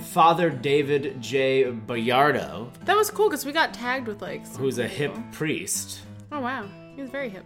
Father 0.00 0.50
David 0.50 1.20
J. 1.20 1.64
Bayardo, 1.64 2.68
That 2.84 2.96
was 2.96 3.10
cool 3.10 3.28
because 3.28 3.44
we 3.44 3.52
got 3.52 3.74
tagged 3.74 4.06
with 4.06 4.22
like. 4.22 4.46
some 4.46 4.56
who's 4.56 4.78
a 4.78 4.86
hip 4.88 5.12
people. 5.14 5.26
priest. 5.32 6.00
Oh 6.30 6.40
wow, 6.40 6.66
he 6.94 7.02
was 7.02 7.10
very 7.10 7.28
hip. 7.28 7.44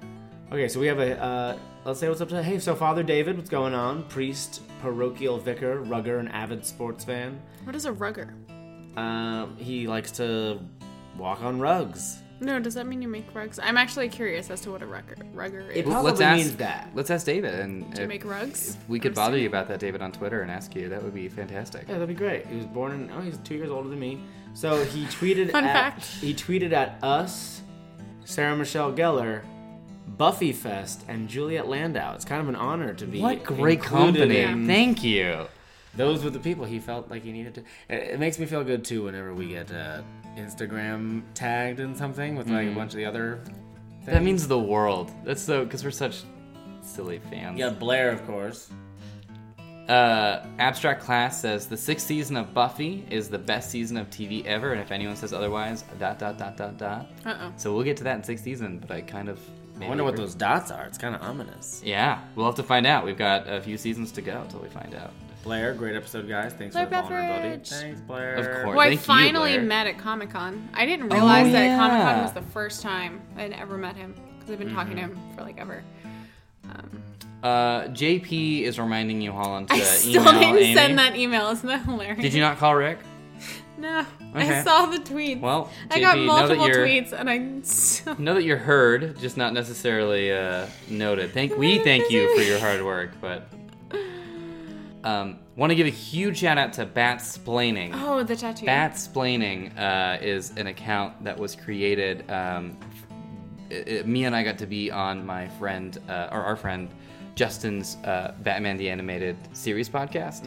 Okay, 0.52 0.68
so 0.68 0.80
we 0.80 0.86
have 0.86 0.98
a. 0.98 1.22
Uh, 1.22 1.58
let's 1.89 2.01
say 2.01 2.09
what's 2.09 2.20
up 2.20 2.28
to. 2.28 2.43
Hey, 2.43 2.59
so 2.59 2.74
Father 2.74 3.03
David, 3.03 3.36
what's 3.36 3.49
going 3.49 3.74
on? 3.74 4.05
Priest, 4.05 4.61
parochial 4.82 5.39
vicar, 5.39 5.80
rugger, 5.80 6.18
and 6.18 6.28
avid 6.30 6.64
sports 6.64 7.03
fan. 7.03 7.41
What 7.64 7.74
is 7.74 7.86
a 7.86 7.93
rugger? 7.93 8.34
Um, 8.97 9.57
he 9.57 9.86
likes 9.86 10.12
to 10.12 10.61
walk 11.16 11.43
on 11.43 11.59
rugs. 11.59 12.18
No, 12.41 12.61
does 12.61 12.74
that 12.74 12.86
mean 12.86 13.03
you 13.03 13.09
make 13.09 13.34
rugs? 13.34 13.59
I'm 13.61 13.76
actually 13.76 14.09
curious 14.09 14.51
as 14.51 14.61
to 14.61 14.70
what 14.70 14.82
a 14.82 14.86
rugger 14.86 15.16
rugger 15.32 15.61
is. 15.61 15.78
It 15.78 15.86
probably 15.86 16.11
let's 16.11 16.20
ask. 16.20 16.36
means 16.36 16.57
that. 16.57 16.91
Let's 16.95 17.11
ask 17.11 17.24
David, 17.24 17.55
and 17.55 17.95
to 17.97 18.03
if 18.03 18.09
make 18.09 18.24
rugs. 18.24 18.76
we 18.86 19.01
could 19.01 19.12
I'm 19.12 19.16
bother 19.16 19.39
you 19.39 19.49
about 19.49 19.66
that, 19.68 19.80
David, 19.80 20.03
on 20.03 20.12
Twitter 20.12 20.43
and 20.43 20.51
ask 20.51 20.76
you. 20.76 20.89
That 20.91 21.03
would 21.03 21.14
be 21.14 21.28
fantastic. 21.28 21.86
Yeah, 21.89 21.95
that'd 21.95 22.09
be 22.09 22.14
great. 22.14 22.47
He 22.47 22.57
was 22.57 22.66
born 22.66 22.93
in. 22.93 23.11
Oh, 23.11 23.20
he's 23.22 23.39
two 23.39 23.55
years 23.55 23.70
older 23.70 23.89
than 23.89 23.99
me. 23.99 24.20
So 24.53 24.84
he 24.84 25.07
tweeted. 25.07 25.51
Fun 25.51 25.64
at, 25.64 25.72
fact. 25.72 26.05
He 26.05 26.34
tweeted 26.34 26.72
at 26.72 27.03
us, 27.03 27.62
Sarah 28.24 28.57
Michelle 28.57 28.93
Gellar, 28.93 29.43
Buffy 30.16 30.52
Fest, 30.52 31.04
and 31.09 31.28
Juliet 31.28 31.68
Landau. 31.68 32.14
It's 32.14 32.24
kind 32.24 32.40
of 32.40 32.48
an 32.48 32.56
honor 32.56 32.94
to 32.94 33.06
be. 33.06 33.20
What 33.20 33.44
great 33.44 33.82
company! 33.82 34.38
in- 34.38 34.66
Thank 34.66 35.04
you. 35.04 35.46
Those 35.96 36.22
were 36.22 36.30
the 36.30 36.38
people 36.38 36.64
he 36.64 36.78
felt 36.78 37.11
like 37.11 37.22
he 37.24 37.32
needed 37.32 37.54
to. 37.56 37.61
It, 37.88 38.14
it 38.14 38.20
makes 38.20 38.38
me 38.38 38.46
feel 38.46 38.62
good 38.64 38.84
too 38.84 39.04
whenever 39.04 39.34
we 39.34 39.48
get 39.48 39.70
uh, 39.72 40.02
Instagram 40.36 41.22
tagged 41.34 41.80
in 41.80 41.94
something 41.94 42.36
with 42.36 42.48
like 42.48 42.68
a 42.68 42.74
bunch 42.74 42.92
of 42.92 42.96
the 42.98 43.04
other. 43.04 43.40
Things. 43.44 44.06
That 44.06 44.22
means 44.22 44.46
the 44.48 44.59
world. 44.59 45.11
That's 45.24 45.42
so 45.42 45.64
because 45.64 45.84
we're 45.84 45.90
such 45.90 46.22
silly 46.82 47.18
fans. 47.30 47.59
Yeah, 47.59 47.70
Blair, 47.70 48.11
of 48.11 48.24
course. 48.26 48.70
Uh, 49.88 50.44
Abstract 50.59 51.02
Class 51.02 51.40
says 51.40 51.66
the 51.66 51.76
sixth 51.76 52.06
season 52.06 52.36
of 52.36 52.52
Buffy 52.52 53.06
is 53.11 53.30
the 53.30 53.38
best 53.38 53.70
season 53.70 53.96
of 53.96 54.11
TV 54.11 54.44
ever, 54.44 54.72
and 54.72 54.80
if 54.82 54.92
anyone 54.92 55.16
says 55.16 55.32
otherwise, 55.32 55.82
dot 55.98 56.18
dot 56.18 56.36
dot 56.36 56.56
dot 56.59 56.76
dot. 56.76 57.06
Uh 57.24 57.34
oh. 57.40 57.52
So 57.56 57.74
we'll 57.74 57.84
get 57.84 57.96
to 57.98 58.04
that 58.04 58.16
in 58.16 58.22
sixth 58.22 58.44
season, 58.44 58.78
but 58.78 58.90
I 58.90 59.00
kind 59.00 59.28
of. 59.30 59.40
I 59.80 59.88
wonder 59.88 60.04
what 60.04 60.16
those 60.16 60.34
dots 60.34 60.70
are. 60.70 60.84
It's 60.84 60.98
kind 60.98 61.14
of 61.14 61.22
ominous. 61.22 61.82
Yeah, 61.84 62.20
we'll 62.34 62.46
have 62.46 62.54
to 62.56 62.62
find 62.62 62.86
out. 62.86 63.04
We've 63.04 63.16
got 63.18 63.46
a 63.48 63.60
few 63.60 63.76
seasons 63.78 64.10
to 64.12 64.22
go 64.22 64.40
until 64.42 64.60
we 64.60 64.68
find 64.68 64.94
out. 64.94 65.12
Blair, 65.44 65.72
great 65.72 65.94
episode, 65.96 66.28
guys. 66.28 66.52
Thanks 66.52 66.74
Blair 66.74 66.86
for 66.86 66.90
the 66.90 67.00
vulnerability. 67.02 67.42
Beveridge. 67.42 67.68
Thanks, 67.70 68.00
Blair. 68.00 68.34
Of 68.34 68.46
course. 68.64 68.76
Well, 68.76 68.80
I 68.80 68.88
Thank 68.88 69.00
you, 69.00 69.04
finally 69.06 69.52
Blair. 69.52 69.62
met 69.62 69.86
at 69.86 69.98
Comic 69.98 70.30
Con. 70.30 70.68
I 70.74 70.84
didn't 70.84 71.08
realize 71.10 71.52
that 71.52 71.64
yeah. 71.64 71.76
Comic 71.78 72.02
Con 72.02 72.22
was 72.22 72.32
the 72.32 72.42
first 72.52 72.82
time 72.82 73.20
I'd 73.36 73.52
ever 73.52 73.78
met 73.78 73.96
him 73.96 74.14
because 74.38 74.50
I've 74.52 74.58
been 74.58 74.74
talking 74.74 74.96
to 74.96 75.02
Mm-hmm. 75.02 75.14
him 75.14 75.36
for 75.36 75.42
like 75.42 75.58
ever. 75.58 75.82
Um, 76.64 77.02
Uh, 77.42 77.82
JP 77.94 78.62
is 78.62 78.78
reminding 78.80 79.20
you, 79.22 79.30
Holland, 79.32 79.68
to 79.68 79.74
I 79.74 79.78
still 79.80 80.22
email 80.22 80.32
didn't 80.40 80.56
Amy. 80.58 80.74
send 80.74 80.98
that 80.98 81.14
email. 81.16 81.46
Isn't 81.50 81.68
that 81.68 81.84
hilarious? 81.84 82.20
Did 82.20 82.34
you 82.34 82.40
not 82.40 82.58
call 82.58 82.74
Rick? 82.74 82.98
No. 83.78 84.04
Okay. 84.34 84.58
I 84.58 84.62
saw 84.64 84.86
the 84.86 84.98
tweet. 84.98 85.40
Well, 85.40 85.70
I 85.90 86.00
got 86.00 86.16
JP, 86.16 86.26
multiple 86.26 86.66
tweets 86.68 87.12
and 87.12 87.30
I. 87.30 87.62
So, 87.62 88.14
know 88.18 88.34
that 88.34 88.42
you're 88.42 88.56
heard, 88.56 89.18
just 89.18 89.36
not 89.36 89.52
necessarily 89.52 90.32
uh, 90.32 90.66
noted. 90.88 91.32
Thank 91.32 91.56
we 91.56 91.78
thank 91.78 92.10
you 92.10 92.34
for 92.36 92.42
your 92.42 92.58
hard 92.58 92.84
work, 92.84 93.12
but 93.20 93.48
um, 95.04 95.38
want 95.56 95.70
to 95.70 95.76
give 95.76 95.86
a 95.86 95.90
huge 95.90 96.38
shout 96.38 96.58
out 96.58 96.72
to 96.74 96.86
Bat 96.86 97.18
Splaining. 97.18 97.90
oh, 97.94 98.22
the 98.22 98.36
tattoo. 98.36 98.66
Bat 98.66 98.92
Splaining 98.94 99.76
uh, 99.78 100.18
is 100.20 100.50
an 100.56 100.66
account 100.66 101.22
that 101.24 101.38
was 101.38 101.54
created. 101.54 102.28
Um, 102.30 102.76
it, 103.70 103.88
it- 103.88 104.06
me 104.06 104.24
and 104.24 104.34
I 104.34 104.42
got 104.42 104.58
to 104.58 104.66
be 104.66 104.90
on 104.90 105.24
my 105.24 105.46
friend 105.48 105.96
uh, 106.08 106.28
or 106.32 106.42
our 106.42 106.56
friend 106.56 106.88
Justin's 107.39 107.99
uh, 108.03 108.34
Batman 108.41 108.76
the 108.76 108.91
Animated 108.91 109.36
Series 109.53 109.89
podcast. 109.89 110.43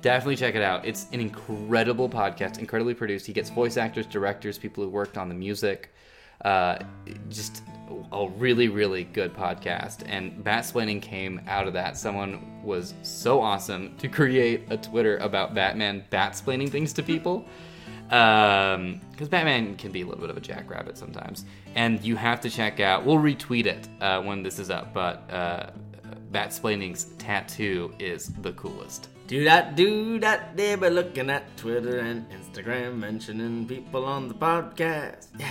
Definitely 0.00 0.36
check 0.36 0.54
it 0.54 0.62
out. 0.62 0.86
It's 0.86 1.08
an 1.12 1.18
incredible 1.18 2.08
podcast, 2.08 2.60
incredibly 2.60 2.94
produced. 2.94 3.26
He 3.26 3.32
gets 3.32 3.50
voice 3.50 3.76
actors, 3.76 4.06
directors, 4.06 4.56
people 4.56 4.84
who 4.84 4.88
worked 4.88 5.18
on 5.18 5.28
the 5.28 5.34
music. 5.34 5.92
Uh, 6.44 6.78
just 7.30 7.64
a 8.12 8.28
really, 8.36 8.68
really 8.68 9.02
good 9.02 9.34
podcast. 9.34 10.04
And 10.06 10.44
Batsplaining 10.44 11.02
came 11.02 11.40
out 11.48 11.66
of 11.66 11.72
that. 11.72 11.96
Someone 11.96 12.62
was 12.62 12.94
so 13.02 13.40
awesome 13.40 13.96
to 13.96 14.06
create 14.06 14.68
a 14.70 14.76
Twitter 14.76 15.16
about 15.16 15.52
Batman 15.52 16.04
batsplaining 16.12 16.70
things 16.70 16.92
to 16.92 17.02
people 17.02 17.44
because 18.08 19.28
Batman 19.28 19.74
can 19.76 19.90
be 19.90 20.02
a 20.02 20.04
little 20.04 20.20
bit 20.20 20.30
of 20.30 20.36
a 20.36 20.40
jackrabbit 20.40 20.96
sometimes, 20.96 21.44
and 21.74 22.00
you 22.04 22.14
have 22.14 22.40
to 22.42 22.48
check 22.48 22.78
out. 22.78 23.04
We'll 23.04 23.16
retweet 23.16 23.66
it 23.66 23.88
uh, 24.00 24.22
when 24.22 24.44
this 24.44 24.60
is 24.60 24.70
up, 24.70 24.94
but 24.94 25.28
uh, 25.28 25.70
Batsplaining's 26.36 27.04
tattoo 27.16 27.94
is 27.98 28.28
the 28.42 28.52
coolest. 28.52 29.08
Do 29.26 29.42
that, 29.44 29.74
do 29.74 30.18
that, 30.18 30.54
they 30.54 30.76
be 30.76 30.90
looking 30.90 31.30
at 31.30 31.56
Twitter 31.56 32.00
and 32.00 32.26
Instagram, 32.30 32.98
mentioning 32.98 33.66
people 33.66 34.04
on 34.04 34.28
the 34.28 34.34
podcast. 34.34 35.28
Yeah. 35.38 35.50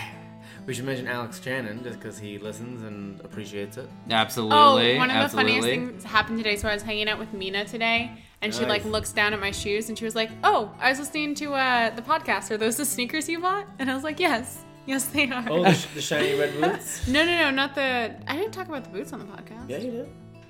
We 0.68 0.76
should 0.76 0.86
mention 0.86 1.08
Alex 1.08 1.42
Shannon 1.44 1.84
just 1.84 2.00
because 2.00 2.20
he 2.20 2.38
listens 2.38 2.84
and 2.84 3.20
appreciates 3.22 3.78
it. 3.78 3.90
Absolutely. 4.12 4.96
Oh, 4.96 4.98
one 4.98 5.10
of 5.10 5.32
the 5.32 5.36
funniest 5.36 5.68
things 5.68 6.04
happened 6.04 6.38
today. 6.38 6.56
So 6.56 6.68
I 6.68 6.74
was 6.76 6.84
hanging 6.84 7.10
out 7.10 7.18
with 7.18 7.34
Mina 7.34 7.66
today, 7.66 8.12
and 8.44 8.54
she 8.54 8.66
like 8.66 8.86
looks 8.86 9.12
down 9.12 9.34
at 9.34 9.40
my 9.40 9.52
shoes, 9.52 9.90
and 9.90 9.98
she 9.98 10.06
was 10.06 10.16
like, 10.16 10.30
"Oh, 10.44 10.72
I 10.80 10.90
was 10.90 11.00
listening 11.00 11.34
to 11.36 11.54
uh, 11.54 11.90
the 11.96 12.02
podcast. 12.04 12.52
Are 12.52 12.58
those 12.58 12.78
the 12.78 12.86
sneakers 12.86 13.28
you 13.28 13.40
bought?" 13.40 13.68
And 13.80 13.92
I 13.92 13.96
was 13.96 14.04
like, 14.04 14.20
"Yes, 14.20 14.64
yes, 14.88 15.06
they 15.06 15.30
are." 15.30 15.46
Oh, 15.50 15.64
the, 15.64 15.74
sh- 15.74 15.86
the 15.94 16.02
shiny 16.02 16.34
red 16.40 16.60
boots? 16.60 17.08
no, 17.08 17.26
no, 17.26 17.38
no, 17.38 17.52
not 17.52 17.76
the. 17.76 18.16
I 18.28 18.36
didn't 18.36 18.54
talk 18.54 18.68
about 18.68 18.84
the 18.86 18.92
boots 18.92 19.14
on 19.14 19.20
the 19.20 19.26
podcast. 19.26 19.70
Yeah, 19.70 19.78
you 19.78 19.92
did. 19.92 20.10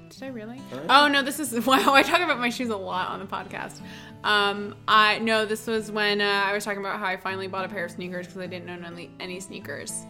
Did 0.10 0.24
I 0.24 0.28
really? 0.28 0.62
Oh 0.90 1.08
no, 1.08 1.22
this 1.22 1.40
is 1.40 1.54
wow. 1.66 1.94
I 1.94 2.04
talk 2.04 2.22
about 2.22 2.40
my 2.40 2.50
shoes 2.50 2.70
a 2.70 2.78
lot 2.78 3.10
on 3.10 3.20
the 3.20 3.26
podcast. 3.26 3.80
Um, 4.24 4.76
I 4.88 5.20
no, 5.20 5.46
this 5.46 5.68
was 5.68 5.92
when 5.92 6.22
uh, 6.22 6.44
I 6.46 6.54
was 6.54 6.64
talking 6.66 6.80
about 6.80 7.00
how 7.00 7.06
I 7.06 7.18
finally 7.18 7.48
bought 7.48 7.66
a 7.66 7.70
pair 7.70 7.86
of 7.86 7.92
sneakers 7.92 8.26
because 8.28 8.42
I 8.42 8.48
didn't 8.48 8.70
own 8.70 8.84
any, 8.86 9.10
any 9.20 9.40
sneakers, 9.40 10.06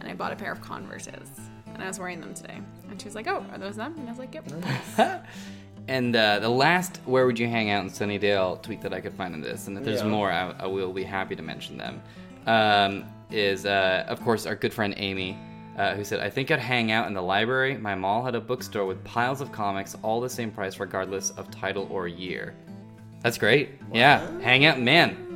and 0.00 0.08
I 0.08 0.14
bought 0.14 0.32
a 0.32 0.36
pair 0.36 0.50
of 0.52 0.60
Converses, 0.60 1.30
and 1.66 1.82
I 1.82 1.86
was 1.86 1.98
wearing 1.98 2.20
them 2.20 2.34
today. 2.34 2.60
And 2.90 3.00
she 3.00 3.06
was 3.06 3.14
like, 3.14 3.26
"Oh, 3.28 3.44
are 3.52 3.58
those 3.58 3.76
them?" 3.76 3.94
And 3.98 4.08
I 4.08 4.10
was 4.12 4.18
like, 4.18 4.34
"Yep." 4.34 5.24
And 5.88 6.14
uh, 6.14 6.38
the 6.38 6.48
last 6.48 6.98
"Where 7.04 7.26
would 7.26 7.38
you 7.38 7.48
hang 7.48 7.70
out 7.70 7.82
in 7.82 7.90
Sunnydale?" 7.90 8.62
tweet 8.62 8.80
that 8.82 8.92
I 8.92 9.00
could 9.00 9.14
find 9.14 9.34
in 9.34 9.40
this, 9.40 9.66
and 9.66 9.76
if 9.76 9.82
there's 9.84 10.02
Yeah. 10.02 10.08
more, 10.08 10.30
I, 10.30 10.50
I 10.60 10.66
will 10.66 10.92
be 10.92 11.02
happy 11.02 11.34
to 11.34 11.42
mention 11.42 11.78
them. 11.78 12.02
Um, 12.46 13.04
is 13.30 13.66
uh, 13.66 14.04
of 14.08 14.20
course 14.22 14.46
our 14.46 14.54
good 14.54 14.72
friend 14.72 14.94
Amy, 14.98 15.36
uh, 15.80 15.94
who 15.96 16.04
said, 16.04 16.20
"I 16.20 16.30
think 16.30 16.50
I'd 16.50 16.58
hang 16.74 16.90
out 16.96 17.06
in 17.08 17.14
the 17.14 17.22
library. 17.34 17.76
My 17.76 17.94
mall 17.94 18.20
had 18.24 18.34
a 18.34 18.40
bookstore 18.50 18.86
with 18.86 19.02
piles 19.04 19.40
of 19.40 19.48
comics, 19.52 19.96
all 20.02 20.20
the 20.20 20.28
same 20.28 20.50
price, 20.50 20.78
regardless 20.78 21.30
of 21.38 21.50
title 21.50 21.86
or 21.90 22.06
year." 22.08 22.54
That's 23.22 23.38
great. 23.38 23.66
Yeah, 23.92 24.18
hang 24.40 24.64
out, 24.66 24.78
man. 24.80 25.26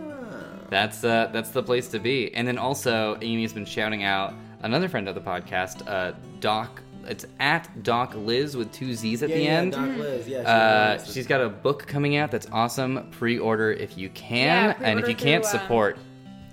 That's 0.70 1.04
uh, 1.04 1.30
that's 1.32 1.50
the 1.50 1.62
place 1.62 1.88
to 1.88 1.98
be. 1.98 2.34
And 2.34 2.46
then 2.48 2.58
also, 2.58 3.16
Amy's 3.20 3.52
been 3.52 3.64
shouting 3.66 4.02
out 4.02 4.34
another 4.62 4.88
friend 4.88 5.08
of 5.08 5.14
the 5.14 5.20
podcast, 5.20 5.86
uh, 5.88 6.12
Doc. 6.40 6.80
It's 7.06 7.26
at 7.38 7.68
Doc 7.82 8.14
Liz 8.16 8.56
with 8.56 8.72
two 8.72 8.94
Z's 8.94 9.22
at 9.22 9.28
Yeah, 9.28 9.36
the 9.36 9.42
yeah, 9.42 9.58
end. 9.60 9.72
Doc 9.72 9.88
Liz. 9.98 10.26
Yeah, 10.26 10.40
She 10.40 10.46
uh, 10.46 11.12
she's 11.12 11.26
got 11.26 11.42
a 11.42 11.50
book 11.50 11.86
coming 11.86 12.16
out 12.16 12.30
that's 12.30 12.48
awesome. 12.50 13.08
Pre-order 13.10 13.72
if 13.72 13.98
you 13.98 14.08
can, 14.10 14.74
Yeah, 14.80 14.86
and 14.88 14.98
if 14.98 15.06
you 15.06 15.14
can't 15.14 15.44
through, 15.44 15.58
um, 15.58 15.62
support, 15.64 15.98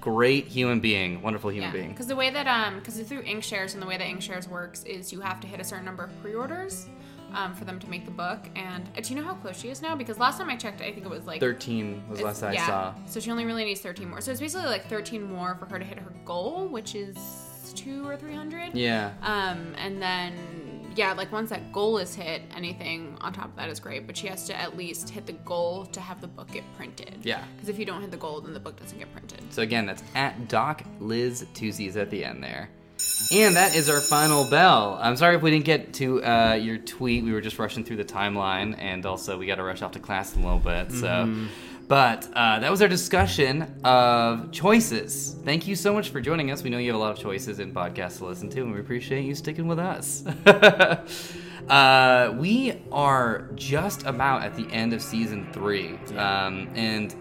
great 0.02 0.48
human 0.48 0.80
being, 0.80 1.22
wonderful 1.22 1.52
human 1.52 1.70
Yeah, 1.70 1.74
being. 1.74 1.90
because 1.90 2.08
the 2.08 2.16
way 2.16 2.30
that 2.32 2.48
um, 2.48 2.80
because 2.80 3.00
through 3.00 3.24
InkShares 3.24 3.74
and 3.74 3.82
the 3.82 3.86
way 3.88 3.98
that 3.98 4.08
InkShares 4.08 4.48
works 4.50 4.84
is 4.84 5.14
you 5.14 5.22
have 5.22 5.40
to 5.40 5.48
hit 5.48 5.62
a 5.62 5.64
certain 5.64 5.86
number 5.86 6.04
of 6.04 6.22
pre-orders, 6.22 6.90
um, 7.34 7.54
for 7.54 7.66
them 7.66 7.80
to 7.80 7.90
make 7.90 8.06
the 8.06 8.12
book. 8.12 8.50
And 8.56 8.90
uh, 8.98 9.02
do 9.02 9.14
you 9.14 9.20
know 9.20 9.26
how 9.26 9.36
close 9.36 9.60
she 9.60 9.70
is 9.70 9.82
now? 9.82 9.96
Because 9.96 10.18
last 10.18 10.38
time 10.38 10.50
I 10.50 10.56
checked, 10.56 10.82
I 10.82 10.92
think 10.92 11.06
it 11.06 11.10
was 11.10 11.26
like 11.26 11.40
Thirteen 11.40 12.04
was 12.10 12.20
the 12.20 12.26
last 12.26 12.44
I 12.44 12.56
saw. 12.56 12.94
So 13.06 13.20
she 13.20 13.32
only 13.32 13.46
really 13.46 13.64
needs 13.64 13.82
13 13.82 14.10
more. 14.10 14.22
So 14.22 14.32
it's 14.32 14.42
basically 14.42 14.68
like 14.68 14.88
13 14.88 15.24
more 15.24 15.56
for 15.56 15.66
her 15.68 15.80
to 15.80 15.86
hit 15.86 16.00
her 16.00 16.12
goal, 16.26 16.68
which 16.68 16.96
is 16.96 17.18
two 17.76 18.08
or 18.08 18.18
300. 18.18 18.76
Yeah. 18.76 19.12
Um, 19.22 19.74
and 19.78 20.02
then 20.02 20.34
yeah, 20.96 21.14
like 21.14 21.32
once 21.32 21.50
that 21.50 21.72
goal 21.72 21.98
is 21.98 22.16
hit, 22.16 22.42
anything 22.56 23.18
on 23.22 23.34
top 23.34 23.46
of 23.46 23.56
that 23.56 23.70
is 23.70 23.80
great. 23.80 24.08
But 24.08 24.18
she 24.18 24.28
has 24.28 24.46
to 24.48 24.60
at 24.60 24.78
least 24.78 25.10
hit 25.10 25.26
the 25.26 25.34
goal 25.34 25.86
to 25.88 26.02
have 26.02 26.22
the 26.22 26.28
book 26.28 26.52
get 26.52 26.64
printed. 26.76 27.20
Yeah. 27.24 27.44
Because 27.56 27.70
if 27.70 27.80
you 27.80 27.86
don't 27.86 28.02
hit 28.02 28.12
the 28.12 28.18
goal, 28.18 28.42
then 28.42 28.54
the 28.54 28.60
book 28.60 28.80
doesn't 28.80 28.98
get 28.98 29.12
printed. 29.14 29.42
So 29.54 29.62
again, 29.62 29.86
that's 29.86 30.04
at 30.16 30.48
Doc 30.48 30.84
Liz 31.00 31.46
two 31.54 31.72
Z's 31.72 31.98
at 31.98 32.10
the 32.10 32.26
end 32.26 32.44
there. 32.44 32.70
And 33.32 33.56
that 33.56 33.76
is 33.76 33.90
our 33.90 34.00
final 34.00 34.48
bell. 34.50 35.00
I'm 35.02 35.16
sorry 35.16 35.36
if 35.36 35.42
we 35.42 35.50
didn't 35.52 35.66
get 35.66 35.94
to 35.96 36.24
uh, 36.24 36.54
your 36.54 36.78
tweet. 36.78 37.24
We 37.24 37.32
were 37.32 37.42
just 37.42 37.58
rushing 37.58 37.84
through 37.84 37.98
the 37.98 38.06
timeline, 38.06 38.76
and 38.78 39.06
also 39.06 39.38
we 39.40 39.48
got 39.48 39.56
to 39.56 39.64
rush 39.64 39.82
off 39.82 39.94
to 39.94 40.00
class 40.00 40.36
in 40.36 40.44
a 40.44 40.46
little 40.46 40.60
bit. 40.60 40.92
So, 40.92 41.36
but 41.92 42.30
uh, 42.38 42.58
that 42.58 42.72
was 42.72 42.82
our 42.82 42.88
discussion 42.88 43.64
of 43.84 44.50
choices. 44.54 45.36
Thank 45.44 45.68
you 45.68 45.76
so 45.76 45.92
much 45.94 46.08
for 46.08 46.22
joining 46.22 46.50
us. 46.50 46.64
We 46.64 46.70
know 46.70 46.78
you 46.78 46.88
have 46.88 46.96
a 46.96 47.04
lot 47.04 47.12
of 47.12 47.20
choices 47.20 47.60
in 47.60 47.74
podcasts 47.74 48.20
to 48.20 48.28
listen 48.28 48.50
to, 48.52 48.62
and 48.62 48.74
we 48.74 48.80
appreciate 48.80 49.26
you 49.26 49.36
sticking 49.36 49.68
with 49.68 49.78
us. 49.78 50.26
uh, 51.70 52.34
we 52.40 52.82
are 52.94 53.50
just 53.56 54.06
about 54.06 54.44
at 54.44 54.56
the 54.56 54.66
end 54.72 54.94
of 54.94 55.02
season 55.02 55.52
three, 55.52 56.00
um, 56.16 56.70
and 56.76 57.14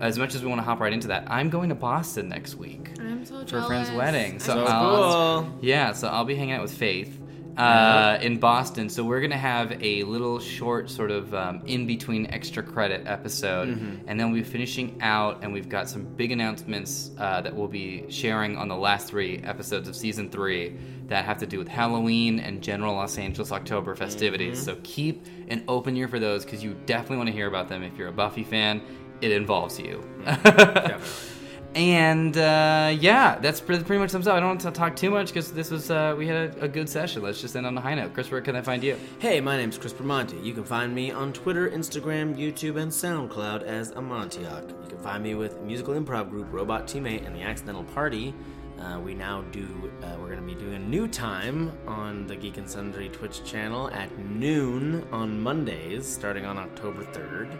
as 0.00 0.18
much 0.18 0.34
as 0.34 0.42
we 0.42 0.48
want 0.48 0.58
to 0.58 0.64
hop 0.64 0.80
right 0.80 0.92
into 0.92 1.06
that, 1.06 1.22
I'm 1.30 1.48
going 1.48 1.68
to 1.68 1.76
Boston 1.76 2.28
next 2.28 2.56
week 2.56 2.90
I'm 2.98 3.24
so 3.24 3.46
for 3.46 3.58
a 3.58 3.66
friend's 3.66 3.92
wedding. 3.92 4.40
So, 4.40 4.54
So 4.54 4.64
I'll- 4.64 5.42
cool. 5.44 5.58
yeah, 5.62 5.92
so 5.92 6.08
I'll 6.08 6.24
be 6.24 6.34
hanging 6.34 6.54
out 6.56 6.62
with 6.62 6.74
Faith 6.74 7.16
uh, 7.56 8.18
in 8.20 8.38
Boston. 8.38 8.88
So 8.88 9.02
we're 9.04 9.20
gonna 9.20 9.36
have 9.36 9.82
a 9.82 10.02
little 10.04 10.38
short, 10.38 10.90
sort 10.90 11.10
of 11.10 11.34
um, 11.34 11.62
in 11.66 11.86
between 11.86 12.26
extra 12.26 12.62
credit 12.62 13.06
episode, 13.06 13.68
and 14.06 14.20
then 14.20 14.30
we'll 14.30 14.42
be 14.42 14.48
finishing 14.48 14.98
out, 15.00 15.42
and 15.42 15.52
we've 15.52 15.68
got 15.68 15.88
some 15.88 16.04
big 16.04 16.32
announcements 16.32 17.10
uh, 17.18 17.40
that 17.40 17.54
we'll 17.54 17.68
be 17.68 18.04
sharing 18.10 18.56
on 18.56 18.68
the 18.68 18.76
last 18.76 19.08
three 19.08 19.38
episodes 19.44 19.88
of 19.88 19.96
season 19.96 20.28
three 20.30 20.76
that 21.08 21.24
have 21.24 21.38
to 21.38 21.46
do 21.46 21.58
with 21.58 21.68
Halloween 21.68 22.40
and 22.40 22.62
general 22.62 22.94
Los 22.94 23.16
Angeles 23.16 23.52
October 23.52 23.94
festivities. 23.94 24.62
So 24.62 24.76
keep 24.82 25.24
an 25.48 25.62
open 25.68 25.96
ear 25.96 26.08
for 26.08 26.18
those 26.18 26.44
because 26.44 26.64
you 26.64 26.74
definitely 26.86 27.18
want 27.18 27.28
to 27.28 27.32
hear 27.32 27.46
about 27.46 27.68
them 27.68 27.82
if 27.82 27.96
you're 27.96 28.08
a 28.08 28.12
Buffy 28.12 28.42
fan. 28.44 28.82
It 29.20 29.30
involves 29.32 29.78
you. 29.78 30.04
Definitely. 30.24 31.35
And 31.76 32.38
uh, 32.38 32.96
yeah, 32.98 33.38
that's 33.38 33.60
pretty, 33.60 33.98
much 33.98 34.08
sums 34.08 34.26
up. 34.26 34.34
I 34.34 34.40
don't 34.40 34.48
want 34.48 34.60
to 34.62 34.70
talk 34.70 34.96
too 34.96 35.10
much 35.10 35.26
because 35.26 35.52
this 35.52 35.70
was 35.70 35.90
uh, 35.90 36.14
we 36.16 36.26
had 36.26 36.56
a, 36.56 36.64
a 36.64 36.68
good 36.68 36.88
session. 36.88 37.20
Let's 37.20 37.38
just 37.38 37.54
end 37.54 37.66
on 37.66 37.76
a 37.76 37.80
high 37.82 37.94
note. 37.94 38.14
Chris, 38.14 38.30
where 38.30 38.40
can 38.40 38.56
I 38.56 38.62
find 38.62 38.82
you? 38.82 38.98
Hey, 39.18 39.42
my 39.42 39.58
name's 39.58 39.76
Chris 39.76 39.92
Bramante. 39.92 40.42
You 40.42 40.54
can 40.54 40.64
find 40.64 40.94
me 40.94 41.10
on 41.10 41.34
Twitter, 41.34 41.68
Instagram, 41.68 42.34
YouTube, 42.34 42.80
and 42.80 42.90
SoundCloud 42.90 43.62
as 43.64 43.92
Amontiak. 43.92 44.70
You 44.70 44.88
can 44.88 44.98
find 45.00 45.22
me 45.22 45.34
with 45.34 45.60
musical 45.60 45.92
improv 45.92 46.30
group 46.30 46.46
Robot 46.50 46.86
Teammate 46.86 47.26
and 47.26 47.36
the 47.36 47.42
Accidental 47.42 47.84
Party. 47.84 48.34
Uh, 48.80 48.98
we 48.98 49.12
now 49.12 49.42
do, 49.52 49.92
uh, 50.02 50.16
we're 50.18 50.28
going 50.34 50.40
to 50.40 50.46
be 50.46 50.54
doing 50.54 50.76
a 50.76 50.78
new 50.78 51.06
time 51.06 51.70
on 51.86 52.26
the 52.26 52.36
Geek 52.36 52.56
and 52.56 52.68
Sundry 52.68 53.10
Twitch 53.10 53.44
channel 53.44 53.90
at 53.90 54.16
noon 54.18 55.06
on 55.12 55.38
Mondays, 55.38 56.06
starting 56.06 56.46
on 56.46 56.56
October 56.56 57.04
3rd. 57.04 57.54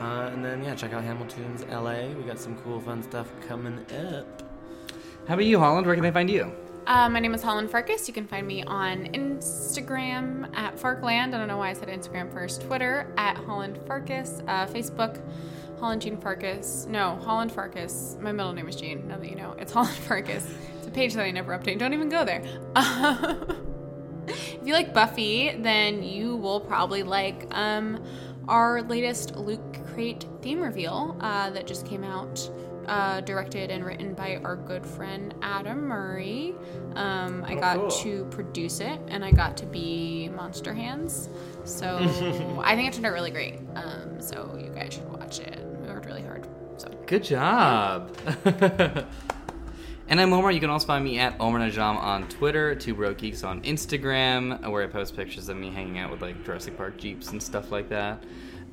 Uh, 0.00 0.30
and 0.32 0.42
then, 0.42 0.64
yeah, 0.64 0.74
check 0.74 0.94
out 0.94 1.04
Hamilton's 1.04 1.62
LA. 1.66 2.08
We 2.16 2.22
got 2.22 2.38
some 2.38 2.56
cool, 2.60 2.80
fun 2.80 3.02
stuff 3.02 3.30
coming 3.46 3.78
up. 4.08 4.42
How 5.28 5.34
about 5.34 5.44
you, 5.44 5.58
Holland? 5.58 5.86
Where 5.86 5.94
can 5.94 6.02
they 6.02 6.10
find 6.10 6.30
you? 6.30 6.50
Uh, 6.86 7.10
my 7.10 7.20
name 7.20 7.34
is 7.34 7.42
Holland 7.42 7.70
Farkas. 7.70 8.08
You 8.08 8.14
can 8.14 8.26
find 8.26 8.46
me 8.46 8.62
on 8.62 9.08
Instagram 9.12 10.56
at 10.56 10.76
Farkland. 10.76 11.34
I 11.34 11.38
don't 11.38 11.48
know 11.48 11.58
why 11.58 11.68
I 11.68 11.72
said 11.74 11.88
Instagram 11.88 12.32
first. 12.32 12.62
Twitter 12.62 13.12
at 13.18 13.36
Holland 13.36 13.78
Farkas. 13.86 14.42
Uh, 14.48 14.66
Facebook, 14.66 15.20
Holland 15.78 16.00
Jean 16.00 16.16
Farkas. 16.16 16.86
No, 16.88 17.16
Holland 17.16 17.52
Farkas. 17.52 18.16
My 18.22 18.32
middle 18.32 18.54
name 18.54 18.68
is 18.68 18.76
Jean. 18.76 19.06
Now 19.06 19.18
that 19.18 19.28
you 19.28 19.36
know, 19.36 19.54
it's 19.58 19.70
Holland 19.70 19.94
Farkas. 20.08 20.48
It's 20.78 20.86
a 20.86 20.90
page 20.90 21.12
that 21.12 21.24
I 21.24 21.30
never 21.30 21.56
update. 21.56 21.78
Don't 21.78 21.92
even 21.92 22.08
go 22.08 22.24
there. 22.24 22.42
if 24.26 24.58
you 24.64 24.72
like 24.72 24.94
Buffy, 24.94 25.54
then 25.58 26.02
you 26.02 26.36
will 26.36 26.60
probably 26.60 27.02
like 27.02 27.46
um, 27.50 28.02
our 28.48 28.82
latest 28.82 29.36
Loot 29.36 29.60
Crate 30.00 30.24
theme 30.40 30.62
reveal 30.62 31.14
uh, 31.20 31.50
that 31.50 31.66
just 31.66 31.84
came 31.84 32.04
out. 32.04 32.50
Uh, 32.86 33.20
directed 33.20 33.70
and 33.70 33.84
written 33.84 34.14
by 34.14 34.40
our 34.42 34.56
good 34.56 34.84
friend 34.84 35.34
Adam 35.42 35.82
Murray. 35.82 36.54
Um, 36.94 37.44
I 37.46 37.54
got 37.54 37.76
cool. 37.76 37.90
to 37.90 38.24
produce 38.30 38.80
it 38.80 38.98
and 39.08 39.22
I 39.22 39.30
got 39.30 39.58
to 39.58 39.66
be 39.66 40.30
Monster 40.30 40.72
Hands. 40.72 41.28
So 41.64 41.98
I 42.64 42.74
think 42.74 42.88
it 42.88 42.94
turned 42.94 43.04
out 43.04 43.12
really 43.12 43.30
great. 43.30 43.58
Um, 43.74 44.22
so 44.22 44.58
you 44.58 44.70
guys 44.70 44.94
should 44.94 45.08
watch 45.12 45.38
it. 45.38 45.62
We 45.82 45.88
worked 45.88 46.06
really 46.06 46.22
hard. 46.22 46.48
So 46.78 46.88
Good 47.06 47.22
job. 47.22 48.16
and 50.08 50.18
I'm 50.18 50.32
Omar. 50.32 50.50
You 50.50 50.60
can 50.60 50.70
also 50.70 50.86
find 50.86 51.04
me 51.04 51.18
at 51.18 51.36
Omar 51.38 51.60
Najam 51.60 51.98
on 51.98 52.26
Twitter, 52.28 52.74
Two 52.74 52.94
Bro 52.94 53.14
Geeks 53.14 53.44
on 53.44 53.60
Instagram, 53.60 54.66
where 54.68 54.82
I 54.82 54.86
post 54.86 55.14
pictures 55.14 55.50
of 55.50 55.58
me 55.58 55.70
hanging 55.70 55.98
out 55.98 56.10
with 56.10 56.22
like 56.22 56.42
Jurassic 56.46 56.78
Park 56.78 56.96
jeeps 56.96 57.32
and 57.32 57.42
stuff 57.42 57.70
like 57.70 57.90
that. 57.90 58.24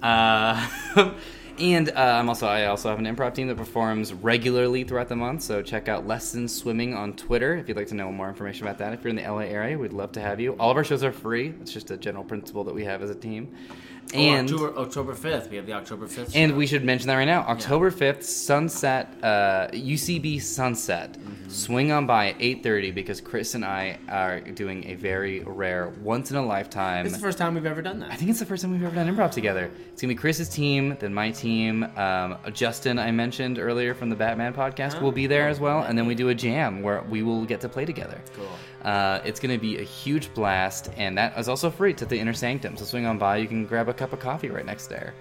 Uh, 0.01 0.67
and 1.59 1.89
uh, 1.89 1.93
I'm 1.95 2.29
also 2.29 2.47
I 2.47 2.65
also 2.65 2.89
have 2.89 2.99
an 2.99 3.05
improv 3.05 3.33
team 3.33 3.47
that 3.47 3.57
performs 3.57 4.13
regularly 4.13 4.83
throughout 4.83 5.09
the 5.09 5.15
month. 5.15 5.41
So 5.41 5.61
check 5.61 5.87
out 5.87 6.05
Lessons 6.07 6.53
Swimming 6.53 6.93
on 6.93 7.13
Twitter 7.13 7.55
if 7.55 7.67
you'd 7.67 7.77
like 7.77 7.87
to 7.87 7.95
know 7.95 8.11
more 8.11 8.29
information 8.29 8.67
about 8.67 8.77
that. 8.79 8.93
If 8.93 9.03
you're 9.03 9.09
in 9.09 9.15
the 9.15 9.23
LA 9.23 9.39
area, 9.39 9.77
we'd 9.77 9.93
love 9.93 10.11
to 10.13 10.21
have 10.21 10.39
you. 10.39 10.53
All 10.53 10.71
of 10.71 10.77
our 10.77 10.83
shows 10.83 11.03
are 11.03 11.11
free. 11.11 11.53
It's 11.61 11.71
just 11.71 11.91
a 11.91 11.97
general 11.97 12.23
principle 12.23 12.63
that 12.65 12.75
we 12.75 12.85
have 12.85 13.01
as 13.01 13.09
a 13.09 13.15
team. 13.15 13.55
And 14.13 14.49
oh, 14.51 14.53
October, 14.53 14.79
October 14.79 15.15
5th. 15.15 15.49
We 15.49 15.57
have 15.57 15.65
the 15.65 15.73
October 15.73 16.07
5th. 16.07 16.31
and 16.35 16.51
show. 16.51 16.57
we 16.57 16.67
should 16.67 16.83
mention 16.83 17.07
that 17.07 17.15
right 17.15 17.25
now. 17.25 17.41
October 17.41 17.91
5th, 17.91 18.23
Sunset, 18.23 19.13
uh, 19.21 19.67
UCB 19.73 20.41
Sunset. 20.41 21.13
Mm-hmm. 21.13 21.49
Swing 21.49 21.91
on 21.91 22.05
by 22.05 22.29
at 22.29 22.39
8.30 22.39 22.93
because 22.93 23.21
Chris 23.21 23.53
and 23.55 23.63
I 23.65 23.99
are 24.09 24.41
doing 24.41 24.85
a 24.87 24.95
very 24.95 25.41
rare, 25.41 25.93
once 26.01 26.31
in 26.31 26.37
a 26.37 26.45
lifetime. 26.45 27.05
It's 27.05 27.15
the 27.15 27.21
first 27.21 27.37
time 27.37 27.55
we've 27.55 27.65
ever 27.65 27.81
done 27.81 27.99
that. 27.99 28.11
I 28.11 28.15
think 28.15 28.29
it's 28.29 28.39
the 28.39 28.45
first 28.45 28.61
time 28.61 28.71
we've 28.71 28.83
ever 28.83 28.95
done 28.95 29.13
improv 29.13 29.31
together. 29.31 29.71
It's 29.91 30.01
going 30.01 30.09
to 30.09 30.15
be 30.15 30.15
Chris's 30.15 30.49
team, 30.49 30.97
then 30.99 31.13
my 31.13 31.31
team. 31.31 31.83
Um, 31.95 32.37
Justin, 32.53 32.99
I 32.99 33.11
mentioned 33.11 33.59
earlier 33.59 33.93
from 33.93 34.09
the 34.09 34.15
Batman 34.15 34.53
podcast, 34.53 35.01
will 35.01 35.11
be 35.11 35.27
there 35.27 35.47
as 35.47 35.59
well. 35.59 35.83
And 35.83 35.97
then 35.97 36.05
we 36.05 36.15
do 36.15 36.29
a 36.29 36.35
jam 36.35 36.81
where 36.81 37.01
we 37.03 37.23
will 37.23 37.45
get 37.45 37.61
to 37.61 37.69
play 37.69 37.85
together. 37.85 38.21
Cool. 38.35 38.47
Uh, 38.83 39.19
it's 39.25 39.39
going 39.39 39.53
to 39.53 39.61
be 39.61 39.79
a 39.79 39.83
huge 39.83 40.33
blast, 40.33 40.91
and 40.97 41.17
that 41.17 41.37
is 41.37 41.49
also 41.49 41.69
free 41.69 41.93
to 41.95 42.05
the 42.05 42.17
Inner 42.17 42.33
Sanctum. 42.33 42.77
So 42.77 42.85
swing 42.85 43.05
on 43.05 43.17
by, 43.17 43.37
you 43.37 43.47
can 43.47 43.65
grab 43.65 43.89
a 43.89 43.93
cup 43.93 44.13
of 44.13 44.19
coffee 44.19 44.49
right 44.49 44.65
next 44.65 44.87
there. 44.87 45.13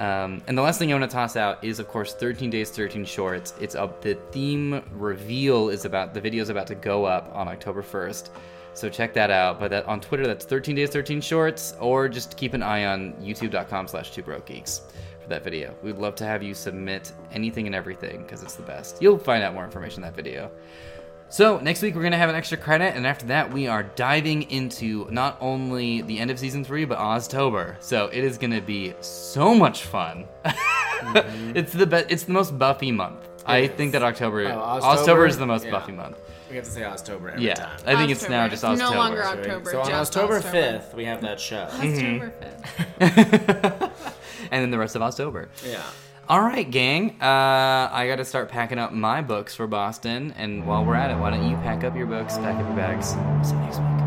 Um, 0.00 0.42
and 0.46 0.56
the 0.56 0.62
last 0.62 0.78
thing 0.78 0.90
I 0.90 0.98
want 0.98 1.10
to 1.10 1.14
toss 1.14 1.36
out 1.36 1.62
is, 1.62 1.78
of 1.78 1.86
course, 1.86 2.14
13 2.14 2.48
Days, 2.48 2.70
13 2.70 3.04
Shorts. 3.04 3.52
It's 3.60 3.74
up. 3.74 4.00
The 4.00 4.14
theme 4.32 4.82
reveal 4.92 5.68
is 5.68 5.84
about 5.84 6.14
the 6.14 6.20
video 6.20 6.42
is 6.42 6.48
about 6.48 6.66
to 6.68 6.74
go 6.74 7.04
up 7.04 7.30
on 7.34 7.48
October 7.48 7.82
1st, 7.82 8.30
so 8.72 8.88
check 8.88 9.12
that 9.14 9.30
out. 9.30 9.60
But 9.60 9.70
that 9.72 9.84
on 9.84 10.00
Twitter, 10.00 10.26
that's 10.26 10.46
13 10.46 10.74
Days, 10.74 10.88
13 10.88 11.20
Shorts, 11.20 11.74
or 11.80 12.08
just 12.08 12.38
keep 12.38 12.54
an 12.54 12.62
eye 12.62 12.86
on 12.86 13.12
YouTube.com/slash 13.14 14.12
Two 14.12 14.22
Broke 14.22 14.46
Geeks 14.46 14.82
for 15.20 15.28
that 15.28 15.44
video. 15.44 15.74
We'd 15.82 15.98
love 15.98 16.14
to 16.16 16.24
have 16.24 16.42
you 16.42 16.54
submit 16.54 17.12
anything 17.32 17.66
and 17.66 17.74
everything 17.74 18.22
because 18.22 18.42
it's 18.42 18.54
the 18.54 18.62
best. 18.62 19.02
You'll 19.02 19.18
find 19.18 19.42
out 19.42 19.52
more 19.52 19.64
information 19.64 20.02
in 20.02 20.08
that 20.08 20.16
video. 20.16 20.50
So 21.32 21.60
next 21.60 21.80
week 21.80 21.94
we're 21.94 22.02
gonna 22.02 22.18
have 22.18 22.28
an 22.28 22.34
extra 22.34 22.58
credit, 22.58 22.96
and 22.96 23.06
after 23.06 23.26
that 23.26 23.52
we 23.52 23.68
are 23.68 23.84
diving 23.84 24.50
into 24.50 25.06
not 25.10 25.36
only 25.40 26.02
the 26.02 26.18
end 26.18 26.30
of 26.32 26.38
season 26.40 26.64
three 26.64 26.84
but 26.84 26.98
Oztober. 26.98 27.76
So 27.80 28.06
it 28.08 28.24
is 28.24 28.36
gonna 28.36 28.60
be 28.60 28.94
so 29.00 29.54
much 29.54 29.84
fun. 29.84 30.26
Mm-hmm. 30.44 31.52
it's 31.56 31.72
the 31.72 31.86
best. 31.86 32.06
It's 32.10 32.24
the 32.24 32.32
most 32.32 32.58
Buffy 32.58 32.90
month. 32.90 33.28
I 33.46 33.58
It 33.58 33.76
think 33.76 33.92
that 33.92 34.02
October, 34.02 34.42
Oh, 34.46 34.58
October, 34.58 34.86
October? 35.00 35.26
is 35.26 35.38
the 35.38 35.46
most 35.46 35.64
Yeah. 35.64 35.70
Buffy 35.70 35.92
month. 35.92 36.16
We 36.50 36.56
have 36.56 36.64
to 36.64 36.70
say 36.70 36.82
October 36.84 37.30
every 37.30 37.46
Yeah, 37.46 37.54
time. 37.54 37.78
I 37.86 37.94
think 37.94 38.10
it's 38.10 38.28
now 38.28 38.46
Oztober. 38.46 38.50
just 38.50 38.64
It's 38.64 38.80
October. 38.82 38.94
no 38.94 38.98
longer 39.00 39.22
October. 39.24 39.70
So 39.70 39.80
on 39.82 39.92
October 39.92 40.40
5th, 40.40 40.94
we 40.94 41.04
have 41.04 41.20
that 41.22 41.38
show. 41.38 41.62
October 41.72 42.32
5th. 42.42 42.98
Mm-hmm. 42.98 43.84
and 44.50 44.62
then 44.62 44.70
the 44.72 44.78
rest 44.78 44.96
of 44.96 45.02
October. 45.02 45.48
Yeah. 45.64 45.80
All 46.28 46.40
right, 46.42 46.70
gang. 46.70 47.20
Uh, 47.20 47.90
I 47.92 48.06
got 48.06 48.16
to 48.16 48.24
start 48.24 48.48
packing 48.50 48.78
up 48.78 48.92
my 48.92 49.20
books 49.20 49.54
for 49.54 49.66
Boston, 49.66 50.32
and 50.36 50.64
while 50.64 50.84
we're 50.84 50.94
at 50.94 51.10
it, 51.10 51.18
why 51.18 51.30
don't 51.30 51.48
you 51.48 51.56
pack 51.56 51.82
up 51.82 51.96
your 51.96 52.06
books, 52.06 52.38
pack 52.38 52.54
up 52.54 52.66
your 52.66 52.76
bags? 52.76 53.08
See 53.48 53.54
you 53.54 53.60
next 53.62 53.78
week. 53.78 53.99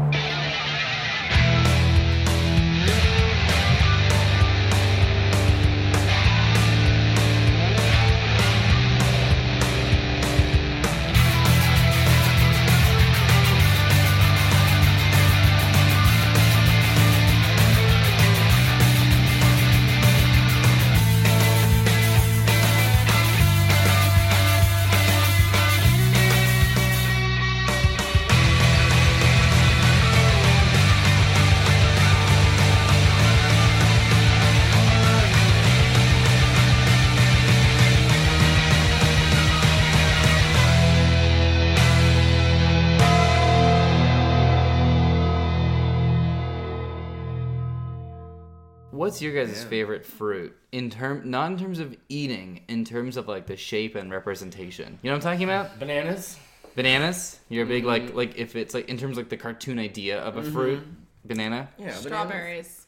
What's 49.14 49.22
your 49.22 49.45
guys' 49.45 49.61
Yeah. 49.64 49.70
favorite 49.70 50.05
fruit 50.07 50.57
in 50.72 50.89
term, 50.89 51.30
not 51.30 51.51
in 51.51 51.59
terms 51.59 51.78
of 51.78 51.95
eating, 52.09 52.61
in 52.68 52.84
terms 52.84 53.16
of 53.16 53.28
like 53.28 53.45
the 53.45 53.55
shape 53.55 53.93
and 53.93 54.09
representation? 54.11 54.97
You 55.03 55.11
know 55.11 55.18
what 55.18 55.24
I'm 55.26 55.34
talking 55.34 55.43
about? 55.43 55.78
Bananas? 55.78 56.39
Bananas. 56.76 57.39
You're 57.47 57.64
a 57.66 57.68
big 57.68 57.84
Mm-hmm. 57.84 58.16
like 58.16 58.16
like 58.16 58.38
if 58.38 58.55
it's 58.55 58.74
like 58.74 58.89
in 58.89 58.97
terms 58.97 59.11
of 59.11 59.18
like 59.18 59.30
the 59.30 59.38
cartoon 59.38 59.78
idea 59.78 60.20
of 60.20 60.38
a 60.38 60.41
fruit, 60.41 60.84
banana. 61.24 61.70
Yeah, 61.78 61.86
bananas. 61.86 62.01
Strawberries. 62.01 62.88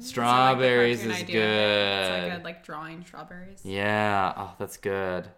Strawberries 0.00 1.02
So, 1.02 1.08
like, 1.08 1.20
is 1.20 1.26
the 1.26 1.32
cartoon. 1.32 1.42
It's 1.42 2.08
good. 2.08 2.28
like 2.32 2.40
a, 2.40 2.42
like 2.44 2.64
drawing 2.64 3.04
strawberries. 3.04 3.60
Yeah. 3.64 4.32
Oh, 4.36 4.54
that's 4.58 4.78
good. 4.78 5.28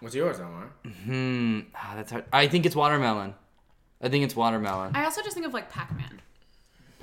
What's 0.00 0.16
yours, 0.16 0.40
Omar? 0.40 0.72
Hmm. 1.04 1.60
Ah, 1.76 1.92
that's 1.94 2.10
hard. 2.10 2.24
I 2.32 2.48
think 2.48 2.66
it's 2.66 2.74
watermelon. 2.74 3.34
I 4.00 4.08
think 4.08 4.24
it's 4.24 4.34
watermelon. 4.34 4.96
I 4.96 5.04
also 5.04 5.22
just 5.22 5.34
think 5.34 5.46
of 5.46 5.54
like 5.54 5.70
Pac-Man. 5.70 6.20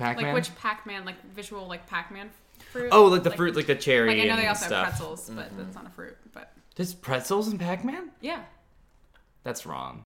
Pac-Man. 0.00 0.26
Like 0.26 0.34
which 0.34 0.54
Pac-Man, 0.56 1.04
like 1.04 1.22
visual 1.32 1.66
like 1.68 1.86
Pac-Man 1.86 2.30
fruit. 2.72 2.88
Oh, 2.90 3.04
like 3.06 3.22
the 3.22 3.30
fruit, 3.30 3.54
like 3.54 3.66
the 3.66 3.74
cherry 3.74 4.08
Like 4.08 4.18
I 4.18 4.24
know 4.24 4.30
and 4.32 4.42
they 4.42 4.46
also 4.46 4.66
stuff. 4.66 4.86
have 4.86 4.96
pretzels, 4.96 5.30
but 5.32 5.46
mm-hmm. 5.46 5.58
that's 5.58 5.74
not 5.74 5.86
a 5.86 5.90
fruit. 5.90 6.16
But 6.32 6.52
There's 6.74 6.94
pretzels 6.94 7.52
in 7.52 7.58
Pac-Man. 7.58 8.10
yeah, 8.20 8.42
That's 9.44 9.66
wrong. 9.66 10.02